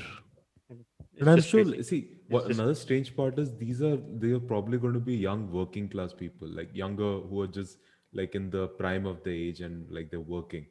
It's 0.70 1.20
But 1.20 1.28
I'm 1.30 1.42
sure. 1.42 1.64
crazy. 1.66 1.84
See, 1.84 2.02
what 2.30 2.48
just- 2.48 2.60
another 2.60 2.76
strange 2.76 3.16
part 3.16 3.38
is 3.40 3.56
these 3.58 3.82
are 3.82 3.98
they 3.98 4.32
are 4.32 4.40
probably 4.40 4.78
going 4.78 4.94
to 4.94 5.00
be 5.12 5.16
young 5.16 5.52
working 5.52 5.90
class 5.90 6.14
people, 6.14 6.48
like 6.48 6.74
younger 6.74 7.20
who 7.30 7.42
are 7.42 7.48
just 7.48 7.80
like 8.14 8.36
in 8.36 8.50
the 8.50 8.68
prime 8.84 9.06
of 9.06 9.24
the 9.24 9.32
age 9.48 9.62
and 9.62 9.90
like 9.92 10.10
they're 10.12 10.28
working. 10.36 10.66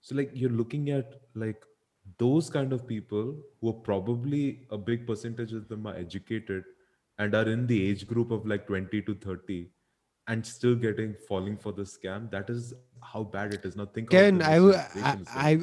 So 0.00 0.14
like 0.14 0.30
you're 0.34 0.50
looking 0.50 0.90
at 0.90 1.14
like 1.34 1.64
those 2.18 2.50
kind 2.50 2.72
of 2.72 2.86
people 2.86 3.36
who 3.60 3.70
are 3.70 3.80
probably 3.90 4.66
a 4.70 4.78
big 4.78 5.06
percentage 5.06 5.52
of 5.52 5.68
them 5.68 5.86
are 5.86 5.96
educated 5.96 6.64
and 7.18 7.34
are 7.34 7.48
in 7.48 7.66
the 7.66 7.88
age 7.88 8.06
group 8.06 8.30
of 8.30 8.46
like 8.46 8.66
20 8.66 9.02
to 9.02 9.14
30 9.14 9.68
and 10.26 10.44
still 10.44 10.74
getting 10.74 11.14
falling 11.28 11.56
for 11.56 11.72
the 11.72 11.82
scam. 11.82 12.30
That 12.30 12.48
is 12.50 12.72
how 13.02 13.24
bad 13.24 13.52
it 13.52 13.64
is. 13.64 13.76
Now 13.76 13.86
think 13.86 14.12
about 14.12 14.42
I, 14.42 14.58
the 14.58 14.58
w- 14.58 14.72
situation 14.72 15.26
I. 15.34 15.50
I, 15.50 15.58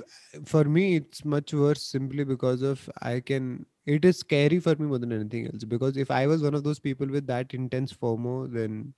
for 0.45 0.63
me, 0.63 0.95
it's 0.95 1.25
much 1.25 1.53
worse 1.53 1.83
simply 1.83 2.23
because 2.23 2.61
of 2.61 2.87
I 3.01 3.19
can. 3.19 3.65
It 3.85 4.05
is 4.05 4.19
scary 4.19 4.59
for 4.59 4.75
me 4.75 4.85
more 4.85 4.99
than 4.99 5.11
anything 5.11 5.47
else 5.47 5.63
because 5.63 5.97
if 5.97 6.11
I 6.11 6.27
was 6.27 6.43
one 6.43 6.53
of 6.53 6.63
those 6.63 6.79
people 6.79 7.07
with 7.07 7.25
that 7.27 7.53
intense 7.55 7.91
FOMO, 7.91 8.53
then 8.53 8.93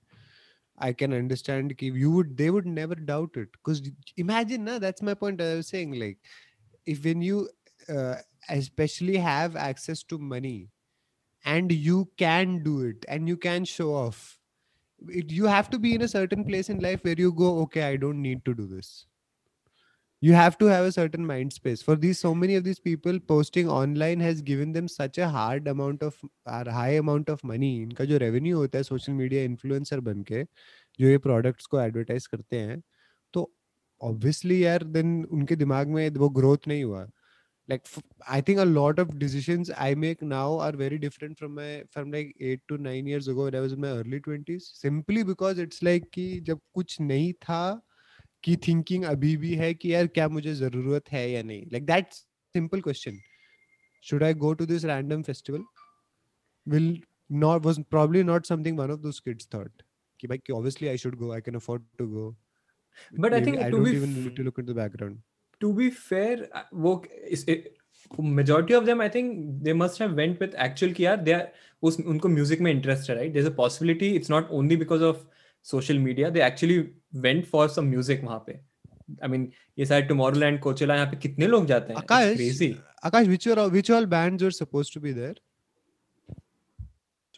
I 0.78 0.92
can 0.92 1.14
understand. 1.14 1.74
You 1.80 2.10
would, 2.10 2.36
they 2.36 2.50
would 2.50 2.66
never 2.66 2.94
doubt 2.94 3.30
it. 3.36 3.48
Because 3.52 3.90
imagine, 4.18 4.64
na, 4.64 4.78
that's 4.78 5.00
my 5.00 5.14
point. 5.14 5.40
I 5.40 5.54
was 5.54 5.68
saying, 5.68 5.98
like, 5.98 6.18
if 6.85 7.03
when 7.03 7.21
you 7.21 7.49
uh, 7.89 8.15
especially 8.49 9.17
have 9.17 9.55
access 9.55 10.03
to 10.03 10.17
money 10.17 10.69
and 11.45 11.71
you 11.71 12.09
can 12.17 12.63
do 12.63 12.81
it 12.81 13.05
and 13.07 13.27
you 13.27 13.37
can 13.37 13.65
show 13.65 13.93
off 13.93 14.37
it, 15.07 15.31
you 15.31 15.45
have 15.45 15.69
to 15.69 15.79
be 15.79 15.93
in 15.95 16.01
a 16.01 16.07
certain 16.07 16.43
place 16.43 16.69
in 16.69 16.79
life 16.79 17.03
where 17.03 17.15
you 17.17 17.31
go 17.31 17.59
okay 17.59 17.83
i 17.83 17.95
don't 17.95 18.21
need 18.21 18.43
to 18.43 18.53
do 18.53 18.65
this 18.67 19.05
you 20.21 20.33
have 20.33 20.57
to 20.57 20.65
have 20.65 20.83
a 20.85 20.91
certain 20.91 21.25
mind 21.25 21.53
space 21.53 21.81
for 21.81 21.95
these 21.95 22.19
so 22.19 22.35
many 22.35 22.55
of 22.55 22.63
these 22.63 22.79
people 22.79 23.19
posting 23.19 23.69
online 23.69 24.19
has 24.19 24.41
given 24.41 24.73
them 24.73 24.87
such 24.87 25.17
a 25.17 25.29
hard 25.29 25.67
amount 25.67 26.03
of 26.03 26.17
or 26.45 26.63
high 26.69 26.95
amount 27.03 27.29
of 27.29 27.43
money 27.43 27.81
इनका 27.83 28.05
जो 28.05 28.19
revenue 28.19 28.53
होता 28.53 28.77
है 28.77 28.83
social 28.83 29.15
media 29.21 29.47
influencer 29.47 29.99
बन 30.09 30.23
के 30.23 30.43
जो 30.99 31.07
ये 31.07 31.17
products 31.17 31.65
को 31.65 31.77
advertise 31.77 32.27
करते 32.27 32.59
हैं 32.59 32.83
ऑब्वियसली 34.00 34.64
यार 34.64 34.84
देन 34.84 35.24
उनके 35.24 35.56
दिमाग 35.56 35.88
में 35.88 36.08
वो 36.10 36.28
ग्रोथ 36.30 36.68
नहीं 36.68 36.84
हुआ। 36.84 37.04
Like 37.68 37.82
I 38.30 38.42
think 38.42 38.58
a 38.58 38.64
lot 38.64 39.00
of 39.00 39.14
decision 39.16 39.64
I 39.78 39.94
make 39.94 40.22
now 40.22 40.56
are 40.58 40.76
very 40.76 40.96
different 40.98 41.36
from 41.38 41.52
my 41.56 41.80
from 41.92 42.12
like 42.12 42.34
eight 42.42 42.62
to 42.68 42.76
nine 42.76 43.08
years 43.08 43.28
ago 43.28 43.46
I 43.46 43.60
was 43.60 43.74
my 43.76 43.90
early 43.90 44.18
twenties 44.18 44.62
simply 44.62 45.24
because 45.24 45.60
it's 45.60 45.82
like 45.82 46.08
कि 46.14 46.28
जब 46.40 46.60
कुछ 46.74 47.00
नहीं 47.00 47.32
था 47.42 47.80
कि 48.44 48.56
thinking 48.68 49.04
अभी 49.04 49.36
भी 49.36 49.54
है 49.54 49.72
कि 49.74 49.94
यार 49.94 50.06
क्या 50.06 50.28
मुझे 50.28 50.54
ज़रूरत 50.54 51.10
है 51.12 51.30
या 51.30 51.42
नहीं। 51.42 51.66
Like 51.72 51.86
that 51.86 52.12
simple 52.12 52.80
question 52.80 53.18
should 54.04 54.22
I 54.22 54.34
go 54.34 54.52
to 54.54 54.66
this 54.66 54.84
random 54.84 55.22
festival 55.22 55.64
will 56.66 57.02
not 57.32 57.64
was 57.66 57.80
probably 57.90 58.22
not 58.22 58.46
something 58.46 58.78
one 58.78 58.90
of 58.90 59.00
this 59.00 59.20
kids 59.20 59.48
thought 59.54 59.82
कि 60.20 60.26
भाई 60.26 60.52
obviously 60.54 60.88
I 60.88 60.98
should 60.98 61.16
go 61.16 61.32
I 61.32 61.40
can 61.40 61.54
afford 61.54 61.82
to 61.98 62.06
go 62.08 62.34
But 63.12 63.32
Maybe 63.32 63.36
I 63.36 63.44
think 63.44 63.58
I 63.58 63.70
to 63.70 63.76
don't 63.76 63.84
be 63.84 63.96
even 63.96 64.10
f- 64.10 64.24
need 64.24 64.36
to 64.36 64.42
look 64.50 64.58
into 64.58 64.72
the 64.72 64.80
background. 64.82 65.22
to 65.62 65.68
be 65.72 65.86
fair 65.90 66.36
uh, 66.60 66.62
वो 66.84 66.92
इस 67.36 67.44
majority 68.38 68.74
of 68.78 68.86
them 68.86 69.00
I 69.00 69.08
think 69.08 69.36
they 69.66 69.72
must 69.82 69.98
have 70.02 70.14
went 70.22 70.40
with 70.44 70.54
actual 70.64 70.92
कि 70.94 71.04
यार 71.06 71.24
they 71.28 71.34
are 71.34 71.46
उस 71.90 71.98
उनको 72.00 72.28
music 72.36 72.60
में 72.66 72.72
interest 72.72 73.10
है 73.10 73.16
right 73.18 73.32
there's 73.36 73.50
a 73.50 73.56
possibility 73.62 74.10
it's 74.20 74.32
not 74.34 74.50
only 74.58 74.76
because 74.82 75.04
of 75.10 75.22
social 75.72 76.00
media 76.08 76.30
they 76.30 76.42
actually 76.48 76.78
went 77.28 77.46
for 77.54 77.68
some 77.76 77.88
music 77.94 78.24
वहाँ 78.24 78.42
पे 78.48 78.58
I 79.22 79.28
mean 79.34 79.46
ये 79.78 79.86
सारे 79.86 80.08
Tomorrowland 80.08 80.60
Coachella 80.66 80.94
यहाँ 81.00 81.06
पे 81.10 81.16
कितने 81.22 81.46
लोग 81.46 81.66
जाते 81.66 81.92
हैं 81.92 82.02
Akash, 82.02 82.36
crazy 82.36 82.70
Akash, 83.10 83.28
which 83.34 83.46
are 83.54 83.68
which 83.78 83.90
all 83.90 84.06
bands 84.18 84.42
were 84.48 84.54
supposed 84.60 84.92
to 84.98 85.00
be 85.08 85.12
there? 85.12 85.34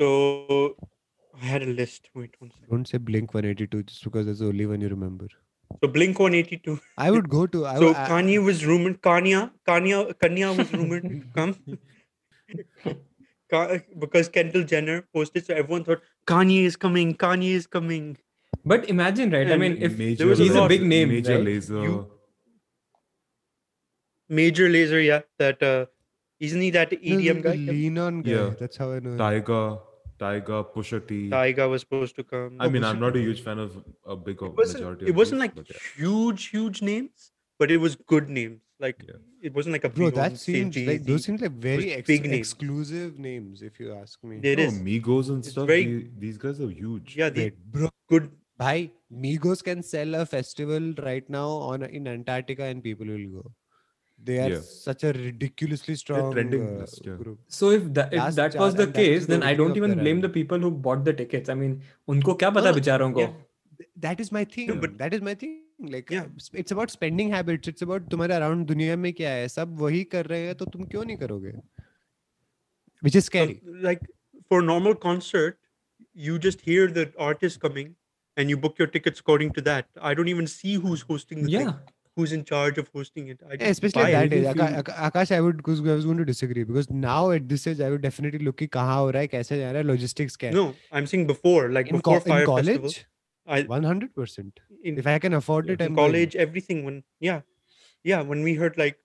So 0.00 0.76
I 1.42 1.44
had 1.46 1.62
a 1.62 1.72
list. 1.78 2.09
Wait 2.14 2.34
one 2.38 2.50
second. 2.50 2.68
Don't 2.70 2.88
say 2.88 2.98
Blink 2.98 3.34
182 3.34 3.82
just 3.82 4.04
because 4.04 4.26
that's 4.26 4.38
the 4.40 4.46
only 4.46 4.66
one 4.66 4.80
you 4.80 4.88
remember. 4.88 5.28
So 5.82 5.88
Blink 5.88 6.18
182. 6.18 6.78
I 6.96 7.10
would 7.10 7.28
go 7.28 7.46
to. 7.46 7.66
I, 7.66 7.76
so 7.78 7.90
I, 7.90 8.08
Kanye 8.08 8.42
was 8.42 8.64
rumored. 8.64 9.02
Kanye, 9.02 9.50
Kanye, 9.68 10.14
Kanye 10.14 10.56
was 10.56 10.72
rumored 10.72 11.02
to 11.02 11.22
come. 11.34 11.56
Because 13.98 14.28
Kendall 14.28 14.64
Jenner 14.64 15.02
posted, 15.14 15.46
so 15.46 15.54
everyone 15.54 15.84
thought 15.84 16.00
Kanye 16.26 16.64
is 16.64 16.76
coming. 16.76 17.14
Kanye 17.14 17.50
is 17.62 17.66
coming. 17.66 18.16
but 18.70 18.88
imagine 18.92 19.30
right 19.34 19.50
I 19.54 19.56
mean 19.62 19.74
if 19.86 19.96
major, 19.98 20.26
was 20.26 20.38
he's 20.38 20.54
a 20.54 20.60
lot- 20.60 20.68
big 20.68 20.82
name 20.82 21.10
major 21.10 21.34
right? 21.36 21.44
laser. 21.44 21.82
You- 21.82 22.10
Major 24.28 24.68
Lazer, 24.68 25.00
yeah, 25.06 25.20
that 25.38 25.62
uh, 25.62 25.86
isn't 26.40 26.60
he 26.60 26.70
that 26.70 26.90
EDM 26.90 27.42
the 27.42 27.48
guy? 27.48 27.54
Lean 27.72 27.98
on 28.04 28.22
guy. 28.22 28.30
Yeah. 28.32 28.50
That's 28.58 28.76
how 28.76 28.90
I 28.90 28.98
know. 28.98 29.10
him. 29.12 29.18
Tiger, 29.18 29.78
Tiger, 30.18 30.62
Pusha 30.64 31.06
T. 31.06 31.30
Tyga 31.30 31.68
was 31.68 31.80
supposed 31.82 32.16
to 32.16 32.24
come. 32.24 32.56
I 32.60 32.68
mean, 32.68 32.82
Pusha 32.82 32.90
I'm 32.90 33.00
not 33.00 33.16
a 33.16 33.20
huge 33.20 33.42
fan 33.42 33.58
of 33.58 33.82
a 34.04 34.16
big 34.16 34.42
It 34.42 34.54
wasn't. 34.56 34.78
majority. 34.84 35.06
It 35.06 35.10
of 35.10 35.16
wasn't 35.16 35.40
these, 35.42 35.56
like 35.56 35.68
yeah. 35.70 35.76
huge, 35.96 36.46
huge 36.48 36.82
names, 36.82 37.32
but 37.58 37.70
it 37.70 37.78
was 37.78 37.96
good 37.96 38.28
names. 38.28 38.60
Like 38.78 39.02
Yeah. 39.08 39.14
it 39.42 39.54
wasn't 39.54 39.72
like 39.72 39.84
a 39.84 39.88
Bro, 39.88 40.10
that 40.10 40.32
Beyonce, 40.32 40.38
seems 40.38 40.76
like 40.76 40.98
those 41.04 41.06
Jay-Z. 41.06 41.22
seems 41.26 41.40
like 41.40 41.52
very 41.52 41.92
ex- 41.92 42.06
big 42.06 42.22
names. 42.24 42.36
exclusive 42.38 43.18
names, 43.18 43.62
if 43.62 43.78
you 43.80 43.92
ask 43.94 44.22
me. 44.22 44.40
It 44.42 44.58
No, 44.58 44.64
is. 44.64 44.78
Migos 44.88 45.28
and 45.30 45.38
It's 45.38 45.50
stuff. 45.50 45.66
very- 45.66 45.84
the- 45.86 46.10
these 46.24 46.36
guys 46.38 46.60
are 46.60 46.68
huge. 46.70 47.16
Yeah, 47.16 47.30
they 47.30 47.44
Wait, 47.44 47.72
bro, 47.76 47.88
good. 48.08 48.30
Bhai, 48.58 48.90
Migos 49.12 49.62
can 49.64 49.82
sell 49.82 50.14
a 50.14 50.26
festival 50.26 50.92
right 51.06 51.28
now 51.30 51.48
on 51.70 51.82
in 51.84 52.06
Antarctica 52.08 52.64
and 52.64 52.82
people 52.82 53.06
will 53.06 53.28
go 53.38 53.52
They 54.24 54.36
are 54.41 54.49
Yeah. 54.49 54.65
such 54.72 55.03
a 55.03 55.11
ridiculously 55.13 55.95
strong 55.99 56.32
trending 56.34 56.65
uh, 56.67 56.82
list, 56.82 56.99
yeah. 57.05 57.15
group. 57.22 57.39
So 57.47 57.72
if 57.78 57.86
that 57.93 58.13
if 58.13 58.19
Last 58.19 58.36
that 58.36 58.53
char- 58.53 58.61
was 58.63 58.76
the 58.76 58.84
and 58.84 58.93
that 58.93 59.01
case, 59.01 59.22
is 59.22 59.26
the 59.28 59.34
then 59.34 59.43
I 59.43 59.53
opening 59.53 59.57
don't 59.61 59.72
of 59.72 59.78
even 59.78 59.95
their 59.95 60.03
blame 60.03 60.19
the 60.22 60.28
album. 60.28 60.34
people 60.41 60.59
who 60.65 60.72
bought 60.88 61.03
the 61.07 61.13
tickets. 61.22 61.49
I 61.53 61.55
mean, 61.61 61.74
उनको 62.07 62.34
क्या 62.43 62.49
No, 62.49 62.59
पता 62.59 62.69
no, 62.69 62.76
बेचारों 62.76 63.11
को? 63.11 63.19
yeah. 63.19 63.34
Th- 63.82 63.89
That 64.05 64.22
is 64.26 64.32
my 64.38 64.43
thing. 64.55 64.69
but- 64.84 64.97
that 65.01 65.15
is 65.17 65.26
my 65.30 65.36
thing. 65.43 65.57
Like, 65.95 66.11
Yeah. 66.11 66.26
uh, 66.26 66.41
s- 66.43 66.51
it's 66.63 66.76
about 66.78 66.91
spending 66.97 67.32
habits. 67.36 67.69
It's 67.72 67.84
about 67.88 68.09
तुम्हारे 68.11 68.36
around 68.36 68.65
दुनिया 68.65 68.95
में 68.97 69.13
क्या 69.13 69.30
है. 69.30 69.47
सब 69.47 69.78
वही 69.80 70.03
कर 70.03 70.26
रहे 70.26 70.45
हैं 70.45 70.55
तो 70.55 70.65
तुम 70.65 70.84
क्यों 70.84 71.05
नहीं 71.05 71.17
करोगे? 71.17 71.51
Which 73.05 73.15
is 73.15 73.26
Um, 73.26 73.30
scary. 73.30 73.55
like 73.88 74.03
for 74.51 74.61
a 74.61 74.67
normal 74.67 74.93
concert, 75.07 75.57
you 76.28 76.38
just 76.47 76.61
hear 76.69 76.88
the 76.97 77.05
artist 77.30 77.59
coming 77.65 77.88
and 78.39 78.51
you 78.53 78.59
book 78.65 78.76
your 78.82 78.88
tickets 78.95 79.24
according 79.26 79.51
to 79.57 79.65
that. 79.69 79.84
I 80.01 80.13
don't 80.13 80.32
even 80.36 80.47
see 80.47 80.78
who's 80.86 81.03
hosting 81.11 81.41
the 81.41 81.57
thing, 81.57 81.67
Yeah. 81.67 81.74
who's 82.16 82.32
in 82.32 82.44
charge 82.44 82.78
of 82.78 82.88
hosting 82.94 83.28
it. 83.28 83.40
I 83.48 83.56
yeah, 83.60 83.68
especially 83.68 84.14
at 84.14 84.30
that 84.30 84.36
age, 84.36 84.44
Akash, 84.44 84.84
Akash, 85.08 85.34
I 85.36 85.40
would 85.40 85.60
I 85.66 85.94
was 85.94 86.04
going 86.06 86.16
to 86.16 86.24
disagree 86.24 86.64
because 86.64 86.90
now 86.90 87.30
at 87.30 87.48
this 87.48 87.66
age, 87.66 87.80
I 87.80 87.90
would 87.90 88.00
definitely 88.00 88.38
look 88.38 88.62
at 88.62 88.70
kaha 88.70 88.94
ho 88.94 89.12
raha 89.12 89.24
hai, 89.24 89.28
kaise 89.34 89.52
ja 89.60 89.72
raha 89.78 89.84
logistics 89.90 90.36
care. 90.36 90.52
No, 90.52 90.74
I'm 90.90 91.06
saying 91.06 91.26
before, 91.26 91.68
like 91.70 91.88
in 91.88 91.98
before 91.98 92.20
co- 92.20 92.28
Fire 92.30 92.40
in 92.40 92.46
college, 92.46 92.66
Festival. 92.66 93.02
100%. 93.48 94.52
If 94.82 95.06
I 95.06 95.18
can 95.18 95.34
afford 95.34 95.70
it, 95.70 95.82
I'm 95.82 95.94
college, 95.94 96.32
going. 96.32 96.48
everything. 96.48 96.84
When 96.84 97.02
yeah, 97.20 97.42
yeah, 98.02 98.22
when 98.22 98.42
we 98.42 98.54
heard 98.54 98.78
like, 98.78 98.98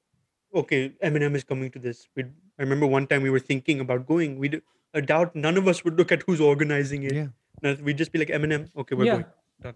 okay, 0.64 0.90
Eminem 1.04 1.36
is 1.36 1.44
coming 1.44 1.70
to 1.72 1.80
this. 1.80 2.08
we 2.16 2.24
I 2.24 2.64
remember 2.64 2.88
one 2.88 3.08
time 3.08 3.24
we 3.24 3.30
were 3.30 3.40
thinking 3.40 3.80
about 3.80 4.08
going. 4.08 4.38
We, 4.40 4.52
I 4.94 5.02
doubt 5.02 5.36
none 5.36 5.58
of 5.58 5.68
us 5.68 5.84
would 5.84 5.98
look 5.98 6.12
at 6.12 6.24
who's 6.24 6.42
organizing 6.42 7.04
it. 7.04 7.14
Yeah. 7.14 7.76
We'd 7.82 7.98
just 7.98 8.12
be 8.12 8.20
like 8.20 8.30
Eminem. 8.30 8.70
Okay, 8.78 8.96
we're 8.96 9.06
yeah. 9.06 9.14
going. 9.14 9.26
Done. 9.62 9.76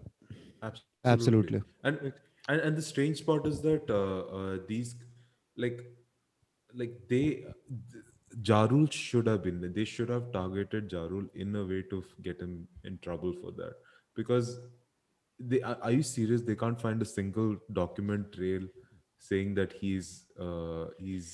Absolutely. 0.62 0.86
Absolutely. 1.04 1.62
And 1.84 2.12
and 2.48 2.60
and 2.60 2.76
the 2.76 2.82
strange 2.82 3.24
part 3.26 3.46
is 3.46 3.60
that 3.62 3.90
uh, 3.90 4.20
uh, 4.38 4.58
these 4.68 4.94
like 5.56 5.80
like 6.74 6.94
they 7.08 7.24
th- 7.92 8.04
Ja 8.46 8.64
Rule 8.70 8.88
should 8.90 9.26
have 9.26 9.42
been 9.42 9.60
there. 9.60 9.70
They 9.70 9.84
should 9.84 10.08
have 10.10 10.30
targeted 10.32 10.92
Ja 10.92 11.04
Rule 11.06 11.26
in 11.34 11.54
a 11.56 11.64
way 11.64 11.82
to 11.90 12.02
get 12.22 12.40
him 12.40 12.68
in 12.84 12.98
trouble 12.98 13.32
for 13.42 13.52
that. 13.52 13.74
Because 14.14 14.60
they 15.38 15.60
are, 15.62 15.78
are 15.82 15.92
you 15.92 16.02
serious? 16.02 16.42
They 16.42 16.56
can't 16.56 16.80
find 16.80 17.00
a 17.02 17.04
single 17.04 17.56
document 17.72 18.32
trail 18.32 18.62
saying 19.18 19.54
that 19.54 19.72
he's 19.72 20.26
uh, 20.38 20.86
he's 20.98 21.30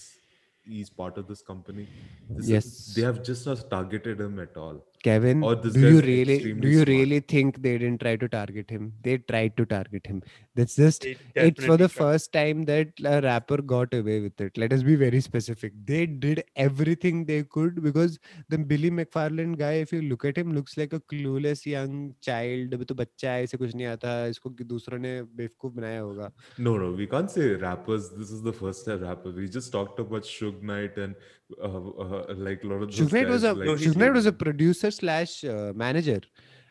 he's 0.65 0.91
part 0.91 1.19
of 1.19 1.27
this 1.29 1.43
company. 1.43 1.89
This 2.31 2.45
is- 2.45 2.51
Yes. 2.51 2.95
they 2.95 3.03
have 3.03 3.23
just 3.25 3.47
not 3.47 3.69
targeted 3.71 4.21
him 4.21 4.39
at 4.39 4.57
all. 4.57 4.85
Kevin, 5.03 5.41
do 5.41 5.81
you 5.81 6.01
really 6.01 6.55
do 6.55 6.69
you 6.69 6.85
smart. 6.85 6.89
really 6.89 7.21
think 7.21 7.63
they 7.63 7.79
didn't 7.79 8.01
try 8.01 8.17
to 8.17 8.29
target 8.29 8.71
him? 8.71 8.93
They 9.03 9.19
tried 9.19 9.57
to 9.57 9.67
target 9.67 10.07
him. 10.07 10.23
That's 10.55 10.77
just 10.77 11.05
it's 11.35 11.65
for 11.65 11.77
the 11.77 11.89
tried. 11.89 12.05
first 12.05 12.33
time 12.33 12.65
that 12.65 12.89
a 13.05 13.21
rapper 13.21 13.63
got 13.63 13.93
away 13.95 14.21
with 14.21 14.41
it. 14.41 14.57
Let 14.57 14.73
us 14.73 14.83
be 14.83 14.95
very 14.95 15.21
specific. 15.21 15.73
They 15.85 16.07
did 16.07 16.45
everything 16.55 17.25
they 17.25 17.43
could 17.43 17.83
because 17.83 18.19
the 18.49 18.59
Billy 18.59 18.91
McFarland 18.91 19.59
guy, 19.59 19.73
if 19.73 19.93
you 19.93 20.03
look 20.03 20.25
at 20.25 20.39
him, 20.39 20.55
looks 20.55 20.77
like 20.77 20.93
a 20.93 21.01
clueless 21.01 21.67
young 21.67 22.15
child. 22.21 22.73
अभी 22.75 22.85
तो 22.85 22.95
बच्चा 22.95 23.33
है 23.33 23.43
इसे 23.45 23.57
कुछ 23.57 23.75
नहीं 23.75 23.87
आता 23.87 24.27
इसको 24.27 24.51
कि 24.51 24.65
दूसरों 24.65 24.99
ने 24.99 25.23
बेवकूफ़ 25.23 25.75
बनाया 25.75 26.01
होगा 26.01 26.33
No, 26.59 26.77
no, 26.77 26.93
we 26.93 27.07
can't 27.07 27.31
say 27.31 27.55
rappers. 27.55 28.11
This 28.11 28.31
is 28.31 28.43
the 28.43 28.53
first 28.53 28.85
time 28.85 29.01
rappers. 29.01 29.35
We 29.35 29.49
just 29.49 29.73
talked 29.73 29.99
about 29.99 30.23
Suge 30.23 30.63
Knight 30.63 30.97
and 30.99 31.15
uh, 31.15 31.19
uh, 31.19 31.42
like 31.59 32.63
a 32.63 32.67
lot 32.67 32.83
of 32.83 32.91
those 32.91 32.99
Suge 32.99 33.13
Knight 33.13 33.29
was 33.29 33.45
a 33.45 33.53
like 33.53 33.67
No, 33.67 33.75
he's 33.77 33.89
Suge 33.89 33.97
Knight 33.97 34.11
Suge 34.11 34.15
was 34.15 34.27
a 34.27 34.33
producer 34.33 34.91
slash 34.91 35.45
uh, 35.45 35.73
manager. 35.75 36.21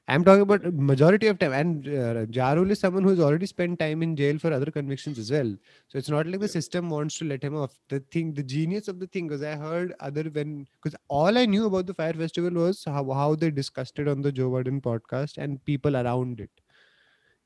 I'm 0.07 0.25
talking 0.25 0.41
about 0.41 0.73
majority 0.73 1.27
of 1.27 1.39
time, 1.39 1.53
and 1.53 1.87
uh, 1.87 2.25
Ja 2.31 2.51
Rule 2.53 2.71
is 2.71 2.79
someone 2.79 3.03
who's 3.03 3.19
already 3.19 3.45
spent 3.45 3.79
time 3.79 4.01
in 4.01 4.15
jail 4.15 4.39
for 4.39 4.51
other 4.51 4.69
convictions 4.69 5.19
as 5.19 5.31
well. 5.31 5.55
So 5.87 5.97
it's 5.97 6.09
not 6.09 6.25
like 6.25 6.39
the 6.39 6.47
system 6.47 6.89
wants 6.89 7.17
to 7.19 7.25
let 7.25 7.43
him 7.43 7.55
off. 7.55 7.77
The 7.87 7.99
thing, 8.11 8.33
the 8.33 8.43
genius 8.43 8.87
of 8.87 8.99
the 8.99 9.07
thing, 9.07 9.27
because 9.27 9.43
I 9.43 9.55
heard 9.55 9.93
other 9.99 10.23
when 10.23 10.67
because 10.81 10.97
all 11.07 11.37
I 11.37 11.45
knew 11.45 11.65
about 11.67 11.85
the 11.85 11.93
Fire 11.93 12.13
Festival 12.13 12.51
was 12.51 12.83
how, 12.83 13.09
how 13.11 13.35
they 13.35 13.51
discussed 13.51 13.99
it 13.99 14.07
on 14.07 14.21
the 14.21 14.31
Joe 14.31 14.49
Budden 14.49 14.81
podcast 14.81 15.37
and 15.37 15.63
people 15.63 15.95
around 15.95 16.41
it. 16.41 16.49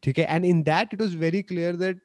Okay, 0.07 0.25
and 0.25 0.45
in 0.45 0.63
that 0.63 0.93
it 0.93 0.99
was 0.99 1.13
very 1.13 1.43
clear 1.43 1.73
that 1.73 1.97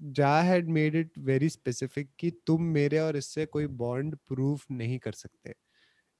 Ja 0.00 0.42
had 0.42 0.68
made 0.68 0.94
it 0.94 1.08
very 1.30 1.48
specific 1.54 2.06
कि 2.18 2.30
तुम 2.46 2.62
मेरे 2.76 2.98
और 2.98 3.16
इससे 3.16 3.46
कोई 3.46 3.66
bond 3.82 4.16
proof 4.32 4.70
नहीं 4.70 4.98
कर 4.98 5.12
सकते 5.12 5.54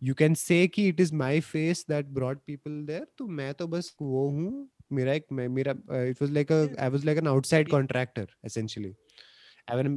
you 0.03 0.15
can 0.15 0.35
say 0.35 0.67
कि 0.75 0.89
it 0.89 1.01
is 1.01 1.15
my 1.15 1.41
face 1.41 1.85
that 1.89 2.07
brought 2.19 2.39
people 2.47 2.85
there 2.87 3.07
तो 3.19 3.27
मैं 3.39 3.53
तो 3.55 3.67
बस 3.69 3.95
वो 4.03 4.29
हूँ 4.29 4.69
मेरा 4.93 5.13
एक 5.13 5.27
मेरा 5.33 5.73
it 6.09 6.23
was 6.23 6.31
like 6.31 6.53
a 6.53 6.65
I 6.83 6.89
was 6.91 7.05
like 7.05 7.19
an 7.19 7.27
outside 7.27 7.71
contractor 7.71 8.29
essentially 8.47 8.95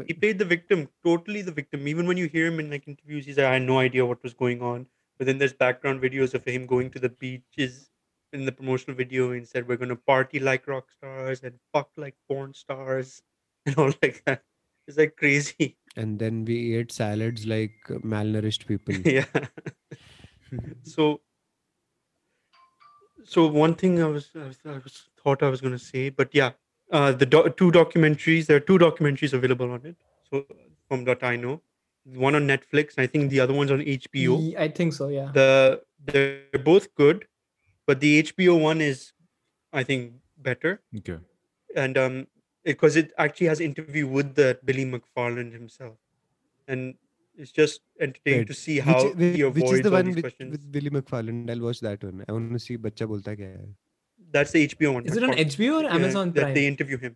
He 0.08 0.14
played 0.14 0.40
the 0.40 0.46
victim, 0.46 0.82
totally 1.06 1.42
the 1.42 1.52
victim. 1.52 1.88
Even 1.88 2.10
when 2.10 2.18
you 2.18 2.28
hear 2.28 2.48
him 2.48 2.60
in 2.60 2.70
like 2.70 2.84
interviews, 2.88 3.26
he's 3.26 3.38
like, 3.38 3.46
I 3.46 3.54
had 3.54 3.64
no 3.64 3.78
idea 3.80 4.06
what 4.06 4.22
was 4.24 4.34
going 4.42 4.62
on. 4.62 4.86
But 5.20 5.28
then 5.30 5.40
there's 5.40 5.54
background 5.54 6.04
videos 6.04 6.36
of 6.40 6.46
him 6.46 6.68
going 6.74 6.92
to 6.92 7.00
the 7.00 7.10
beaches 7.24 7.90
in 8.34 8.46
the 8.46 8.52
promotional 8.52 8.96
video 8.96 9.32
and 9.32 9.48
said 9.48 9.68
we're 9.68 9.78
gonna 9.78 9.96
party 9.96 10.40
like 10.40 10.68
rock 10.68 10.92
stars 10.92 11.42
and 11.44 11.58
fuck 11.72 11.90
like 11.98 12.16
porn 12.28 12.54
stars 12.54 13.16
and 13.66 13.78
all 13.78 13.94
like 14.02 14.24
that. 14.26 14.44
It's 14.88 14.98
like 14.98 15.16
crazy. 15.18 15.78
and 15.96 16.20
then 16.20 16.44
we 16.46 16.76
ate 16.76 16.92
salads 16.92 17.46
like 17.46 17.74
uh, 17.90 18.00
malnourished 18.14 18.66
people 18.66 18.96
yeah. 19.06 19.26
so 20.84 21.22
so 23.24 23.48
one 23.48 23.76
thing 23.76 24.02
I 24.02 24.08
was, 24.08 24.30
I 24.36 24.48
was 24.48 24.58
I 24.66 24.78
was 24.84 25.10
thought 25.24 25.44
I 25.44 25.50
was 25.50 25.62
gonna 25.62 25.80
say, 25.80 26.10
but 26.10 26.30
yeah, 26.34 26.52
uh, 26.92 27.12
the 27.12 27.26
do- 27.26 27.54
two 27.58 27.72
documentaries. 27.72 28.48
There 28.48 28.58
are 28.58 28.66
two 28.72 28.78
documentaries 28.78 29.34
available 29.34 29.72
on 29.72 29.86
it. 29.86 29.96
So 30.30 30.46
from 30.88 31.06
what 31.06 31.24
I 31.24 31.36
know, 31.36 31.62
one 32.04 32.36
on 32.36 32.48
Netflix. 32.48 32.98
I 32.98 33.08
think 33.08 33.30
the 33.30 33.40
other 33.40 33.54
one's 33.54 33.72
on 33.72 33.80
HBO. 33.80 34.58
I 34.58 34.68
think 34.68 34.94
so. 34.94 35.08
Yeah. 35.08 35.32
The 35.34 35.82
they're 36.06 36.64
both 36.64 36.94
good, 36.96 37.28
but 37.88 38.00
the 38.00 38.24
HBO 38.24 38.60
one 38.60 38.82
is, 38.82 39.14
I 39.72 39.84
think, 39.84 40.14
better. 40.38 40.82
Okay. 40.98 41.18
And 41.76 41.98
um, 41.98 42.28
because 42.65 42.97
it 42.97 43.13
actually 43.19 43.47
has 43.49 43.61
interview 43.61 44.07
with 44.07 44.35
the 44.35 44.59
Billy 44.65 44.85
McFarland 44.95 45.53
himself, 45.53 45.97
and 46.67 46.95
it's 47.37 47.53
just 47.53 47.81
entertaining 48.01 48.41
Wait, 48.41 48.49
to 48.49 48.55
see 48.55 48.77
which, 48.79 48.85
how 48.85 48.99
i- 49.09 49.13
whi- 49.13 49.33
he 49.37 49.41
avoids 49.43 49.63
which 49.63 49.73
is 49.79 49.83
the 49.83 49.89
all 49.91 49.95
one 49.99 50.07
these 50.07 50.17
with, 50.17 50.25
questions. 50.25 50.51
with 50.57 50.71
Billy 50.73 50.91
McFarland 50.91 51.51
I'll 51.55 51.61
watch 51.69 51.81
that 51.89 52.03
one 52.09 52.25
I 52.29 52.33
want 52.33 52.53
to 52.53 52.59
see 52.69 52.77
बच्चा 52.89 53.07
बोलता 53.15 53.35
क्या 53.43 53.49
है 53.59 53.69
That's 54.37 54.51
the 54.55 54.63
HBO 54.71 54.91
one. 54.95 55.07
Is 55.11 55.17
it 55.19 55.23
on 55.27 55.31
McFarlane. 55.31 55.53
HBO 55.53 55.77
or 55.81 55.83
Yeah, 55.85 55.95
Amazon 55.99 56.33
that 56.33 56.43
Prime? 56.47 56.55
they 56.57 56.67
interview 56.71 56.97
him. 57.05 57.15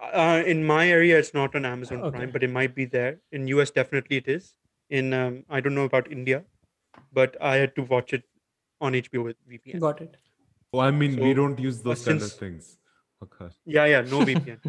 Uh, 0.00 0.42
in 0.46 0.64
my 0.64 0.88
area, 0.88 1.18
it's 1.18 1.34
not 1.34 1.54
on 1.60 1.64
Amazon 1.70 2.00
Okay. 2.02 2.16
Prime, 2.16 2.30
but 2.36 2.42
it 2.46 2.50
might 2.50 2.74
be 2.74 2.84
there. 2.84 3.20
In 3.32 3.48
US, 3.48 3.70
definitely 3.70 4.16
it 4.22 4.28
is. 4.28 4.54
In 5.00 5.12
um, 5.12 5.44
I 5.50 5.60
don't 5.60 5.74
know 5.74 5.84
about 5.90 6.10
India, 6.10 6.44
but 7.12 7.36
I 7.40 7.56
had 7.56 7.74
to 7.80 7.82
watch 7.82 8.12
it 8.18 8.22
on 8.80 8.94
HBO 8.94 9.24
with 9.24 9.36
VPN. 9.50 9.80
Got 9.80 10.00
it. 10.06 10.16
Oh, 10.72 10.78
I 10.78 10.90
mean, 10.90 11.16
we 11.26 11.32
So, 11.32 11.34
don't 11.42 11.58
use 11.58 11.80
uh, 11.80 11.88
those 11.90 12.04
kind 12.04 12.16
of 12.22 12.28
since- 12.28 12.38
things. 12.44 12.78
Okay. 13.23 13.49
Yeah, 13.77 13.85
yeah, 13.93 14.01
no 14.13 14.21
VPN. 14.29 14.59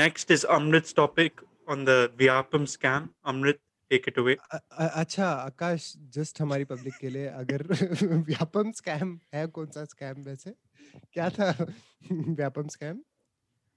Next 0.00 0.30
is 0.36 0.44
Amrit's 0.56 0.92
topic 0.92 1.42
on 1.74 1.84
the 1.84 2.10
Vyapam 2.22 2.64
scam. 2.72 3.10
Amrit, 3.32 3.58
take 3.90 4.08
it 4.12 4.18
away. 4.22 4.36
अ- 4.56 4.60
अ- 4.84 4.90
अच्छा 5.02 5.28
आकाश 5.50 5.92
just 6.16 6.40
हमारी 6.40 6.64
public 6.72 6.94
के 7.00 7.08
लिए 7.16 7.26
अगर 7.42 7.62
Vyapam 8.30 8.72
scam 8.80 9.18
है 9.34 9.46
कौन 9.58 9.66
सा 9.76 9.84
scam 9.92 10.22
वैसे 10.26 10.54
क्या 11.12 11.28
था 11.38 11.48
व्यापम 12.12 12.68
स्कैम 12.76 12.98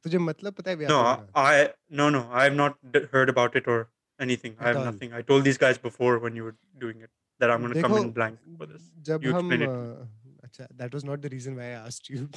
तुझे 0.05 0.17
मतलब 0.31 0.53
पता 0.59 0.71
है 0.71 0.77
No, 0.77 0.81
व्यापम 0.97 1.25
का 1.33 1.43
I 1.45 1.69
no 2.01 2.09
no, 2.17 2.23
I 2.41 2.43
have 2.49 2.57
not 2.63 2.77
d- 2.97 3.05
heard 3.13 3.33
about 3.35 3.55
it 3.61 3.71
or 3.75 3.79
anything. 4.27 4.55
I 4.59 4.63
At 4.63 4.67
have 4.69 4.81
all. 4.81 4.89
nothing. 4.91 5.13
I 5.21 5.23
told 5.31 5.49
these 5.49 5.61
guys 5.65 5.81
before 5.87 6.13
when 6.27 6.41
you 6.41 6.49
were 6.49 6.55
doing 6.85 7.07
it 7.07 7.11
that 7.41 7.53
I'm 7.55 7.65
going 7.67 7.75
to 7.77 7.81
come 7.87 7.95
देखो 7.97 8.03
in 8.05 8.13
blank 8.19 8.39
for 8.61 8.69
this. 8.73 8.89
जब 9.11 9.29
You 9.29 9.33
hmm. 9.39 9.51
Uh, 9.51 10.43
अच्छा 10.43 10.67
that 10.81 10.93
was 10.95 11.05
not 11.05 11.19
the 11.19 11.33
reason 11.37 11.53
why 11.55 11.67
I 11.67 11.73
asked 11.73 12.15
you 12.15 12.27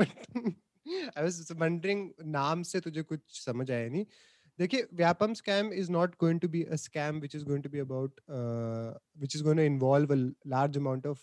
but 0.00 0.54
I 0.96 1.22
was 1.22 1.52
wondering 1.58 2.10
नाम 2.26 2.62
से 2.62 2.80
तुझे 2.80 3.02
कुछ 3.02 3.20
समझ 3.44 3.70
आया 3.70 3.88
नहीं। 3.88 4.04
देखिए 4.58 4.86
Vyapam 4.94 5.34
scam 5.34 5.72
is 5.72 5.90
not 5.92 6.14
going 6.20 6.40
to 6.40 6.48
be 6.48 6.62
a 6.62 6.76
scam 6.76 7.18
which 7.18 7.34
is 7.36 7.44
going 7.44 7.62
to 7.62 7.70
be 7.70 7.78
about 7.78 8.20
which 8.30 9.36
is 9.36 9.42
going 9.44 9.58
to 9.58 9.64
involve 9.64 10.12
a 10.12 10.16
large 10.46 10.76
amount 10.78 11.06
of 11.06 11.20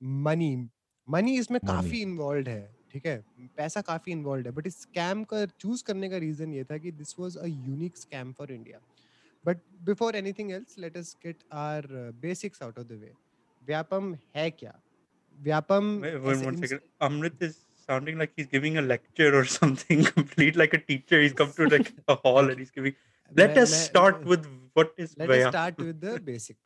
money. 0.00 0.68
Money 1.08 1.38
इसमें 1.38 1.60
काफ़ी 1.66 2.00
इन्वॉल्व 2.02 2.48
है 2.48 2.74
ठीक 2.92 3.06
है? 3.06 3.24
पैसा 3.56 3.80
काफ़ी 3.80 4.12
इन्वॉल्व 4.12 4.46
है 4.46 4.52
बट 4.52 4.66
इस 4.66 4.80
स्कैम 4.82 5.24
का 5.24 5.44
चूज़ 5.46 5.84
करने 5.84 6.08
का 6.08 6.16
रीजन 6.16 6.52
ये 6.54 6.64
था 6.64 6.78
कि 6.78 6.90
this 6.92 7.18
was 7.18 7.36
a 7.36 7.46
unique 7.46 7.96
scam 7.96 8.32
for 8.32 8.52
India 8.52 8.80
but 9.44 9.60
before 9.82 10.16
anything 10.16 10.50
else 10.52 10.78
let 10.78 10.96
us 10.96 11.16
get 11.24 11.42
our 11.52 12.12
basics 12.20 12.62
out 12.62 12.78
of 12.78 12.86
the 12.86 12.92
way 12.92 13.12
Vyapam 13.62 14.14
है 14.36 14.50
क्या? 14.50 14.80
Vyapam 15.38 16.00
Wait, 16.00 16.22
wait 16.22 17.69
sounding 17.90 18.18
like 18.22 18.32
he's 18.40 18.50
giving 18.56 18.78
a 18.82 18.84
lecture 18.88 19.30
or 19.38 19.44
something 19.54 20.04
complete 20.10 20.58
like 20.64 20.76
a 20.80 20.82
teacher. 20.90 21.22
He's 21.22 21.38
come 21.40 21.54
to 21.60 21.70
like 21.76 21.92
a 22.16 22.18
hall 22.26 22.50
and 22.50 22.58
he's 22.64 22.74
giving. 22.80 22.98
Let 23.32 23.58
us 23.64 23.72
start 23.86 24.24
with 24.34 24.46
what 24.74 24.92
is 25.06 25.16
let 25.22 25.32
us 25.38 25.48
start 25.54 25.82
with 25.86 26.04
the 26.08 26.18
basic 26.30 26.56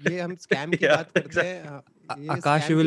ये 0.00 0.20
हम 0.20 0.34
scam 0.42 0.70
की 0.72 0.86
बात 0.86 1.10
करते 1.16 1.40
हैं 1.40 1.68
हाँ, 1.68 1.82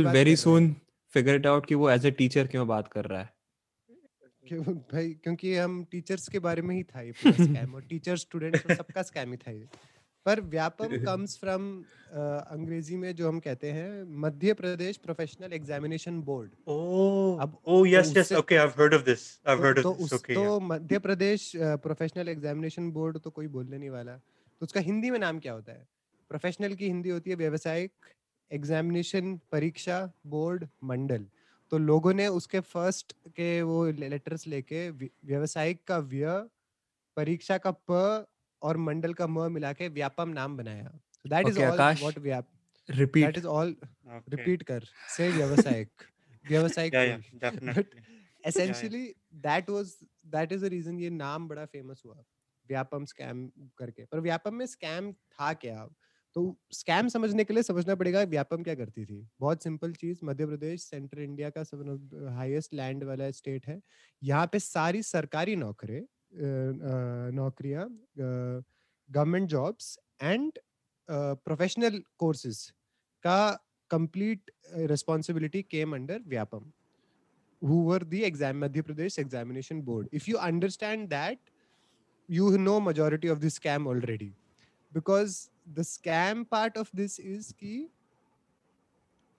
कर 0.03 0.13
रहे 0.13 0.23
हैं। 0.25 0.35
soon 0.43 0.69
figure 1.15 1.35
it 1.39 1.45
out 1.51 1.65
कि 1.67 1.75
वो 1.75 1.89
एज 1.89 2.05
ए 2.05 2.11
टीचर 2.21 2.47
क्यों 2.53 2.67
बात 2.67 2.87
कर 2.93 3.05
रहा 3.05 3.19
है 3.21 3.29
क्यों 4.47 4.63
भाई 4.93 5.09
क्योंकि 5.23 5.55
हम 5.55 5.83
टीचर्स 5.91 6.27
के 6.29 6.39
बारे 6.45 6.61
में 6.61 6.75
ही 6.75 6.83
था 6.83 7.01
ये 7.01 7.11
पूरा 7.11 7.45
स्कैम 7.45 7.75
और 7.75 7.83
टीचर 7.89 8.17
स्टूडेंट्स 8.23 8.71
सबका 8.77 9.01
स्कैम 9.11 9.31
ही 9.31 9.37
था 9.45 9.51
ये 9.51 9.67
पर 10.25 10.41
व्यापम 10.41 10.87
कम्स 11.05 11.39
फ्रॉम 11.39 11.83
अंग्रेज़ी 12.13 12.97
में 12.97 13.15
जो 13.15 13.27
हम 13.27 13.39
कहते 13.39 13.71
हैं 13.71 14.03
Madhya 14.03 14.53
Pradesh 14.53 14.97
professional 14.97 15.53
examination 15.53 16.21
board 16.21 16.51
अब 19.45 19.57
तो, 19.81 19.93
तो. 19.93 20.17
तो 20.33 20.59
Madhya 20.59 20.99
Pradesh 20.99 21.51
professional 21.55 22.29
examination 22.29 22.91
board 22.91 23.17
तो 23.17 23.29
कोई 23.29 23.47
बोलने 23.47 23.77
नहीं 23.77 23.89
वाला। 23.89 24.13
तो 24.13 24.63
उसका 24.63 24.79
हिंदी 24.79 25.09
में 25.11 25.19
नाम 25.19 25.39
क्या 25.39 25.53
होता 25.53 25.71
है? 25.71 25.87
प्रोफेशनल 26.29 26.73
की 26.73 26.87
हिंदी 26.87 27.09
होती 27.09 27.29
है 27.29 27.35
व्यावसायिक 27.35 27.91
एग्जामिनेशन 28.51 29.39
परीक्षा 29.51 30.11
बोर्ड 30.27 30.67
मंडल। 30.83 31.25
तो 31.71 31.77
लोगों 31.77 32.13
ने 32.13 32.27
उसके 32.27 32.59
फ़र्स्ट 32.59 33.13
के 33.27 33.61
वो 33.61 33.85
लेटर्स 33.91 34.47
लेके 34.47 34.89
व्यावसायिक 34.89 35.83
का 35.87 35.97
व्य 35.97 36.49
परीक्षा 37.17 37.57
का 37.57 37.73
प 37.89 38.25
और 38.63 38.77
मंडल 38.77 39.13
का 39.13 39.27
म 39.27 39.51
मिला 39.53 39.73
के 39.73 39.87
व्यापम 39.89 40.29
नाम 40.29 40.57
बनाया। 40.57 40.91
दैट 41.25 41.47
इज़ 41.47 41.59
ऑल 41.59 41.87
व्हाट 41.93 42.19
व्याप 42.19 42.47
that 43.19 43.37
repeat 43.37 43.37
is 43.37 43.47
all 43.47 43.75
repeat 44.29 44.63
कर। 44.63 44.85
से 45.07 45.31
व्यावसायिक 45.31 46.03
व्यावसायिक 46.45 46.93
yeah, 46.93 47.17
बोल। 47.17 47.23
definitely. 47.39 48.07
essentially 48.43 49.15
that 49.43 49.69
was 49.69 49.97
that 50.31 50.51
is 50.51 50.63
ये 51.01 51.09
नाम 51.09 51.47
बड़ा 51.47 51.65
फ़ेमस 51.65 52.01
हुआ 52.05 52.23
व्यापम 52.69 53.05
स्कैम 53.05 53.47
करके। 53.77 54.05
पर 54.05 54.19
व्यापम 54.19 54.55
में 54.55 54.65
स्कैम 54.65 55.11
था 55.13 55.53
क्या? 55.53 55.87
तो 56.35 56.57
स्कैम 56.73 57.07
समझने 57.07 57.43
के 57.43 57.53
लिए 57.53 57.63
समझना 57.63 57.95
पड़ेगा 57.95 58.23
व्यापम 58.23 58.63
क्या 58.63 58.75
करती 58.75 59.05
थी। 59.05 59.27
बहुत 59.39 59.63
सिंपल 59.63 59.93
चीज़ 59.93 60.19
मध्य 60.25 60.45
प्रदेश 60.45 60.83
सेंट्रल 60.83 61.21
इंडिया 61.23 61.49
का 61.57 61.63
हाईएस्ट 62.35 62.73
लैंड 62.73 63.03
वाला 63.03 63.29
स्टेट 63.31 63.67
है। 63.67 63.79
यहाँ 64.21 64.47
पे 64.47 64.59
सारी 64.59 65.03
सरकारी 65.03 65.55
नौकरी 65.55 66.01
नौकरियाँ 66.33 67.87
government 68.17 69.49
jobs 69.49 69.97
and 70.21 70.59
professional 71.09 72.01
courses 72.19 72.59
का 73.23 73.39
complete 73.91 74.51
responsibility 74.91 75.61
came 75.71 75.95
under 75.95 76.21
Vyapam 76.27 76.71
हुर 77.61 78.03
the 78.03 78.21
exam 78.23 78.63
Madhya 78.65 78.81
Pradesh 78.81 79.19
examination 79.19 79.81
board 79.81 80.07
if 80.13 80.29
you 80.29 80.37
understand 80.37 81.07
that 81.09 81.39
you 82.29 82.49
know 82.57 82.79
majority 82.79 83.29
of 83.29 83.39
this 83.39 83.55
scam 83.55 83.87
already 83.87 84.31
because 84.91 85.37
the 85.69 85.81
scam 85.81 86.43
part 86.51 86.77
of 86.77 86.89
this 86.95 87.19
is 87.19 87.51
की 87.53 87.75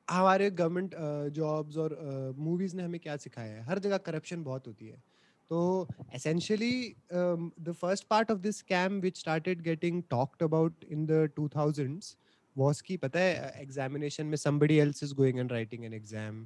हमारे 0.08 0.50
government 0.50 0.94
jobs 1.34 1.76
और 1.76 1.96
movies 2.38 2.76
ने 2.76 2.82
हमें 2.82 3.00
क्या 3.00 3.16
सिखाया 3.16 3.54
है? 3.54 3.62
हर 3.64 3.78
जगह 3.78 3.98
करप्शन 3.98 4.42
बहुत 4.44 4.66
होती 4.66 4.86
है। 4.86 5.02
तो 5.50 5.88
essentially 6.14 6.94
the 7.12 7.72
first 7.80 8.06
part 8.10 8.30
of 8.30 8.38
this 8.38 8.58
scam 8.58 9.00
which 9.00 9.18
started 9.18 9.62
getting 9.62 10.02
talked 10.10 10.42
about 10.42 10.84
in 10.90 11.06
the 11.06 11.28
2000s 11.40 12.14
was 12.56 12.80
कि 12.80 12.96
पता 12.96 13.20
है 13.20 13.62
एग्जामिनेशन 13.62 14.26
में 14.26 14.36
somebody 14.36 14.76
else 14.80 15.02
is 15.02 15.12
going 15.20 15.38
and 15.42 15.54
writing 15.54 15.86
an 15.86 15.94
exam. 16.00 16.36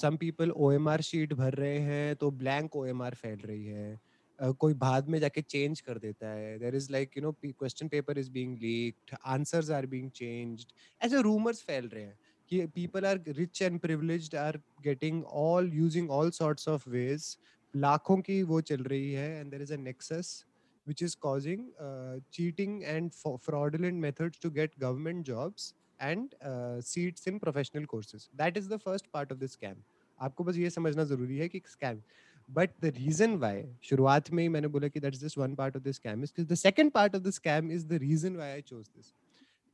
Some 0.00 0.16
people 0.16 0.50
O 0.50 0.70
M 0.72 0.88
R 0.88 1.00
sheet 1.00 1.32
भर 1.32 1.54
रहे 1.54 1.78
हैं 1.78 2.16
तो 2.16 2.30
blank 2.30 2.76
O 2.76 2.84
M 2.86 3.02
are 3.02 3.14
फैल 3.14 3.38
रही 3.44 3.64
है। 3.64 4.00
uh, 4.38 4.54
कोई 4.54 4.74
बाद 4.74 5.08
में 5.08 5.18
जाके 5.20 5.42
चेंज 5.42 5.80
कर 5.80 5.98
देता 5.98 6.28
है। 6.28 6.58
There 6.58 6.76
is 6.76 6.90
like 6.92 7.16
you 7.16 7.22
know 7.22 7.32
question 7.44 7.88
paper 7.88 8.18
is 8.18 8.30
being 8.30 8.56
leaked 8.58 9.16
answers 9.26 9.70
are 9.70 9.86
being 9.86 10.10
changed 10.10 10.72
ऐसे 11.00 11.22
रूमर्स 11.22 11.62
फैल 11.62 11.88
रहे 11.94 12.04
हैं 12.04 12.18
कि 12.50 12.66
people 12.66 13.06
are 13.06 13.20
rich 13.28 13.62
and 13.62 13.78
privileged 13.80 14.34
are 14.36 14.60
getting 14.82 15.24
all 15.24 15.70
using 15.74 16.10
all 16.10 16.30
sorts 16.30 16.68
of 16.68 16.88
ways 16.90 17.36
लाखों 17.76 18.16
की 18.20 18.42
वो 18.42 18.60
चल 18.60 18.82
रही 18.84 19.12
है 19.12 19.30
and 19.40 19.50
there 19.50 19.62
is 19.62 19.72
a 19.72 19.76
nexus 19.76 20.44
which 20.86 21.02
is 21.02 21.14
causing 21.14 21.70
uh, 21.80 22.16
cheating 22.30 22.84
and 22.84 23.14
fa- 23.14 23.38
fraudulent 23.38 24.04
get 24.50 24.78
government 24.78 25.26
jobs 25.26 25.74
and 26.00 26.34
uh, 26.42 26.80
seats 26.80 27.26
in 27.26 27.40
professional 27.40 27.86
courses. 27.86 28.28
That 28.34 28.56
is 28.56 28.68
the 28.68 28.78
first 28.78 29.10
part 29.10 29.30
of 29.30 29.40
the 29.40 29.48
scam. 29.48 29.76
आपको 30.18 30.44
बस 30.44 30.56
ये 30.56 30.68
समझना 30.70 31.04
ज़रूरी 31.04 31.36
है 31.38 31.48
कि 31.48 31.60
scam 31.66 32.00
but 32.48 32.70
the 32.82 32.92
reason 32.96 33.34
why 33.36 33.62
शुरुआत 33.84 34.30
में 34.30 34.42
ही 34.42 34.48
मैंने 34.48 34.68
बोला 34.68 34.88
कि 34.88 35.00
that's 35.00 35.20
just 35.20 35.38
one 35.38 35.54
part 35.54 35.76
of 35.76 35.82
the 35.84 35.90
scam 35.92 36.22
is 36.22 36.32
the 36.40 36.54
second 36.54 36.92
part 36.92 37.16
of 37.16 37.22
the 37.22 37.30
scam 37.30 37.70
is 37.72 37.86
the 37.86 37.98
reason 38.02 38.36
why 38.36 38.50
I 38.50 38.60
chose 38.60 38.84
this 38.96 39.12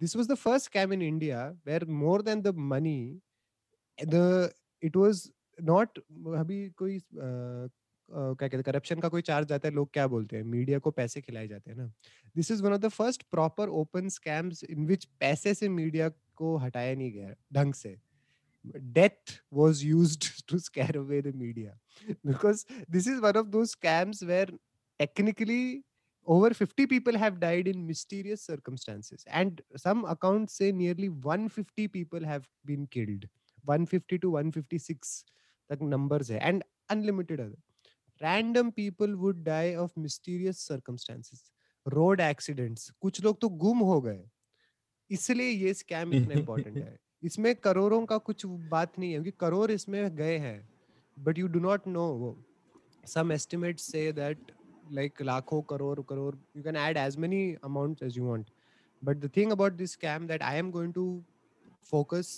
this 0.01 0.17
was 0.17 0.29
the 0.29 0.35
first 0.35 0.67
scam 0.67 0.93
in 0.93 1.03
India 1.03 1.47
where 1.67 1.85
more 1.99 2.23
than 2.23 2.43
the 2.43 2.55
money 2.73 3.21
the 3.99 4.51
it 4.83 4.97
was 4.97 5.31
not 5.59 5.99
अभी 6.39 6.69
कोई 6.79 6.99
uh, 6.99 7.25
uh, 7.25 7.69
क्या 8.13 8.49
कहते 8.49 8.57
हैं 8.57 8.65
corruption 8.65 9.01
का 9.01 9.09
कोई 9.09 9.23
charge 9.23 9.49
जाता 9.49 9.69
है, 9.69 9.75
लोग 9.75 9.93
क्या 9.93 10.07
बोलते 10.07 10.37
हैं 10.37 10.45
मीडिया 10.45 10.79
को 10.79 10.91
पैसे 10.91 11.21
खिलाए 11.21 11.49
जाते 11.49 11.71
हैं 11.71 11.77
ना। 11.79 11.87
This 12.37 12.51
is 12.51 12.63
one 12.63 12.73
of 12.73 12.81
the 12.81 12.89
first 12.91 13.23
proper 13.31 13.69
open 13.81 14.09
scams 14.09 14.65
in 14.65 14.87
which 14.87 15.05
पैसे 15.21 15.55
से 15.55 15.69
मीडिया 15.71 16.09
को 16.37 16.57
हटाया 16.57 16.95
नहीं 16.95 17.13
गया 17.13 17.35
ढंग 17.53 17.75
से। 17.75 17.97
Death 18.65 19.33
was 19.53 19.85
use 19.87 20.19
to 20.49 20.59
scare 20.59 20.97
away 20.99 21.21
the 21.23 21.35
media 21.37 21.79
because 22.27 22.65
this 22.91 23.09
is 23.09 23.21
one 23.21 23.37
of 23.39 23.47
those 23.49 23.65
scams 23.67 24.23
where 24.23 24.53
technically 25.01 25.83
over 26.27 26.53
fifty 26.53 26.87
people 26.87 27.17
have 27.17 27.37
died 27.37 27.69
in 27.69 27.79
mysterious 27.85 28.47
circumstances 28.47 29.25
and 29.29 29.61
some 29.77 30.03
account 30.09 30.51
say 30.51 30.71
nearly 30.73 31.09
one 31.25 31.49
fifty 31.49 31.87
people 31.87 32.25
have 32.25 32.45
been 32.67 32.85
killed 32.93 33.27
one 33.65 33.85
fifty 33.85 34.19
two 34.19 34.31
one 34.31 34.51
fifty 34.51 34.79
six 34.79 35.25
तक 35.71 35.79
numbers 35.83 36.31
random 38.21 38.71
people 38.71 39.15
would 39.15 39.43
die 39.45 39.75
of 39.75 40.01
mysterious 40.01 40.59
circumstances 40.69 41.51
road 41.87 42.21
accidents 42.21 42.91
कुछ 43.01 43.23
लोग 43.25 43.41
तो 43.41 43.49
गुम 43.49 43.79
हो 43.79 44.01
गए। 44.01 44.23
इसलिए 45.11 45.49
ये 45.49 45.75
scam 45.75 46.13
इतना 46.15 46.39
इम्पोर्टेंट 46.41 46.77
है। 46.85 46.99
इसमें 47.23 47.55
करोड़ों 47.57 48.05
का 48.07 48.19
कुछ 48.19 48.47
बात 48.47 48.99
नहीं 48.99 49.11
है 49.11 49.15
क्योंकि 49.15 49.37
करोड़ 49.41 49.71
इसमें 49.71 50.17
गए 50.17 50.37
हैं 50.39 50.69
but 51.17 51.39
you 51.39 51.49
do 51.49 51.61
not 51.61 51.87
know 51.87 52.07
वो। 52.15 52.37
Some 53.07 53.33
estimate 53.33 53.79
say 53.81 54.11
that 54.13 54.53
like 54.93 55.23
लाखों 55.23 55.61
crore 55.63 56.01
crore 56.01 56.35
you 56.57 56.63
can 56.63 56.77
add 56.77 56.97
as 56.97 57.17
many 57.17 57.43
amount 57.65 58.03
as 58.03 58.19
you 58.19 58.25
want 58.25 58.51
but 59.03 59.17
the 59.17 59.31
thing 59.37 59.53
about 59.53 59.73
this 59.73 59.93
scam 59.93 60.27
that 60.27 60.43
I 60.43 60.59
am 60.59 60.71
going 60.71 60.95
to 60.95 61.05
focus 61.91 62.33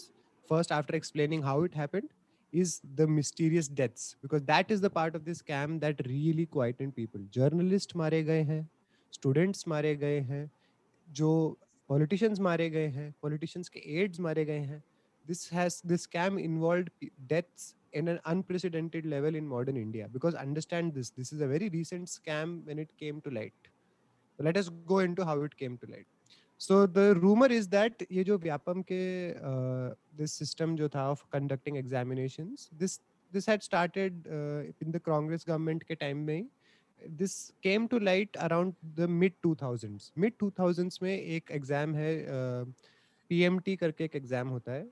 first 0.51 0.73
after 0.73 0.95
explaining 0.95 1.45
how 1.45 1.65
it 1.65 1.77
happened 1.77 2.09
is 2.54 2.82
the 2.96 3.08
mysterious 3.08 3.68
deaths 3.68 4.16
because 4.22 4.44
that 4.44 4.72
is 4.72 4.82
the 4.82 4.90
part 4.90 5.16
of 5.16 5.26
this 5.26 5.42
scam 5.42 5.80
that 5.82 6.02
really 6.08 6.46
quietened 6.46 6.96
people 6.96 7.22
journalists 7.38 7.96
मारे 8.02 8.24
गए 8.24 8.44
हैं 8.52 8.62
students 9.18 9.68
मारे 9.68 9.96
गए 10.04 10.20
हैं 10.32 10.50
जो 11.20 11.32
politicians 11.92 12.40
मारे 12.50 12.70
गए 12.70 12.88
हैं 13.00 13.14
politicians 13.26 13.70
के 13.76 13.84
aides 13.98 14.20
मारे 14.28 14.46
गए 14.46 14.60
हैं 14.60 14.84
this 15.32 15.44
has 15.50 15.82
this 15.92 16.08
scam 16.08 16.40
involved 16.44 16.90
pe- 17.02 17.12
deaths 17.34 17.76
in 17.94 18.08
an 18.08 18.20
unprecedented 18.26 19.06
level 19.06 19.36
in 19.36 19.48
modern 19.48 19.78
India 19.78 20.08
because 20.18 20.36
understand 20.36 20.94
this 20.94 21.12
this 21.20 21.34
is 21.34 21.42
a 21.42 21.48
very 21.48 21.70
recent 21.70 22.08
scam 22.16 22.54
when 22.66 22.80
it 22.80 22.92
came 23.04 23.22
to 23.22 23.32
light 23.40 23.72
so 24.38 24.44
let 24.50 24.58
us 24.58 24.70
go 24.94 25.00
into 25.00 25.26
how 25.26 25.42
it 25.50 25.58
came 25.64 25.78
to 25.84 25.92
light 25.96 26.08
So 26.63 26.87
the 26.87 26.99
rumour 27.19 27.53
is 27.53 27.69
that 27.69 28.07
ये 28.13 28.25
जो 28.25 28.39
व्यापम 28.39 28.83
के 28.91 29.03
this 30.17 30.33
system 30.39 30.77
जो 30.77 30.89
था 30.89 31.09
of 31.11 31.23
conducting 31.33 31.77
examination 31.77 32.55
this 32.79 32.99
this 33.33 33.49
had 33.49 33.63
started 33.63 34.27
in 34.27 34.91
the 34.91 35.01
Congress 35.07 35.45
government 35.49 35.83
के 35.83 35.95
time 35.95 36.19
में 36.27 36.47
this 37.01 37.35
came 37.63 37.87
to 37.87 37.99
light 37.99 38.37
around 38.47 38.75
the 38.97 39.09
mid 39.11 39.33
two 39.43 39.55
thousands 39.63 40.13
mid 40.19 40.33
two 40.41 40.51
thousands 40.59 41.03
में 41.03 41.13
एक 41.13 41.51
exam 41.51 41.95
है 41.95 42.15
पी 43.31 43.41
एम 43.43 43.59
टी 43.59 43.77
करके 43.77 44.05
एक 44.05 44.17
एग्ज़ाम 44.17 44.49
होता 44.49 44.73
है 44.73 44.83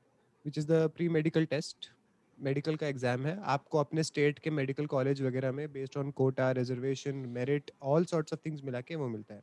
which 0.45 0.59
is 0.59 0.67
the 0.67 0.83
pre 0.97 1.09
medical 1.19 1.45
test 1.55 1.91
medical 2.39 2.77
का 2.77 2.87
एग्ज़ाम 2.87 3.27
है. 3.27 3.37
आपको 3.55 3.79
अपने 3.79 4.03
स्टेट 4.03 4.39
के 4.39 4.51
मेडिकल 4.51 4.87
कॉलेज 4.87 5.23
वगैरह 5.23 5.53
में 5.53 5.73
based 5.73 5.97
on 5.99 6.11
quota 6.21 6.51
reservation 6.59 7.17
merit 7.39 7.71
all 7.95 8.05
sorts 8.13 8.33
of 8.33 8.41
things 8.47 8.65
मिला 8.65 8.81
के 8.81 8.97
वो 8.97 9.09
मिलता 9.09 9.35
है. 9.35 9.43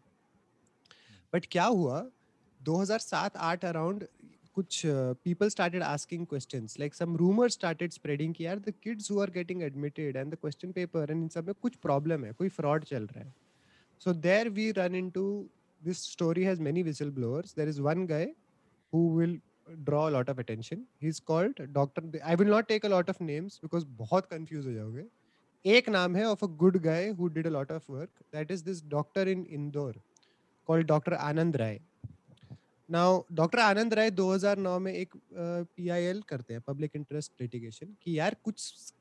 बट 1.34 1.46
क्या 1.52 1.66
हुआ? 1.66 2.00
2007-8 2.62 3.66
अराउंड 3.66 4.06
कुछ 4.56 4.82
people 5.24 5.50
started 5.50 5.84
asking 5.84 6.26
questions 6.28 6.80
like 6.80 6.96
some 6.96 7.16
rumour 7.18 7.50
started 7.58 7.92
spreading 7.94 8.34
कि 8.34 8.46
यार 8.46 8.60
the 8.60 8.74
kids 8.84 9.12
who 9.12 9.20
are 9.22 9.30
getting 9.32 9.62
admitted 9.64 10.16
and 10.16 10.32
the 10.34 10.38
question 10.42 10.72
paper 10.80 11.12
and 11.12 11.22
इन 11.22 11.28
सब 11.36 11.48
में 11.48 11.56
कुछ 11.62 11.76
प्रॉब्लम 11.84 12.26
है, 12.26 12.32
कोई 12.32 12.50
फ्रॉड 12.50 12.84
चल 12.84 13.06
रहा 13.06 13.24
है 13.24 13.34
so 14.02 14.14
there 14.28 14.50
we 14.50 14.72
run 14.78 14.96
into 14.96 15.26
this 15.82 16.04
story 16.12 16.44
has 16.44 16.62
many 16.62 16.84
whistle 16.84 17.12
blowers 17.20 17.56
there 17.56 17.70
is 17.70 17.82
one 17.82 18.06
guy 18.08 18.34
who 18.94 19.00
will 19.14 19.32
draw 19.88 20.02
a 20.10 20.12
lot 20.12 20.30
of 20.32 20.38
attention. 20.42 20.84
He's 21.06 21.18
called 21.30 21.58
Dr. 21.78 22.02
I 22.26 22.36
will 22.42 22.52
not 22.52 22.68
take 22.70 22.86
a 22.90 22.92
lot 22.92 23.10
of 23.14 23.18
names 23.30 23.58
because 23.64 23.86
बहुत 23.98 24.30
confuse 24.34 24.66
हो 24.66 24.74
जाओगे. 24.74 25.04
एक 25.66 25.90
नाम 25.90 26.16
है 26.16 26.24
of 26.26 26.46
a 26.46 26.48
good 26.62 26.78
guy 26.84 27.12
who 27.18 27.30
did 27.38 27.50
a 27.50 27.52
lot 27.56 27.74
of 27.78 27.90
work. 27.96 28.10
That 28.36 28.54
is 28.56 28.64
this 28.68 28.80
doctor 28.94 29.26
in 29.34 29.42
Indore 29.58 29.96
called 30.70 30.88
Dr. 30.94 31.18
Anand 31.18 31.60
Rai. 31.60 31.80
Now 32.90 33.26
Dr. 33.34 33.60
Anand 33.60 33.96
Rai 33.98 34.12
2009 34.12 34.80
में 34.80 34.94
एक 34.94 35.16
PIL 35.80 36.22
करते 36.28 36.54
हैं 36.54 36.62
पब्लिक 36.68 36.92
Interest 36.92 37.32
Litigation, 37.42 37.88
कि 38.02 38.20
यार 38.20 38.36
कुछ 38.44 38.94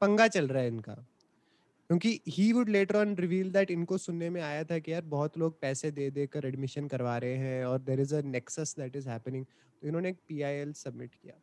पंगा 0.00 0.28
चल 0.28 0.48
रहा 0.48 0.62
है 0.62 0.68
इनका 0.68 0.94
क्योंकि 0.94 2.20
he 2.28 2.52
would 2.52 2.68
later 2.68 2.96
on 2.96 3.14
reveal 3.16 3.50
that 3.52 3.70
इनको 3.70 3.98
सुनने 3.98 4.30
में 4.30 4.40
आया 4.42 4.64
था 4.64 4.78
कि 4.78 4.92
यार 4.92 5.02
बहुत 5.02 5.38
लोग 5.38 5.60
पैसे 5.60 5.90
दे, 5.90 6.10
देकर 6.10 6.46
एडमिशन 6.46 6.88
करवा 6.88 7.16
रहे 7.18 7.36
हैं 7.36 7.64
और 7.64 7.78
there 7.78 8.00
is 8.00 8.14
a 8.14 8.22
nexus 8.22 8.74
that 8.78 8.96
is 8.96 9.08
happening 9.08 9.44
तो 9.44 9.86
इन्होंने 9.86 10.08
एक 10.08 10.16
पीआईएल 10.28 10.72
सबमिट 10.72 11.14
किया 11.14 11.34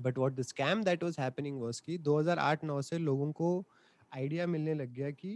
but 0.00 0.18
what 0.18 0.34
the 0.34 0.42
scam 0.42 0.82
that 0.84 1.02
was 1.04 1.20
happening 1.20 1.60
was 1.60 1.82
कि 1.86 1.98
2008-9 1.98 2.80
से 2.82 2.98
लोगों 2.98 3.32
को 3.32 3.64
आइडिया 4.14 4.46
मिलने 4.46 4.74
लग 4.74 4.92
गया 4.94 5.10
कि 5.10 5.34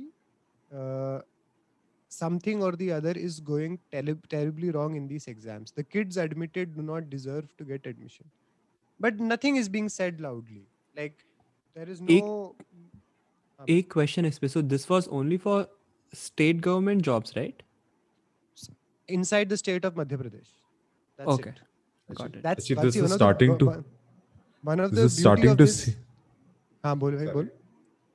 समथिंग 2.12 2.64
और 2.64 2.76
the 2.76 2.90
other 2.92 3.18
is 3.18 3.40
going 3.46 3.78
terribly 3.94 4.70
wrong 4.78 4.96
in 4.98 5.08
these 5.08 5.28
exams 5.30 5.74
the 5.80 5.86
kids 5.92 6.18
admitted 6.18 6.74
do 6.76 6.82
not 6.82 7.04
deserve 7.10 7.48
to 7.60 7.66
get 7.66 7.88
admission 7.88 8.30
but 9.00 9.22
nothing 9.22 9.58
is 9.58 9.68
being 9.72 9.90
said 9.90 10.22
loudly 10.22 10.66
like 10.98 11.18
there 11.78 11.92
is 11.92 12.02
एक- 12.02 12.24
नो 12.24 12.56
एक 13.70 13.92
question 13.94 14.26
is 14.28 14.38
so 14.56 14.62
this 14.74 14.86
was 14.90 15.08
only 15.20 15.38
for 15.46 15.56
state 16.14 16.62
government 16.68 17.06
jobs 17.08 17.34
right 17.38 17.64
inside 19.10 19.50
the 19.54 19.58
state 19.60 19.86
of 19.90 19.96
Madhya 20.00 20.18
Pradesh. 20.22 20.50
That's 21.20 21.32
Okay. 21.34 21.52
it. 21.52 21.60
got 22.10 22.36
it 22.36 22.44
That's, 22.44 22.64
Actually, 22.64 22.76
that's 22.76 22.86
this 22.86 22.94
the- 22.96 23.00
is 23.00 23.04
one 23.04 23.06
of 23.06 23.12
the 23.12 23.18
starting 23.18 23.52
bo- 23.54 23.58
to- 23.62 23.68
one- 23.72 23.84
one 24.64 24.84
of 24.86 24.92
this 24.92 25.00
the 25.00 25.06
is 25.06 25.16
beauty 25.16 25.26
starting 25.26 25.52
of 25.54 25.58
to 25.62 25.66
this. 25.66 25.76
see 25.80 25.94
हाँ 26.84 26.96
बोल 27.00 27.16
भाई 27.16 27.28
बोल 27.38 27.50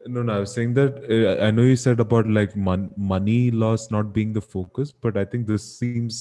No, 0.07 0.23
no, 0.23 0.35
I 0.35 0.39
was 0.41 0.53
saying 0.53 0.75
that 0.75 0.97
uh, 1.11 1.43
I 1.43 1.51
know 1.51 1.63
you 1.63 1.77
said 1.77 1.99
about 1.99 2.27
like 2.29 2.55
mon- 2.55 2.91
money 2.97 3.51
loss 3.51 3.91
not 3.91 4.13
being 4.13 4.33
the 4.35 4.41
focus, 4.43 4.93
but 4.93 5.17
I 5.17 5.25
think 5.25 5.47
this 5.47 5.63
seems 5.79 6.19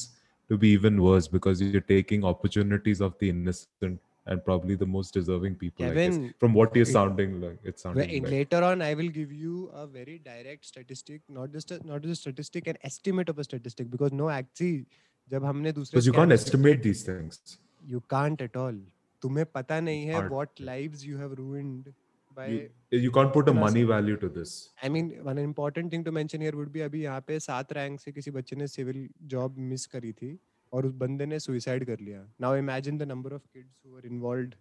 to 0.50 0.58
be 0.58 0.70
even 0.70 1.02
worse 1.02 1.28
because 1.28 1.62
you're 1.62 1.82
taking 1.82 2.24
opportunities 2.24 3.02
of 3.02 3.18
the 3.20 3.30
innocent 3.30 4.00
and 4.26 4.44
probably 4.46 4.76
the 4.76 4.86
most 4.86 5.14
deserving 5.14 5.56
people. 5.56 5.86
I 5.86 5.90
guess. 5.90 6.14
Kevin, 6.16 6.34
From 6.40 6.54
what 6.54 6.74
you're 6.78 6.88
it- 6.88 6.92
sounding 6.94 7.42
like, 7.42 7.58
it's 7.72 7.84
Well, 7.84 7.94
sounding 7.96 8.10
in- 8.20 8.24
like. 8.24 8.32
later 8.32 8.62
on 8.64 8.82
I 8.82 8.94
will 8.94 9.10
give 9.10 9.34
you 9.34 9.66
a 9.74 9.86
very 9.86 10.18
direct 10.30 10.66
statistic 10.66 11.22
not 11.28 11.52
just 11.52 11.72
a, 11.72 11.80
not 11.86 12.02
just 12.04 12.14
a 12.14 12.22
statistic 12.22 12.68
an 12.68 12.78
estimate 12.92 13.28
of 13.34 13.40
a 13.40 13.44
statistic 13.44 13.92
because 13.98 14.14
no 14.14 14.30
actually 14.30 14.86
जब 15.32 15.44
हमने 15.46 15.74
दूसरे 15.74 15.92
Because 15.92 16.06
you 16.12 16.14
can't 16.14 16.32
scams- 16.32 16.46
estimate 16.46 16.82
these 16.88 17.04
things. 17.10 17.58
you 17.86 18.02
can't 18.16 18.42
at 18.48 18.56
all 18.64 18.80
तुम्हें 19.22 19.46
पता 19.58 19.80
नहीं 19.90 20.06
है 20.08 20.14
Hard. 20.22 20.32
what 20.38 20.60
lives 20.72 21.06
you 21.10 21.18
have 21.18 21.36
ruined 21.44 21.92
By 22.39 22.49
You, 22.49 22.99
you 23.05 23.11
can't 23.11 23.33
put 23.33 23.49
a 23.49 23.55
money 23.55 23.85
value 23.93 24.19
to 24.25 24.31
this. 24.37 24.55
I 24.85 24.89
mean 24.91 25.13
one 25.25 25.39
important 25.39 25.93
thing 25.93 26.05
to 26.05 26.13
mention 26.13 26.43
here 26.43 26.55
would 26.55 26.71
be 26.73 26.81
अभी 26.81 27.03
यहाँ 27.03 27.21
पे 27.27 27.39
सात 27.41 27.73
rank 27.73 28.01
से 28.01 28.13
किसी 28.13 28.31
बच्चे 28.31 28.57
ने 28.57 28.67
सिविल 28.69 29.09
जॉब 29.35 29.59
मिस 29.71 29.87
करी 29.95 30.13
थी 30.23 30.39
और 30.73 30.87
उस 30.87 30.93
बंदे 31.03 31.27
ने 31.27 31.39
सुइसाइड 31.41 31.85
कर 31.87 32.01
लिया। 32.01 32.25
Now 32.41 32.57
imagine 32.57 32.99
the 32.99 33.13
number 33.13 33.33
of 33.35 33.47
kids 33.53 33.87
who 33.87 33.97
are 33.97 34.07
involved 34.07 34.55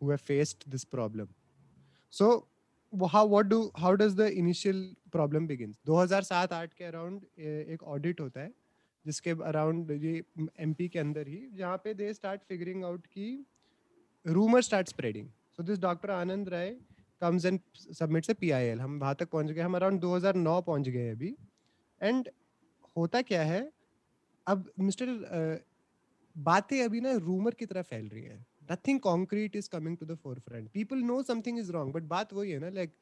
who 0.00 0.10
have 0.10 0.24
faced 0.28 0.70
this 0.70 0.84
problem 0.96 1.28
so 2.12 2.30
how 2.92 3.24
what 3.26 3.48
do 3.48 3.58
how 3.76 3.90
does 3.96 4.14
the 4.16 4.26
initial 4.38 4.78
problem 5.16 5.46
begins? 5.46 5.74
2007-8 5.88 6.72
के 6.78 6.84
अराउंड 6.84 7.20
एक 7.74 7.82
ऑडिट 7.82 8.20
होता 8.20 8.40
है 8.40 8.52
जिसके 9.04 9.30
अराउंड 9.30 9.90
ये 10.04 10.22
एमपी 10.60 10.88
के 10.88 10.98
अंदर 10.98 11.28
ही 11.28 11.38
जहाँ 11.56 11.76
पे 11.84 11.94
दे 11.94 12.12
स्टार्ट 12.14 12.40
फिगरिंग 12.48 12.84
आउट 12.84 13.06
की 13.06 13.28
rumour 14.24 14.62
start 14.62 14.88
spreading 14.88 15.28
so 15.56 15.62
this 15.62 15.78
doctor 15.80 16.10
Anand 16.10 16.48
Rai 16.48 16.74
comes 17.22 17.44
and 17.44 17.60
submits 17.92 18.30
a 18.30 18.34
PIL 18.34 18.80
हम 18.80 18.98
वहाँ 19.00 19.14
तक 19.14 19.30
पहुँच 19.30 19.46
गए, 19.46 19.60
हम 19.62 19.74
अराउंड 19.76 20.00
2009 20.00 20.60
पहुँच 20.62 20.88
गए 20.88 21.08
अभी। 21.10 21.34
एंड 22.00 22.28
होता 22.96 23.22
क्या 23.22 23.42
है, 23.42 23.70
अब 24.46 24.70
मिस्टर 24.80 25.64
बातें 26.36 26.82
अभी 26.82 27.00
ना 27.00 27.12
रूमर 27.18 27.54
की 27.54 27.66
तरह 27.66 27.82
फैल 27.82 28.08
रही 28.08 28.22
है। 28.24 28.44
Nothing 28.72 29.00
concrete 29.00 29.56
is 29.56 29.68
coming 29.70 29.96
to 29.96 30.06
the 30.06 30.14
forefront 30.40 30.68
people 30.72 30.98
know 31.04 31.22
something 31.24 31.58
is 31.58 31.70
wrong 31.72 31.94
but 31.94 32.02
बात 32.08 32.32
वही 32.32 32.50
है 32.50 32.58
ना 32.58 32.68
लाइक 32.70 32.92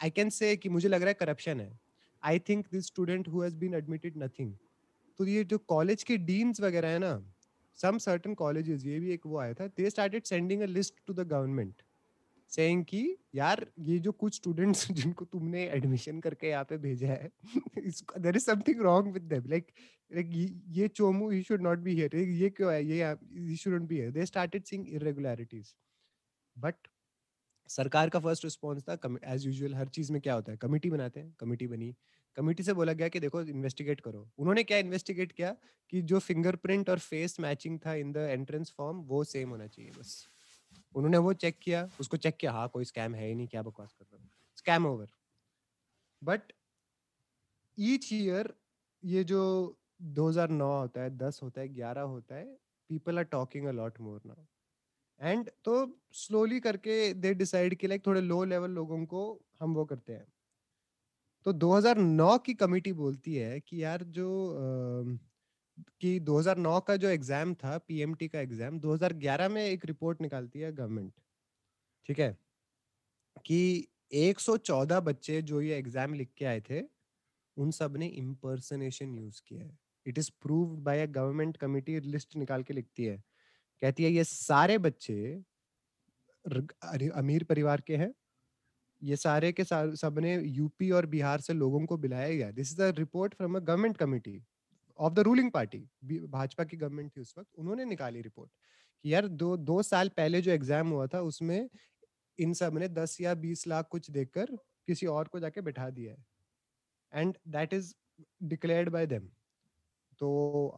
आई 0.00 0.10
कैन 0.10 0.30
से 0.30 0.56
कि 0.56 0.68
मुझे 0.68 0.88
लग 0.88 1.00
रहा 1.00 1.08
है 1.08 1.14
करप्शन 1.20 1.60
है। 1.60 1.78
I 2.22 2.38
think 2.48 2.66
this 2.72 2.86
student 2.86 3.28
who 3.28 3.42
has 3.42 3.56
been 3.56 3.74
admitted 3.74 4.16
nothing 4.18 4.54
तो 5.18 5.26
ये 5.26 5.44
जो 5.44 5.58
कॉलेज 5.68 6.02
के 6.02 6.16
डीन्स 6.18 6.60
वगैरह 6.60 6.88
है 6.88 6.98
ना 6.98 7.12
सम 7.78 7.98
सर्टन 7.98 8.34
कॉलेजेस 8.34 8.84
ये 8.86 8.98
भी 9.00 9.12
एक 9.12 9.26
वो 9.26 9.38
आया 9.38 9.54
था 9.54 9.66
they 9.76 9.90
started 9.90 10.24
sending 10.24 10.62
a 10.62 10.66
list 10.66 10.94
to 11.06 11.12
the 11.14 11.26
government 11.28 11.82
saying 12.50 12.84
कि, 12.84 13.16
यार, 13.34 13.66
ये 13.78 13.98
जो 13.98 14.12
कुछ 14.12 14.34
स्टूडेंट्स 14.36 14.86
जिनको 14.92 15.24
तुमने 15.24 15.64
एडमिशन 15.68 16.20
करके 16.20 16.48
यहाँ 16.48 16.64
पे 16.64 16.78
भेजा 16.78 17.08
है 17.08 17.30
there 17.78 18.36
is 18.36 18.44
something 18.44 18.80
wrong 18.82 19.12
with 19.14 19.22
them 19.22 19.48
like 19.50 19.66
like 20.10 20.30
ये 20.78 20.88
Chomu 20.88 21.30
he 21.30 21.42
should 21.42 21.62
not 21.62 21.78
be 21.78 21.94
here 21.94 22.16
ये 22.16 22.50
क्यों 22.50 22.72
है? 22.72 22.84
ये 22.84 23.04
he 23.48 23.56
shouldn't 23.56 23.88
be 23.88 23.96
here 23.96 24.10
they 24.10 24.26
started 24.26 24.64
seeing 24.64 24.88
irregularities 24.88 25.74
but 26.56 26.88
सरकार 27.70 28.08
का 28.10 28.18
फ़र्स्ट 28.20 28.44
रिस्पॉन्स 28.44 28.82
था 28.88 28.98
एज 29.24 29.46
यूजुअल 29.46 29.74
हर 29.74 29.88
चीज़ 29.88 30.12
में 30.12 30.20
क्या 30.22 30.34
होता 30.34 30.52
है? 30.52 30.58
कमिटी 30.58 30.90
बनाते 30.90 31.20
हैं. 31.20 31.34
कमिटी 31.40 31.66
बनी। 31.66 31.94
कमिटी 32.36 32.62
से 32.62 32.72
बोला 32.72 32.92
गया 32.92 33.08
कि 33.08 33.20
देखो 33.20 33.42
इन्वेस्टिगेट 33.42 34.00
करो। 34.00 34.28
उन्होंने 34.38 34.62
क्या 34.64 34.78
इन्वेस्टिगेट 34.78 35.32
किया 35.32 35.54
कि 35.92 36.02
जो 36.02 36.18
फिंगरप्रिंट 36.18 36.90
और 36.90 36.98
फेस 36.98 37.38
मैचिंग 37.40 37.78
था 37.86 37.94
इन 37.94 38.12
द 38.12 38.26
एंट्रेंस 38.30 38.72
फॉर्म 38.76 38.98
वो 39.06 39.22
सेम 39.24 39.50
होना 39.50 39.66
चाहिए, 39.66 39.90
बस। 39.90 40.28
उन्होंने 40.94 41.18
वो 41.18 41.32
चेक 41.34 41.58
किया 41.62 41.88
उसको 42.00 42.16
चेक 42.16 42.36
किया 42.36 42.52
हाँ 42.52 42.68
कोई 42.68 42.84
स्कैम 42.84 43.14
है 43.14 43.26
ही 43.26 43.34
नहीं 43.34 43.46
क्या 43.48 43.62
बकवास 43.62 43.92
कर 43.92 44.04
रहा 44.04 44.22
हूँ? 44.22 44.30
Scam 44.56 44.86
over. 44.86 45.12
But 46.22 46.52
each 47.78 48.12
year 48.12 48.52
ये 49.02 49.22
जो 49.24 49.40
2009 50.14 50.70
होता 50.80 51.02
है 51.02 51.10
10 51.18 51.40
होता 51.42 51.60
है 51.60 51.68
11 51.68 52.00
होता 52.06 52.34
है 52.34 52.44
people 52.90 53.18
are 53.18 53.24
talking 53.26 53.66
a 53.66 53.72
lot 53.72 54.00
more 54.00 54.20
now 54.26 54.44
and 55.20 55.50
तो 55.64 55.76
स्लोली 56.14 56.60
करके 56.60 57.14
दे 57.14 57.34
डिसाइड 57.34 57.74
कि 57.74 57.88
लाइक 57.88 58.06
थोड़े 58.06 58.20
लो 58.20 58.42
लेवल 58.44 58.70
लोगों 58.70 59.04
को 59.06 59.22
हम 59.60 59.74
वो 59.74 59.84
करते 59.84 60.12
हैं। 60.12 60.26
तो 61.46 61.52
2009 61.52 62.36
की 62.38 62.54
कमिटी 62.54 62.92
बोलती 62.92 63.34
है 63.34 63.60
कि 63.60 63.82
यार 63.82 64.02
जो 64.10 64.26
अ, 64.48 65.18
कि 66.00 66.18
2009 66.20 66.80
का 66.80 66.96
जो 66.96 67.08
एग्ज़ाम 67.08 67.54
था, 67.54 67.76
पीएमटी 67.78 68.28
का 68.28 68.40
एग्ज़ाम 68.40 68.78
2011 68.80 69.48
में 69.48 69.64
एक 69.64 69.84
रिपोर्ट 69.84 70.20
निकालती 70.20 70.60
है 70.60 70.72
गवर्नमेंट। 70.72 71.12
ठीक 72.08 72.18
है? 72.18 72.36
कि 73.46 73.88
114 74.14 75.00
बच्चे 75.00 75.40
जो 75.42 75.60
ये 75.60 75.76
एग्ज़ाम 75.78 76.14
लिख 76.14 76.30
के 76.38 76.44
आए 76.44 76.60
थे, 76.60 76.82
उन 77.56 77.70
सबने 77.70 78.06
इम्पर्सनेशन 78.06 79.14
यूज़ 79.14 79.40
किया 79.46 79.64
है। 79.64 79.78
It 80.06 80.18
is 80.18 80.30
proved 80.42 80.80
by 80.80 81.02
a 81.02 81.06
government 81.10 81.56
committee 81.56 81.98
list 82.00 82.36
निकाल 82.36 82.62
के 82.62 82.74
लिखती 82.74 83.04
है। 83.04 83.22
कहती 83.82 84.04
है, 84.04 84.10
ये 84.10 84.24
सारे 84.24 84.78
बच्चे 84.78 85.42
अमीर 87.14 87.44
परिवार 87.44 87.80
के 87.80 87.96
हैं। 87.96 88.12
ये 89.02 89.16
सारे 89.16 89.52
के 89.52 89.64
सबने 89.64 90.36
यूपी 90.36 90.90
और 90.90 91.06
बिहार 91.06 91.40
से 91.40 91.52
लोगों 91.52 91.84
को 91.86 91.96
बुलाया 91.96 92.28
गया 92.28 92.50
this 92.50 92.72
is 92.72 92.82
a 92.82 92.90
report 92.98 93.34
from 93.34 93.56
a 93.56 93.60
government 93.60 93.96
committee 93.96 94.42
of 95.00 95.14
the 95.14 95.18
ruling 95.20 95.50
party 95.52 95.78
Bhajpa 96.04 96.64
की 96.64 96.76
गवर्नमेंट 96.76 97.10
थी 97.16 97.20
उस 97.20 97.34
वक्त, 97.38 97.48
उन्होंने 97.54 97.84
निकाली 97.86 98.20
रिपोर्ट 98.22 98.50
कि 99.04 99.12
यार 99.14 99.28
दो 99.28 99.56
दो 99.58 99.82
साल 99.84 100.08
पहले 100.16 100.40
जो 100.42 100.50
एग्ज़ाम 100.52 100.88
हुआ 100.90 101.06
था, 101.06 101.20
उसमें 101.22 101.68
इन 102.38 102.52
सबने 102.54 102.88
दस 102.90 103.16
या 103.20 103.34
बीस 103.36 103.66
लाख 103.66 103.88
कुछ 103.90 104.10
देकर 104.10 104.56
किसी 104.88 105.06
और 105.08 105.28
को 105.28 105.40
जाके 105.40 105.60
बैठा 105.62 105.88
दिया 105.90 106.12
है। 106.12 106.24
And 107.12 107.36
that 107.48 107.72
is 107.74 107.92
declared 108.44 108.88
by 108.90 109.06
them 109.06 109.28
तो 110.20 110.28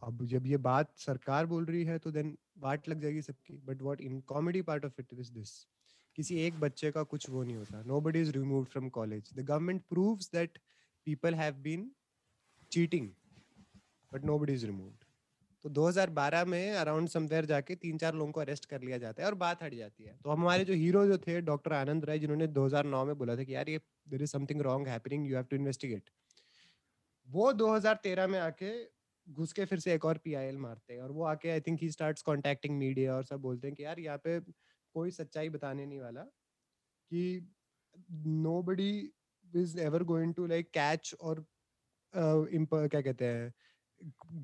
अब 0.03 0.25
जब 0.27 0.45
ये 0.47 0.57
बात 0.65 0.91
सरकार 0.97 1.45
बोल 1.45 1.65
रही 1.65 1.83
है 1.85 1.97
तो 1.99 2.11
देन 2.11 2.35
वाट 2.59 2.87
लग 2.89 3.01
जाएगी 3.01 3.21
सबकी। 3.21 3.57
But 3.65 3.81
what 3.81 4.01
in 4.01 4.19
comedy 4.27 4.61
part 4.61 4.85
of 4.85 4.99
it 4.99 5.13
is 5.13 5.31
this 5.33 5.51
किसी 6.15 6.37
एक 6.41 6.59
बच्चे 6.59 6.91
का 6.91 7.03
कुछ 7.05 7.29
वो 7.29 7.43
नहीं 7.43 7.55
होता। 7.55 7.81
Nobody 8.01 8.21
is 8.21 8.31
remove 8.31 8.63
from 8.65 8.89
college 8.97 9.29
the 9.33 9.39
government 9.41 9.81
proves 9.89 10.31
that 10.31 10.57
people 11.07 11.35
have 11.35 11.53
been 11.63 11.89
cheating 12.71 13.09
but 14.13 14.25
nobody 14.39 14.53
is 14.53 14.65
removed 14.65 15.03
तो 15.65 15.69
2012 15.71 16.45
में 16.45 16.71
अराउंड 16.71 17.09
समवेयर 17.09 17.45
जाके 17.45 17.75
तीन 17.75 17.97
चार 17.97 18.15
लोगों 18.15 18.31
को 18.31 18.39
अरेस्ट 18.41 18.65
कर 18.65 18.81
लिया 18.81 18.97
जाता 18.97 19.23
है 19.23 19.27
और 19.27 19.35
बात 19.35 19.63
हट 19.63 19.73
जाती 19.73 20.03
है। 20.03 20.17
तो 20.23 20.29
हमारे 20.29 20.65
जो 20.65 20.73
हीरो 20.73 21.05
जो 21.07 21.17
थे 21.17 21.39
डॉक्टर 21.41 21.73
आनंद 21.73 22.05
राय, 22.05 22.19
जिन्होंने 22.19 22.47
2009 22.49 23.03
में 23.05 23.17
बोला 23.17 23.35
था 23.37 23.43
कि 23.43 23.55
यार 23.55 23.69
ये 23.69 23.79
there 24.09 24.23
is 24.23 24.31
something 24.31 24.61
wrong 24.61 24.87
happening 24.87 25.27
you 25.27 25.35
have 25.35 25.45
to 25.45 25.55
investigate 25.55 26.09
वो 27.27 27.51
2013 27.53 28.27
में 28.27 28.39
आके 28.39 28.73
घुस 29.27 29.53
के 29.53 29.65
फिर 29.65 29.79
से 29.79 29.93
एक 29.93 30.05
और 30.05 30.17
पीआईएल 30.17 30.57
मारते 30.57 30.93
हैं 30.93 31.01
और 31.01 31.11
वो 31.11 31.23
आके 31.25 31.49
I 31.49 31.61
think 31.61 31.79
he 31.81 31.89
starts 31.91 32.21
contacting 32.21 32.77
media 32.77 33.15
और 33.15 33.23
सब 33.23 33.41
बोलते 33.41 33.67
हैं 33.67 33.75
कि 33.75 33.83
यार 33.83 33.99
यहाँ 33.99 34.17
पे 34.17 34.39
कोई 34.39 35.11
सच्चाई 35.11 35.49
बताने 35.49 35.85
नहीं 35.85 35.99
वाला 35.99 36.21
कि 36.21 37.23
nobody 38.63 38.91
is 39.45 39.79
ever 39.79 40.03
going 40.03 40.33
to 40.33 40.45
like 40.47 40.69
catch 40.73 41.13
और 41.21 41.45
क्या 42.13 43.01
कहते 43.01 43.25
हैं 43.25 43.53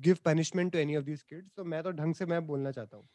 give 0.00 0.16
punishment 0.24 0.72
to 0.72 0.78
any 0.78 0.96
of 0.96 1.04
these 1.04 1.22
kids 1.22 1.50
तो 1.56 1.64
मैं 1.64 1.82
तो 1.82 1.90
ढंग 1.92 2.14
से 2.14 2.26
मैं 2.26 2.46
बोलना 2.46 2.70
चाहता 2.70 2.96
हूँ। 2.96 3.08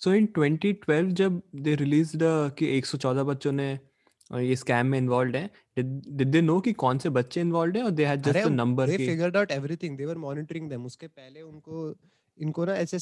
सो 0.00 0.12
इन 0.14 0.26
2012 0.38 1.12
जब 1.14 1.40
दे 1.56 1.74
रिलीज्ड 1.76 2.22
कि 2.58 2.66
114 2.78 3.24
बच्चों 3.24 3.52
ने 3.52 3.72
ये 4.30 4.56
स्कैम 4.56 4.86
में 4.86 4.98
इन्वॉल्व 4.98 5.36
हैं 5.36 5.50
डिड 5.76 6.28
दे 6.28 6.40
नो 6.42 6.60
कि 6.60 6.72
कौन 6.74 6.98
से 6.98 7.10
बच्चे 7.10 7.40
इन्वॉल्व 7.40 7.76
हैं? 7.76 7.82
और 7.84 7.90
they 7.90 8.04
had 8.06 8.22
just 8.22 8.38
the 8.38 8.52
number 8.52 8.88
they 8.88 8.96
की 8.96 9.06
figured 9.06 9.36
out 9.36 9.52
everything 9.52 9.98
they 9.98 10.08
were 10.10 10.18
monitoring 10.22 10.70
them 10.70 10.86
उसके 10.86 11.06
पहले 11.08 11.42
उनको 11.42 11.94
इनको 12.38 12.64
ना 12.64 12.74
ऐसे 12.76 12.98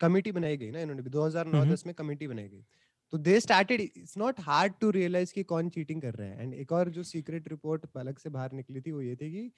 कमिटी 0.00 0.32
बनाई 0.32 0.56
गई 0.56 0.70
ना 0.70 0.80
इन्होंने 0.80 1.02
भी 1.02 1.10
2009-10 1.10 1.86
में 1.86 1.94
कमिटी 1.94 2.26
बनाई 2.28 2.48
गई। 2.48 2.64
तो 3.12 3.18
they 3.18 3.38
started 3.40 3.80
it's 3.80 4.16
not 4.18 4.40
hard 4.40 4.72
to 4.80 4.90
realise 4.90 5.32
कि 5.34 5.42
कौन 5.44 5.68
चीटिंग 5.70 6.00
कर 6.02 6.14
रहा 6.14 6.28
है। 6.28 6.42
एंड 6.42 6.54
एक 6.54 6.72
और 6.72 6.88
जो 6.90 7.02
सीक्रेट 7.04 7.48
रिपोर्ट 7.48 7.86
अलग 7.96 8.18
से 8.18 8.30
बाहर 8.30 8.52
निकली 8.52 8.80
थी 8.80 8.92
वो 8.92 9.02
ये 9.02 9.14
थी 9.16 9.30
कि 9.32 9.50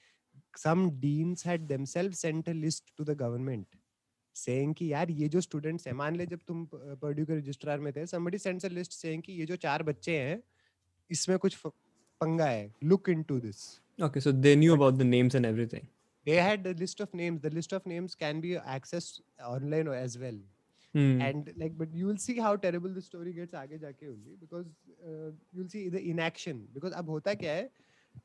some 0.63 0.89
deans 1.05 1.43
had 1.49 1.67
themselves 1.73 2.19
sent 2.25 2.47
a 2.47 2.53
list 2.53 2.91
to 2.97 3.05
the 3.11 3.15
government 3.23 3.77
saying 4.35 4.73
कि 4.77 4.91
यार 4.93 5.11
ये 5.11 5.27
जो 5.29 5.41
स्टूडेंट्स 5.41 5.87
हैं 5.87 5.93
मान 6.01 6.15
ले 6.15 6.25
जब 6.33 6.39
तुम 6.47 6.65
पर्ड्यू 6.73 7.25
के 7.25 7.37
रजिस्ट्रार 7.37 7.79
में 7.87 7.91
थे 7.93 8.05
somebody 8.13 8.41
sends 8.47 8.65
a 8.69 8.73
list 8.79 8.97
saying 9.01 9.21
कि 9.25 9.33
ये 9.39 9.45
जो 9.45 9.55
चार 9.67 9.83
बच्चे 9.83 10.17
हैं 10.19 10.41
इसमें 11.11 11.37
कुछ 11.45 11.55
पंगा 11.65 12.45
है 12.49 12.69
look 12.91 13.09
into 13.15 13.39
this 13.47 13.63
Okay, 14.07 14.21
so 14.25 14.31
they 14.43 14.55
knew 14.55 14.73
about 14.73 14.97
the 14.97 15.05
names 15.15 15.35
and 15.39 15.45
everything. 15.53 15.87
they 16.27 16.35
had 16.45 16.63
the 16.67 16.71
list 16.79 16.99
of 17.03 17.13
names 17.19 17.41
the 17.43 17.49
list 17.57 17.73
of 17.75 17.85
names 17.89 18.15
can 18.23 18.39
be 18.45 18.49
accessed 18.77 19.19
online 19.55 19.87
as 20.05 20.17
well 20.23 20.39
Hmm. 20.93 21.21
and 21.23 21.49
like 21.61 21.73
but 21.79 21.91
you 21.99 22.05
will 22.09 22.19
see 22.21 22.33
how 22.43 22.51
terrible 22.61 22.93
the 22.97 23.01
story 23.07 23.31
gets 23.33 23.55
आगे 23.57 23.77
जाके 23.79 24.07
only 24.11 24.31
because 24.43 24.65
uh, 25.09 25.27
you'll 25.57 25.69
see 25.73 25.81
the 25.95 26.01
inaction 26.13 26.61
because 26.77 26.93
अब 27.01 27.09
होता 27.09 27.33
क्या 27.41 27.53
है 27.53 27.69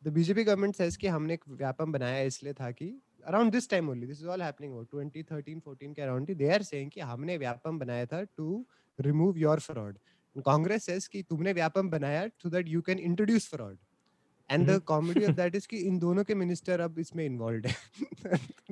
the 0.02 0.10
BJP 0.10 0.44
government 0.46 0.76
says 0.76 0.96
कि 0.96 1.06
हमने 1.06 1.34
एक 1.34 1.44
व्यापम 1.48 1.92
बनाया 1.92 2.22
इसलिए 2.22 2.52
था 2.52 2.70
कि 2.70 2.92
around 3.30 3.52
this 3.52 3.66
time 3.66 3.88
only 3.88 4.06
this 4.06 4.20
is 4.20 4.26
all 4.26 4.44
happening 4.46 4.72
over 4.72 4.84
2013 4.84 5.60
14 5.68 5.94
के 5.98 6.02
ही 6.02 6.38
they 6.38 6.50
are 6.56 6.62
saying 6.62 6.90
कि 6.94 7.00
हमने 7.00 7.38
व्यापम 7.38 7.78
बनाया 7.78 8.06
था 8.06 8.26
to 8.40 8.64
remove 8.98 9.38
your 9.38 9.56
fraud. 9.68 9.98
and 10.36 10.44
Congress 10.44 10.84
says 10.84 11.08
कि 11.08 11.22
तुमने 11.22 11.52
व्यापम 11.52 11.90
बनाया 11.90 12.30
so 12.44 12.48
that 12.48 12.66
you 12.66 12.82
can 12.82 12.98
introduce 13.10 13.50
fraud. 13.56 13.76
And 14.50 14.66
the 14.70 14.78
comedy 14.86 15.24
of 15.24 15.32
that 15.36 15.54
is 15.54 15.66
कि 15.68 15.76
इन 15.76 15.98
दोनों 15.98 16.24
के 16.24 16.34
मिनिस्टर 16.34 16.80
अब 16.80 16.98
इसमें 16.98 17.24
इन्वॉल्व 17.24 17.66
है. 17.66 17.74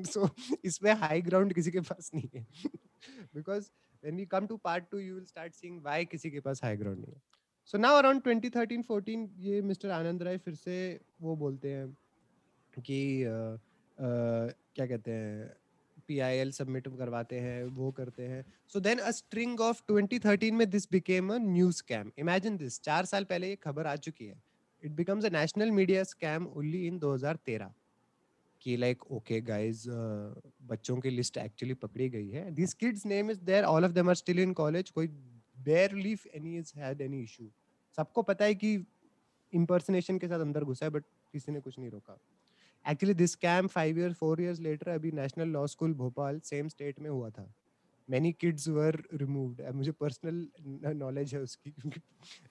सो 0.04 0.28
इसमें 0.64 0.92
हाई 0.92 1.20
ग्राउंड 1.22 1.52
किसी 1.54 1.70
के 1.70 1.80
पास 1.80 2.10
नहीं 2.14 2.28
है. 2.34 2.46
Because 3.34 3.70
when 4.04 4.16
we 4.16 4.26
come 4.26 4.46
to 4.46 4.56
part 4.56 4.84
two 4.90 4.98
you 4.98 5.14
will 5.14 5.24
start 5.24 5.54
seeing 5.54 5.80
why 5.82 6.04
किसी 6.04 6.30
के 6.30 6.40
पास 6.40 6.60
हाई 6.64 6.76
ग्राउंड 6.76 6.98
नहीं 6.98 7.14
है. 7.14 7.20
सो 7.66 7.78
नाउ 7.78 7.96
अराउंड 7.96 8.22
2013 8.22 8.82
14 8.82 9.28
ये 9.38 9.62
मिस्टर 9.62 9.90
आनंद 9.90 10.22
राय 10.22 10.38
फिर 10.38 10.54
से 10.54 11.00
वो 11.20 11.36
बोलते 11.36 11.72
हैं 11.72 11.96
कि 12.78 13.22
अ, 13.22 13.28
अ, 13.28 13.58
क्या 14.74 14.86
कहते 14.86 15.10
हैं 15.10 15.56
पीआईएल 16.08 16.50
सबमिट 16.50 16.88
करवाते 16.88 17.40
हैं 17.40 17.64
वो 17.64 17.90
करते 17.90 18.22
हैं। 18.22 18.44
So 18.72 18.80
then 18.80 18.98
a 18.98 19.10
string 19.10 19.60
of 19.60 19.82
2013 19.90 20.52
में 20.52 20.70
this 20.70 20.92
became 20.92 21.34
a 21.34 21.38
news 21.38 21.76
scam 21.76 22.12
imagine 22.18 22.56
this 22.56 22.80
चार 22.80 23.04
साल 23.04 23.24
पहले 23.24 23.48
ये 23.48 23.56
खबर 23.56 23.86
आ 23.86 23.96
चुकी 23.96 24.26
है। 24.26 24.42
It 24.84 24.90
becomes 24.90 25.24
a 25.24 25.28
national 25.28 25.70
media 25.70 26.04
scam 26.04 26.46
only 26.46 26.90
in 26.90 27.00
2013 27.00 27.68
कि 28.60 28.94
okay 28.94 29.40
guys 29.40 29.76
uh, 29.76 30.52
बच्चों 30.62 31.00
की 31.00 31.10
लिस्ट 31.10 31.36
एक्चुअली 31.36 31.74
पकड़ी 31.74 32.08
गई 32.08 32.28
है। 32.28 32.54
These 32.54 32.74
kids 32.74 33.00
name 33.06 33.30
is 33.30 33.38
there 33.44 33.66
all 33.66 33.88
of 33.88 33.94
them 33.98 34.08
are 34.08 34.22
still 34.22 34.48
in 34.48 34.60
college 34.60 34.90
कोई 34.90 35.08
barely 35.64 36.16
any 36.34 36.56
has 36.56 36.72
had 36.72 37.00
any 37.00 37.22
issue. 37.24 37.48
सबको 37.98 38.22
पता 38.22 38.44
है 38.44 38.54
कि 38.54 38.76
impersonation 39.52 40.20
के 40.20 40.28
साथ 40.28 40.40
अंदर 40.40 40.64
घुसा 40.64 40.86
है 40.86 40.90
बट 40.90 41.04
किसी 41.32 41.52
ने 41.52 41.60
कुछ 41.60 41.78
नहीं 41.78 41.90
रोका। 41.90 42.18
Actually 42.84 43.14
this 43.14 43.32
scam 43.32 43.66
five 43.66 43.98
year 43.98 44.12
four 44.12 44.40
years 44.40 44.60
later 44.60 44.88
अभी 44.88 45.10
national 45.12 45.48
law 45.48 45.66
school 45.66 45.94
Bhopal 45.94 46.40
same 46.40 46.68
state 46.68 47.00
में 47.00 47.10
हुआ 47.10 47.30
था। 47.30 47.52
मैनी 48.08 48.32
किड्स 48.32 48.68
वर 48.68 49.02
रिमूव्ड 49.14 49.60
मुझे 49.74 49.92
पर्सनल 49.92 50.94
नॉलेज 50.94 51.34
है 51.34 51.40
उसकी, 51.40 51.70
क्योंकि 51.70 52.00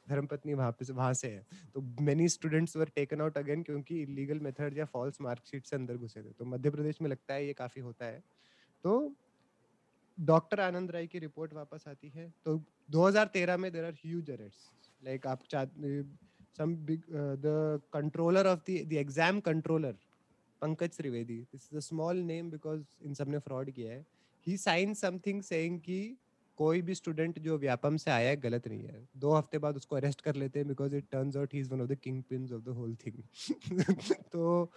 धर्मपत्नी 0.10 0.54
वहाँ 0.54 0.72
पे 0.72 0.92
वहाँ 0.94 1.14
से 1.14 1.32
है। 1.32 1.46
तो 1.74 1.82
many 2.02 2.28
students 2.30 2.78
were 2.78 2.90
taken 2.96 3.22
out 3.22 3.38
again 3.38 3.64
क्योंकि 3.64 4.02
इलीगल 4.02 4.40
मेथड 4.40 4.78
या 4.78 4.86
फॉल्स 4.86 5.22
मार्कशीट 5.22 5.66
से 5.66 5.76
अंदर 5.76 5.98
घुसे 5.98 6.24
थे। 6.24 6.32
तो 6.32 6.46
मध्य 6.46 6.70
प्रदेश 6.70 7.02
में 7.02 7.10
लगता 7.10 7.34
है 7.34 7.46
ये 7.46 7.54
काफ़ी 7.54 7.82
होता 7.82 8.06
है। 8.06 8.24
तो 8.84 9.16
डॉक्टर 10.20 10.60
आनंद 10.60 10.92
राय 10.92 11.08
की 11.08 11.20
रिपोर्ट 11.20 11.54
वापस 11.54 11.84
आती 11.88 12.10
है। 12.10 12.34
तो 12.46 12.58
2013 12.92 13.58
में 13.58 13.72
there 13.72 13.86
are 13.86 13.94
huge 14.06 14.30
arrest 14.32 14.90
like 15.02 15.28
आप 15.28 15.44
some 16.58 16.76
big 16.86 17.04
the 17.44 17.82
controller 17.94 18.48
of 18.48 18.60
the 18.70 18.86
the 18.90 18.94
exam 19.02 19.40
controller 19.42 19.96
Pankaj 20.62 20.98
Trivedi 20.98 21.38
this 21.52 21.70
is 21.72 21.78
a 21.78 21.80
small 21.82 22.18
name 22.24 22.50
because 22.52 22.84
इन 23.06 23.14
सबने 23.14 23.40
फ्रॉड 23.40 23.72
किया 23.72 23.92
है. 23.92 24.06
ही 24.48 24.58
साइन 24.58 24.94
समथिंग 24.94 25.42
सेइंग 25.44 25.80
कि 25.80 26.18
कोई 26.58 26.82
भी 26.82 26.96
स्टूडेंट 26.96 27.40
जो 27.40 27.58
व्यापम 27.58 27.98
से 27.98 28.12
आया 28.12 28.30
है, 28.30 28.36
गलत 28.38 28.68
नहीं 28.68 28.84
है। 28.84 29.08
दो 29.18 29.32
हफ़्ते 29.34 29.58
बाद 29.58 29.76
उसको 29.76 29.96
अरेस्ट 29.96 30.22
कर 30.22 30.36
लेते 30.36 30.60
हैं 30.60 30.68
because 30.68 30.96
it 30.96 31.06
turns 31.12 31.38
out 31.38 31.54
he 31.54 31.60
is 31.60 31.70
one 31.70 31.82
of 31.82 31.90
the 31.90 31.98
kingpins 32.30 32.52
of 32.52 32.64
the 32.64 32.76
whole 32.78 32.96
thing 33.06 33.84
तो 34.32 34.72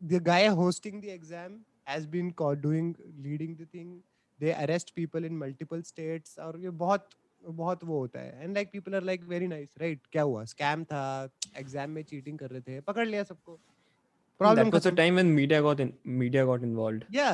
the 0.00 0.22
guy 0.24 0.46
hosting 0.60 1.00
the 1.02 1.04
exam 1.14 1.58
has 1.88 2.08
been 2.08 2.34
doing 2.40 2.94
leading 3.26 3.56
the 3.56 3.66
thing 3.74 4.00
they 4.40 4.50
arrest 4.52 4.94
people 4.96 5.24
in 5.24 5.36
multiple 5.38 5.82
states 5.84 6.38
और 6.38 6.60
ये 6.60 6.70
बहुत 6.78 7.08
बहुत 7.44 7.84
वो 7.84 7.98
होता 7.98 8.20
है। 8.20 8.42
And 8.42 8.54
like 8.54 8.70
people 8.72 8.94
are 8.94 9.02
like 9.02 9.24
very 9.24 9.46
nice 9.46 9.74
right 9.80 10.00
क्या 10.12 10.22
हुआ? 10.22 10.44
स्कैम 10.44 10.84
था 10.84 11.28
एग्ज़ाम 11.58 11.90
में 11.90 12.02
चीटिंग 12.02 12.38
कर 12.38 12.50
रहे 12.50 12.60
थे 12.60 12.80
पकड़ 12.80 13.06
लिया 13.06 13.22
सबको। 13.22 13.58
Problem 14.40 14.64
that 14.64 14.74
was 14.74 14.84
the 14.84 14.92
time 14.98 15.18
when 15.18 15.32
media 15.34 15.58
got 15.62 15.80
in 15.80 15.90
media 16.20 16.44
got 16.46 17.02
या 17.14 17.26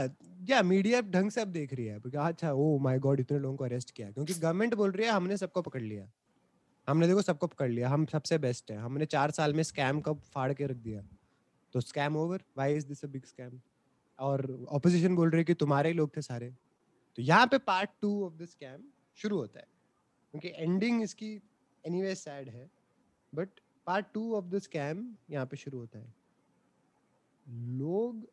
या 0.49 0.63
मीडिया 0.63 1.01
ढंग 1.11 1.31
से 1.31 1.41
अब 1.41 1.49
देख 1.49 1.73
रही 1.75 1.87
है। 1.87 2.01
because 2.01 2.27
अच्छा 2.27 2.53
ओ 2.53 2.79
माय 2.79 2.99
गॉड 2.99 3.21
इतने 3.21 3.39
लोगों 3.39 3.57
को 3.57 3.65
अरेस्ट 3.65 3.91
किया 3.91 4.11
क्योंकि 4.11 4.35
गवर्नमेंट 4.35 4.75
बोल 4.75 4.91
रही 4.91 5.07
है 5.07 5.13
हमने 5.13 5.37
सबको 5.37 5.63
पकड़ 5.63 5.83
लिया। 5.83 6.09
हमने 6.89 7.07
देखो 7.07 7.23
सबको 7.23 7.47
पकड़ 7.47 7.71
लिया। 7.71 7.89
हम 7.89 8.05
सबसे 8.07 8.39
बेस्ट 8.39 8.71
है। 8.71 8.77
हमने 8.79 9.07
चार 9.07 9.31
साल 9.31 9.55
में 9.55 9.63
स्कैम 9.63 10.01
कब 10.01 10.21
फाड़ 10.35 10.53
के 10.53 10.67
रख 10.67 10.77
दिया। 10.77 11.03
तो 11.75 11.81
scam 11.81 12.17
over 12.17 12.43
why 12.57 12.77
is 12.77 12.87
this 12.87 13.05
a 13.05 13.09
big 13.09 13.25
scam 13.25 13.61
और 14.19 14.67
ऑपोजिशन 14.69 15.17
बोल 15.17 15.31
रही 15.31 15.41
है 15.41 15.45
कि 15.45 15.55
तुम्हारे 15.55 15.89
ही 15.89 15.95
लोग 15.95 16.17
थे 16.17 16.23
सारे। 16.23 16.55
तो 17.19 17.23
यहाँ 17.23 17.47
पे 17.47 17.59
part 17.59 17.91
two 18.03 18.25
of 18.27 18.35
the 18.35 18.47
scam 18.47 18.85
शुरू 19.19 19.37
होता 19.37 19.61
है। 19.61 19.67
क्योंकि 20.35 20.49
एंडिंग 20.55 21.03
इसकी 21.03 21.35
एनीवे 21.85 22.15
सैड 22.15 22.49
है 22.49 22.69
but 23.33 23.61
part 23.87 24.07
two 24.15 24.35
of 24.37 24.45
the 24.47 24.59
scam 24.59 25.07
यहाँ 25.31 25.47
पे 25.47 25.57
शुरू 25.57 25.79
होता 25.79 25.99
है। 25.99 26.15
लोग 27.79 28.27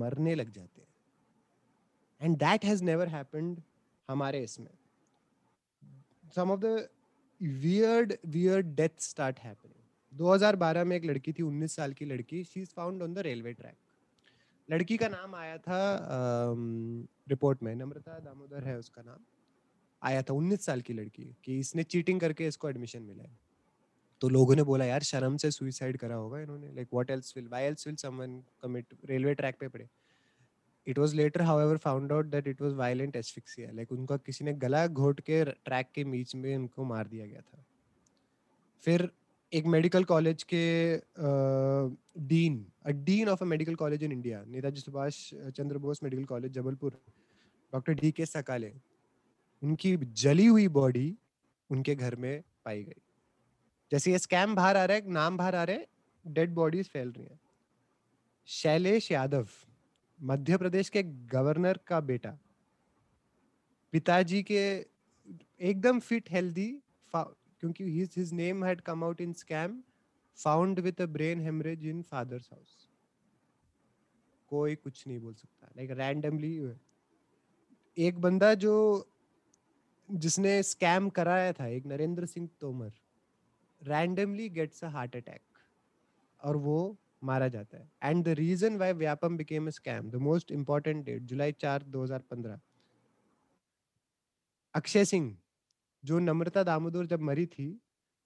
मरने 0.00 0.34
लग 0.34 0.50
जाते 0.52 0.80
हैं। 0.80 0.88
And 2.20 2.36
that 2.38 2.64
has 2.64 2.84
never 2.84 3.08
happened 3.08 3.60
हमारे 4.08 4.42
इसमें। 4.44 4.70
Some 6.34 6.50
of 6.50 6.60
the 6.60 6.88
weird 7.40 8.12
weird 8.26 8.66
death 8.76 9.00
start 9.00 9.38
happening 9.38 9.80
2012 10.12 10.84
में 10.84 10.96
एक 10.96 11.04
लड़की 11.04 11.32
थी 11.32 11.42
19 11.42 11.74
साल 11.76 11.92
की 11.92 12.04
लड़की। 12.04 12.42
She 12.44 12.60
is 12.62 12.70
found 12.76 13.02
on 13.02 13.14
the 13.14 13.18
railway 13.26 13.52
track 13.52 13.76
लड़की 14.68 14.96
का 14.96 15.08
नाम 15.08 15.34
आया 15.34 15.56
था 15.58 15.78
रिपोर्ट 17.28 17.62
में। 17.62 17.74
नम्रता 17.74 18.18
दामोदर 18.20 18.64
है 18.64 18.78
उसका 18.78 19.02
नाम। 19.02 19.24
आया 20.02 20.22
था, 20.22 20.34
उन्नीस 20.34 20.64
साल 20.66 20.80
की 20.80 20.92
लड़की, 20.92 21.24
कि 21.44 21.58
इसने 21.58 21.82
चीटिंग 21.84 22.20
करके 22.20 22.46
इसको 22.46 22.68
एडमिशन 22.68 23.02
मिला 23.02 23.22
है। 23.22 23.38
तो 24.20 24.28
लोगों 24.28 24.54
ने 24.56 24.62
बोला, 24.62 24.84
यार, 24.84 25.02
शर्म 25.02 25.36
से 25.36 25.50
सुइसाइड 25.50 25.96
करा 25.98 26.14
होगा 26.16 26.40
इन्होंने। 26.40 26.72
Like 26.74 26.88
what 26.92 27.10
else 27.10 27.32
will 27.36 27.48
why 27.48 27.64
else 27.64 27.86
will 27.86 27.96
someone 27.96 28.42
commit 28.62 28.94
railway 29.04 29.34
track 29.34 29.56
पे 29.60 29.68
पड़े? 29.68 29.88
It 30.86 30.98
was 30.98 31.14
later 31.14 31.42
however 31.42 31.76
found 31.78 32.12
out 32.12 32.26
that 32.26 32.46
it 32.48 32.62
was 32.62 32.72
violent 32.74 33.16
asphyxia 33.16 33.70
like 33.72 33.92
उनका 33.92 34.16
किसी 34.18 34.44
ने 34.44 34.52
गला 34.54 34.86
घोट 34.86 35.20
के 35.20 35.44
ट्रैक 35.44 35.90
के 35.94 36.04
बीच 36.04 36.34
में 36.34 36.54
उनको 36.56 36.84
मार 36.84 37.08
दिया 37.08 37.26
गया 37.26 37.40
था। 37.40 37.64
फिर 38.84 39.08
एक 39.52 39.66
मेडिकल 39.66 40.04
कॉलेज 40.04 40.42
के 40.52 40.62
dean 42.28 42.64
uh 42.84 42.90
dean 43.04 43.28
of 43.28 43.42
a 43.42 43.46
medical 43.46 43.74
college 43.74 44.02
in 44.04 44.12
India 44.12 44.42
Netaji 44.46 44.80
Subhash 44.80 45.28
Chandra 45.34 45.78
Bose 45.78 46.02
medical 46.02 46.24
college 46.24 46.52
Jabalpur 46.52 46.98
doctor 47.72 47.94
D 47.94 48.10
K 48.10 48.26
Sakale 48.26 48.72
उनकी 49.62 49.96
जली 49.96 50.46
हुई 50.46 50.68
बॉडी 50.68 51.16
उनके 51.70 51.94
घर 51.94 52.16
में 52.16 52.42
पाई 52.64 52.82
गई। 52.84 53.02
जैसे 53.90 54.12
ये 54.12 54.18
स्कैम 54.18 54.54
बाहर 54.54 54.76
आ 54.76 54.84
रहा 54.84 54.96
है 54.96 55.10
नाम 55.10 55.36
बाहर 55.36 55.54
आ 55.54 55.64
रहे 55.64 55.76
हैं 55.76 55.86
डेड 56.26 56.54
बॉडीज 56.54 56.88
फैल 56.88 57.12
रही 57.12 57.26
हैं। 57.26 57.40
शैलेश 58.46 59.10
यादव, 59.12 59.48
मध्य 60.22 60.56
प्रदेश 60.56 60.88
के 60.88 61.02
गवर्नर 61.02 61.78
का 61.86 62.00
बेटा। 62.00 62.38
पिताजी 63.92 64.42
के 64.42 64.62
एकदम 65.60 66.00
फिट 66.00 66.30
हेल्दी 66.30 66.82
क्योंकि 67.14 67.84
his 67.84 68.14
his 68.18 68.30
name 68.32 68.62
had 68.62 68.80
come 68.84 69.02
out 69.06 69.20
in 69.20 69.34
scam, 69.34 69.74
found 70.38 70.78
with 70.78 71.00
a 71.00 71.06
brain 71.06 71.40
hemorrhage 71.40 71.84
in 71.90 72.02
father's 72.02 72.48
house 72.52 72.72
कोई 74.48 74.74
कुछ 74.74 75.06
नहीं 75.06 75.18
बोल 75.18 75.34
सकता 75.34 75.68
लाइक 75.76 75.88
like 75.88 76.00
रैंडमली 76.00 76.72
एक 77.96 78.18
बंदा 78.18 78.54
जो 78.54 78.74
जिसने 80.12 80.62
स्कैम 80.62 81.08
कराया 81.10 81.52
था 81.52 81.66
एक 81.66 81.86
Narendra 81.86 82.26
Singh 82.26 82.48
Tomar 82.60 82.92
randomly 83.82 84.48
gets 84.50 84.84
a 84.84 84.88
heart 84.88 85.16
attack 85.16 85.42
और 86.42 86.56
वो 86.58 86.78
मारा 87.24 87.48
जाता 87.48 87.78
है। 87.78 87.90
And 88.02 88.24
the 88.24 88.28
reason 88.38 88.76
why 88.76 88.92
Vyapam 88.94 89.36
became 89.36 89.66
a 89.66 89.70
scam 89.70 90.10
the 90.10 90.16
most 90.22 90.50
important 90.52 91.04
date 91.06 91.22
July 91.24 91.52
चार 91.52 91.82
2015 91.88 92.60
अक्षय 94.74 95.04
सिंह 95.04 95.36
जो 96.04 96.18
नम्रता 96.18 96.62
दामोदर 96.62 97.06
जब 97.06 97.20
मरी 97.20 97.46
थी 97.46 97.66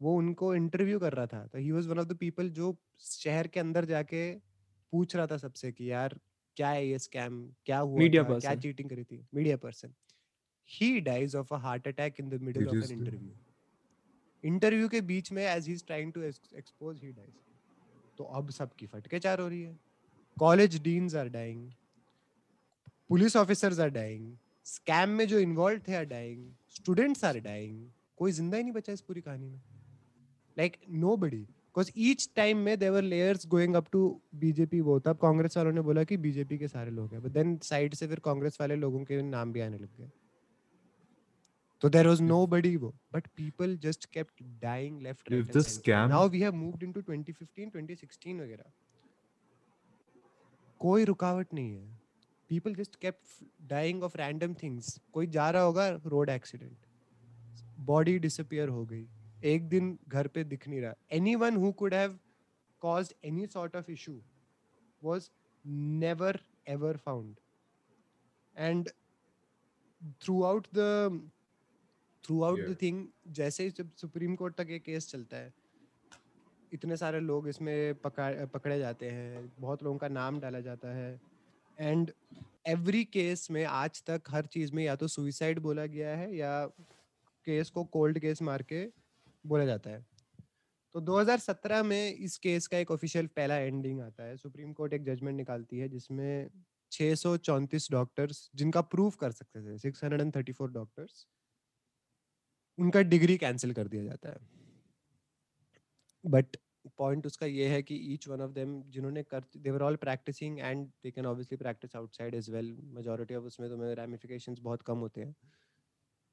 वो 0.01 0.17
उनको 0.17 0.55
इंटरव्यू 0.55 0.99
कर 1.01 1.13
रहा 1.13 1.27
था। 1.27 1.47
तो 1.47 1.59
he 1.59 1.71
was 1.73 1.87
one 1.87 1.99
of 1.99 2.07
the 2.09 2.17
people 2.17 2.51
जो 2.51 2.77
शहर 3.03 3.47
के 3.49 3.61
अंदर 3.61 3.85
जाके 3.85 4.23
पूछ 4.93 5.17
रहा 5.17 5.27
था 5.27 5.37
सबसे 5.37 5.73
कि 5.73 5.91
यार 5.91 6.19
क्या 6.57 6.71
है 6.71 6.87
ये 6.89 6.99
स्कैम 6.99 7.41
क्या 7.67 7.79
हुआ 7.81 8.09
था, 8.09 8.33
क्या 8.33 8.55
चीटिंग 8.57 8.91
करी 8.91 9.05
थी? 9.05 9.27
Media 9.35 9.57
person 9.57 9.95
he 10.71 11.01
dies 11.01 11.37
of 11.37 11.55
a 11.55 11.59
heart 11.59 11.89
attack 11.89 12.21
in 12.21 12.29
the 12.29 12.41
middle 12.43 12.69
of 12.69 12.77
an 12.77 12.83
Seriously? 12.83 12.99
Interview 12.99 13.35
interview 14.45 14.89
के 14.89 15.01
बीच 15.03 15.33
में 15.33 15.43
as 15.45 15.67
he 15.69 15.73
is 15.73 15.85
trying 15.87 16.13
to 16.13 16.23
expose 16.23 17.01
he 17.03 17.13
dies 17.13 17.33
तो 18.19 18.25
अब 18.25 18.51
सबकी 18.51 18.87
फटके 18.87 19.19
चार 19.19 19.41
हो 19.41 19.49
रही 19.49 19.63
है। 19.63 19.79
College 20.37 20.81
deans 20.83 21.15
are 21.15 21.29
dying 21.29 21.71
police 23.09 23.37
officers 23.37 23.81
are 23.81 23.91
dying 23.91 24.37
scam 24.67 25.11
में 25.11 25.27
जो 25.29 25.39
इन्वॉल्व 25.39 25.81
थे 25.89 25.95
are 25.95 26.05
dying 26.07 26.47
students 26.77 27.25
are 27.25 27.39
dying 27.41 27.89
कोई 28.17 28.33
ज़िंदा 28.33 28.57
ही 28.57 28.63
नहीं 28.63 28.73
बचा 28.73 28.93
इस 28.93 29.01
पूरी 29.01 29.21
कहानी 29.21 29.49
में। 29.49 29.61
Like 30.57 30.77
nobody 31.17 31.39
because 31.39 31.91
each 31.99 32.29
time 32.37 32.59
में 32.59 32.79
there were 32.79 33.03
layers 33.03 33.47
going 33.47 33.75
up 33.75 33.89
to 33.93 34.01
BJP 34.35 34.81
वो 34.81 34.99
तब 35.01 35.19
कांग्रेस 35.23 35.57
वालों 35.57 35.73
ने 35.73 35.81
बोला 35.81 36.05
कि 36.05 36.17
बीजेपी 36.17 36.59
के 36.59 36.69
सारे 36.69 36.91
लोग 36.91 37.13
हैं। 37.13 37.23
बट 37.23 37.31
देन 37.33 37.57
साइड 37.63 37.95
से 37.95 38.07
फिर 38.09 38.21
कांग्रेस 38.21 38.57
वाले 38.61 38.77
लोगों 38.77 39.05
के 39.05 39.21
नाम 39.23 39.53
भी 39.53 39.61
आने 39.61 39.79
लग 39.79 39.97
गए। 39.99 40.11
तो 41.82 41.90
देर 41.90 42.08
वॉज 42.08 42.22
नो 42.22 42.46
बडी 42.48 42.76
वो 42.78 42.94
but 43.14 43.28
people 43.38 43.76
just 43.84 44.06
kept 44.14 44.44
dying 44.62 45.02
left 45.02 45.32
If 45.34 45.52
the 45.56 45.64
scam- 45.70 46.10
now 46.10 46.28
we 46.30 46.42
have 46.42 46.54
moved 46.56 46.84
into 46.84 47.02
2015 47.02 47.72
2016 47.76 48.40
वगैरह 48.42 48.72
कोई 50.82 51.04
रुकावट 51.06 51.54
नहीं 51.54 51.74
है 51.74 52.00
people 52.50 52.76
just 52.76 52.96
kept 52.96 53.44
dying 53.70 54.04
of 54.04 54.16
random 54.18 54.54
things 54.64 54.98
कोई 55.14 55.28
जा 55.38 55.50
रहा 55.50 55.62
होगा 55.64 55.88
रोड 56.06 56.30
एक्सीडेंट 56.30 56.86
बॉडी 57.86 58.18
डिसअपियर 58.20 58.70
हो 58.70 58.86
गई 58.86 59.06
एक 59.54 59.68
दिन 59.70 59.98
घर 60.08 60.28
पे 60.28 60.44
दिख 60.44 60.68
नहीं 60.68 60.82
रहा 60.82 60.94
any 61.12 61.36
one 61.46 61.56
who 61.66 61.72
could 61.84 61.94
have 61.94 62.20
caused 62.82 63.12
any 63.30 63.44
sort 63.50 63.76
of 63.80 63.90
issue 63.94 64.14
was 65.02 65.26
never 66.04 66.30
ever 66.76 66.94
found 67.02 67.36
and 68.56 68.88
throughout 70.24 70.70
the 70.78 70.88
throughout 72.27 72.61
out 72.61 72.69
the 72.69 72.77
thing 72.83 73.07
जैसे 73.27 73.65
ही 73.65 73.71
जब 73.71 73.91
सुप्रीम 73.97 74.35
कोर्ट 74.35 74.55
तक 74.55 74.67
ये 74.71 74.79
केस 74.79 75.11
चलता 75.11 75.37
है 75.37 75.53
इतने 76.73 76.97
सारे 76.97 77.21
लोग 77.21 77.49
इसमें 77.49 77.95
पकड़ 77.95 78.47
पकड़े 78.47 78.79
जाते 78.79 79.11
हैं 79.11 79.53
बहुत 79.61 79.83
लोगों 79.83 79.99
का 79.99 80.09
नाम 80.09 80.41
डाला 80.41 80.61
जाता 80.61 80.97
है 80.97 81.21
एंड 81.81 82.13
एवरी 82.69 83.05
केस 83.05 83.51
में 83.51 83.65
आज 83.65 84.03
तक 84.05 84.23
हर 84.29 84.47
चीज़ 84.47 84.73
में 84.73 84.85
या 84.85 84.97
तो 84.97 85.09
सुइसाइड 85.09 85.59
बोला 85.59 85.87
गया 85.87 86.17
है 86.17 86.37
या 86.37 86.67
केस 87.45 87.71
को 87.71 87.85
कोल्ड 87.85 88.19
केस 88.19 88.43
मार 88.43 88.63
के 88.63 88.89
बोला 89.47 89.65
जाता 89.65 89.91
है। 89.91 90.07
तो 90.95 91.01
2017 91.01 91.83
में 91.83 92.15
इस 92.15 92.39
केस 92.39 92.67
का 92.67 92.79
एक 92.79 92.91
ऑफिशियल 92.91 93.27
पहला 93.27 93.57
एंडिंग 93.57 94.01
आता 94.01 94.25
है। 94.25 94.37
सुप्रीम 94.37 94.73
कोर्ट 94.73 94.93
एक 94.93 95.05
जजमेंट 95.05 95.37
निकालती 95.37 95.79
है 95.79 95.89
जिसमें 95.89 96.51
634 96.93 97.91
डॉक्टर्स 97.91 98.51
जिनका 98.55 98.81
प्रूफ 98.81 99.17
कर 99.17 99.31
सकते 99.31 99.61
थे 99.61 99.79
634 99.79 100.69
डॉक्टर्स 100.69 101.27
उनका 102.79 103.03
डिग्री 103.03 103.37
कैंसिल 103.37 103.73
कर 103.73 103.89
दिया 103.89 104.05
जाता 104.05 104.29
है। 104.29 104.39
बट 106.25 106.57
पॉइंट 106.99 107.27
उसका 107.27 107.47
ये 107.47 107.69
है 107.69 107.83
कि 107.83 107.95
ईच 108.15 108.29
वन 108.29 108.41
ऑफ़ 108.41 108.51
देम 108.51 108.83
जिन्होंने 108.91 109.23
कर 109.23 109.45
they 109.57 109.71
were 109.71 109.83
all 109.83 109.97
practising 109.97 110.59
and 110.61 110.87
they 111.05 111.11
can 111.11 111.27
obviously 111.27 111.57
practise 111.57 111.97
outside 111.97 112.35
as 112.35 112.51
well 112.51 112.77
majority 112.95 113.35
of 113.35 113.45
उसमें 113.45 113.69
तुम्हें 113.71 113.95
रैमिफिकेशंस 113.95 114.59
बहुत 114.61 114.83
कम 114.83 114.99
होते 114.99 115.21
हैं। 115.21 115.35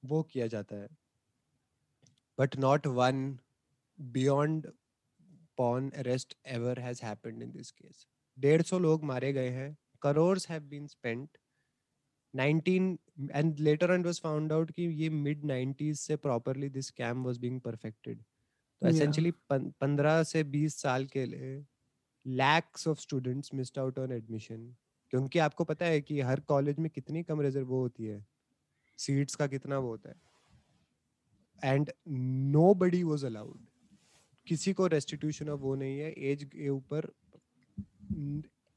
वो 0.04 0.22
किया 0.24 0.48
जाता 0.48 0.76
है। 0.76 0.88
But 2.38 2.56
not 2.58 2.88
one 2.88 3.38
beyond 4.00 4.68
pawn 5.58 5.90
arrest 5.90 6.36
ever 6.48 6.80
has 6.80 7.06
happened 7.06 7.44
in 7.44 7.52
this 7.52 7.72
case 7.72 8.06
डेढ़ 8.38 8.62
सौ 8.62 8.80
लोग 8.80 9.04
मारे 9.04 9.34
गए 9.34 9.50
हैं। 9.50 9.76
Crores 10.02 10.50
have 10.50 10.62
been 10.64 10.88
spent 10.88 11.38
19 12.34 12.86
and 13.40 13.60
later 13.60 13.92
on 13.94 14.04
it 14.04 14.08
was 14.08 14.20
found 14.20 14.52
out 14.52 14.72
कि 14.76 14.84
ये 15.02 15.10
mid 15.10 15.44
90s 15.46 16.00
से 16.00 16.18
properly 16.18 16.70
this 16.78 16.92
scam 16.92 17.26
was 17.28 17.38
being 17.38 17.60
perfected 17.68 18.18
तो 18.82 18.88
essentially 18.90 19.32
पन- 19.50 19.72
15 19.84 20.24
से 20.24 20.44
20 20.44 20.78
साल 20.82 21.06
के 21.06 21.26
लिए 21.26 21.66
lakhs 22.26 22.88
of 22.88 23.00
students 23.00 23.54
missed 23.60 23.78
out 23.84 24.00
on 24.06 24.16
admission 24.20 24.66
क्योंकि 25.14 25.40
आपको 25.40 25.64
पता 25.64 25.86
है 25.86 26.02
कि 26.02 26.20
हर 26.22 26.40
कॉलेज 26.40 26.80
में 26.80 26.90
कितनी 26.90 27.24
कम 27.24 27.42
रिज़र्व 27.42 27.68
वो 27.68 27.80
होती 27.82 28.06
है 28.06 28.26
सीट्स 29.00 29.36
का 29.36 29.48
कितना 29.48 29.78
वो 29.78 29.90
होता 29.90 30.10
है 30.10 31.74
and 31.74 31.92
no 32.56 32.74
buddy 32.74 33.04
was 33.04 33.26
allowed 33.26 33.60
किसी 34.48 34.74
को 34.74 34.88
रेस्टिट्यूशन 34.88 35.50
ऑफ़ 35.50 35.60
वो 35.60 35.76
नहीं 35.76 36.00
है 36.00 36.12
एज 36.32 36.44
के 36.44 36.70
ऊपर 36.70 37.12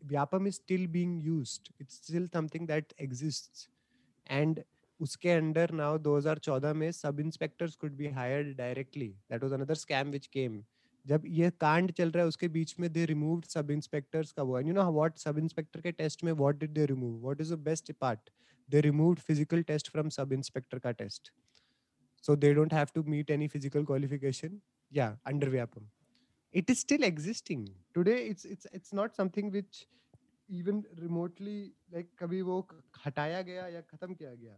Vyapam 0.07 0.47
is 0.47 0.55
still 0.55 0.87
being 0.97 1.27
used 1.27 1.73
it's 1.81 1.95
still 1.97 2.29
something 2.35 2.67
that 2.69 2.93
exists 3.01 3.69
and 4.27 4.61
उसके 5.01 5.31
अंडर 5.31 5.71
नाउ 5.81 5.99
2014 6.05 6.75
में 6.83 6.91
sub 6.93 7.21
inspectors 7.21 7.75
could 7.77 7.97
be 7.97 8.07
hired 8.19 8.57
directly 8.57 9.09
that 9.31 9.43
was 9.43 9.53
another 9.53 9.75
scam 9.75 10.11
which 10.11 10.27
came 10.27 10.63
जब 11.07 11.23
ये 11.29 11.51
कांड 11.61 11.91
चल 11.93 12.11
रहा 12.11 12.23
है, 12.23 12.29
उसके 12.29 12.49
बीच 12.49 12.75
में 12.81 12.93
दे 12.93 13.05
रिमूव्ड 13.07 13.45
सब 13.45 13.71
इंस्पेक्टर्स 13.71 14.33
का 14.33 14.43
वो। 14.43 14.59
And 14.59 14.69
you 14.69 14.75
know 14.75 14.91
what 14.93 15.19
sub 15.19 15.39
inspector 15.39 15.81
के 15.81 15.93
टेस्ट 15.93 16.25
में 16.25 16.33
what 16.33 16.59
did 16.61 16.73
they 16.75 16.87
remove 16.87 17.21
what 17.23 17.41
is 17.41 17.55
the 17.55 17.59
best 17.69 17.93
part 18.01 18.31
they 18.69 18.81
removed 18.81 19.19
physical 19.19 19.63
test 19.63 19.91
from 19.93 20.09
sub 20.19 20.33
inspector 20.33 20.79
का 20.79 20.91
test 21.03 21.33
so 22.25 22.35
they 22.35 22.53
don't 22.53 22.73
have 22.73 22.93
to 22.93 23.03
meet 23.05 23.31
any 23.31 23.47
physical 23.49 23.85
qualification. 23.85 24.61
Yeah, 24.93 25.13
under 25.25 25.49
vyapam. 25.49 25.85
It 26.61 26.71
is 26.73 26.81
still 26.81 27.03
existing 27.09 27.63
today 27.99 28.17
it's 28.33 28.45
it's 28.55 28.67
it's 28.79 28.93
not 28.99 29.17
something 29.21 29.51
which 29.57 29.81
even 30.61 30.79
remotely 31.05 31.57
like 31.95 32.09
kabhi 32.23 32.41
wo 32.51 32.57
क- 32.73 32.83
हटाया 33.07 33.43
गया 33.51 33.67
या 33.77 33.81
खत्म 33.93 34.15
किया 34.21 34.35
गया 34.45 34.57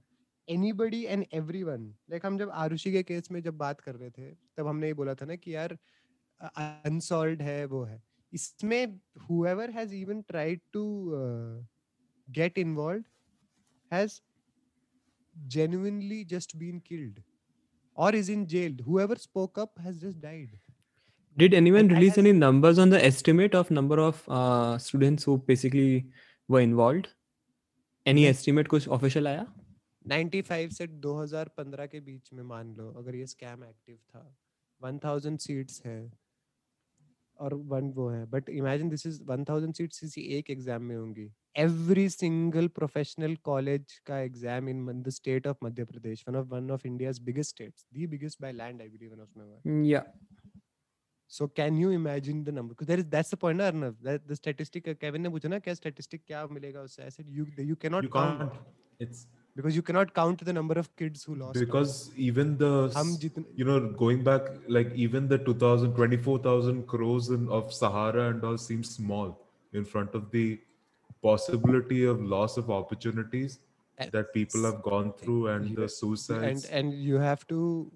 anybody 0.48 1.00
and 1.14 1.26
everyone 1.38 1.86
like 2.12 2.26
हम 2.26 2.38
जब 2.38 2.50
आरुषि 2.64 2.92
के 2.92 3.02
केस 3.12 3.30
में 3.32 3.40
जब 3.42 3.56
बात 3.62 3.80
कर 3.86 3.94
रहे 3.94 4.10
थे 4.18 4.30
तब 4.56 4.66
हमने 4.66 4.86
ये 4.86 4.94
बोला 5.00 5.14
था 5.22 5.26
ना 5.26 5.36
कि 5.46 5.54
यार 5.54 5.76
अनसॉल्व 6.40 7.42
है 7.42 7.64
वो 7.74 7.82
है 7.84 8.00
इसमें 8.32 8.98
whoever 9.28 9.66
has 9.78 9.92
even 9.98 10.22
tried 10.32 10.60
to 10.76 10.84
uh, 11.20 11.54
get 12.28 12.58
involved 12.64 13.06
has 13.92 14.20
genuinely 15.36 16.24
just 16.24 16.58
been 16.58 16.80
killed 16.80 17.20
or 17.96 18.14
is 18.14 18.28
in 18.28 18.46
jail 18.46 18.72
whoever 18.88 19.16
spoke 19.16 19.58
up 19.58 19.78
has 19.86 20.00
just 20.06 20.20
died 20.20 20.58
Did 21.38 21.54
anyone 21.54 21.86
release 21.86 22.18
any 22.18 22.32
numbers 22.32 22.80
on 22.80 22.90
the 22.90 23.00
estimate 23.00 23.54
of 23.54 23.70
number 23.70 24.00
of 24.00 24.22
uh, 24.28 24.76
students 24.76 25.22
who 25.22 25.38
basically 25.38 26.06
were 26.48 26.60
involved? 26.60 27.06
Any 28.06 28.26
estimate 28.26 28.68
कुछ 28.68 28.88
official 28.88 29.26
आया? 29.26 29.44
95 30.04 30.72
से 30.72 30.86
2015 31.00 31.86
के 31.86 32.00
बीच 32.00 32.32
में 32.32 32.42
मान 32.44 32.74
लो 32.78 32.88
अगर 32.98 33.14
ये 33.14 33.26
scam 33.26 33.64
active 33.64 33.96
था 33.96 34.24
1000 34.80 35.38
सीट्स 35.38 35.82
है 35.86 36.00
और 37.38 37.54
वन 37.70 37.92
वो 37.96 38.08
है 38.08 38.24
but 38.30 38.48
imagine 38.50 38.88
this 38.88 39.06
is 39.06 39.22
1000 39.24 39.72
seats 39.72 40.00
किसी 40.00 40.22
एक 40.38 40.50
एग्ज़ाम 40.50 40.82
में 40.82 40.96
होंगी 40.96 41.30
एवरी 41.58 42.08
सिंगल 42.08 42.68
प्रोफेशनल 42.74 43.36
कॉलेज 43.44 43.98
का 44.06 44.18
exam 44.20 44.68
in 44.68 45.02
the 45.02 45.10
state 45.20 45.46
of 45.46 45.64
Madhya 45.64 45.84
Pradesh 45.84 46.24
one 46.28 46.36
of 46.36 46.48
one 46.48 46.70
of 46.70 46.86
India's 46.86 47.20
biggest 47.22 47.50
states 47.50 47.86
the 47.94 48.08
biggest 48.10 48.42
by 48.42 48.52
land 48.54 48.82
I 48.82 48.88
believe 48.88 49.12
one 49.12 49.20
of 49.20 49.38
में 49.38 49.46
yeah 51.27 51.27
So 51.27 51.47
can 51.47 51.77
you 51.77 51.89
imagine 51.89 52.43
the 52.43 52.51
number? 52.51 52.75
Because 52.75 52.87
there 52.87 52.99
is 52.99 53.05
that's 53.05 53.29
the 53.29 53.37
point, 53.37 53.57
ना 53.57 53.71
Arnav. 53.71 53.95
That 54.01 54.27
the 54.27 54.35
statistic 54.35 54.87
uh, 54.87 54.93
Kevin 54.93 55.21
ने 55.23 55.29
पूछा 55.29 55.49
ना 55.49 55.59
क्या 55.59 55.73
statistic 55.75 56.21
क्या 56.27 56.47
मिलेगा 56.51 56.81
उससे? 56.81 57.05
I 57.05 57.09
said 57.09 57.25
you 57.27 57.45
you 57.57 57.75
cannot 57.75 58.03
you 58.03 58.09
count 58.09 58.39
can't. 58.39 58.59
It's 58.99 59.25
because 59.55 59.75
you 59.75 59.81
cannot 59.81 60.13
count 60.13 60.43
the 60.45 60.53
number 60.53 60.77
of 60.83 60.95
kids 60.95 61.23
who 61.23 61.35
lost. 61.35 61.59
because 61.59 62.11
even 62.17 62.57
the 62.57 62.91
हम 62.95 63.13
s- 63.13 63.19
जितने 63.19 63.45
you 63.55 63.65
know 63.65 63.79
going 64.03 64.23
back 64.23 64.47
like 64.67 64.93
even 65.07 65.27
the 65.27 65.37
2000 65.37 65.95
24000 65.95 66.87
crores 66.87 67.29
in, 67.29 67.49
of 67.49 67.73
sahara 67.73 68.29
and 68.29 68.43
all 68.43 68.57
seems 68.57 68.89
small 68.89 69.35
in 69.73 69.85
front 69.85 70.13
of 70.13 70.31
the 70.31 70.59
possibility 71.21 72.03
of 72.03 72.21
loss 72.21 72.57
of 72.57 72.69
opportunities 72.69 73.59
that 74.11 74.33
people 74.33 74.63
have 74.63 74.81
gone 74.81 75.13
through 75.13 75.47
and 75.47 75.75
the 75.75 75.81
and 75.83 75.91
suicides 75.91 76.65
and 76.65 76.93
you 76.93 77.15
have 77.17 77.47
to 77.47 77.91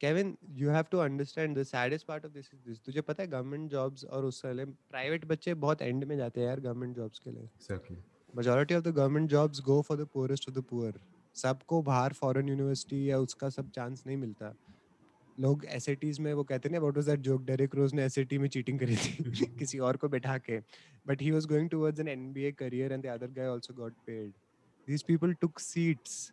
Kevin, 0.00 0.36
you 0.54 0.68
have 0.68 0.88
to 0.90 1.00
understand 1.00 1.56
the 1.56 1.64
saddest 1.64 2.06
part 2.06 2.24
of 2.24 2.32
this 2.32 2.50
is 2.52 2.60
this. 2.66 2.78
तुझे 2.86 3.00
पता 3.00 3.22
है 3.22 3.28
government 3.28 3.70
jobs 3.70 4.04
और 4.04 4.24
उस 4.24 4.44
वाले 4.44 4.64
private 4.64 5.24
बच्चे 5.24 5.54
बहुत 5.54 5.82
and 5.82 6.04
में 6.04 6.16
जाते 6.16 6.40
हैं 6.40 6.48
यार 6.48 6.60
गवर्नमेंट 6.60 6.96
जॉब्स 6.96 7.18
के 7.18 7.30
लिए। 7.30 7.48
Exactly. 7.60 7.96
Majority 8.34 8.78
of 8.78 8.84
the 8.84 8.92
government 8.92 9.30
jobs 9.34 9.60
go 9.60 9.82
for 9.82 9.96
the 9.96 10.06
poorest 10.16 10.48
of 10.50 10.56
the 10.58 10.64
poor. 10.72 10.92
सबको 11.34 11.82
बाहर 11.82 12.12
फॉरेन 12.12 12.48
यूनिवर्सिटी 12.48 13.10
या 13.10 13.18
उसका 13.18 13.48
सब 13.48 13.70
चांस 13.70 14.04
नहीं 14.06 14.16
मिलता। 14.16 14.54
लोग 15.40 15.64
एस 15.64 15.86
में 16.20 16.32
वो 16.34 16.44
कहते 16.44 16.78
what 16.78 16.96
was 16.96 17.06
that 17.06 17.20
joke 17.20 17.42
Derrick 17.42 17.74
Rose 17.74 17.94
ने 17.94 18.04
एस 18.04 18.18
में 18.18 18.48
चीटिंग 18.48 18.78
करी 18.78 18.96
थी. 18.96 19.46
किसी 19.58 19.78
और 19.78 19.96
को 19.96 20.08
बैठा 20.08 20.38
के। 20.38 20.58
But 21.08 21.22
he 21.22 21.30
was 21.30 21.46
going 21.46 21.70
towards 21.70 22.00
an 22.00 22.08
NBA 22.08 22.52
career 22.52 22.92
and 22.92 23.02
the 23.02 23.06
other 23.06 23.26
guy 23.26 23.46
also 23.46 23.74
got 23.74 23.92
paid 24.06 24.32
these 24.88 25.02
people 25.02 25.32
took 25.40 25.60
seats. 25.60 26.32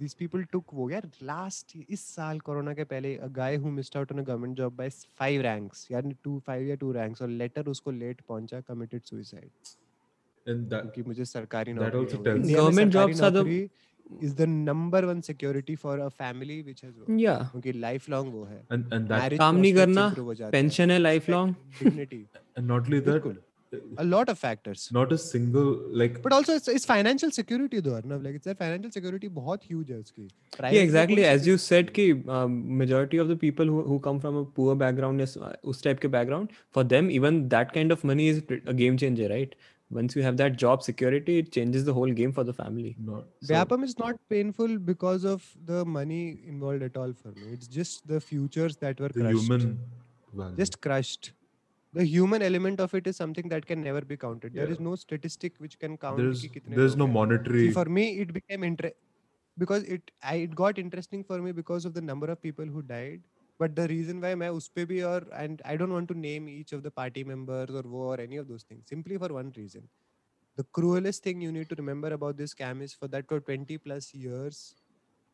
These 0.00 0.14
people 0.20 0.44
took 0.52 0.72
वो 0.74 0.88
यार 0.90 1.08
लास्ट 1.30 1.76
इस 1.96 2.04
साल 2.14 2.38
कोरोना 2.48 2.74
के 2.74 2.84
पहले 2.92 3.16
a 3.26 3.28
guy 3.38 3.50
who 3.64 3.72
missed 3.78 3.96
out 4.00 4.12
on 4.14 4.22
a 4.22 4.24
government 4.30 4.58
job 4.60 4.76
by 4.80 4.88
five 5.20 5.42
ranks 5.46 5.86
यार 5.90 6.12
two 6.24 6.38
five 6.46 6.66
या 6.68 6.74
two 6.84 6.92
ranks 6.94 7.22
और 7.22 7.28
later 7.42 7.68
उसको 7.74 7.90
लेट 7.98 8.20
पहुँचा 8.28 8.60
committed 8.70 9.10
suicide 9.12 9.74
and 10.46 10.68
that 10.72 10.82
क्योंकि 10.82 11.02
मुझे 11.08 11.24
सरकारी 11.34 11.74
That 11.74 11.82
नौकरी 11.82 12.04
also 12.04 12.22
tells- 12.24 12.36
India 12.40 12.58
Government 12.60 12.92
jobs 12.98 13.20
are 13.28 13.32
the- 13.38 13.46
is 14.26 14.32
the 14.38 14.46
number 14.52 15.00
one 15.08 15.20
security 15.26 15.74
for 15.82 15.92
a 16.04 16.08
family 16.22 16.54
which 16.68 16.80
has 16.86 16.94
work. 16.94 17.10
yeah 17.24 17.44
क्योंकि 17.50 17.72
लाइफ 17.84 18.08
लॉन्ग 18.10 18.32
वो 18.34 18.44
है 18.44 18.62
and 18.76 18.96
and 18.96 19.12
that 19.14 19.36
काम 19.38 19.56
नहीं 19.56 19.74
करना, 19.74 20.08
improve 20.08 20.26
हो 20.26 20.32
हैं। 20.32 20.90
है 20.90 20.98
lifelong 21.30 21.54
dignity 21.82 22.22
and 22.58 22.70
not 22.72 22.88
only 22.90 23.00
that। 23.10 23.38
a 23.98 24.04
lot 24.04 24.28
of 24.28 24.38
factors 24.38 24.88
not 24.92 25.12
a 25.12 25.18
single 25.18 25.68
like 26.00 26.20
but 26.22 26.32
also 26.32 26.54
it's, 26.54 26.68
it's 26.68 26.84
financial 26.84 27.30
security 27.30 27.80
though 27.80 27.96
Arnav. 28.00 28.24
like 28.24 28.34
it's 28.34 28.46
a 28.46 28.54
financial 28.54 28.90
security 28.90 29.28
bahut 29.28 29.62
huge 29.62 29.90
hai 29.90 29.98
uski 30.04 30.28
yeah 30.60 30.86
exactly 30.88 31.24
as 31.24 31.46
you 31.46 31.56
said 31.56 31.92
ki 31.98 32.06
um, 32.28 32.56
majority 32.82 33.18
of 33.24 33.28
the 33.28 33.36
people 33.36 33.66
who, 33.66 33.82
who 33.82 33.98
come 34.00 34.20
from 34.20 34.36
a 34.36 34.44
poor 34.44 34.74
background 34.74 35.20
is 35.20 35.36
uh, 35.36 35.52
us 35.72 35.80
type 35.80 36.00
ke 36.06 36.10
background 36.18 36.56
for 36.78 36.84
them 36.94 37.10
even 37.10 37.42
that 37.48 37.72
kind 37.72 37.92
of 37.92 38.02
money 38.12 38.28
is 38.28 38.42
a 38.66 38.74
game 38.84 38.96
changer 39.04 39.28
right 39.34 39.54
once 39.90 40.14
you 40.16 40.22
have 40.22 40.36
that 40.36 40.56
job 40.56 40.82
security 40.82 41.38
it 41.38 41.50
changes 41.52 41.84
the 41.84 41.92
whole 41.92 42.12
game 42.20 42.32
for 42.32 42.44
the 42.44 42.52
family 42.52 42.96
No, 42.98 43.24
so. 43.42 43.78
Is 43.82 43.98
not 43.98 44.16
painful 44.28 44.78
because 44.78 45.24
of 45.24 45.48
the 45.64 45.84
money 45.84 46.40
involved 46.46 46.82
at 46.82 46.96
all 46.96 47.12
for 47.12 47.28
me 47.28 47.52
it's 47.52 47.66
just 47.66 48.06
the 48.06 48.20
futures 48.20 48.76
that 48.76 49.00
were 49.00 49.08
the 49.08 49.20
crushed. 49.20 49.42
human 49.42 49.78
value. 50.34 50.56
just 50.56 50.80
crushed 50.80 51.32
the 51.93 52.05
human 52.05 52.41
element 52.41 52.79
of 52.79 52.93
it 52.93 53.07
is 53.07 53.15
something 53.17 53.49
that 53.49 53.65
can 53.65 53.81
never 53.81 54.01
be 54.01 54.17
counted 54.17 54.55
there 54.55 54.69
Yeah. 54.69 54.75
is 54.75 54.79
no 54.79 54.95
statistic 54.95 55.57
which 55.57 55.77
can 55.79 55.97
count 55.97 56.33
there's 56.33 56.41
कि 56.41 56.49
कितने 56.55 56.77
there's 56.77 56.95
लोग 56.95 57.01
no 57.01 57.07
हैं. 57.07 57.17
monetary 57.17 57.65
See, 57.65 57.69
for 57.69 57.85
me 57.85 58.05
it 58.23 58.33
became 58.33 58.63
inter 58.63 58.91
because 59.57 59.83
it 59.83 60.11
I, 60.23 60.35
it 60.47 60.55
got 60.55 60.79
interesting 60.79 61.23
for 61.23 61.41
me 61.41 61.51
because 61.53 61.85
of 61.85 61.93
the 61.93 62.01
number 62.01 62.27
of 62.27 62.41
people 62.41 62.65
who 62.65 62.81
died 62.81 63.23
but 63.59 63.75
the 63.75 63.87
reason 63.89 64.21
why 64.21 64.33
मैं 64.43 64.49
उस 64.59 64.67
पे 64.75 64.85
भी 64.85 65.01
और 65.11 65.29
and 65.43 65.61
I 65.65 65.77
don't 65.77 65.93
want 65.97 66.09
to 66.13 66.19
name 66.25 66.49
each 66.49 66.73
of 66.73 66.83
the 66.83 66.91
party 67.01 67.23
members 67.33 67.71
or 67.71 67.83
वो 67.95 68.05
or 68.15 68.19
any 68.27 68.37
of 68.43 68.47
those 68.49 68.63
things 68.63 68.85
simply 68.95 69.17
for 69.25 69.29
one 69.39 69.51
reason 69.57 69.89
the 70.57 70.65
cruelest 70.79 71.23
thing 71.23 71.41
you 71.41 71.51
need 71.51 71.69
to 71.69 71.75
remember 71.83 72.13
about 72.13 72.37
this 72.37 72.53
scam 72.55 72.81
is 72.81 72.93
for 72.93 73.07
that 73.09 73.27
for 73.29 73.39
20 73.41 73.77
plus 73.77 74.13
years 74.13 74.61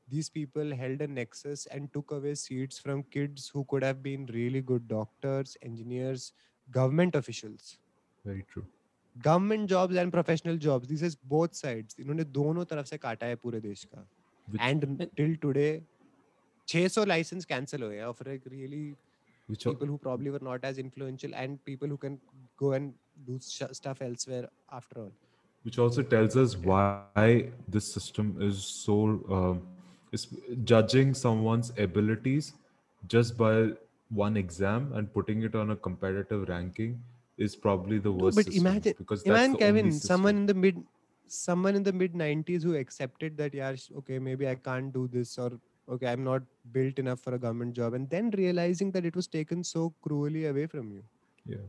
these 0.08 0.30
people 0.36 0.72
held 0.78 1.02
a 1.04 1.08
nexus 1.08 1.62
and 1.76 1.90
took 1.94 2.12
away 2.16 2.32
seats 2.40 2.80
from 2.86 3.04
kids 3.16 3.48
who 3.54 3.62
could 3.74 3.84
have 3.88 4.00
been 4.08 4.26
really 4.38 4.62
good 4.72 4.88
doctors 4.88 5.54
engineers 5.70 6.26
government 6.70 7.16
officials 7.24 7.74
very 8.26 8.46
true 8.54 8.68
government 9.16 9.68
jobs 9.70 9.96
and 9.98 10.12
professional 10.12 10.58
jobs 10.66 10.88
this 10.88 11.02
is 11.04 11.18
both 11.28 11.56
sides 11.62 12.00
इन्होंने 12.00 12.24
दोनों 12.36 12.64
तरफ 12.66 12.86
से 12.86 12.98
काटा 13.06 13.26
है 13.28 13.36
पूरे 13.46 13.60
देश 13.62 13.84
का 13.94 14.04
which, 14.48 14.62
and 14.62 15.02
till 15.18 15.36
today 15.46 15.66
600 16.68 17.06
licence 17.08 17.46
cancel 17.46 17.84
हुए 17.84 17.96
हैं 17.98 18.04
of 18.04 18.22
like 18.28 18.48
really 18.52 18.84
which 19.50 19.66
al- 19.66 19.74
people 19.74 19.90
who 19.92 19.98
probably 20.06 20.32
were 20.34 20.44
not 20.48 20.66
as 20.70 20.78
influential 20.84 21.34
and 21.44 21.60
people 21.70 21.94
who 21.94 21.98
can 22.04 22.14
go 22.64 22.72
and 22.78 22.94
do 23.30 23.40
sh- 23.48 23.74
stuff 23.80 24.02
elsewhere 24.08 24.46
after 24.80 25.02
all 25.04 25.12
which 25.66 25.80
also 25.86 26.04
tells 26.16 26.38
us 26.44 26.56
why 26.70 27.26
this 27.76 27.90
system 27.98 28.30
is 28.50 28.62
so 28.68 28.98
um, 29.40 29.60
is 30.13 30.27
judging 30.65 31.15
someone's 31.15 31.73
abilities 31.79 32.53
just 33.09 33.37
by 33.37 33.71
one 34.11 34.37
exam 34.37 34.93
and 34.95 35.13
putting 35.13 35.43
it 35.43 35.55
on 35.55 35.71
a 35.71 35.77
competitive 35.77 36.49
ranking 36.49 37.03
is 37.39 37.57
probably 37.57 37.99
the 37.99 38.11
No, 38.11 38.25
worst 38.25 38.37
but 38.37 38.49
imagine- 38.61 38.95
because 38.99 39.23
that's 39.25 39.31
imagine 39.31 39.57
kevin 39.63 39.91
someone 39.93 40.37
in 40.43 40.47
the 40.47 40.55
mid 40.55 40.83
someone 41.29 41.75
in 41.75 41.83
the 41.83 41.93
mid 41.93 42.15
90s 42.15 42.63
who 42.63 42.75
accepted 42.77 43.37
that 43.37 43.55
yeah 43.55 43.75
okay 44.01 44.19
maybe 44.19 44.49
i 44.49 44.55
can't 44.55 44.93
do 44.93 45.09
this 45.09 45.37
or 45.39 45.51
okay 45.89 46.07
i'm 46.13 46.23
not 46.25 46.43
built 46.77 46.99
enough 47.05 47.21
for 47.21 47.35
a 47.35 47.39
government 47.39 47.75
job 47.75 47.95
and 47.95 48.09
then 48.11 48.31
realizing 48.43 48.93
that 48.93 49.05
it 49.05 49.17
was 49.17 49.27
taken 49.27 49.65
so 49.65 49.93
cruelly 50.03 50.47
away 50.47 50.67
from 50.67 50.93
you. 50.93 51.03
Yeah. 51.47 51.67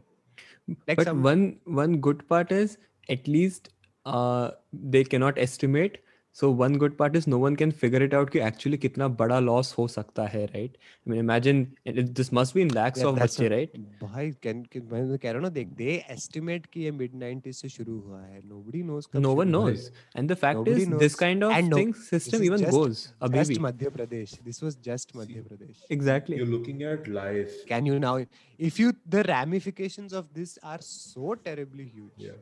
Like 0.88 0.98
but 0.98 1.08
some 1.08 1.24
one 1.24 1.60
one 1.66 1.98
good 2.08 2.28
part 2.28 2.52
is 2.52 2.78
at 3.10 3.28
least 3.28 3.70
uh, 4.06 4.52
they 4.74 5.04
cannot 5.04 5.38
estimate 5.38 5.98
so 6.38 6.52
one 6.54 6.76
good 6.78 6.96
part 6.98 7.16
is 7.16 7.30
no 7.30 7.38
one 7.40 7.56
can 7.56 7.72
figure 7.82 8.04
it 8.04 8.14
out 8.14 8.30
कि 8.30 8.40
actually 8.48 8.78
कितना 8.78 9.08
बड़ा 9.20 9.40
loss 9.40 9.74
हो 9.78 9.88
सकता 9.88 10.26
है 10.28 10.46
right 10.46 10.72
I 10.72 11.10
mean 11.10 11.20
imagine 11.20 11.66
this 11.88 12.34
must 12.34 12.56
be 12.56 12.62
in 12.62 12.72
lakhs 12.72 13.04
of 13.04 13.20
बच्चे 13.20 13.48
right 13.48 13.78
भाई 14.02 14.32
can 14.44 14.62
कि 14.64 14.80
मैं 14.82 15.18
कह 15.18 15.30
रहा 15.30 15.34
हूँ 15.34 15.44
ना 15.44 15.50
देख 15.50 15.68
दे 15.78 15.96
एस्टीमेट 16.10 16.66
कि 16.66 16.82
ये 16.82 16.92
मिड 16.92 17.14
90s 17.24 17.62
से 17.62 17.70
शुरू 17.70 18.00
हुआ 18.00 18.22
है। 18.22 18.42
नोबडी 18.46 18.82
नोस 18.84 19.06
कब 19.14 19.20
no 19.20 19.34
one 19.36 19.48
knows 19.48 19.92
and 20.18 20.32
the 20.32 20.36
fact 20.36 20.68
is 20.68 20.94
this 20.96 21.16
kind 21.16 21.44
of 21.44 21.56
thing 21.76 21.94
system 22.02 22.44
even 22.44 22.66
goes 22.70 23.02
अभी 23.22 23.44
भी। 23.44 23.58
Madhya 23.60 23.90
Pradesh. 23.90 24.38
This 24.46 24.64
was 24.64 24.78
just 24.86 25.16
Madhya 25.16 25.42
Pradesh. 25.42 25.86
Exactly 25.92 26.38
you 26.38 26.46
looking 26.46 26.82
at 26.82 27.08
life 27.10 27.64
can 27.70 27.88
you 27.88 27.98
now 28.00 28.20
if 28.60 28.82
you 28.82 28.92
the 29.08 29.24
ramifications 29.28 30.14
of 30.14 30.26
this 30.36 30.58
are 30.64 30.82
so 30.82 31.34
terribly 31.34 31.92
huge 31.96 32.28
yeah. 32.28 32.38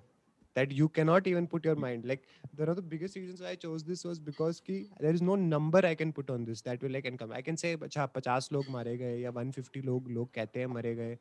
That 0.56 0.72
you 0.72 0.88
cannot 0.98 1.28
even 1.28 1.48
put 1.48 1.66
your 1.66 1.76
mind 1.76 2.06
like 2.06 2.28
one 2.56 2.70
of 2.70 2.76
the 2.76 2.82
biggest 2.82 3.16
reasons 3.16 3.42
why 3.42 3.50
I 3.50 3.56
chose 3.56 3.84
this 3.84 4.04
was 4.06 4.20
because 4.20 4.60
ki, 4.60 4.90
there 5.00 5.14
is 5.14 5.22
no 5.22 5.36
number 5.36 5.86
I 5.86 5.96
can 5.96 6.14
put 6.14 6.30
on 6.30 6.46
this 6.46 6.62
that 6.62 6.82
will 6.82 6.92
like 6.92 7.06
income 7.06 7.32
I 7.32 7.42
can 7.42 7.58
say 7.58 7.76
अच्छा 7.76 8.10
50 8.14 8.52
लोग 8.54 8.70
मारे 8.72 8.98
गए 8.98 9.18
या 9.22 9.32
150 9.32 9.84
लोग 9.86 10.10
लोग 10.12 10.34
कहते 10.34 10.60
हैं 10.60 10.68
मरे 10.68 10.96
गए 10.96 11.18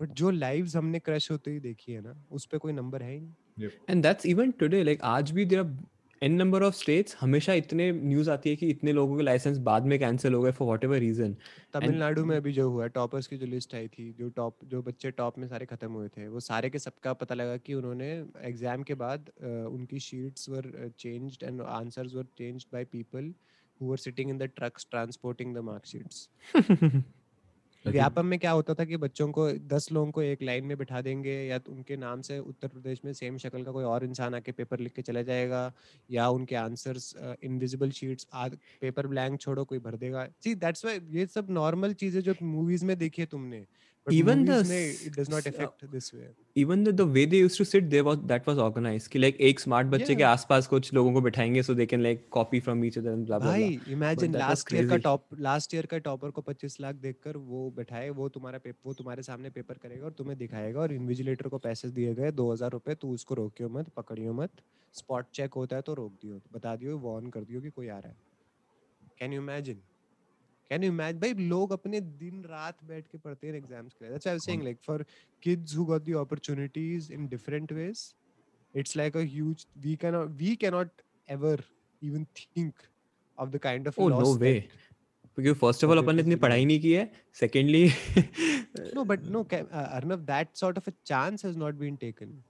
बट 0.00 0.12
जो 0.20 0.30
लाइव्स 0.30 0.76
हमने 0.76 0.98
क्रश 0.98 1.30
होते 1.30 1.50
ही 1.50 1.60
देखी 1.60 1.92
है 1.92 2.00
ना 2.02 2.14
उस 2.32 2.46
पे 2.52 2.58
कोई 2.58 2.72
नंबर 2.72 3.02
है 3.02 3.12
ही 3.14 3.20
नहीं 3.20 3.68
and 3.90 4.04
that's 4.04 4.30
even 4.34 4.54
today 4.62 4.82
like 4.90 5.02
आज 5.16 5.30
भी 5.32 5.46
there 5.46 5.64
are 6.22 6.28
number 6.30 6.62
of 6.62 6.74
of 6.74 6.78
states 6.78 7.14
हमेशा 7.20 7.52
इतने 7.54 7.90
न्यूज़ 7.92 8.30
आती 8.30 8.50
है 8.50 8.56
कि 8.56 8.66
इतने 8.70 8.92
लोगों 8.92 9.16
के 9.16 9.22
लाइसेंस 9.22 9.58
बाद 9.68 9.86
में 9.86 9.98
कैंसिल 9.98 10.34
हो 10.34 10.42
गए 10.42 10.50
फॉर 10.52 10.66
व्हाटएवर 10.66 10.98
रीजन 10.98 11.34
तमिलनाडु 11.74 12.24
में 12.24 12.36
अभी 12.36 12.52
जो 12.52 12.68
हुआ 12.70 12.86
टॉपर्स 12.96 13.26
की 13.26 13.36
जो 13.36 13.46
लिस्ट 13.46 13.74
आई 13.74 13.88
थी 13.88 14.10
जो 14.18 14.28
टॉप 14.36 14.64
जो 14.64 14.82
बच्चे 14.82 15.10
टॉप 15.12 15.38
में 15.38 15.46
सारे 15.48 15.66
खत्म 15.66 15.90
हुए 15.92 16.08
थे 16.08 16.28
वो 16.28 16.40
सारे 16.40 16.70
के 16.70 16.78
सबका 16.78 17.12
पता 17.22 17.34
लगा 17.34 17.56
कि 17.56 17.74
उन्होंने 17.74 18.10
एग्ज़ाम 18.44 18.82
के 18.82 18.94
बाद 19.02 19.28
अ, 19.42 19.46
उनकी 19.46 20.00
sheets 20.00 20.48
were 20.48 20.70
changed 20.98 21.42
and 21.42 21.60
answers 21.62 22.14
were 22.14 22.26
changed 22.38 22.66
by 22.72 22.84
people 22.92 23.32
who 23.80 23.90
were 23.90 23.96
sitting 23.98 24.30
in 24.30 24.38
the 24.38 24.50
trucks 24.56 24.86
transporting 24.90 25.54
the 25.54 25.58
marksheets 25.64 26.28
Vyapam 27.84 28.26
में 28.26 28.38
क्या 28.38 28.50
होता 28.50 28.74
था 28.74 28.84
कि 28.84 28.96
बच्चों 28.96 29.30
को 29.32 29.50
दस 29.68 29.90
लोगों 29.92 30.10
को 30.12 30.22
एक 30.22 30.42
लाइन 30.42 30.64
में 30.64 30.76
बिठा 30.78 31.00
देंगे 31.02 31.32
या 31.40 31.58
तो 31.58 31.72
उनके 31.72 31.96
नाम 31.96 32.20
से 32.22 32.38
उत्तर 32.40 32.68
प्रदेश 32.68 33.00
में 33.04 33.12
सेम 33.12 33.36
शक्ल 33.38 33.62
का 33.64 33.72
कोई 33.72 33.84
और 33.84 34.04
इंसान 34.04 34.34
आके 34.34 34.52
पेपर 34.52 34.78
लिख 34.80 34.92
के 34.92 35.02
चला 35.02 35.22
जाएगा 35.22 35.72
या 36.08 36.28
उनके 36.30 36.54
answers 36.56 37.12
invisible 37.42 37.90
sheets 37.92 38.26
paper 38.34 39.06
blank 39.06 39.40
छोड़ो 39.40 39.64
कोई 39.64 39.78
भर 39.80 39.96
देगा। 39.96 40.26
जी 40.42 40.54
दैट्स 40.56 40.84
वाई 40.84 41.00
ये 41.12 41.26
सब 41.28 41.50
नॉर्मल 41.50 41.92
चीज़ें 41.94 42.20
जो 42.22 42.34
मूवीज़ 42.44 42.84
में 42.84 42.96
देखी 42.98 43.22
है 43.22 43.26
तुमने 43.28 43.64
But 44.06 44.14
Even 44.14 44.40
the 44.46 44.56
में 44.68 45.06
it 45.08 45.14
does 45.16 45.28
not 45.32 45.46
s- 45.50 45.58
uh, 45.66 45.86
this 45.92 46.06
way. 46.14 46.26
even 46.62 46.82
the, 46.86 46.92
the 46.96 47.04
way 47.12 47.22
they 47.34 47.38
used 47.42 47.58
to 47.60 47.64
sit 47.68 47.86
there 47.92 48.04
was 48.08 48.18
that 48.32 48.48
was 48.50 48.58
organized 48.64 49.08
कि 49.12 49.20
like 49.22 49.38
एक 49.50 49.60
smart 49.60 49.86
बच्चे 49.94 50.14
के 50.14 50.22
Yeah. 50.22 50.30
आसपास 50.30 50.66
कुछ 50.72 50.92
लोगों 50.94 51.12
को 51.12 51.20
बिठाएँगे 51.26 51.62
so 51.68 51.76
they 51.78 51.86
can 51.92 52.02
like 52.06 52.20
copy 52.36 52.60
from 52.66 52.82
each 52.88 52.98
other 53.02 53.14
and 53.18 53.26
blah 53.30 53.38
blah 53.44 53.54
blah 53.54 53.54
भाई 53.54 53.96
that 54.02 54.20
was 54.24 54.34
लास्ट 54.34 54.72
ईयर 54.74 54.84
का 54.88 54.90
crazy. 54.94 55.02
टॉप 55.04 55.40
लास्ट 55.46 55.74
ईयर 55.74 55.86
का 55.94 55.98
टॉपर 56.08 56.30
को 56.38 56.44
25 56.50 56.78
लाख 56.80 56.94
देखकर 57.06 57.36
वो 57.52 57.62
बैठाए 57.76 58.10
वो 58.20 58.28
तुम्हारा 58.36 58.58
पेपर 58.66 58.88
वो 58.88 58.94
तुम्हारे 59.00 59.22
सामने 59.30 59.50
पेपर 59.56 59.78
करेगा 59.86 60.04
और 60.04 60.12
तुम्हें 60.18 60.36
दिखाएगा 60.38 60.80
और 60.80 60.92
इन्विजिलेटर 60.92 61.48
को 61.48 61.58
पैसे 61.68 61.90
दिए 62.00 62.14
गए 62.20 62.32
2000 62.42 62.70
रुपए 62.72 62.94
तू 63.02 63.12
उसको 63.14 63.34
रोकियो 63.42 63.68
मत 63.78 63.88
पकड़ियो 63.96 64.32
मत 64.42 64.62
स्पॉट 64.94 65.30
चेक 65.40 65.54
होता 65.62 65.76
है 65.76 65.82
तो 65.90 65.94
रोक 66.02 66.12
दियो 66.22 66.40
बता 66.54 66.76
दियो 66.84 66.98
वार्न 67.08 67.30
कर 67.38 67.44
दियो 67.50 67.60
कि 67.60 67.70
कोई 67.80 67.88
आ 67.88 67.98
रहा 67.98 68.08
है 68.08 68.16
can 69.20 69.32
you 69.32 69.42
imagine 69.42 69.82
can 70.70 70.84
you 70.84 70.92
imagine 70.92 71.20
भाई 71.20 71.34
लोग 71.48 71.72
अपने 71.72 72.00
दिन 72.00 72.44
रात 72.50 72.84
बैठ 72.84 73.08
के 73.08 73.18
पढ़ते 73.18 73.46
हैं 73.46 73.54
एग्ज़ाम्स 73.54 73.94
के 73.94 74.04
लिए। 74.04 74.12
That's 74.12 74.26
I 74.26 74.32
am 74.32 74.38
saying 74.40 74.62
like 74.62 74.78
for 74.86 75.04
kids 75.42 75.76
who 75.76 75.84
got 75.84 76.04
the 76.04 76.16
opportunities 76.20 77.12
in 77.12 77.26
different 77.28 77.72
ways 77.72 78.02
it's 78.74 78.96
like 78.96 79.16
a 79.16 79.20
huge 79.22 79.66
we 79.78 79.96
can 79.96 80.16
we 80.38 80.54
can 80.56 80.72
not 80.74 81.02
ever 81.28 81.64
even 82.02 82.24
think 82.36 82.72
of 83.38 83.50
the 83.50 83.58
kind 83.62 83.88
of 83.88 84.00
no 84.00 84.34
way 84.36 84.58
क्योंकि 84.60 85.52
first 85.60 85.84
of 85.84 85.90
all 85.90 85.98
अपन 85.98 86.14
ने 86.16 86.22
इतनी 86.22 86.36
पढ़ाई 86.42 86.64
नहीं 86.64 86.80
की 86.80 86.92
है। 86.92 87.10
Secondly 87.40 87.86
no 88.94 89.04
but 89.04 89.24
no 89.26 89.42
Arnav 89.44 90.20
that 90.26 90.56
sort 90.56 90.78
of 90.78 90.90
a 90.90 90.92
chance 91.06 91.44
has 91.44 91.58
not 91.58 91.74
been 91.76 91.96
taken 91.96 92.42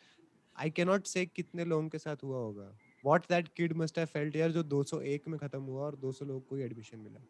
I 0.59 0.71
can 0.71 0.87
not 0.87 1.07
say 1.07 1.27
कितने 1.27 1.65
लोगों 1.65 1.89
के 1.89 1.99
साथ 1.99 2.17
हुआ 2.25 2.37
होगा। 2.37 2.79
What 3.07 3.23
that 3.23 3.49
kid 3.57 3.73
must 3.73 3.99
have 3.99 4.07
felt 4.07 4.37
यार 4.37 4.51
जो 4.53 4.63
201 4.63 5.29
में 5.29 5.39
खत्म 5.39 5.63
हुआ 5.63 5.83
और 5.83 5.97
200 5.97 6.23
लोग 6.23 6.47
को 6.47 6.59
एडमिशन 6.59 6.99
मिला। 6.99 7.25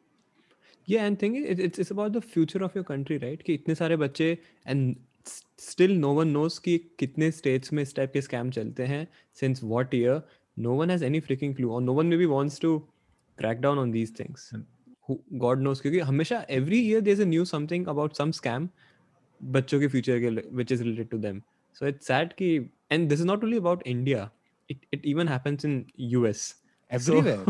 yeah 0.88 1.04
and 1.04 1.18
thing 1.18 1.34
it, 1.36 1.60
it's 1.60 1.78
it's 1.78 1.90
about 1.90 2.12
the 2.12 2.20
future 2.20 2.62
of 2.64 2.74
your 2.74 2.84
country 2.84 3.18
right 3.18 3.42
कि 3.42 3.54
इतने 3.54 3.74
सारे 3.74 3.96
बच्चे 3.96 4.36
and 4.66 4.96
still 5.58 5.94
no 5.98 6.12
one 6.12 6.32
knows 6.32 6.58
कि 6.58 6.78
कितने 6.98 7.30
states 7.32 7.72
में 7.72 7.82
इस 7.82 7.94
type 7.94 8.12
के 8.12 8.22
scam 8.22 8.50
चलते 8.52 8.86
हैं 8.86 9.06
since 9.42 9.62
what 9.72 9.94
year 9.94 10.20
no 10.56 10.74
one 10.74 10.88
has 10.88 11.02
any 11.02 11.20
freaking 11.20 11.56
clue 11.56 11.70
or 11.70 11.80
no 11.82 11.98
one 12.00 12.08
maybe 12.08 12.26
wants 12.26 12.58
to 12.58 12.72
crack 13.38 13.60
down 13.60 13.78
on 13.78 13.98
these 13.98 14.16
things 14.20 14.52
God 15.10 15.60
knows 15.60 15.80
क्योंकि 15.80 15.98
हमेशा 16.00 16.44
every 16.50 16.78
year 16.80 17.00
there 17.00 17.16
is 17.16 17.22
a 17.22 17.26
new 17.28 17.44
something 17.44 17.86
about 17.88 18.14
some 18.16 18.30
scam 18.30 18.68
बच्चों 19.40 19.80
के 19.80 19.88
future 19.88 20.20
के 20.20 20.28
which 20.28 20.72
is 20.72 20.82
related 20.82 21.08
to 21.10 21.18
them 21.18 21.40
so 21.76 21.86
it's 21.86 22.06
sad 22.06 22.32
कि 22.32 22.48
and 22.92 23.08
this 23.08 23.20
is 23.20 23.26
not 23.26 23.44
only 23.44 23.56
about 23.56 23.82
India 23.86 24.30
it 24.70 24.86
it 24.94 25.06
even 25.06 25.28
happens 25.28 25.64
in 25.64 25.84
US 26.00 26.54
everywhere 26.90 27.44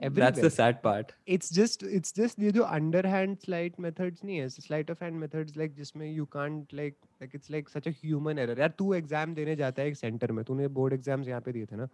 Everywhere. 0.00 0.30
that's 0.30 0.40
the 0.40 0.50
sad 0.50 0.82
part. 0.82 1.12
It's 1.34 1.50
just 1.58 1.82
it's 1.98 2.12
just 2.12 2.40
ये 2.40 2.50
जो 2.52 2.64
underhand 2.78 3.44
sleight 3.44 3.78
methods 3.80 4.24
नहीं 4.24 4.36
है 4.38 4.48
sleight 4.48 4.90
of 4.90 5.04
hand 5.04 5.18
methods 5.20 5.56
like 5.60 5.76
जिसमें 5.76 6.04
you 6.16 6.26
can't 6.34 6.74
like 6.80 6.96
like 7.22 7.36
it's 7.38 7.50
like 7.54 7.70
such 7.70 7.86
a 7.86 7.94
human 8.00 8.38
error. 8.38 8.58
यार 8.58 8.74
तू 8.78 8.92
exam 8.94 9.34
देने 9.34 9.56
जाता 9.56 9.82
है 9.82 9.88
एक 9.88 9.96
सेंटर 9.96 10.32
में 10.32 10.44
तूने 10.44 10.68
बोर्ड 10.78 10.94
एग्ज़ाम्स 10.94 11.28
यहाँ 11.28 11.40
पे 11.40 11.52
दिए 11.52 11.66
थे 11.66 11.76
ना? 11.76 11.88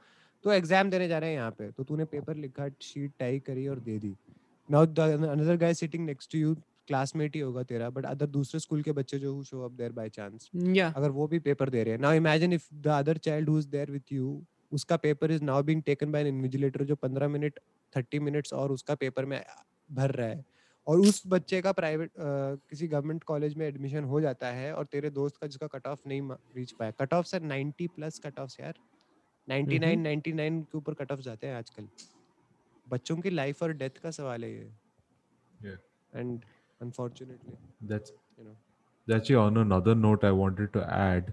तो 0.45 0.53
एग्ज़ाम 0.53 0.91
देने 0.91 1.09
जा 1.09 1.19
रहा 1.19 1.29
है 1.29 1.35
यहाँ 1.35 1.51
पे 1.59 1.71
तो 1.71 1.85
तूने 1.85 2.05
पेपर 2.15 2.37
लिखा 2.37 2.69
शीट 2.83 3.13
टाई 3.19 3.39
करी 3.49 3.67
और 3.69 3.79
दे 3.81 3.99
दी। 3.99 4.15
Now 4.69 4.87
another 4.87 5.57
guy 5.57 5.75
sitting 5.75 6.07
next 6.07 6.33
to 6.33 6.39
you 6.39 6.55
classmate 6.89 7.35
ही 7.37 7.41
होगा 7.41 7.63
तेरा 7.65 7.91
बट 7.91 8.07
अदर 8.07 8.27
दूसरे 8.29 8.61
स्कूल 8.61 8.83
के 8.83 8.93
बच्चे 8.93 9.19
जो 9.19 9.43
show 9.45 9.61
up 9.65 9.73
there 9.73 9.93
by 9.93 10.09
chance 10.09 10.51
अगर 10.87 11.11
वो 11.11 11.27
भी 11.27 11.39
पेपर 11.47 11.71
दे 11.71 11.83
रहे 11.83 11.95
हैं। 11.95 12.01
Now 12.01 12.15
imagine 12.15 12.53
if 12.53 12.67
the 12.75 12.89
other 12.97 13.17
child 13.27 13.49
who 13.49 13.59
is 13.59 13.69
there 13.69 13.91
with 13.91 14.13
you 14.13 14.41
उसका 14.73 14.97
paper 14.97 15.31
is 15.33 15.43
now 15.45 15.63
being 15.63 15.83
taken 15.87 16.13
by 16.13 16.23
an 16.23 16.29
invigilator 16.29 16.85
जो 16.85 16.97
15 17.05 17.29
मिनट 17.29 17.59
30 17.97 18.19
मिनट्स 18.19 18.53
और 18.53 18.73
उसका 18.73 18.95
पेपर 18.95 19.25
में 19.25 19.45
भर 19.93 20.11
रहा 20.11 20.29
है। 20.29 20.45
और 20.87 21.01
उस 21.01 21.23
बच्चे 21.27 21.63
का 21.63 21.73
प्राइवेट 21.73 22.11
किसी 22.19 22.89
गवर्नमेंट 22.89 23.25
कॉलेज 23.25 23.55
में 23.55 23.67
एडमिशन 23.67 24.05
हो 24.05 24.21
जाता 24.21 24.47
है 24.47 24.75
और 24.75 24.87
तेरे 24.87 25.11
दोस्त 25.11 25.37
का 25.37 25.47
जिसका 25.47 25.67
कट 25.67 25.87
ऑफ़ 25.87 26.01
नहीं 26.07 26.31
रीच 26.57 26.73
पाया। 26.73 26.91
Cut 26.91 27.15
off 27.15 27.27
sir 27.27 27.43
90 27.43 27.87
plus 27.87 28.19
cut 28.19 28.39
off 28.41 28.55
यार। 28.61 28.75
99 29.49 30.03
99 30.03 30.63
के 30.65 30.79
ऊपर 30.79 30.95
कट 30.95 31.13
ऑफ़ 31.13 31.21
जाते 31.21 31.47
हैं 31.47 31.55
आजकल। 31.55 31.89
बच्चों 32.89 33.17
की 33.17 33.31
लाइफ 33.31 33.63
और 33.63 33.73
डेथ 33.73 33.99
का 34.03 34.11
सवाल 34.11 34.45
है 34.45 34.51
ये। 34.51 34.73
And 36.15 36.45
unfortunately 36.83 37.55
That's 37.91 38.13
you 38.39 38.47
know. 38.47 38.57
actually 39.09 39.37
on 39.37 39.57
another 39.57 39.95
note 39.95 40.25
I 40.25 40.33
wanted 40.33 40.73
to 40.73 40.83
add. 40.97 41.33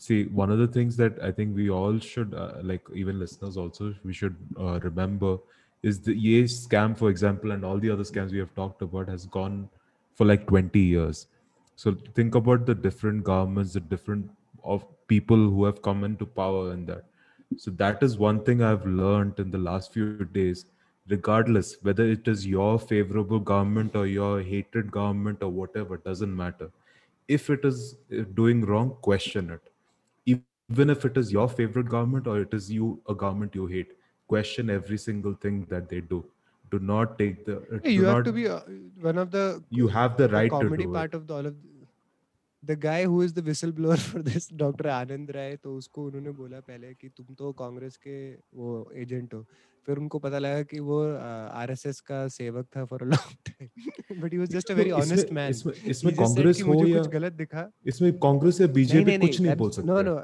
See, 0.00 0.18
one 0.26 0.50
of 0.50 0.58
the 0.58 0.68
things 0.68 0.96
that 0.96 1.20
I 1.20 1.30
think 1.32 1.56
we 1.56 1.68
all 1.70 1.98
should, 1.98 2.34
uh, 2.34 2.62
like 2.62 2.90
even 2.94 3.18
listeners 3.18 3.56
also, 3.56 3.94
we 4.04 4.12
should 4.12 4.36
uh, 4.56 4.78
remember 4.80 5.38
is 5.82 6.00
the 6.00 6.12
EA 6.12 6.44
scam, 6.44 6.96
for 6.96 7.10
example, 7.10 7.52
and 7.52 7.64
all 7.64 7.78
the 7.78 7.90
other 7.90 8.02
scams 8.02 8.32
we 8.32 8.38
have 8.38 8.54
talked 8.54 8.82
about 8.82 9.08
has 9.08 9.26
gone 9.26 9.68
for 10.14 10.24
like 10.26 10.46
20 10.46 10.78
years. 10.78 11.26
So 11.76 11.96
think 12.14 12.34
about 12.34 12.66
the 12.66 12.74
different 12.74 13.24
governments, 13.24 13.72
the 13.72 13.80
different 13.80 14.28
of 14.64 14.84
people 15.06 15.36
who 15.36 15.64
have 15.64 15.80
come 15.80 16.04
into 16.04 16.26
power 16.26 16.72
in 16.72 16.86
that. 16.86 17.04
So 17.56 17.70
that 17.72 18.02
is 18.02 18.18
one 18.18 18.42
thing 18.44 18.62
I've 18.62 18.84
learned 18.84 19.38
in 19.38 19.50
the 19.50 19.58
last 19.58 19.92
few 19.92 20.24
days. 20.24 20.66
Regardless 21.08 21.76
whether 21.80 22.04
it 22.04 22.28
is 22.28 22.46
your 22.46 22.78
favorable 22.78 23.38
government 23.38 23.96
or 23.96 24.06
your 24.06 24.42
hated 24.42 24.90
government 24.90 25.42
or 25.42 25.48
whatever, 25.48 25.96
doesn't 25.96 26.36
matter. 26.36 26.70
If 27.28 27.48
it 27.48 27.64
is 27.64 27.96
uh, 28.12 28.24
doing 28.34 28.64
wrong, 28.66 28.96
question 29.00 29.50
it. 29.50 29.62
Even 30.26 30.90
if 30.90 31.06
it 31.06 31.16
is 31.16 31.32
your 31.32 31.48
favorite 31.48 31.88
government 31.88 32.26
or 32.26 32.40
it 32.40 32.52
is 32.52 32.70
you 32.70 33.00
a 33.08 33.14
government 33.14 33.54
you 33.54 33.66
hate, 33.66 33.92
question 34.28 34.70
every 34.70 34.98
single 35.06 35.34
thing 35.46 35.64
that 35.70 35.88
they 35.88 36.00
do. 36.12 36.24
Do 36.72 36.78
not 36.92 37.18
take 37.18 37.44
the. 37.46 37.56
uh, 37.58 37.78
Hey, 37.84 37.92
you 37.92 38.04
have 38.04 38.16
not, 38.18 38.24
to 38.26 38.32
be 38.32 38.46
uh, 38.48 38.60
one 39.10 39.18
of 39.18 39.30
the 39.30 39.44
You 39.70 39.88
have 39.88 40.16
the 40.16 40.28
the 40.28 40.34
right 40.34 40.50
to 40.50 40.56
comedy 40.56 40.84
do 40.84 40.92
part 40.92 41.14
it. 41.14 41.16
of 41.18 41.26
the, 41.28 41.34
all 41.34 41.46
of 41.50 41.54
the, 41.62 41.68
the 42.62 42.76
guy 42.76 43.04
who 43.04 43.22
is 43.22 43.32
the 43.32 43.42
whistleblower 43.48 43.98
for 44.10 44.20
this 44.28 44.48
doctor 44.64 44.88
Anand 44.96 45.30
Rai 45.36 45.56
तो 45.64 45.74
उसको 45.76 46.04
उन्होंने 46.06 46.30
बोला 46.42 46.60
पहले 46.68 46.92
कि 47.00 47.08
तुम 47.16 47.34
तो 47.38 47.52
कांग्रेस 47.62 47.96
के 48.06 48.18
वो 48.60 48.70
एजेंट 49.04 49.34
हो 49.34 49.44
फिर 49.86 49.98
उनको 49.98 50.18
पता 50.26 50.38
लगा 50.38 50.62
कि 50.72 50.78
वो 50.90 50.98
आरएसएस 51.62 52.00
का 52.10 52.26
सेवक 52.36 52.66
था 52.76 52.84
for 52.92 53.02
a 53.02 53.06
long 53.12 53.50
time 53.50 54.20
but 54.22 54.32
he 54.32 54.38
was 54.38 54.48
just 54.56 54.70
a 54.70 54.74
very 54.74 54.90
तो 54.90 54.96
ऑनेस्ट 54.96 55.32
मैन 55.38 55.50
इसमें 55.94 56.14
कांग्रेस 56.16 56.62
हो 56.68 56.74
या 56.86 56.98
कुछ 57.02 57.10
गलत 57.12 57.32
दिखा 57.42 57.68
इसमें 57.94 58.12
कांग्रेस 58.26 58.60
या 58.60 58.66
बीजेपी 58.78 59.18
कुछ 59.18 59.40
नहीं 59.40 59.56
बोल 59.64 59.70
सकते 59.78 59.88
no 59.88 60.00
no 60.10 60.16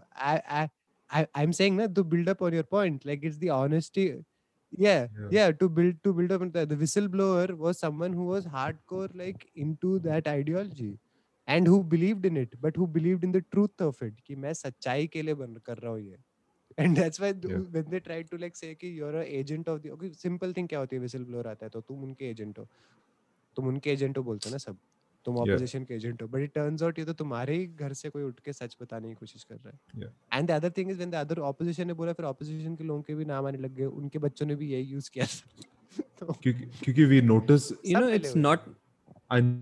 I, 1.11 1.27
I'm 1.35 1.53
saying 1.53 1.77
that 1.79 1.95
to 1.95 2.05
build 2.05 2.29
up 2.29 2.43
on 2.43 2.53
your 2.53 2.63
point, 2.65 3.05
like 3.05 3.21
it's 3.23 3.39
the 3.39 3.51
honesty. 3.51 4.25
Yeah, 4.73 5.09
Yeah. 5.17 5.31
yeah. 5.31 5.53
To 5.53 5.69
build 5.69 6.03
to 6.05 6.13
build 6.13 6.33
up 6.33 6.41
on 6.43 6.51
that, 6.53 6.69
the 6.69 6.77
whistleblower 6.77 7.57
was 7.57 7.79
someone 7.79 8.13
who 8.13 8.25
was 8.27 8.47
hardcore, 8.47 9.11
like 9.15 9.51
into 9.55 9.99
that 10.01 10.27
ideology, 10.27 10.99
and 11.47 11.67
who 11.67 11.83
believed 11.85 12.27
in 12.27 12.37
it, 12.37 12.61
but 12.61 12.77
who 12.77 12.87
believed 12.87 13.23
in 13.25 13.33
the 13.33 13.43
truth 13.57 13.81
of 13.81 14.03
it. 14.03 14.15
कि 14.27 14.37
मैं 14.47 14.53
सच्चाई 14.55 15.07
के 15.13 15.23
लिए 15.23 15.35
बन 15.45 15.57
कर 15.67 15.79
रहा 15.79 15.93
हूँ 15.93 16.01
ये. 16.01 16.19
And 16.79 16.97
that's 16.99 17.21
why 17.21 17.33
th- 17.33 17.53
Yeah. 17.53 17.61
when 17.75 17.91
they 17.91 18.01
tried 18.01 18.31
to 18.33 18.39
like 18.45 18.57
say 18.57 18.75
कि 18.75 18.89
you're 18.99 19.17
a 19.23 19.25
agent 19.41 19.69
of 19.75 19.83
the 19.83 19.93
okay 19.97 20.13
simple 20.23 20.53
thing 20.59 20.69
क्या 20.69 20.79
होती 20.81 20.97
है 20.97 21.03
whistleblower 21.03 21.47
आता 21.47 21.67
है 21.67 21.71
तो 21.71 21.81
तुम 21.81 22.03
उनके 22.05 22.31
एजेंट 22.31 22.59
हो 22.59 22.69
तुम 23.57 23.69
उनके 23.69 23.93
एजेंट 23.93 24.19
हो 24.19 24.23
बोलते 24.25 24.49
हो 24.49 24.53
ना 24.53 24.59
सब 24.67 24.79
तुम 25.25 25.37
ऑपोजिशन 25.37 25.85
के 25.85 25.95
एजेंट 25.95 26.23
हो 26.23 26.29
बट 26.29 26.41
इट 26.41 26.53
टर्न्स 26.55 26.83
आउट 26.83 26.99
ये 26.99 27.05
तो 27.05 27.13
तुम्हारे 27.13 27.57
ही 27.57 27.67
घर 27.67 27.93
से 27.93 28.11
कोई 28.11 28.23
उठ 28.23 28.41
के 28.41 28.53
सच 28.53 28.77
बताने 28.83 29.09
की 29.09 29.15
कोशिश 29.15 29.45
कर 29.45 29.57
रहा 29.57 29.99
है। 29.99 30.13
And 30.33 30.49
the 30.49 30.51
other 30.51 30.71
thing 30.71 30.91
is 30.91 30.97
when 30.97 31.11
the 31.11 31.15
other 31.15 31.39
opposition 31.43 31.87
ने 31.87 31.95
बोला 31.95 32.13
फिर 32.13 32.27
ऑपोजिशन 32.27 32.77
के 32.77 32.85
लोगों 32.85 33.03
के 33.03 33.15
भी 33.15 33.25
नाम 33.25 33.47
आने 33.47 33.59
लग 33.59 33.75
गए 33.75 33.85
उनके 33.85 34.19
बच्चों 34.19 34.47
ने 34.47 34.55
भी 34.55 34.73
यही 34.73 34.83
यूज़ 34.83 35.11
किया 35.11 35.27
तो 36.21 36.33
क्योंकि 36.43 37.05
we 37.05 37.21
notice 37.23 37.71
you 37.87 38.01
know 38.01 38.09
it's 38.09 38.37
not 38.37 38.61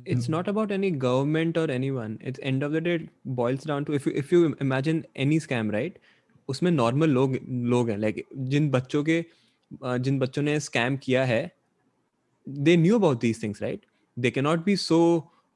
it's 0.09 0.28
not 0.30 0.48
about 0.48 0.70
any 0.72 0.90
government 0.90 1.59
और 1.59 1.70
any 1.70 1.90
it's 2.28 2.40
end 2.40 2.64
of 2.64 2.72
the 2.72 2.76
day 2.76 2.98
boils 3.26 3.66
down 3.66 3.84
to 3.84 3.93
if 3.93 4.09
if 4.09 4.34
you 4.34 4.44
imagine 4.60 5.05
any 5.16 5.40
scam 5.40 5.70
right 5.70 5.98
उसमें 6.48 6.70
नॉर्मल 6.70 7.10
लोग 7.10 7.36
लोग 7.48 7.90
हैं 7.90 7.98
लाइक 7.98 8.24
जिन 8.36 8.70
बच्चों 8.70 9.05
के 9.05 9.24
जिन 9.98 10.18
बच्चों 10.18 10.43
ने 10.43 10.59
स्कैम 10.60 10.97
किया 10.97 11.24
है 11.24 11.43
they 12.48 12.76
knew 12.76 12.98
about 12.98 13.20
these 13.20 13.43
things 13.43 13.62
right 13.62 13.86
they 14.16 14.30
can 14.30 14.44
not 14.44 14.64
be 14.64 14.76
so 14.76 14.98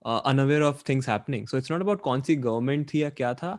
unaware 0.06 0.64
of 0.64 0.82
things 0.82 1.06
happening 1.06 1.48
so 1.48 1.58
it's 1.58 1.70
not 1.70 1.82
about 1.82 2.02
कौन 2.04 2.22
सी 2.22 2.36
government 2.44 2.94
थी 2.94 3.04
या 3.04 3.10
क्या 3.22 3.34
था 3.34 3.58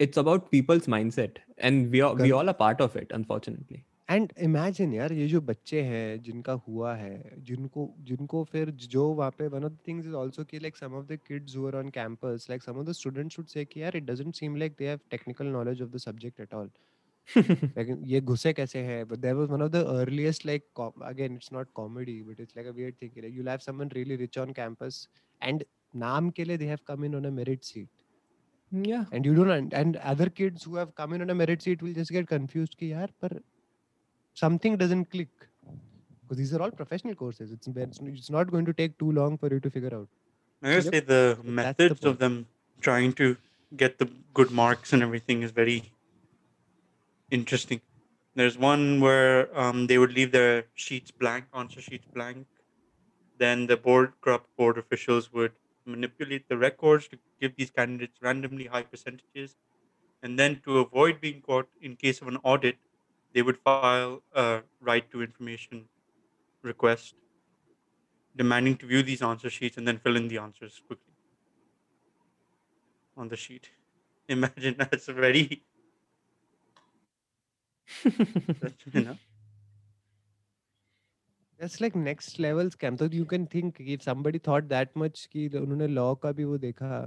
it's 0.00 0.20
about 0.22 0.50
people's 0.50 0.86
mindset 0.96 1.40
and 1.68 1.90
we 1.94 2.04
are 2.04 2.12
we 2.14 2.28
Correct. 2.28 2.36
all 2.38 2.52
are 2.52 2.60
part 2.60 2.84
of 2.88 3.00
it 3.02 3.16
unfortunately 3.20 3.82
and 4.10 4.32
imagine 4.42 4.92
यार 4.94 5.12
ये 5.12 5.26
जो 5.28 5.40
बच्चे 5.40 5.80
हैं 5.82 6.22
जिनका 6.22 6.52
हुआ 6.68 6.94
है 6.94 7.36
जिनको 7.46 7.88
जिनको 8.08 8.42
फिर 8.52 8.70
जो 8.94 9.04
वहाँ 9.20 9.30
पे 9.38 9.46
one 9.48 9.64
of 9.64 9.72
the 9.72 9.78
things 9.88 10.06
is 10.06 10.14
also 10.14 10.44
कि 10.44 10.58
like 10.58 10.76
some 10.76 10.94
of 10.94 11.04
the 11.08 11.18
kids 11.26 11.56
who 11.56 11.66
are 11.66 11.76
on 11.76 11.88
campus 11.90 12.46
like 12.50 12.62
some 12.62 12.78
of 12.80 12.86
the 12.86 12.92
students 13.00 13.38
would 13.38 13.46
say 13.48 13.64
कि 13.64 13.82
यार 13.82 13.96
it 13.96 14.04
doesn't 14.10 14.34
seem 14.34 14.56
like 14.56 14.74
they 14.78 14.88
have 14.88 15.00
technical 15.10 15.46
knowledge 15.46 15.82
of 15.82 15.88
the 15.94 15.98
subject 16.06 16.40
at 16.40 16.54
all 16.54 16.70
लेकिन 17.36 18.02
ये 18.06 18.20
घुसे 18.20 18.52
कैसे 18.52 18.78
हैं 18.84 19.04
but 19.10 19.20
there 19.24 19.36
was 19.40 19.50
one 19.54 19.64
of 19.66 19.70
the 19.74 19.82
earliest 19.94 20.46
like 20.50 20.64
com- 20.80 21.04
again 21.10 21.36
it's 21.40 21.52
not 21.56 21.72
comedy 21.80 22.16
but 22.30 22.40
it's 22.44 22.56
like 22.60 22.70
a 22.72 22.74
weird 22.80 22.98
thing 23.02 23.12
like 23.16 23.36
you'll 23.36 23.52
have 23.52 23.62
someone 23.68 23.92
really 23.98 24.18
rich 24.24 24.38
on 24.44 24.54
campus 24.58 24.98
and 25.42 25.64
naam 25.93 26.31
ke 26.37 26.45
liye 26.49 26.59
they 26.63 26.71
have 26.73 26.83
come 26.85 27.03
in 27.09 27.15
on 27.15 27.25
a 27.25 27.31
merit 27.39 27.65
seat 27.65 27.89
yeah 28.71 29.05
and 29.11 29.25
you 29.25 29.33
don't 29.35 29.51
un- 29.51 29.69
and 29.73 29.97
other 29.97 30.29
kids 30.29 30.63
who 30.63 30.75
have 30.75 30.93
come 30.95 31.13
in 31.13 31.21
on 31.21 31.29
a 31.29 31.35
merit 31.35 31.61
seat 31.61 31.81
will 31.81 31.93
just 31.93 32.11
get 32.19 32.27
confused 32.35 32.77
ki 32.77 32.91
yaar 32.93 33.09
par 33.21 33.31
something 34.33 34.77
doesn't 34.77 35.05
click 35.11 35.29
because 36.23 36.37
these 36.37 36.53
are 36.53 36.61
all 36.61 36.71
professional 36.71 37.15
courses 37.15 37.51
it's 37.51 37.67
it's 37.67 37.99
it's 38.01 38.29
not 38.29 38.51
going 38.51 38.65
to 38.65 38.73
take 38.73 38.97
too 38.99 39.11
long 39.11 39.37
for 39.37 39.53
you 39.53 39.59
to 39.59 39.69
figure 39.77 39.95
out 39.95 40.09
I 40.61 40.69
gotta 40.69 40.81
Yep. 40.85 40.95
say 40.95 40.99
the 40.99 41.39
that's 41.61 41.85
the 41.87 41.95
methods 41.95 42.05
of 42.05 42.19
them 42.19 42.47
trying 42.79 43.13
to 43.13 43.37
get 43.75 43.97
the 43.97 44.05
good 44.35 44.51
marks 44.51 44.93
and 44.93 45.01
everything 45.01 45.41
is 45.41 45.49
very 45.51 45.91
interesting. 47.31 47.81
There's 48.35 48.57
one 48.57 48.99
where 49.01 49.57
um, 49.57 49.87
they 49.87 49.97
would 49.97 50.13
leave 50.13 50.31
their 50.31 50.65
sheets 50.75 51.11
blank, 51.11 51.45
answer 51.53 51.81
sheets 51.81 52.07
blank. 52.13 52.47
Then 53.37 53.67
the 53.67 53.77
board, 53.77 54.13
corrupt 54.21 54.55
board 54.57 54.77
officials 54.77 55.33
would 55.33 55.53
manipulate 55.87 56.47
the 56.49 56.57
records 56.57 57.07
to 57.09 57.19
give 57.41 57.55
these 57.55 57.71
candidates 57.71 58.21
randomly 58.21 58.65
high 58.67 58.83
percentages. 58.83 59.57
And 60.23 60.39
then 60.39 60.61
to 60.65 60.79
avoid 60.79 61.21
being 61.21 61.41
caught 61.41 61.69
in 61.81 61.95
case 61.97 62.21
of 62.21 62.27
an 62.29 62.37
audit, 62.43 62.79
they 63.33 63.41
would 63.43 63.57
file 63.59 64.23
a 64.33 64.63
right 64.81 65.09
to 65.11 65.21
information 65.23 65.89
request 66.63 67.15
demanding 68.37 68.77
to 68.77 68.85
view 68.87 69.03
these 69.03 69.21
answer 69.21 69.49
sheets 69.49 69.75
and 69.77 69.85
then 69.85 69.97
fill 69.99 70.15
in 70.15 70.29
the 70.29 70.37
answers 70.37 70.79
quickly 70.87 71.13
on 73.17 73.27
the 73.27 73.35
sheet. 73.35 73.71
Imagine 74.29 74.75
that's 74.77 75.07
very, 75.07 75.65
that's, 78.59 78.85
you 78.91 79.01
know, 79.01 79.19
That's 81.59 81.79
like 81.81 81.95
next 81.95 82.39
level 82.39 82.69
scam. 82.69 82.97
So 82.99 83.05
you 83.11 83.25
can 83.25 83.47
think 83.47 83.79
if 83.79 84.03
somebody 84.03 84.39
thought 84.47 84.67
that 84.69 84.95
much 85.03 85.27
कि 85.35 85.47
उन्होंने 85.59 85.87
law 85.93 86.15
का 86.23 86.31
भी 86.39 86.43
वो 86.43 86.57
देखा 86.65 86.99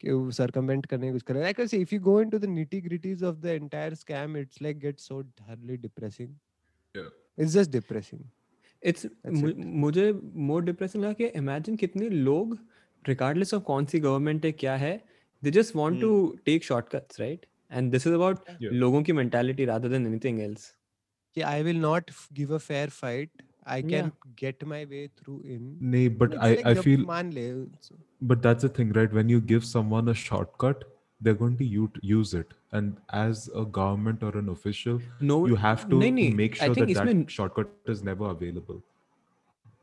कि 0.00 0.10
वो 0.10 0.30
circumvent 0.38 0.86
करने 0.86 1.06
की 1.06 1.12
कुछ 1.12 1.22
करे. 1.30 1.42
Like 1.44 1.60
I 1.60 1.66
say, 1.72 1.80
if 1.86 1.92
you 1.92 2.00
go 2.08 2.16
into 2.24 2.40
the 2.44 2.50
nitty 2.54 2.80
gritties 2.88 3.22
of 3.30 3.40
the 3.42 3.54
entire 3.60 3.92
scam, 4.00 4.36
it's 4.42 4.60
like 4.66 4.80
gets 4.86 5.06
so 5.10 5.22
thoroughly 5.40 5.76
depressing. 5.84 6.34
Yeah. 6.94 7.08
It's 7.38 7.54
just 7.58 7.70
depressing. 7.78 8.24
It's 8.82 9.06
That's 9.06 9.42
it. 9.50 9.56
मुझे 9.84 10.12
मोर 10.48 10.64
डिप्रेसिंग 10.64 11.02
लगा 11.04 11.12
कि 11.20 11.26
इमेजिन 11.38 11.76
कितने 11.76 12.08
लोग 12.08 12.58
रिगार्डलेस 13.04 13.54
ऑफ़ 13.54 13.62
कौन 13.64 13.86
सी 13.92 14.00
government 14.00 14.44
है 14.44 14.52
क्या 14.52 14.74
है 14.76 14.92
they 15.42 15.50
just 15.50 15.74
want 15.76 15.94
Hmm. 15.94 16.02
To 16.02 16.36
take 16.46 16.64
shortcuts 16.64 17.20
right 17.20 17.46
and 17.72 17.90
this 17.92 18.06
is 18.06 18.14
about 18.14 18.44
Yeah. 18.50 18.72
लोगों 18.82 19.02
की 19.02 19.12
mentality 19.12 19.64
rather 19.70 19.88
than 19.88 20.06
anything 20.06 20.40
else 20.40 20.72
कि 21.36 21.42
I 21.54 21.56
will 21.68 21.80
not 21.86 22.12
give 22.40 22.52
a 22.58 22.60
fair 22.68 22.86
fight. 23.00 23.42
I 23.68 23.80
can 23.82 23.90
yeah. 23.90 24.10
get 24.36 24.66
my 24.66 24.84
way 24.92 25.08
through 25.16 25.42
in. 25.44 25.76
Nee, 25.80 26.08
but 26.08 26.36
I, 26.38 26.50
like 26.54 26.66
I 26.66 26.74
feel. 26.74 27.04
But 28.20 28.42
that's 28.42 28.62
the 28.62 28.68
thing, 28.68 28.92
right? 28.92 29.12
When 29.12 29.28
you 29.28 29.40
give 29.40 29.64
someone 29.64 30.08
a 30.08 30.14
shortcut, 30.14 30.84
they're 31.20 31.34
going 31.34 31.56
to 31.58 31.64
use 31.64 32.34
it. 32.34 32.54
And 32.72 32.96
as 33.10 33.48
a 33.54 33.64
government 33.64 34.22
or 34.22 34.36
an 34.38 34.48
official, 34.48 35.00
no, 35.20 35.46
you 35.46 35.56
have 35.56 35.88
to 35.88 35.98
make 35.98 36.56
sure 36.56 36.74
that 36.74 36.94
that 36.94 37.04
mein... 37.06 37.26
shortcut 37.26 37.70
is 37.86 38.02
never 38.02 38.30
available. 38.30 38.82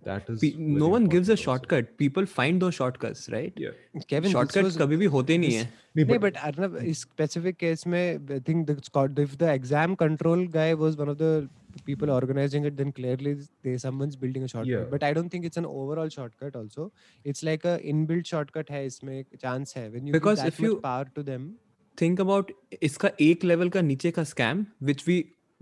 That 0.03 0.30
is 0.30 0.40
Pe- 0.40 0.53
no 0.56 0.88
one 0.88 1.06
gives 1.06 1.30
a 1.30 1.34
also. 1.34 1.44
shortcut. 1.44 1.98
People 1.98 2.28
find 2.28 2.62
those 2.62 2.76
shortcuts, 2.76 3.28
right? 3.32 3.52
Yeah. 3.57 3.72
Kevin, 4.07 4.32
shortcuts 4.32 4.64
was, 4.64 4.78
kabhi 4.78 4.99
bhi 4.99 5.10
hote 5.10 5.34
nahi 5.45 5.57
hai. 5.57 5.68
Nahin, 5.98 6.07
but, 6.07 6.22
but 6.22 6.38
Arnab, 6.44 6.76
in 6.76 6.94
specific 6.94 7.57
case, 7.57 7.88
mein, 7.88 8.28
I 8.30 8.38
think 8.38 8.68
the, 8.68 9.22
if 9.24 9.38
the 9.40 9.52
exam 9.52 9.95
control 9.95 10.45
guy 10.45 10.76
was 10.76 10.95
one 10.95 11.10
of 11.10 11.18
the 11.18 11.49
people 11.84 12.10
organizing 12.10 12.65
it, 12.65 12.77
then 12.77 12.91
clearly 12.91 13.34
they 13.64 13.77
someone's 13.77 14.15
building 14.15 14.43
a 14.43 14.47
shortcut. 14.47 14.72
Yeah. 14.73 14.84
But 14.91 15.03
I 15.03 15.11
don't 15.14 15.30
think 15.35 15.45
it's 15.49 15.57
an 15.57 15.65
overall 15.65 16.10
shortcut. 16.10 16.56
Also, 16.56 16.91
it's 17.31 17.43
like 17.43 17.65
a 17.65 17.76
inbuilt 17.93 18.26
shortcut 18.34 18.69
है 18.72 18.85
इसमें 18.85 19.15
chance 19.45 19.76
है 19.77 19.85
when 19.95 20.07
you 20.07 20.14
Because 20.18 20.41
give 20.43 20.45
that 20.45 20.53
if 20.53 20.60
much 20.65 20.69
you- 20.69 20.80
power 20.88 21.06
to 21.19 21.23
them. 21.31 21.49
think 21.97 22.19
about 22.26 22.49
इसका 22.84 23.10
एक 23.22 23.43
level 23.43 23.69
का 23.76 23.81
नीचे 23.81 24.11
का 24.11 24.23
scam 24.31 24.65
which 24.91 25.03
we 25.10 25.18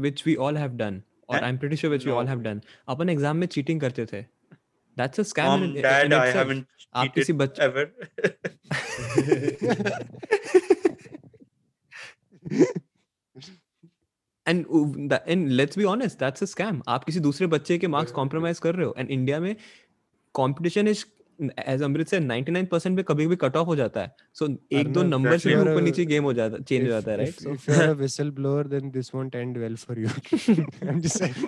which 0.05 0.23
we 0.27 0.35
all 0.45 0.55
have 0.61 0.77
done 0.83 1.01
or 1.27 1.35
Eh? 1.37 1.41
I'm 1.49 1.57
pretty 1.63 1.77
sure 1.81 1.91
which 1.95 2.05
no. 2.05 2.11
we 2.11 2.17
all 2.21 2.31
have 2.33 2.41
done 2.47 2.61
अपन 2.95 3.09
exam 3.09 3.37
में 3.37 3.47
cheating 3.57 3.81
करते 3.81 4.05
थे 4.13 4.23
that's 5.01 5.19
a 5.21 5.25
scam 5.33 5.51
mom, 5.51 5.63
in, 5.67 5.75
Dad, 5.83 6.05
in 6.07 6.13
I 6.13 6.23
itself. 6.25 6.39
haven't 6.39 6.65
आप 6.95 7.13
किसी 7.13 7.33
cheated 7.33 7.39
बच्चे 7.41 7.61
ever. 7.67 7.85
And 14.49 14.65
the, 15.11 15.19
and 15.27 15.57
let's 15.57 15.77
be 15.77 15.85
honest 15.85 16.19
that's 16.19 16.41
a 16.41 16.47
scam 16.53 16.81
आप 16.87 17.03
किसी 17.03 17.19
दूसरे 17.19 17.47
बच्चे 17.47 17.77
के 17.77 17.87
मार्क्स 17.87 18.11
कॉम्प्रोमाइज 18.11 18.59
कर 18.59 18.75
रहे 18.75 18.85
हो 18.85 18.95
एंड 18.97 19.11
इंडिया 19.11 19.39
में 19.39 19.55
कंपटीशन 20.35 20.87
इज़ 20.87 21.05
एज 21.67 21.81
अमृत 21.81 22.07
से 22.07 22.19
99% 22.19 22.95
पे 22.95 23.03
कभी 23.03 23.27
भी 23.27 23.35
कट 23.35 23.55
ऑफ़ 23.57 23.67
हो 23.67 23.75
जाता 23.75 24.01
है 24.01 24.15
सो 24.33 24.47
एक 24.71 24.93
दो 24.93 25.03
नंबर 25.03 25.37
से 25.37 25.55
ऊपर 25.55 25.81
नीचे 25.81 26.05
गेम 26.05 26.23
हो 26.23 26.33
जाता 26.33 26.57
चेंज 26.57 26.83
हो 26.83 26.89
जाता 26.89 27.11
है 27.11 27.17
right 27.17 27.33
if, 27.33 27.45
if 27.47 27.69
you're 27.69 27.91
a 27.91 27.95
whistleblower, 28.03 28.65
then 28.73 28.91
this 28.97 29.13
won't 29.13 29.39
end 29.43 29.61
well 29.63 29.79
for 29.85 29.99
you. 29.99 30.11
I'm 30.89 31.01
just 31.01 31.23
saying. 31.23 31.47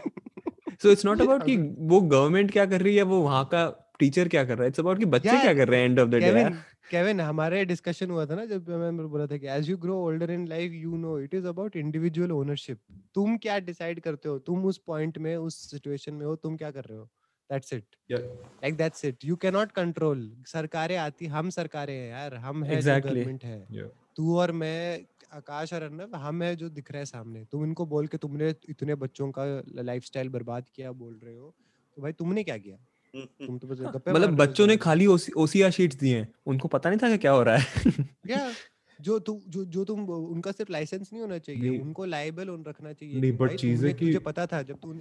So 0.81 0.91
it's 0.91 1.05
not 1.05 1.21
about 1.21 1.45
कि 1.45 1.57
वो 1.91 2.01
गवर्नमेंट 2.01 2.51
क्या 2.51 2.65
कर 2.65 2.81
रही 2.81 2.95
है 2.95 3.03
वो 3.03 3.19
वहाँ 3.21 3.45
का 3.45 3.84
टीचर 3.99 4.27
क्या 4.27 4.43
कर 4.43 4.53
रहा 4.53 4.63
है? 4.63 4.67
इट्स 4.67 4.79
अबाउट 4.79 4.99
कि 4.99 5.05
बच्चे 5.05 5.29
यार, 5.29 5.41
क्या 5.41 5.53
कर 5.53 5.67
रहे 5.67 5.79
हैं 5.79 5.89
end 5.89 5.99
of 5.99 6.09
the 6.09 6.15
day 6.15 6.31
Kevin, 6.31 6.55
Kevin, 6.91 7.21
हमारे 7.21 7.65
डिस्कशन 7.65 8.09
हुआ 8.09 8.25
था 8.25 8.35
ना 8.35 8.45
जब 8.45 8.69
मैं 8.69 9.09
बोला 9.09 9.27
था 9.27 9.37
कि 9.37 9.47
as 9.47 9.69
you 9.69 9.77
grow 9.85 9.97
older 10.07 10.29
in 10.29 10.43
life, 10.47 10.73
you 10.83 11.01
know 11.03 11.13
it 11.25 11.35
is 11.39 11.47
about 11.53 11.77
individual 11.83 12.31
ownership. 12.31 12.77
तुम 13.15 13.37
क्या 13.37 13.59
डिसाइड 13.59 13.99
करते 13.99 14.29
हो? 14.29 14.39
तुम 14.39 14.65
उस 14.65 14.77
पॉइंट 14.77 15.17
में 15.17 15.35
उस 15.37 15.71
सिचुएशन 15.71 16.13
में 16.13 16.25
हो 16.25 16.35
तुम 16.35 16.57
क्या 16.57 16.71
कर 16.71 16.83
रहे 16.83 16.97
हो? 16.97 17.09
That's 17.51 17.73
it 17.73 17.85
like 18.11 18.75
that's 18.75 19.05
it 19.05 19.25
you 19.25 19.35
can 19.35 19.53
not 19.53 19.71
control 19.71 20.43
सरकारें 20.47 20.97
आती 20.97 21.25
हम 21.25 21.49
सरकारें 21.49 21.93
हैं 21.93 22.09
यार। 22.09 22.35
हम 22.35 22.63
है 22.63 22.79
Exactly. 22.79 23.05
गवर्नमेंट 23.05 23.43
है। 23.43 23.67
Yeah. 23.67 23.87
तू 24.15 24.37
और 24.37 24.51
मैं 24.51 25.01
आकाश 25.33 25.73
और 25.73 25.81
अर्नब 25.81 26.15
हम 26.15 26.43
है 26.43 26.55
जो 26.55 26.69
दिख 26.69 26.91
रहा 26.91 26.99
है 26.99 27.05
सामने। 27.05 27.45
तुम 27.51 27.63
इनको 27.63 27.85
बोल 27.85 28.07
के 28.07 28.17
तुमने 28.17 28.55
इतने 28.69 28.95
बच्चों 28.95 29.31
का 29.31 29.63
लाइफस्टाइल 29.67 30.29
बर्बाद 30.29 30.65
किया 30.75 30.91
बोल 30.91 31.19
रहे 31.23 31.35
हो। 31.35 31.55
तो 31.95 32.01
भाई 32.01 32.11
तुमने 32.11 32.43
क्या 32.43 32.57
किया? 32.57 32.77
तुम 33.15 33.57
तो 33.57 33.67
बस 33.67 33.79
मतलब 34.09 34.35
बच्चों 34.37 34.67
ने 34.67 34.77
खाली 34.77 35.05
ओसीआर 35.07 35.71
शीट्स 35.71 35.95
दिए 35.97 36.17
हैं 36.17 36.27
उनको 36.47 36.67
पता 36.67 36.89
नहीं 36.89 36.99
था 37.03 37.09
कि 37.09 37.17
क्या 37.17 37.31
हो 37.31 37.43
रहा 37.43 37.57
है 37.57 37.93
या 38.29 38.51
जो 38.99 39.19
तू 39.19 39.41
जो 39.47 39.65
जो 39.65 39.83
तुम 39.85 40.05
उनका 40.09 40.51
सिर्फ़ 40.51 40.71
लाइसेंस 40.71 41.09
नहीं 41.13 41.21
होना 41.21 41.37
चाहिए। 41.37 41.77
उनको 41.79 42.05
लाइबल 42.05 42.49
ऑन 42.49 42.63
रखना 42.67 42.93
चाहिए 42.93 43.19
नहीं, 43.21 43.31
कि 43.31 43.37
भाई 43.37 43.55
चीज़ 43.55 43.85
है 43.85 43.93
तुमने 43.93 44.05
तुझे 44.05 44.19
पता 44.25 44.45
था 44.45 44.61
जब 44.61 44.79
तू 44.79 44.93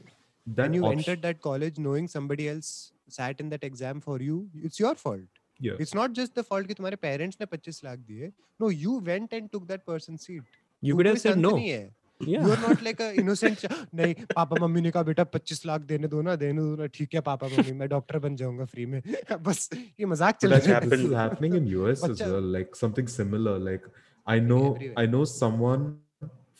when 0.46 0.74
you 0.76 0.82
option- 0.82 0.98
entered 0.98 1.22
that 1.26 1.38
college 1.44 1.78
knowing 1.84 2.08
somebody 2.14 2.48
else 2.48 2.70
sat 3.18 3.38
in 3.44 3.52
that 3.52 3.62
exam 3.68 4.00
for 4.08 4.16
you 4.22 4.38
it's 4.68 4.80
your 4.84 4.94
fault 5.04 5.40
yeah 5.60 5.78
it's 5.84 5.94
not 5.98 6.16
just 6.18 6.34
the 6.40 6.44
fault 6.48 6.66
कि 6.66 6.74
तुम्हारे 6.74 6.96
पेरेंट्स 6.96 7.38
ने 7.40 7.46
25 7.46 7.84
लाख 7.84 7.98
दिए 7.98 8.30
no 8.62 8.70
you 8.84 8.96
went 9.10 9.36
and 9.38 9.52
took 9.54 9.68
that 9.72 9.84
person's 9.92 10.26
seat 10.30 10.58
you 10.84 10.96
तू 10.96 11.02
कोई 11.02 11.16
said 11.16 11.36
no 11.36 11.50
नहीं 11.56 11.68
है 11.68 11.94
या 12.28 12.42
are 12.52 12.58
not 12.60 12.82
like 12.82 13.00
innocent 13.20 13.66
नहीं 13.94 14.14
पापा 14.34 14.56
मम्मी 14.64 14.80
ने 14.80 14.90
कहा 14.90 15.02
बेटा 15.02 15.24
25 15.36 15.64
लाख 15.66 15.80
देने 15.92 16.08
दो 16.08 16.22
ना 16.22 16.34
देने 16.42 16.60
दो 16.60 16.76
ना 16.76 16.86
ठीक 16.94 17.14
है 17.14 17.20
पापा 17.28 17.48
मम्मी 17.56 17.72
मैं 17.78 17.88
डॉक्टर 17.88 18.18
बन 18.26 18.36
जाऊँगा 18.36 18.64
फ्री 18.74 18.86
में 18.86 19.00
बस 19.48 19.68
ये 19.74 20.06
मज़ाक 20.06 20.36
चल 20.36 20.54
रहा 20.54 20.78
है 20.78 20.88
this 20.88 21.04
is 21.08 21.14
happening 21.22 21.54
in 21.60 21.66
US 21.76 22.02
as 22.02 22.10
बच्चा- 22.10 22.30
well, 22.32 22.48
like 22.58 22.76
something 22.84 23.08
similar. 23.16 23.58
Like 23.68 23.88
I 24.26 24.38
know, 24.50 24.60
everywhere. 24.66 24.98
I 25.02 25.06
know 25.14 25.24
someone 25.30 25.82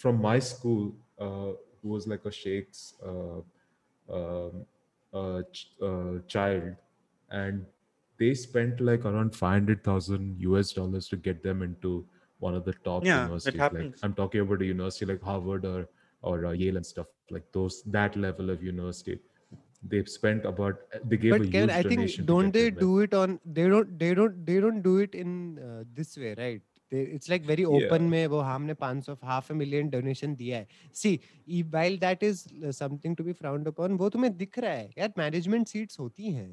from 0.05 0.21
my 0.25 0.39
school 0.49 0.83
uh, 1.27 1.53
who 1.83 1.93
was 1.97 2.07
like 2.13 2.27
a 2.31 2.33
sheikh's 2.39 2.83
uh, 3.11 3.39
um, 4.09 4.59
uh, 5.13 5.43
ch- 5.53 5.71
uh, 5.91 6.19
child, 6.35 6.67
and 7.31 7.65
they 8.21 8.33
spent 8.35 8.83
like 8.91 9.07
around 9.13 9.35
five 9.39 9.55
hundred 9.55 9.83
thousand 9.85 10.43
US 10.49 10.73
dollars 10.81 11.09
to 11.15 11.17
get 11.29 11.43
them 11.49 11.63
into 11.63 11.95
one 12.47 12.55
of 12.61 12.65
the 12.69 12.75
top 12.89 13.05
Yeah, 13.09 13.25
it 13.25 13.25
universities. 13.25 13.61
Like. 13.79 13.93
I'm 14.03 14.15
talking 14.23 14.41
about 14.47 14.63
a 14.63 14.67
university 14.71 15.07
like 15.13 15.23
Harvard 15.31 15.65
or 15.75 15.89
or 16.23 16.35
uh, 16.47 16.53
Yale 16.63 16.77
and 16.83 16.87
stuff 16.95 17.07
like 17.39 17.47
those. 17.59 17.83
That 17.99 18.17
level 18.27 18.51
of 18.57 18.63
university. 18.63 19.19
They've 19.93 20.09
spent 20.09 20.47
about. 20.51 20.85
They 21.13 21.17
gave 21.25 21.35
a 21.35 21.39
but 21.39 21.47
huge 21.47 21.71
I 21.79 21.83
think 21.83 22.27
don't 22.33 22.53
they 22.59 22.71
do 22.71 22.93
it 23.07 23.15
on 23.23 23.41
they 23.59 23.69
don't 23.75 23.99
they 24.05 24.13
don't 24.21 24.47
they 24.47 24.61
don't 24.67 24.83
do 24.83 24.95
it 25.09 25.15
in 25.25 25.35
uh, 25.59 25.85
this 26.01 26.17
way 26.17 26.35
right 26.39 26.63
like 27.33 27.45
very 27.51 27.65
Yeah. 27.65 27.77
open 27.77 28.09
में 28.11 28.27
वो 28.33 28.41
हमने 28.49 28.75
500 28.81 29.19
half 29.31 29.51
a 29.51 29.55
million 29.61 29.91
donation 29.95 30.35
दिया 30.41 30.59
है 30.59 30.67
see 31.03 31.13
e- 31.47 31.63
while 31.77 31.97
that 32.05 32.23
is 32.29 32.43
uh, 32.65 32.73
something 32.81 33.17
to 33.21 33.25
be 33.29 33.35
frowned 33.41 33.71
upon 33.73 33.97
वो 34.03 34.09
तुम्हें 34.17 34.37
दिख 34.37 34.59
रहा 34.59 34.73
है 34.73 34.91
यार 34.99 35.13
management 35.23 35.73
seats 35.75 35.99
होती 36.01 36.33
हैं 36.33 36.49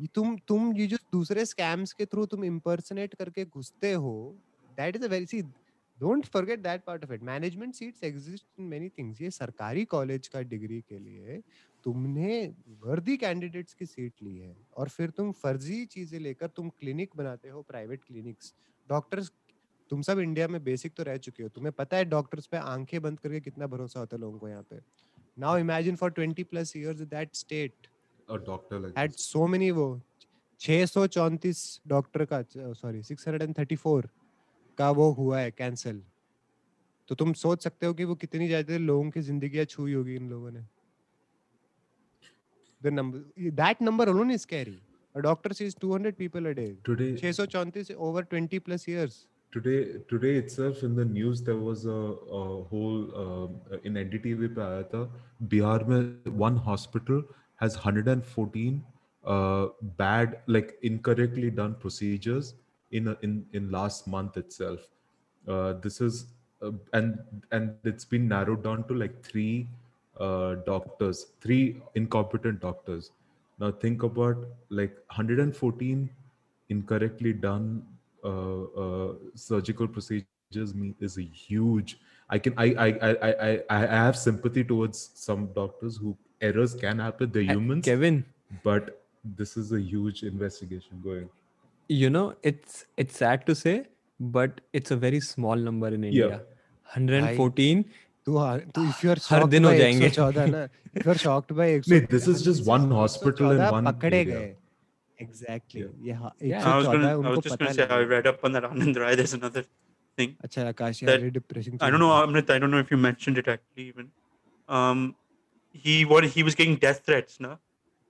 ये 0.00 0.06
तुम 0.14 0.36
तुम 0.48 0.72
ये 0.76 0.86
जो 0.86 0.96
दूसरे 1.12 1.44
स्कैम्स 1.44 1.92
के 2.00 2.06
थ्रू 2.06 2.26
तुम 2.34 2.44
impersonate 2.50 3.14
करके 3.18 3.44
घुसते 3.44 3.92
हो 3.92 4.14
that 4.78 4.98
is 4.98 5.06
a 5.06 5.10
very 5.14 5.26
see 5.32 5.42
don't 5.98 6.26
forget 6.32 6.62
that 6.64 6.84
part 6.86 7.04
of 7.04 7.12
it. 7.14 7.22
Management 7.28 7.76
seats 7.76 8.04
exist 8.08 8.44
in 8.56 8.68
many 8.72 8.88
things. 8.98 9.20
ये 9.22 9.30
सरकारी 9.30 9.84
कॉलेज 9.94 10.28
का 10.28 10.42
डिग्री 10.50 10.80
के 10.88 10.98
लिए 10.98 11.40
तुमने 11.84 12.36
वर्दी 12.84 13.16
कैंडिडेट्स 13.16 13.74
की 13.74 13.86
सीट 13.86 14.22
ली 14.22 14.36
है 14.38 14.54
और 14.76 14.88
फिर 14.88 15.10
तुम 15.16 15.32
फर्जी 15.42 15.84
चीज़ें 15.86 16.18
लेकर 16.20 16.46
तुम 16.56 16.68
क्लिनिक 16.80 17.16
बनाते 17.16 17.48
हो 17.48 17.62
प्राइवेट 17.68 18.04
क्लिनिक्स 18.04 18.52
डॉक्टर्स 18.88 19.30
तुम 19.90 20.02
सब 20.02 20.18
इंडिया 20.18 20.48
में 20.48 20.62
बेसिक 20.64 20.94
तो 20.96 21.02
रह 21.02 21.16
चुके 21.16 21.42
हो। 21.42 21.48
तुम्हें 21.48 21.72
पता 21.78 21.96
है 21.96 22.04
डॉक्टर्स 22.04 22.46
पे 22.46 22.56
आँखें 22.56 23.00
बंद 23.02 23.20
करके 23.20 23.40
कितना 23.40 23.66
भरोसा 23.66 24.00
होता 24.00 24.16
है 24.16 24.20
लोगों 24.20 24.38
को 24.38 24.48
यहाँ 24.48 24.62
पे? 24.70 24.80
Now 25.38 25.58
imagine 25.58 25.96
for 25.96 26.12
20 26.12 26.44
plus 26.50 26.76
years 26.76 27.00
that 27.00 27.34
state 27.34 27.88
A 28.28 28.38
doctor 28.38 28.78
like 28.80 28.96
had 28.96 29.12
this. 29.12 29.26
so 29.32 29.46
many 29.52 29.70
वो 29.72 29.84
634 30.60 31.80
डॉक्टर 31.88 32.24
का 32.32 32.42
सॉरी 32.52 33.02
634 33.02 34.08
का 34.78 34.90
वो 34.98 35.10
हुआ 35.12 35.40
है 35.40 35.50
कैंसल 35.50 36.00
तो 37.08 37.14
तुम 37.14 37.32
सोच 37.42 37.62
सकते 37.64 37.86
हो 37.86 37.94
कि 37.94 38.04
वो 38.04 38.14
कितनी 38.24 38.46
ज़्यादा 38.48 38.76
लोगों 38.88 39.10
की 39.10 39.20
जिंदगियाँ 39.28 39.64
छुई 39.74 39.92
होगी 39.92 40.16
इन 40.16 40.28
लोगों 40.30 40.50
ने 40.50 40.64
the 42.82 42.90
number 42.90 43.20
that 43.60 43.80
number 43.80 44.04
alone 44.10 44.30
is 44.30 44.42
scary 44.42 44.76
a 45.14 45.22
doctor 45.22 45.54
sees 45.60 45.74
200 45.84 46.16
people 46.18 46.46
a 46.46 46.54
day 46.54 46.76
Today, 46.84 47.16
634 47.16 47.96
over 48.08 48.22
20 48.22 48.60
plus 48.60 48.86
years 48.88 49.16
today 49.52 49.80
today 50.12 50.34
itself 50.42 50.82
in 50.82 50.94
the 50.94 51.04
news 51.04 51.42
there 51.42 51.56
was 51.56 51.86
a, 51.86 52.00
a 52.40 52.62
whole 52.70 53.00
uh, 53.22 53.78
in 53.82 53.98
NDTV 54.04 54.52
पे 54.58 54.62
आया 54.62 54.82
था 54.92 55.02
बिहार 55.54 55.84
में 55.90 56.38
one 56.44 56.60
hospital 56.68 57.22
has 57.62 57.76
114 57.76 58.80
uh, 59.24 59.68
bad 60.02 60.38
like 60.46 60.74
incorrectly 60.82 61.50
done 61.60 61.74
procedures 61.84 62.54
in 62.90 63.16
in 63.22 63.44
in 63.52 63.70
last 63.70 64.06
month 64.06 64.36
itself. 64.36 64.80
Uh, 65.46 65.74
this 65.74 66.00
is 66.00 66.26
uh, 66.62 66.72
and 66.92 67.18
and 67.52 67.74
it's 67.84 68.04
been 68.04 68.28
narrowed 68.28 68.62
down 68.62 68.86
to 68.88 68.94
like 68.94 69.22
three 69.22 69.68
uh, 70.18 70.56
doctors 70.66 71.26
three 71.40 71.80
incompetent 71.94 72.60
doctors. 72.60 73.10
Now 73.58 73.70
think 73.72 74.02
about 74.02 74.36
like 74.70 74.96
114 75.08 76.08
incorrectly 76.68 77.32
done 77.32 77.82
uh, 78.24 78.62
uh, 78.64 79.14
surgical 79.34 79.88
procedures 79.88 80.26
is 81.00 81.18
a 81.18 81.22
huge 81.22 81.98
i 82.30 82.38
can 82.38 82.54
I, 82.56 82.64
I 82.64 82.86
i 82.86 83.10
i 83.28 83.32
i 83.48 83.62
i 83.70 83.86
have 83.86 84.16
sympathy 84.16 84.64
towards 84.64 85.10
some 85.14 85.48
doctors 85.54 85.96
who 85.96 86.16
errors 86.40 86.74
can 86.74 86.98
happen 86.98 87.30
they're 87.30 87.42
humans 87.42 87.84
Kevin, 87.84 88.24
but 88.62 89.02
this 89.36 89.56
is 89.56 89.72
a 89.72 89.80
huge 89.80 90.22
investigation 90.22 91.00
going 91.04 91.28
you 91.89 92.09
know 92.15 92.23
it's 92.51 92.85
it's 93.03 93.17
sad 93.23 93.45
to 93.49 93.55
say, 93.61 93.75
but 94.19 94.61
it's 94.79 94.91
a 94.91 94.97
very 95.05 95.19
small 95.27 95.55
number 95.69 95.91
in 95.99 96.03
India. 96.11 96.41
114. 96.95 97.83
तू 98.25 98.37
हाँ- 98.37 98.59
तू 98.75 98.81
if 98.89 98.99
you 99.03 99.09
are 99.13 99.19
her 99.29 99.39
shocked 99.39 99.49
दिन 99.51 99.65
हो 99.65 99.71
by 99.71 99.77
जाएंगे। 99.77 100.09
114 100.09 100.49
ना 100.51 100.67
if 100.99 101.05
you 101.07 101.11
are 101.13 101.17
shocked 101.23 101.49
by 101.61 101.65
100 101.77 101.89
No, 101.93 101.99
this 102.13 102.27
is 102.33 102.43
just 102.49 102.67
one 102.67 102.85
hospital 102.99 103.51
in 103.55 103.57
114 103.63 103.73
one 103.77 103.87
पकड़े 103.93 104.19
area. 104.19 104.35
गए 104.35 104.55
exactly 105.21 105.81
Yeah. 105.81 105.89
ये 106.07 106.13
हाँ, 106.21 106.31
Yeah. 106.51 106.67
I 106.69 106.75
was 106.77 106.87
114 106.87 106.93
gonna, 106.93 107.09
I 107.09 107.17
उनको 107.23 107.33
was 107.35 107.43
just 107.47 107.55
पता 107.55 107.65
gonna 107.65 107.73
say, 107.79 107.83
I 107.83 107.97
लगा 107.97 108.09
read 108.13 108.29
up 108.33 108.45
on 108.49 108.55
that 108.57 108.69
Anand 108.69 109.01
Rai. 109.03 109.15
There's 109.21 109.35
another 109.39 109.63
thing. 110.21 110.35
अच्छा 110.47 110.67
आकाश 110.71 111.03
that- 111.03 111.19
यार 111.25 111.29
depressing 111.39 111.77
I 111.87 111.91
don't 111.95 112.03
know, 112.05 112.13
Amrit. 112.21 112.53
I 112.55 112.59
don't 112.63 112.75
know 112.77 112.83
if 112.87 112.95
you 112.95 113.01
mentioned 113.09 113.41
it 113.43 113.51
actually. 113.55 113.87
Even, 113.93 114.09
um, 114.79 115.03
he 115.85 115.97
what 116.13 116.29
he 116.37 116.47
was 116.49 116.57
getting 116.61 116.79
death 116.87 117.03
threats, 117.09 117.39
no? 117.47 117.53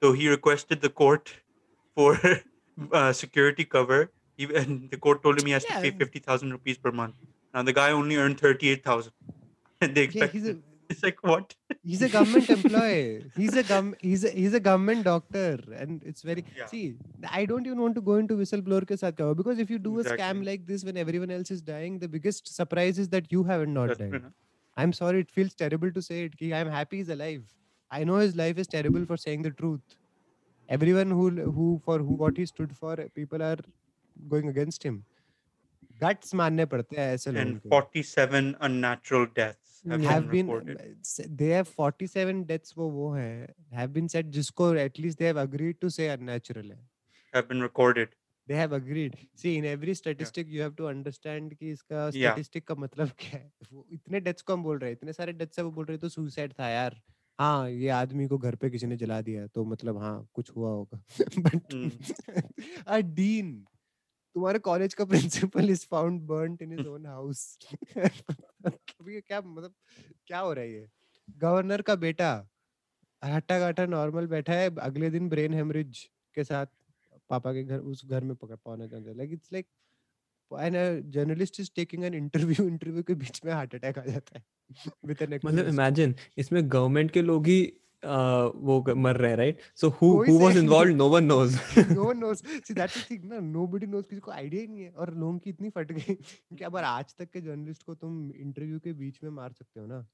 So 0.04 0.14
he 0.22 0.30
requested 0.38 0.86
the 0.88 0.94
court 1.04 1.34
for 1.98 2.10
uh, 2.93 3.13
security 3.13 3.65
cover. 3.65 4.11
And 4.39 4.91
the 4.93 4.97
court 4.97 5.23
told 5.23 5.39
him 5.41 5.47
he 5.47 5.53
has 5.53 5.65
to 5.65 5.73
pay 5.81 5.91
Yeah. 5.91 5.99
fifty 6.05 6.21
thousand 6.21 6.53
rupees 6.53 6.79
per 6.79 6.93
month. 6.93 7.15
Now 7.55 7.63
the 7.63 7.73
guy 7.73 7.91
only 7.91 8.17
earned 8.17 8.39
thirty-eight 8.41 8.85
thousand, 8.85 9.13
and 9.81 9.95
they 9.95 10.03
expect. 10.05 10.33
he's 10.33 10.49
a 10.49 10.57
it's 10.93 11.03
like 11.03 11.19
what? 11.23 11.55
he's 11.83 12.03
a 12.03 12.09
government 12.09 12.49
employee. 12.49 13.25
He's 13.37 13.57
a 13.57 13.65
gum 13.71 13.95
he's 14.01 14.25
a 14.25 14.31
he's 14.31 14.55
a 14.55 14.61
government 14.61 15.05
doctor, 15.09 15.59
and 15.83 16.03
it's 16.05 16.23
very 16.23 16.45
Yeah. 16.57 16.67
see. 16.67 16.85
I 17.41 17.45
don't 17.47 17.67
even 17.67 17.81
want 17.81 17.97
to 17.97 18.01
go 18.01 18.15
into 18.23 18.37
whistleblower 18.43 18.87
ke 18.93 19.01
saath 19.03 19.17
cover 19.23 19.35
because 19.43 19.59
if 19.67 19.75
you 19.75 19.79
do 19.91 19.99
a 19.99 20.05
scam 20.05 20.45
like 20.51 20.67
this 20.73 20.85
when 20.91 20.97
everyone 20.97 21.35
else 21.39 21.51
is 21.51 21.61
dying, 21.61 21.99
the 21.99 22.09
biggest 22.17 22.55
surprise 22.55 22.99
is 23.07 23.09
that 23.17 23.33
you 23.37 23.43
haven't 23.53 23.75
not 23.75 23.89
That's 23.89 23.99
died. 24.07 24.23
no? 24.23 24.33
I'm 24.77 24.93
sorry, 24.93 25.21
it 25.27 25.31
feels 25.39 25.55
terrible 25.55 25.91
to 26.01 26.01
say 26.11 26.25
it. 26.31 26.53
I'm 26.63 26.71
happy 26.81 26.99
he's 26.99 27.09
alive. 27.09 27.43
I 27.91 28.05
know 28.05 28.17
his 28.27 28.37
life 28.37 28.59
is 28.59 28.69
terrible 28.69 29.05
for 29.13 29.17
saying 29.17 29.43
the 29.43 29.51
truth. 29.51 29.81
Everyone 30.69 31.11
who 31.11 31.29
who 31.59 31.67
for 31.85 31.99
who 31.99 32.15
what 32.23 32.37
he 32.37 32.47
stood 32.47 32.73
for, 32.77 32.97
people 33.21 33.43
are 33.43 33.59
going 34.17 34.49
against 34.49 34.83
him. 34.89 34.99
Guts 36.03 36.35
मानने 36.41 36.65
पड़ते 36.73 36.97
हैं 36.97 37.07
ऐसे 37.15 37.31
लोगों 37.33 37.45
And 37.47 37.63
के. 37.63 37.69
forty-seven 37.71 38.51
unnatural 38.69 39.27
deaths 39.39 39.81
have, 39.93 40.05
have 40.11 40.31
been 40.35 40.51
reported. 40.51 41.39
they 41.41 41.49
have 41.55 41.69
47 41.79 42.45
deaths 42.51 42.77
वो 42.77 42.89
वो 42.99 43.09
हैं 43.15 43.49
have 43.81 43.93
been 43.97 44.09
said 44.15 44.31
जिसको 44.37 44.69
at 44.85 44.99
least 45.05 45.19
they 45.23 45.31
have 45.33 45.41
agreed 45.45 45.81
to 45.87 45.91
say 45.97 46.09
unnatural 46.19 46.71
है 46.71 46.79
Have 47.35 47.49
been 47.49 47.63
recorded. 47.69 48.15
they 48.49 48.59
have 48.61 48.73
agreed 48.81 49.17
see 49.43 49.57
in 49.63 49.65
every 49.73 49.95
statistic 50.03 50.47
yeah. 50.47 50.55
you 50.59 50.63
have 50.67 50.77
to 50.83 50.87
understand 50.93 51.55
कि 51.59 51.71
इसका 51.79 52.05
Yeah. 52.15 52.35
statistic 52.37 52.65
का 52.69 52.75
मतलब 52.85 53.11
क्या 53.25 53.41
है 53.41 53.51
वो 53.73 53.87
इतने 53.99 54.21
deaths 54.29 54.43
को 54.43 54.53
हम 54.53 54.63
बोल 54.71 54.79
रहे 54.79 54.91
हैं 54.91 54.97
इतने 55.01 55.13
सारे 55.21 55.33
deaths 55.43 55.59
है 55.59 55.65
वो 55.65 55.71
बोल 55.81 55.85
रहे 55.87 55.97
हैं 55.99 56.09
तो 56.09 56.15
suicide 56.21 56.59
था 56.61 56.69
यार 56.69 57.01
हाँ 57.39 57.71
ये 57.71 57.89
आदमी 57.89 58.27
को 58.27 58.39
घर 58.39 58.55
पे 58.57 58.71
किसी 58.71 58.87
ने 58.87 58.97
जला 58.97 59.21
दिया 59.23 59.47
तो 59.47 59.65
मतलब 59.65 59.99
हाँ 59.99 60.29
कुछ 60.35 60.51
हुआ 60.51 60.71
होगा। 60.71 61.03
बट 61.39 61.73
dean 63.17 63.53
तुम्हारे 64.35 64.59
कॉलेज 64.59 64.95
का 64.95 65.05
principal 65.13 65.71
is 65.71 65.87
found 65.87 66.23
burned 66.23 66.63
in 66.63 66.73
his 66.73 66.87
own 66.87 67.07
house. 67.07 67.59
क्या 69.05 69.41
मतलब 69.41 69.75
क्या 70.27 70.39
हो 70.39 70.53
रहा 70.53 70.65
है 70.65 70.73
ये? 70.73 70.89
गवर्नर 71.39 71.83
का 71.83 71.95
बेटा 71.95 72.49
हट्टा 73.25 73.59
गाटा 73.59 73.87
नॉर्मल 73.87 74.27
बैठा 74.27 74.53
है 74.53 74.77
अगले 74.77 75.11
दिन 75.11 75.29
ब्रेन 75.29 75.55
हेमरेज 75.55 76.09
के 76.35 76.45
साथ 76.45 76.67
पापा 77.31 77.53
के 77.53 77.65
घर 77.65 77.79
उस 77.79 78.07
घर 78.07 78.25
में 78.25 78.37
पकड़ 78.37 78.57
पाना 78.57 78.87
चाहते 78.87 79.15
like 79.15 79.33
it's 79.33 79.53
like 79.53 79.67
and 80.53 81.03
journalist 81.11 81.61
is 81.61 81.71
taking 81.77 82.05
an 82.05 82.15
interview 82.15 82.69
interview 82.69 83.03
के 83.03 83.15
बीच 83.15 83.41
में 83.45 83.53
हार्ट 83.53 83.75
अटैक 83.75 83.99
आ 83.99 84.03
जाता 84.03 84.39
है 84.39 84.45
मतलब 85.07 85.59
इमेजिन 85.59 86.15
इसमें 86.39 86.73
गवर्नमेंट 86.73 87.11
के 87.11 87.23
लोग 87.23 87.47
ही 87.47 87.73
uh, 88.05 88.53
वो 88.55 88.95
मर 88.95 89.17
रहे 89.17 89.37
right 89.37 89.59
so 89.77 89.89
who 89.89 90.25
who 90.25 90.39
was 90.39 90.59
no 90.59 91.09
one 91.09 91.25
knows 91.25 91.57
no 91.81 92.05
one 92.05 92.35
see 92.35 92.75
that's 92.75 92.99
the 92.99 93.11
thing 93.11 93.25
ना 93.25 93.39
नोबडी 93.39 93.87
नोस 93.87 94.05
किसी 94.05 94.21
को 94.21 94.31
आईडिया 94.31 94.63
ही 94.63 94.69
नहीं 94.69 94.83
है 94.83 94.91
और 94.91 95.15
लोगों 95.15 95.39
की 95.39 95.51
इतनी 95.51 95.71
फट 95.71 95.93
गई 95.93 96.15
कि 96.59 96.65
अब 96.65 96.77
आज 96.77 97.15
तक 97.19 97.31
के 97.31 97.41
जर्नलिस्ट 97.41 97.83
को 97.83 97.95
तुम 97.95 98.31
इंटरव्यू 98.31 98.79
के 98.79 98.93
बीच 98.93 99.19
में 99.25 99.31
मार 99.31 99.53
सकते 99.53 99.81
हो 99.81 99.87
ना। 99.87 100.07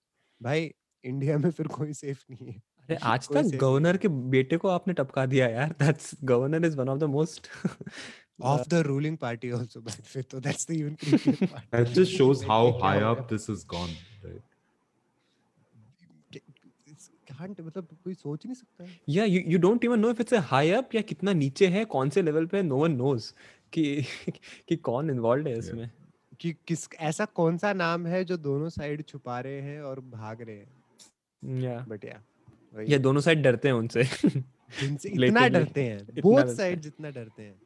भाई 0.43 0.75
इंडिया 1.05 1.39
में 1.39 1.51
फिर 1.51 1.67
कोई 1.67 1.93
सेफ़ 1.93 2.25
नहीं 2.31 2.47
है। 2.47 2.55
अरे 2.81 2.97
आज 3.03 3.29
तक 3.29 3.43
गवर्नर 3.43 3.97
के 3.97 4.09
बेटे 4.09 4.57
को 4.57 4.69
आपने 4.69 4.95
टपका 4.95 5.27
दिया 5.27 5.49
यार 5.49 5.71
that's 5.71 6.11
governor 6.25 6.67
is 6.67 6.77
one 6.77 6.89
of 6.89 6.99
the 6.99 7.05
most 7.05 7.49
of 8.41 8.69
the 8.69 8.83
ruling 8.85 9.17
party 9.17 9.53
also 9.53 9.81
by 9.81 9.93
the 9.93 10.19
way 10.19 10.25
so 10.31 10.41
that's 10.41 10.65
the 10.65 10.75
even 10.75 10.97
creepier 10.97 11.51
part. 11.51 11.63
That 11.71 11.93
just 11.93 12.13
shows 12.13 12.43
how 12.43 12.73
high 12.73 13.03
up 13.03 13.29
this 13.29 13.47
has 13.47 13.65
gone, 13.65 13.91
right? 14.25 14.43
Can't 17.27 17.61
मतलब 17.61 17.89
कोई 18.05 18.15
सोच 18.15 18.47
नहीं 18.47 18.55
सकता 18.55 18.87
या 19.09 19.25
you 19.25 19.41
you 19.47 19.59
don't 19.59 19.85
even 19.85 20.01
know 20.01 20.11
if 20.11 20.21
it's 20.21 20.35
a 20.35 20.39
high 20.39 20.71
up 20.71 20.95
या 20.95 21.01
कितना 21.01 21.33
नीचे 21.33 21.67
है 21.67 21.85
कौन 21.85 22.11
से 22.11 22.23
लेवल 22.23 22.47
पे 22.47 22.63
नो 22.63 22.77
वन 22.77 22.93
नोज़ 22.93 23.33
कि 23.73 24.03
कि 24.69 24.77
कौन 24.77 25.11
इन्वॉल्वड 25.11 25.49
है 25.49 25.59
इसमें। 25.59 25.91
कि 26.41 26.53
किस 26.69 26.89
ऐसा 27.01 27.25
कौन 27.25 27.59
सा 27.59 27.73
नाम 27.73 28.07
है 28.07 28.25
जो 28.25 28.37
दोनों 28.37 28.69
साइड 28.69 29.05
छुपा 29.07 29.41
रहे 29.41 29.61
हैं 29.61 29.81
और 29.81 30.01
भाग 30.01 30.43
रहे 30.43 30.57
हैं? 30.57 31.61
या 31.61 31.85
बट 31.89 32.05
या 32.05 32.23
या 32.89 32.99
दोनों 32.99 33.21
साइड 33.21 33.43
डरते 33.43 33.69
हैं 33.69 33.75
उनसे। 33.75 34.05
जिनसे 34.81 35.09
इतना 35.09 35.49
डरते 35.49 35.85
हैं 35.85 36.23
बोथ 36.23 36.55
साइड 36.55 36.81
जितना 36.81 37.11
डरते 37.11 37.43
हैं। 37.43 37.64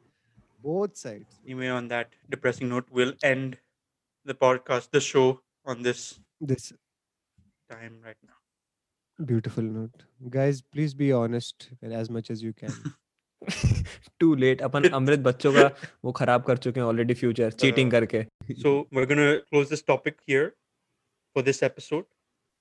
both 0.62 0.96
sides 1.02 1.40
Anyway, 1.46 1.70
on 1.78 1.88
that 1.94 2.14
depressing 2.34 2.68
note, 2.74 2.86
we'll 2.98 3.14
end 3.30 3.56
the 4.30 4.34
podcast, 4.44 4.90
the 4.98 5.02
show 5.08 5.26
on 5.72 5.82
this 5.88 6.04
this 6.52 6.72
time 7.72 7.94
right 8.08 8.20
now. 8.30 8.38
beautiful 9.30 9.66
note 9.72 10.00
guys 10.36 10.60
please 10.76 10.94
be 11.00 11.08
honest 11.16 11.66
as 11.98 12.08
much 12.14 12.30
as 12.34 12.40
you 12.46 12.52
can 12.62 12.72
to 14.20 14.34
late 14.44 14.62
अपन 14.68 14.88
अमृत 14.98 15.18
बच्चों 15.26 15.52
का 15.54 15.66
वो 16.04 16.12
खराब 16.20 16.42
कर 16.46 16.56
चुके 16.66 16.80
हैं 16.80 16.86
already 16.86 17.14
future 17.22 17.50
cheating 17.64 17.92
Uh, 17.92 17.94
करके 17.98 18.24
So 18.62 18.72
we're 18.98 19.06
gonna 19.12 19.28
close 19.52 19.72
this 19.74 19.84
topic 19.92 20.18
here 20.32 20.46
for 21.36 21.44
this 21.50 21.62
episode. 21.68 22.06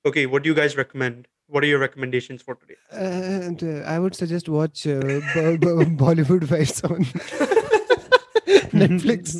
Okay, 0.05 0.25
what 0.33 0.45
do 0.45 0.51
you 0.51 0.57
guys 0.61 0.75
recommend? 0.81 1.27
What 1.55 1.65
are 1.67 1.69
your 1.71 1.79
recommendations 1.85 2.45
for 2.49 2.55
today? 2.63 2.77
and 3.07 3.63
uh, 3.69 3.73
i 3.93 3.97
would 4.05 4.19
suggest 4.23 4.49
watch 4.57 4.85
uh, 4.95 4.99
Bo- 5.33 5.57
Bo- 5.65 5.87
bollywood 6.03 6.45
vibes 6.53 6.83
on 6.89 7.09
netflix 8.77 9.35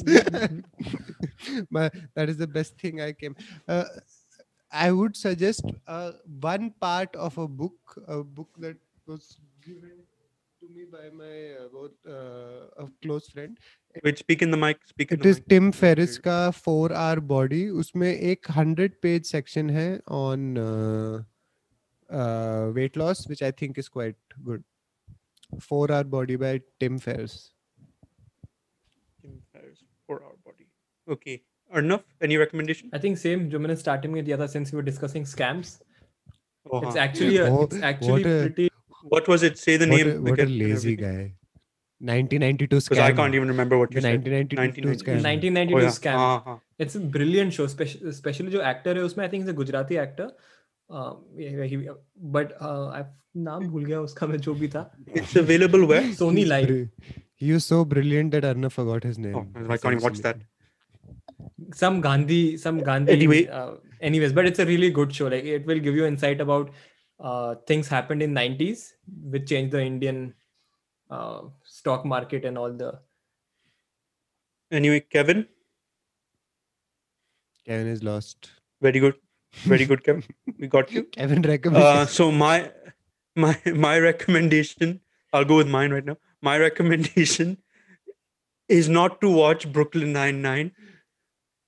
My, 1.70 1.90
that 2.16 2.30
is 2.30 2.38
the 2.38 2.48
best 2.48 2.80
thing 2.80 3.02
i 3.02 3.12
came 3.12 3.36
uh, 3.68 3.84
i 4.72 4.92
would 4.92 5.16
suggest 5.16 5.66
uh, 5.88 6.12
one 6.42 6.72
part 6.86 7.16
of 7.16 7.38
a 7.38 7.48
book 7.48 8.00
a 8.08 8.24
book 8.24 8.50
that 8.60 8.78
was 9.08 9.38
given 9.66 9.96
to 10.62 10.70
me 10.76 10.86
by 10.92 11.10
my 11.22 11.36
uh, 11.62 11.68
both 11.72 11.92
uh, 12.08 12.84
a 12.84 12.88
close 13.02 13.30
friend 13.30 13.58
Wait, 14.04 14.18
speak 14.18 14.42
in 14.42 14.50
the 14.50 14.58
mic. 14.58 14.80
Speak 14.90 15.12
in 15.12 15.18
it 15.18 15.24
the 15.24 15.30
is 15.30 15.36
mic. 15.38 15.50
Tim 15.50 15.70
Ferriss 15.72 16.18
का 16.18 16.50
four 16.52 16.94
hour 16.94 17.20
body 17.32 17.68
उसमें 17.82 18.08
एक 18.12 18.50
hundred 18.52 18.94
page 19.02 19.26
section 19.26 19.70
है 19.70 19.88
on 20.20 20.56
weight 22.76 22.98
loss 22.98 23.26
which 23.30 23.44
I 23.44 23.52
think 23.62 23.80
is 23.80 23.88
quite 23.88 24.16
good 24.46 24.64
four 25.68 25.92
hour 25.92 26.08
body 26.16 26.38
by 26.38 26.58
Tim 26.80 26.98
Ferriss 26.98 27.32
Tim 27.32 27.34
Ferriss, 27.34 27.54
Okay. 31.16 31.42
Arnav, 31.74 32.04
any 32.22 32.38
recommendation? 32.38 32.90
I 32.94 33.00
think 33.06 33.18
same 33.18 33.48
जो 33.50 33.60
मैंने 33.60 33.76
starting 33.84 34.12
में 34.14 34.24
दिया 34.26 34.38
था 34.38 34.48
since 34.56 34.72
we 34.74 34.78
were 34.82 34.88
discussing 34.90 35.24
scams. 35.36 35.72
Oh, 36.72 36.80
It's 36.82 36.96
huh. 36.96 37.02
actually 37.06 37.38
a, 37.38 37.48
Oh, 37.52 37.64
it's 37.64 37.82
actually 37.92 38.12
what 38.24 38.32
a- 38.34 38.42
pretty. 38.48 38.70
What 39.14 39.28
was 39.28 39.44
it? 39.44 39.58
Say 39.62 39.78
the 39.78 39.88
what 39.88 39.98
name. 39.98 40.12
a, 40.18 40.22
what 40.22 40.40
a 40.40 40.44
again 40.44 40.48
and 40.48 40.60
lazy 40.60 40.94
everything. 40.94 41.16
guy 41.16 41.36
1992 42.12 42.68
Because 42.68 43.00
I 43.00 43.12
scam 43.12 43.16
can't 43.18 43.36
even 43.40 43.48
remember 43.54 43.78
what 43.78 43.90
the 43.92 43.96
you 43.96 44.02
said. 44.02 44.28
1992 44.28 45.04
scam 45.04 45.24
1992 45.24 45.76
Oh, 45.78 45.82
yeah. 45.82 45.90
scam. 45.98 46.18
हाँ, 46.22 46.44
हाँ. 46.46 46.60
It's 46.86 46.96
a 46.96 47.02
brilliant 47.18 47.54
show, 47.58 47.68
speci- 47.74 48.02
especially 48.14 48.52
जो 48.56 48.62
actor 48.72 48.96
है 48.96 49.04
उसमें 49.10 49.26
I 49.26 49.30
think 49.34 49.44
he's 49.46 49.52
a 49.56 49.58
Gujarati 49.60 50.00
actor. 50.06 50.30
Uh, 50.90 51.14
yeah, 51.38 51.64
he, 51.74 51.78
but 52.38 52.56
uh, 52.62 52.88
I 53.00 53.04
नाम 53.36 53.68
भूल 53.70 53.86
गया 53.86 54.00
उसका 54.08 54.28
मैं 54.28 54.38
जो 54.48 54.54
भी 54.56 54.68
था. 54.74 54.82
It's 55.20 55.36
available 55.44 55.86
where? 55.92 56.04
Sony 56.24 56.42
He's 56.44 56.50
Live. 56.54 56.68
bri- 56.68 57.22
he 57.44 57.52
was 57.54 57.66
so 57.74 57.84
brilliant 57.94 58.32
that 58.38 58.44
Arnav 58.50 58.72
forgot 58.80 59.04
his 59.12 59.18
name 59.28 59.38
Oh, 59.40 59.46
I 59.70 59.78
can't 59.78 59.96
even 59.96 60.04
watch 60.08 60.20
that. 60.28 60.44
essentially. 61.69 61.79
some 61.79 62.01
Gandhi, 62.01 62.57
some 62.57 62.79
Gandhi. 62.81 63.13
Anyway. 63.13 63.47
uh, 63.47 63.75
anyways, 64.01 64.33
but 64.33 64.47
it's 64.47 64.59
a 64.59 64.67
really 64.67 64.91
good 64.91 65.15
show. 65.15 65.27
Like 65.27 65.45
it 65.45 65.67
will 65.67 65.79
give 65.79 65.95
you 65.95 66.07
insight 66.07 66.41
about 66.41 66.71
uh, 67.21 67.57
things 67.67 67.89
happened 67.89 68.23
in 68.23 68.35
90s, 68.35 68.93
which 69.23 69.49
changed 69.49 69.73
the 69.73 69.83
Indian 69.83 70.35
uh, 71.11 71.43
stock 71.65 72.05
market 72.05 72.45
and 72.45 72.59
all 72.59 72.73
the. 72.73 73.01
Anyway, 74.71 75.01
Kevin, 75.01 75.47
Kevin 77.67 77.87
is 77.87 78.03
lost 78.03 78.51
very 78.83 79.01
good, 79.01 79.15
very 79.65 79.87
good, 79.87 80.05
Kevin. 80.05 80.25
We 80.59 80.67
got 80.67 80.93
you. 80.93 81.05
Kevin 81.13 81.43
recommended 81.43 81.87
Uh, 81.87 82.07
so 82.07 82.31
my 82.31 82.71
my 83.37 83.59
my 83.67 83.99
recommendation, 83.99 85.01
I'll 85.33 85.45
go 85.45 85.57
with 85.57 85.69
mine 85.69 85.91
right 85.91 86.05
now. 86.05 86.19
My 86.43 86.59
recommendation 86.59 87.59
is 88.69 88.89
not 88.89 89.21
to 89.23 89.31
watch 89.31 89.73
Brooklyn 89.73 90.13
Nine 90.13 90.43
Nine 90.43 90.73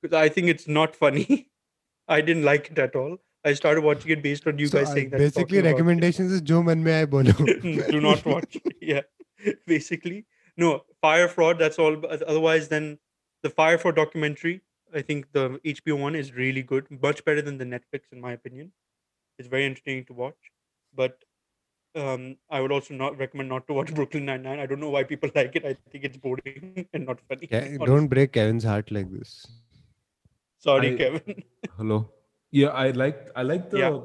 because 0.01 0.15
I 0.15 0.29
think 0.29 0.47
it's 0.47 0.67
not 0.67 0.95
funny. 0.95 1.49
I 2.07 2.21
didn't 2.21 2.43
like 2.43 2.69
it 2.71 2.79
at 2.79 2.95
all. 2.95 3.17
I 3.43 3.53
started 3.53 3.83
watching 3.83 4.11
it 4.11 4.21
based 4.23 4.45
on 4.47 4.57
you 4.59 4.67
So, 4.67 4.79
guys 4.79 4.89
uh, 4.89 4.93
saying 4.95 5.09
that. 5.11 5.19
basically 5.19 5.43
talking 5.43 5.59
about 5.59 5.69
it. 5.69 5.73
recommendations 5.73 6.31
is 6.31 6.41
जो 6.51 6.61
मन 6.63 6.79
में 6.87 6.91
आए 6.93 7.05
बोलो 7.15 7.91
do 7.91 7.99
not 8.01 8.25
watch. 8.25 8.57
yeah, 8.81 9.01
basically, 9.67 10.25
no 10.57 10.83
fire 11.01 11.27
fraud. 11.27 11.59
That's 11.59 11.77
all. 11.79 11.95
but 11.95 12.21
Otherwise, 12.23 12.67
then 12.69 12.97
the 13.43 13.49
fire 13.49 13.77
fraud 13.77 13.95
documentary. 13.95 14.61
I 14.93 15.01
think 15.01 15.31
the 15.33 15.59
HBO 15.65 15.99
one 15.99 16.15
is 16.15 16.33
really 16.33 16.61
good, 16.63 16.85
much 17.05 17.23
better 17.25 17.41
than 17.41 17.57
the 17.57 17.65
Netflix, 17.65 18.11
in 18.11 18.21
my 18.21 18.31
opinion. 18.33 18.71
It's 19.39 19.47
very 19.53 19.65
entertaining 19.65 20.05
to 20.05 20.13
watch, 20.13 20.51
but 20.93 21.17
um, 21.95 22.37
I 22.49 22.61
would 22.61 22.71
also 22.71 22.93
not 22.93 23.17
recommend 23.17 23.49
not 23.49 23.67
to 23.67 23.73
watch 23.73 23.93
Brooklyn 23.93 24.25
Nine 24.25 24.43
Nine. 24.43 24.59
I 24.59 24.65
don't 24.65 24.79
know 24.79 24.89
why 24.89 25.03
people 25.03 25.29
like 25.35 25.55
it. 25.55 25.65
I 25.65 25.75
think 25.91 26.05
it's 26.05 26.17
boring 26.17 26.87
and 26.93 27.05
not 27.05 27.19
funny. 27.29 27.47
Ke- 27.47 27.53
honestly. 27.61 27.85
don't 27.93 28.07
break 28.07 28.31
Kevin's 28.33 28.63
heart 28.63 28.91
like 28.99 29.11
this 29.11 29.35
Sorry, 30.66 30.94
I- 30.94 30.96
Kevin. 31.00 31.42
Hello. 31.76 31.98
Yeah, 32.60 32.68
I 32.84 32.90
like 33.02 33.18
I 33.36 33.42
like 33.50 33.68
the 33.74 33.78
Yeah. 33.78 33.98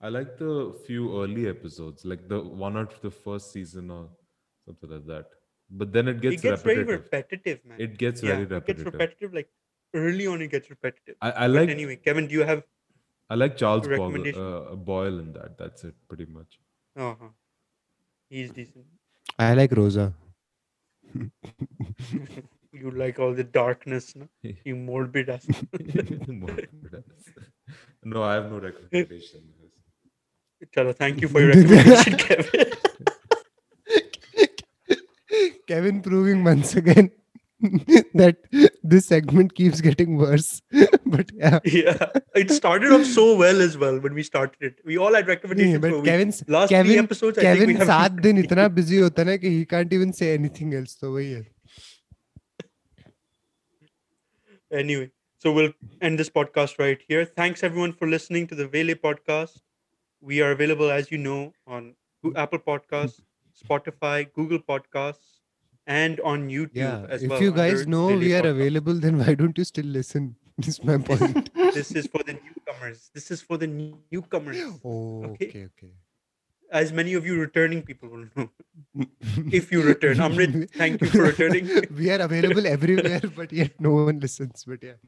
I 0.00 0.08
like 0.14 0.30
the 0.38 0.52
few 0.86 1.02
early 1.22 1.44
episodes, 1.48 2.04
like 2.12 2.26
the 2.32 2.40
one 2.64 2.76
of 2.80 2.94
the 3.02 3.10
first 3.10 3.52
season 3.52 3.90
or 3.96 4.02
something 4.66 4.90
like 4.94 5.06
that. 5.06 5.26
But 5.82 5.92
then 5.92 6.08
it 6.12 6.20
gets, 6.20 6.36
it 6.36 6.42
gets 6.48 6.62
very 6.62 6.84
repetitive. 6.84 7.04
repetitive, 7.04 7.64
man. 7.64 7.80
It 7.86 7.96
gets 7.98 8.22
yeah, 8.22 8.30
very 8.32 8.42
it 8.42 8.48
gets 8.50 8.66
repetitive. 8.66 8.92
repetitive. 8.92 9.34
Like 9.40 9.48
early 9.94 10.26
on, 10.32 10.42
it 10.42 10.50
gets 10.56 10.68
repetitive. 10.74 11.16
I, 11.22 11.30
I 11.32 11.46
But 11.46 11.50
like 11.60 11.68
anyway, 11.76 11.96
Kevin, 11.96 12.26
do 12.26 12.34
you 12.34 12.42
have? 12.50 12.62
I 13.30 13.34
like 13.36 13.56
Charles 13.56 13.88
Bogle, 13.88 14.10
recommendation? 14.10 14.42
uh, 14.42 14.74
Boyle 14.90 15.18
in 15.20 15.32
that. 15.38 15.56
That's 15.56 15.84
it, 15.84 15.94
pretty 16.08 16.26
much. 16.26 16.58
Uh-huh. 16.96 17.28
He's 18.28 18.50
decent. 18.50 18.84
I 19.38 19.54
like 19.54 19.72
Rosa 19.72 20.12
you 22.71 22.91
like 22.91 23.19
all 23.19 23.33
the 23.33 23.43
darkness, 23.43 24.15
no? 24.15 24.27
You 24.63 24.75
morbid 24.75 25.29
ass. 25.29 25.47
no, 28.03 28.23
I 28.23 28.33
have 28.35 28.51
no 28.51 28.59
recommendation. 28.59 29.41
Chalo, 30.75 30.95
thank 30.95 31.21
you 31.21 31.27
for 31.27 31.39
your 31.41 31.49
recommendation, 31.49 32.17
Kevin. 32.17 32.65
Kevin 35.67 36.01
proving 36.01 36.43
once 36.43 36.75
again 36.75 37.11
that 38.13 38.37
this 38.83 39.07
segment 39.07 39.53
keeps 39.55 39.81
getting 39.81 40.15
worse 40.17 40.61
but 41.05 41.29
yeah 41.33 41.59
yeah, 41.65 42.05
it 42.35 42.51
started 42.51 42.91
off 42.91 43.03
so 43.03 43.35
well 43.35 43.61
as 43.61 43.77
well 43.77 43.99
when 43.99 44.13
we 44.13 44.21
started 44.21 44.55
it. 44.61 44.75
We 44.85 44.97
all 44.97 45.13
had 45.15 45.25
नहीं, 45.25 45.35
recommendations. 45.35 45.79
but 45.81 45.89
for 45.89 45.97
weeks. 45.97 46.09
Kevin's 46.09 46.43
last 46.47 46.69
three 46.69 46.77
Kevin 46.77 47.03
episodes, 47.05 47.37
I 47.39 47.41
think 47.41 47.59
we 47.59 47.73
Kevin 47.73 47.75
have 47.77 47.87
सात 47.87 48.11
दिन 48.21 48.37
इतना 48.43 48.67
busy 48.75 49.01
होता 49.01 49.21
है 49.21 49.27
ना 49.27 49.35
कि 49.37 49.49
he 49.57 49.65
can't 49.65 49.91
even 49.91 50.13
say 50.13 50.33
anything 50.37 50.73
else 50.73 50.95
तो 51.01 51.13
वही 51.15 51.31
है 51.31 51.45
Anyway, 54.72 55.10
so 55.38 55.52
we'll 55.52 55.72
end 56.00 56.18
this 56.18 56.30
podcast 56.30 56.78
right 56.78 57.00
here. 57.08 57.24
Thanks 57.24 57.62
everyone 57.62 57.92
for 57.92 58.06
listening 58.08 58.46
to 58.48 58.54
the 58.54 58.66
Vele 58.66 58.94
podcast. 58.94 59.58
We 60.20 60.40
are 60.40 60.52
available, 60.52 60.90
as 60.90 61.10
you 61.10 61.18
know, 61.18 61.52
on 61.66 61.94
Apple 62.36 62.58
Podcasts, 62.60 63.20
Spotify, 63.62 64.32
Google 64.32 64.58
Podcasts, 64.60 65.40
and 65.86 66.20
on 66.20 66.48
YouTube 66.48 66.70
yeah 66.74 67.04
as 67.08 67.22
if 67.24 67.30
well. 67.30 67.42
you 67.42 67.50
guys 67.52 67.86
know 67.88 68.06
Vele 68.08 68.18
we 68.20 68.34
are 68.34 68.42
Podcast. 68.42 68.50
available 68.50 68.94
then 69.04 69.18
why 69.18 69.34
don't 69.34 69.58
you 69.58 69.64
still 69.64 69.84
listen 69.86 70.36
is 70.68 70.76
my 70.84 70.96
point 70.96 71.50
this 71.74 71.90
is 71.90 72.06
for 72.06 72.22
the 72.22 72.34
newcomers. 72.34 73.10
This 73.14 73.32
is 73.32 73.42
for 73.42 73.56
the 73.58 73.66
newcomers. 73.66 74.58
oh 74.84 75.24
Okay. 75.30 75.46
okay 75.48 75.64
okay 75.64 75.90
As 76.72 76.92
many 76.92 77.14
of 77.14 77.26
you 77.26 77.38
returning 77.38 77.82
people 77.82 78.08
will 78.08 78.26
know. 78.34 78.48
If 79.60 79.70
you 79.70 79.82
return. 79.82 80.16
Amrit, 80.16 80.70
thank 80.70 81.02
you 81.02 81.08
for 81.08 81.24
returning. 81.24 81.68
we 81.96 82.10
are 82.10 82.20
available 82.20 82.66
everywhere 82.66 83.20
but 83.36 83.52
yet 83.52 83.78
no 83.78 83.92
one 84.08 84.20
listens 84.20 84.64
but 84.66 84.82
yeah 84.82 84.98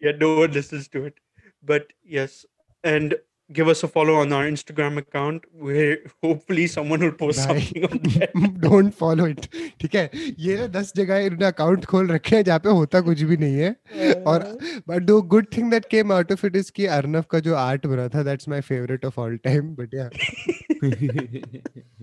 yeah, 0.00 0.12
no 0.18 0.36
one 0.36 0.52
listens 0.52 0.88
to 0.88 1.04
it. 1.06 1.14
But 1.62 1.92
yes, 2.04 2.44
and 2.82 3.14
give 3.50 3.68
us 3.68 3.82
a 3.84 3.88
follow 3.88 4.14
on 4.16 4.32
our 4.32 4.44
Instagram 4.46 4.96
account 4.98 5.44
where 5.52 5.96
hopefully 6.22 6.66
someone 6.66 7.00
will 7.00 7.12
post 7.12 7.38
Bye. 7.38 7.60
something 7.60 7.84
on 7.84 7.98
there. 8.04 8.28
Don't 8.60 8.92
follow 8.94 9.26
it 9.26 9.46
ठीक 9.80 9.94
है 9.94 10.10
ये 10.40 10.56
ना 10.58 10.66
दस 10.78 10.92
जगह 10.96 11.16
इन्होंने 11.26 11.46
account 11.46 11.84
खोल 11.84 12.08
रखे 12.08 12.36
हैं 12.36 12.42
जहाँ 12.44 12.58
पे 12.58 12.70
होता 12.80 13.00
कुछ 13.08 13.22
भी 13.22 13.36
नहीं 13.36 13.56
है 13.56 14.12
और 14.26 14.46
बट 14.88 15.02
दो 15.02 15.20
good 15.34 15.46
thing 15.56 15.70
that 15.70 15.86
came 15.90 16.12
out 16.12 16.32
of 16.32 16.46
it 16.46 16.56
is 16.56 16.70
कि 16.76 16.86
अर्नव 16.98 17.24
का 17.30 17.38
जो 17.48 17.54
आर्ट 17.54 17.86
बना 17.86 18.08
था 18.08 18.22
that's 18.22 18.48
my 18.48 18.60
favourite 18.60 19.04
of 19.04 19.20
all 19.20 19.36
time 19.44 19.74
but 19.74 19.94
या 19.94 20.08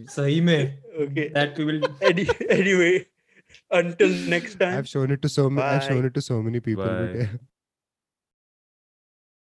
सही 0.09 0.41
में 0.41 0.81
okay. 0.99 1.29
that 1.29 1.57
we 1.57 1.65
will 1.65 1.81
Any, 2.01 2.27
anyway, 2.49 3.05
until 3.71 4.17
next 4.35 4.59
time. 4.59 4.73
Have 4.73 4.83
shown 4.83 5.13
it 5.13 5.21
to 5.21 5.27
so 5.27 5.49
I 5.49 5.69
have 5.69 5.79
Bye. 5.79 5.87
Shown 5.87 6.05
it 6.05 6.13
to 6.13 6.21
so 6.21 6.41
many 6.41 6.59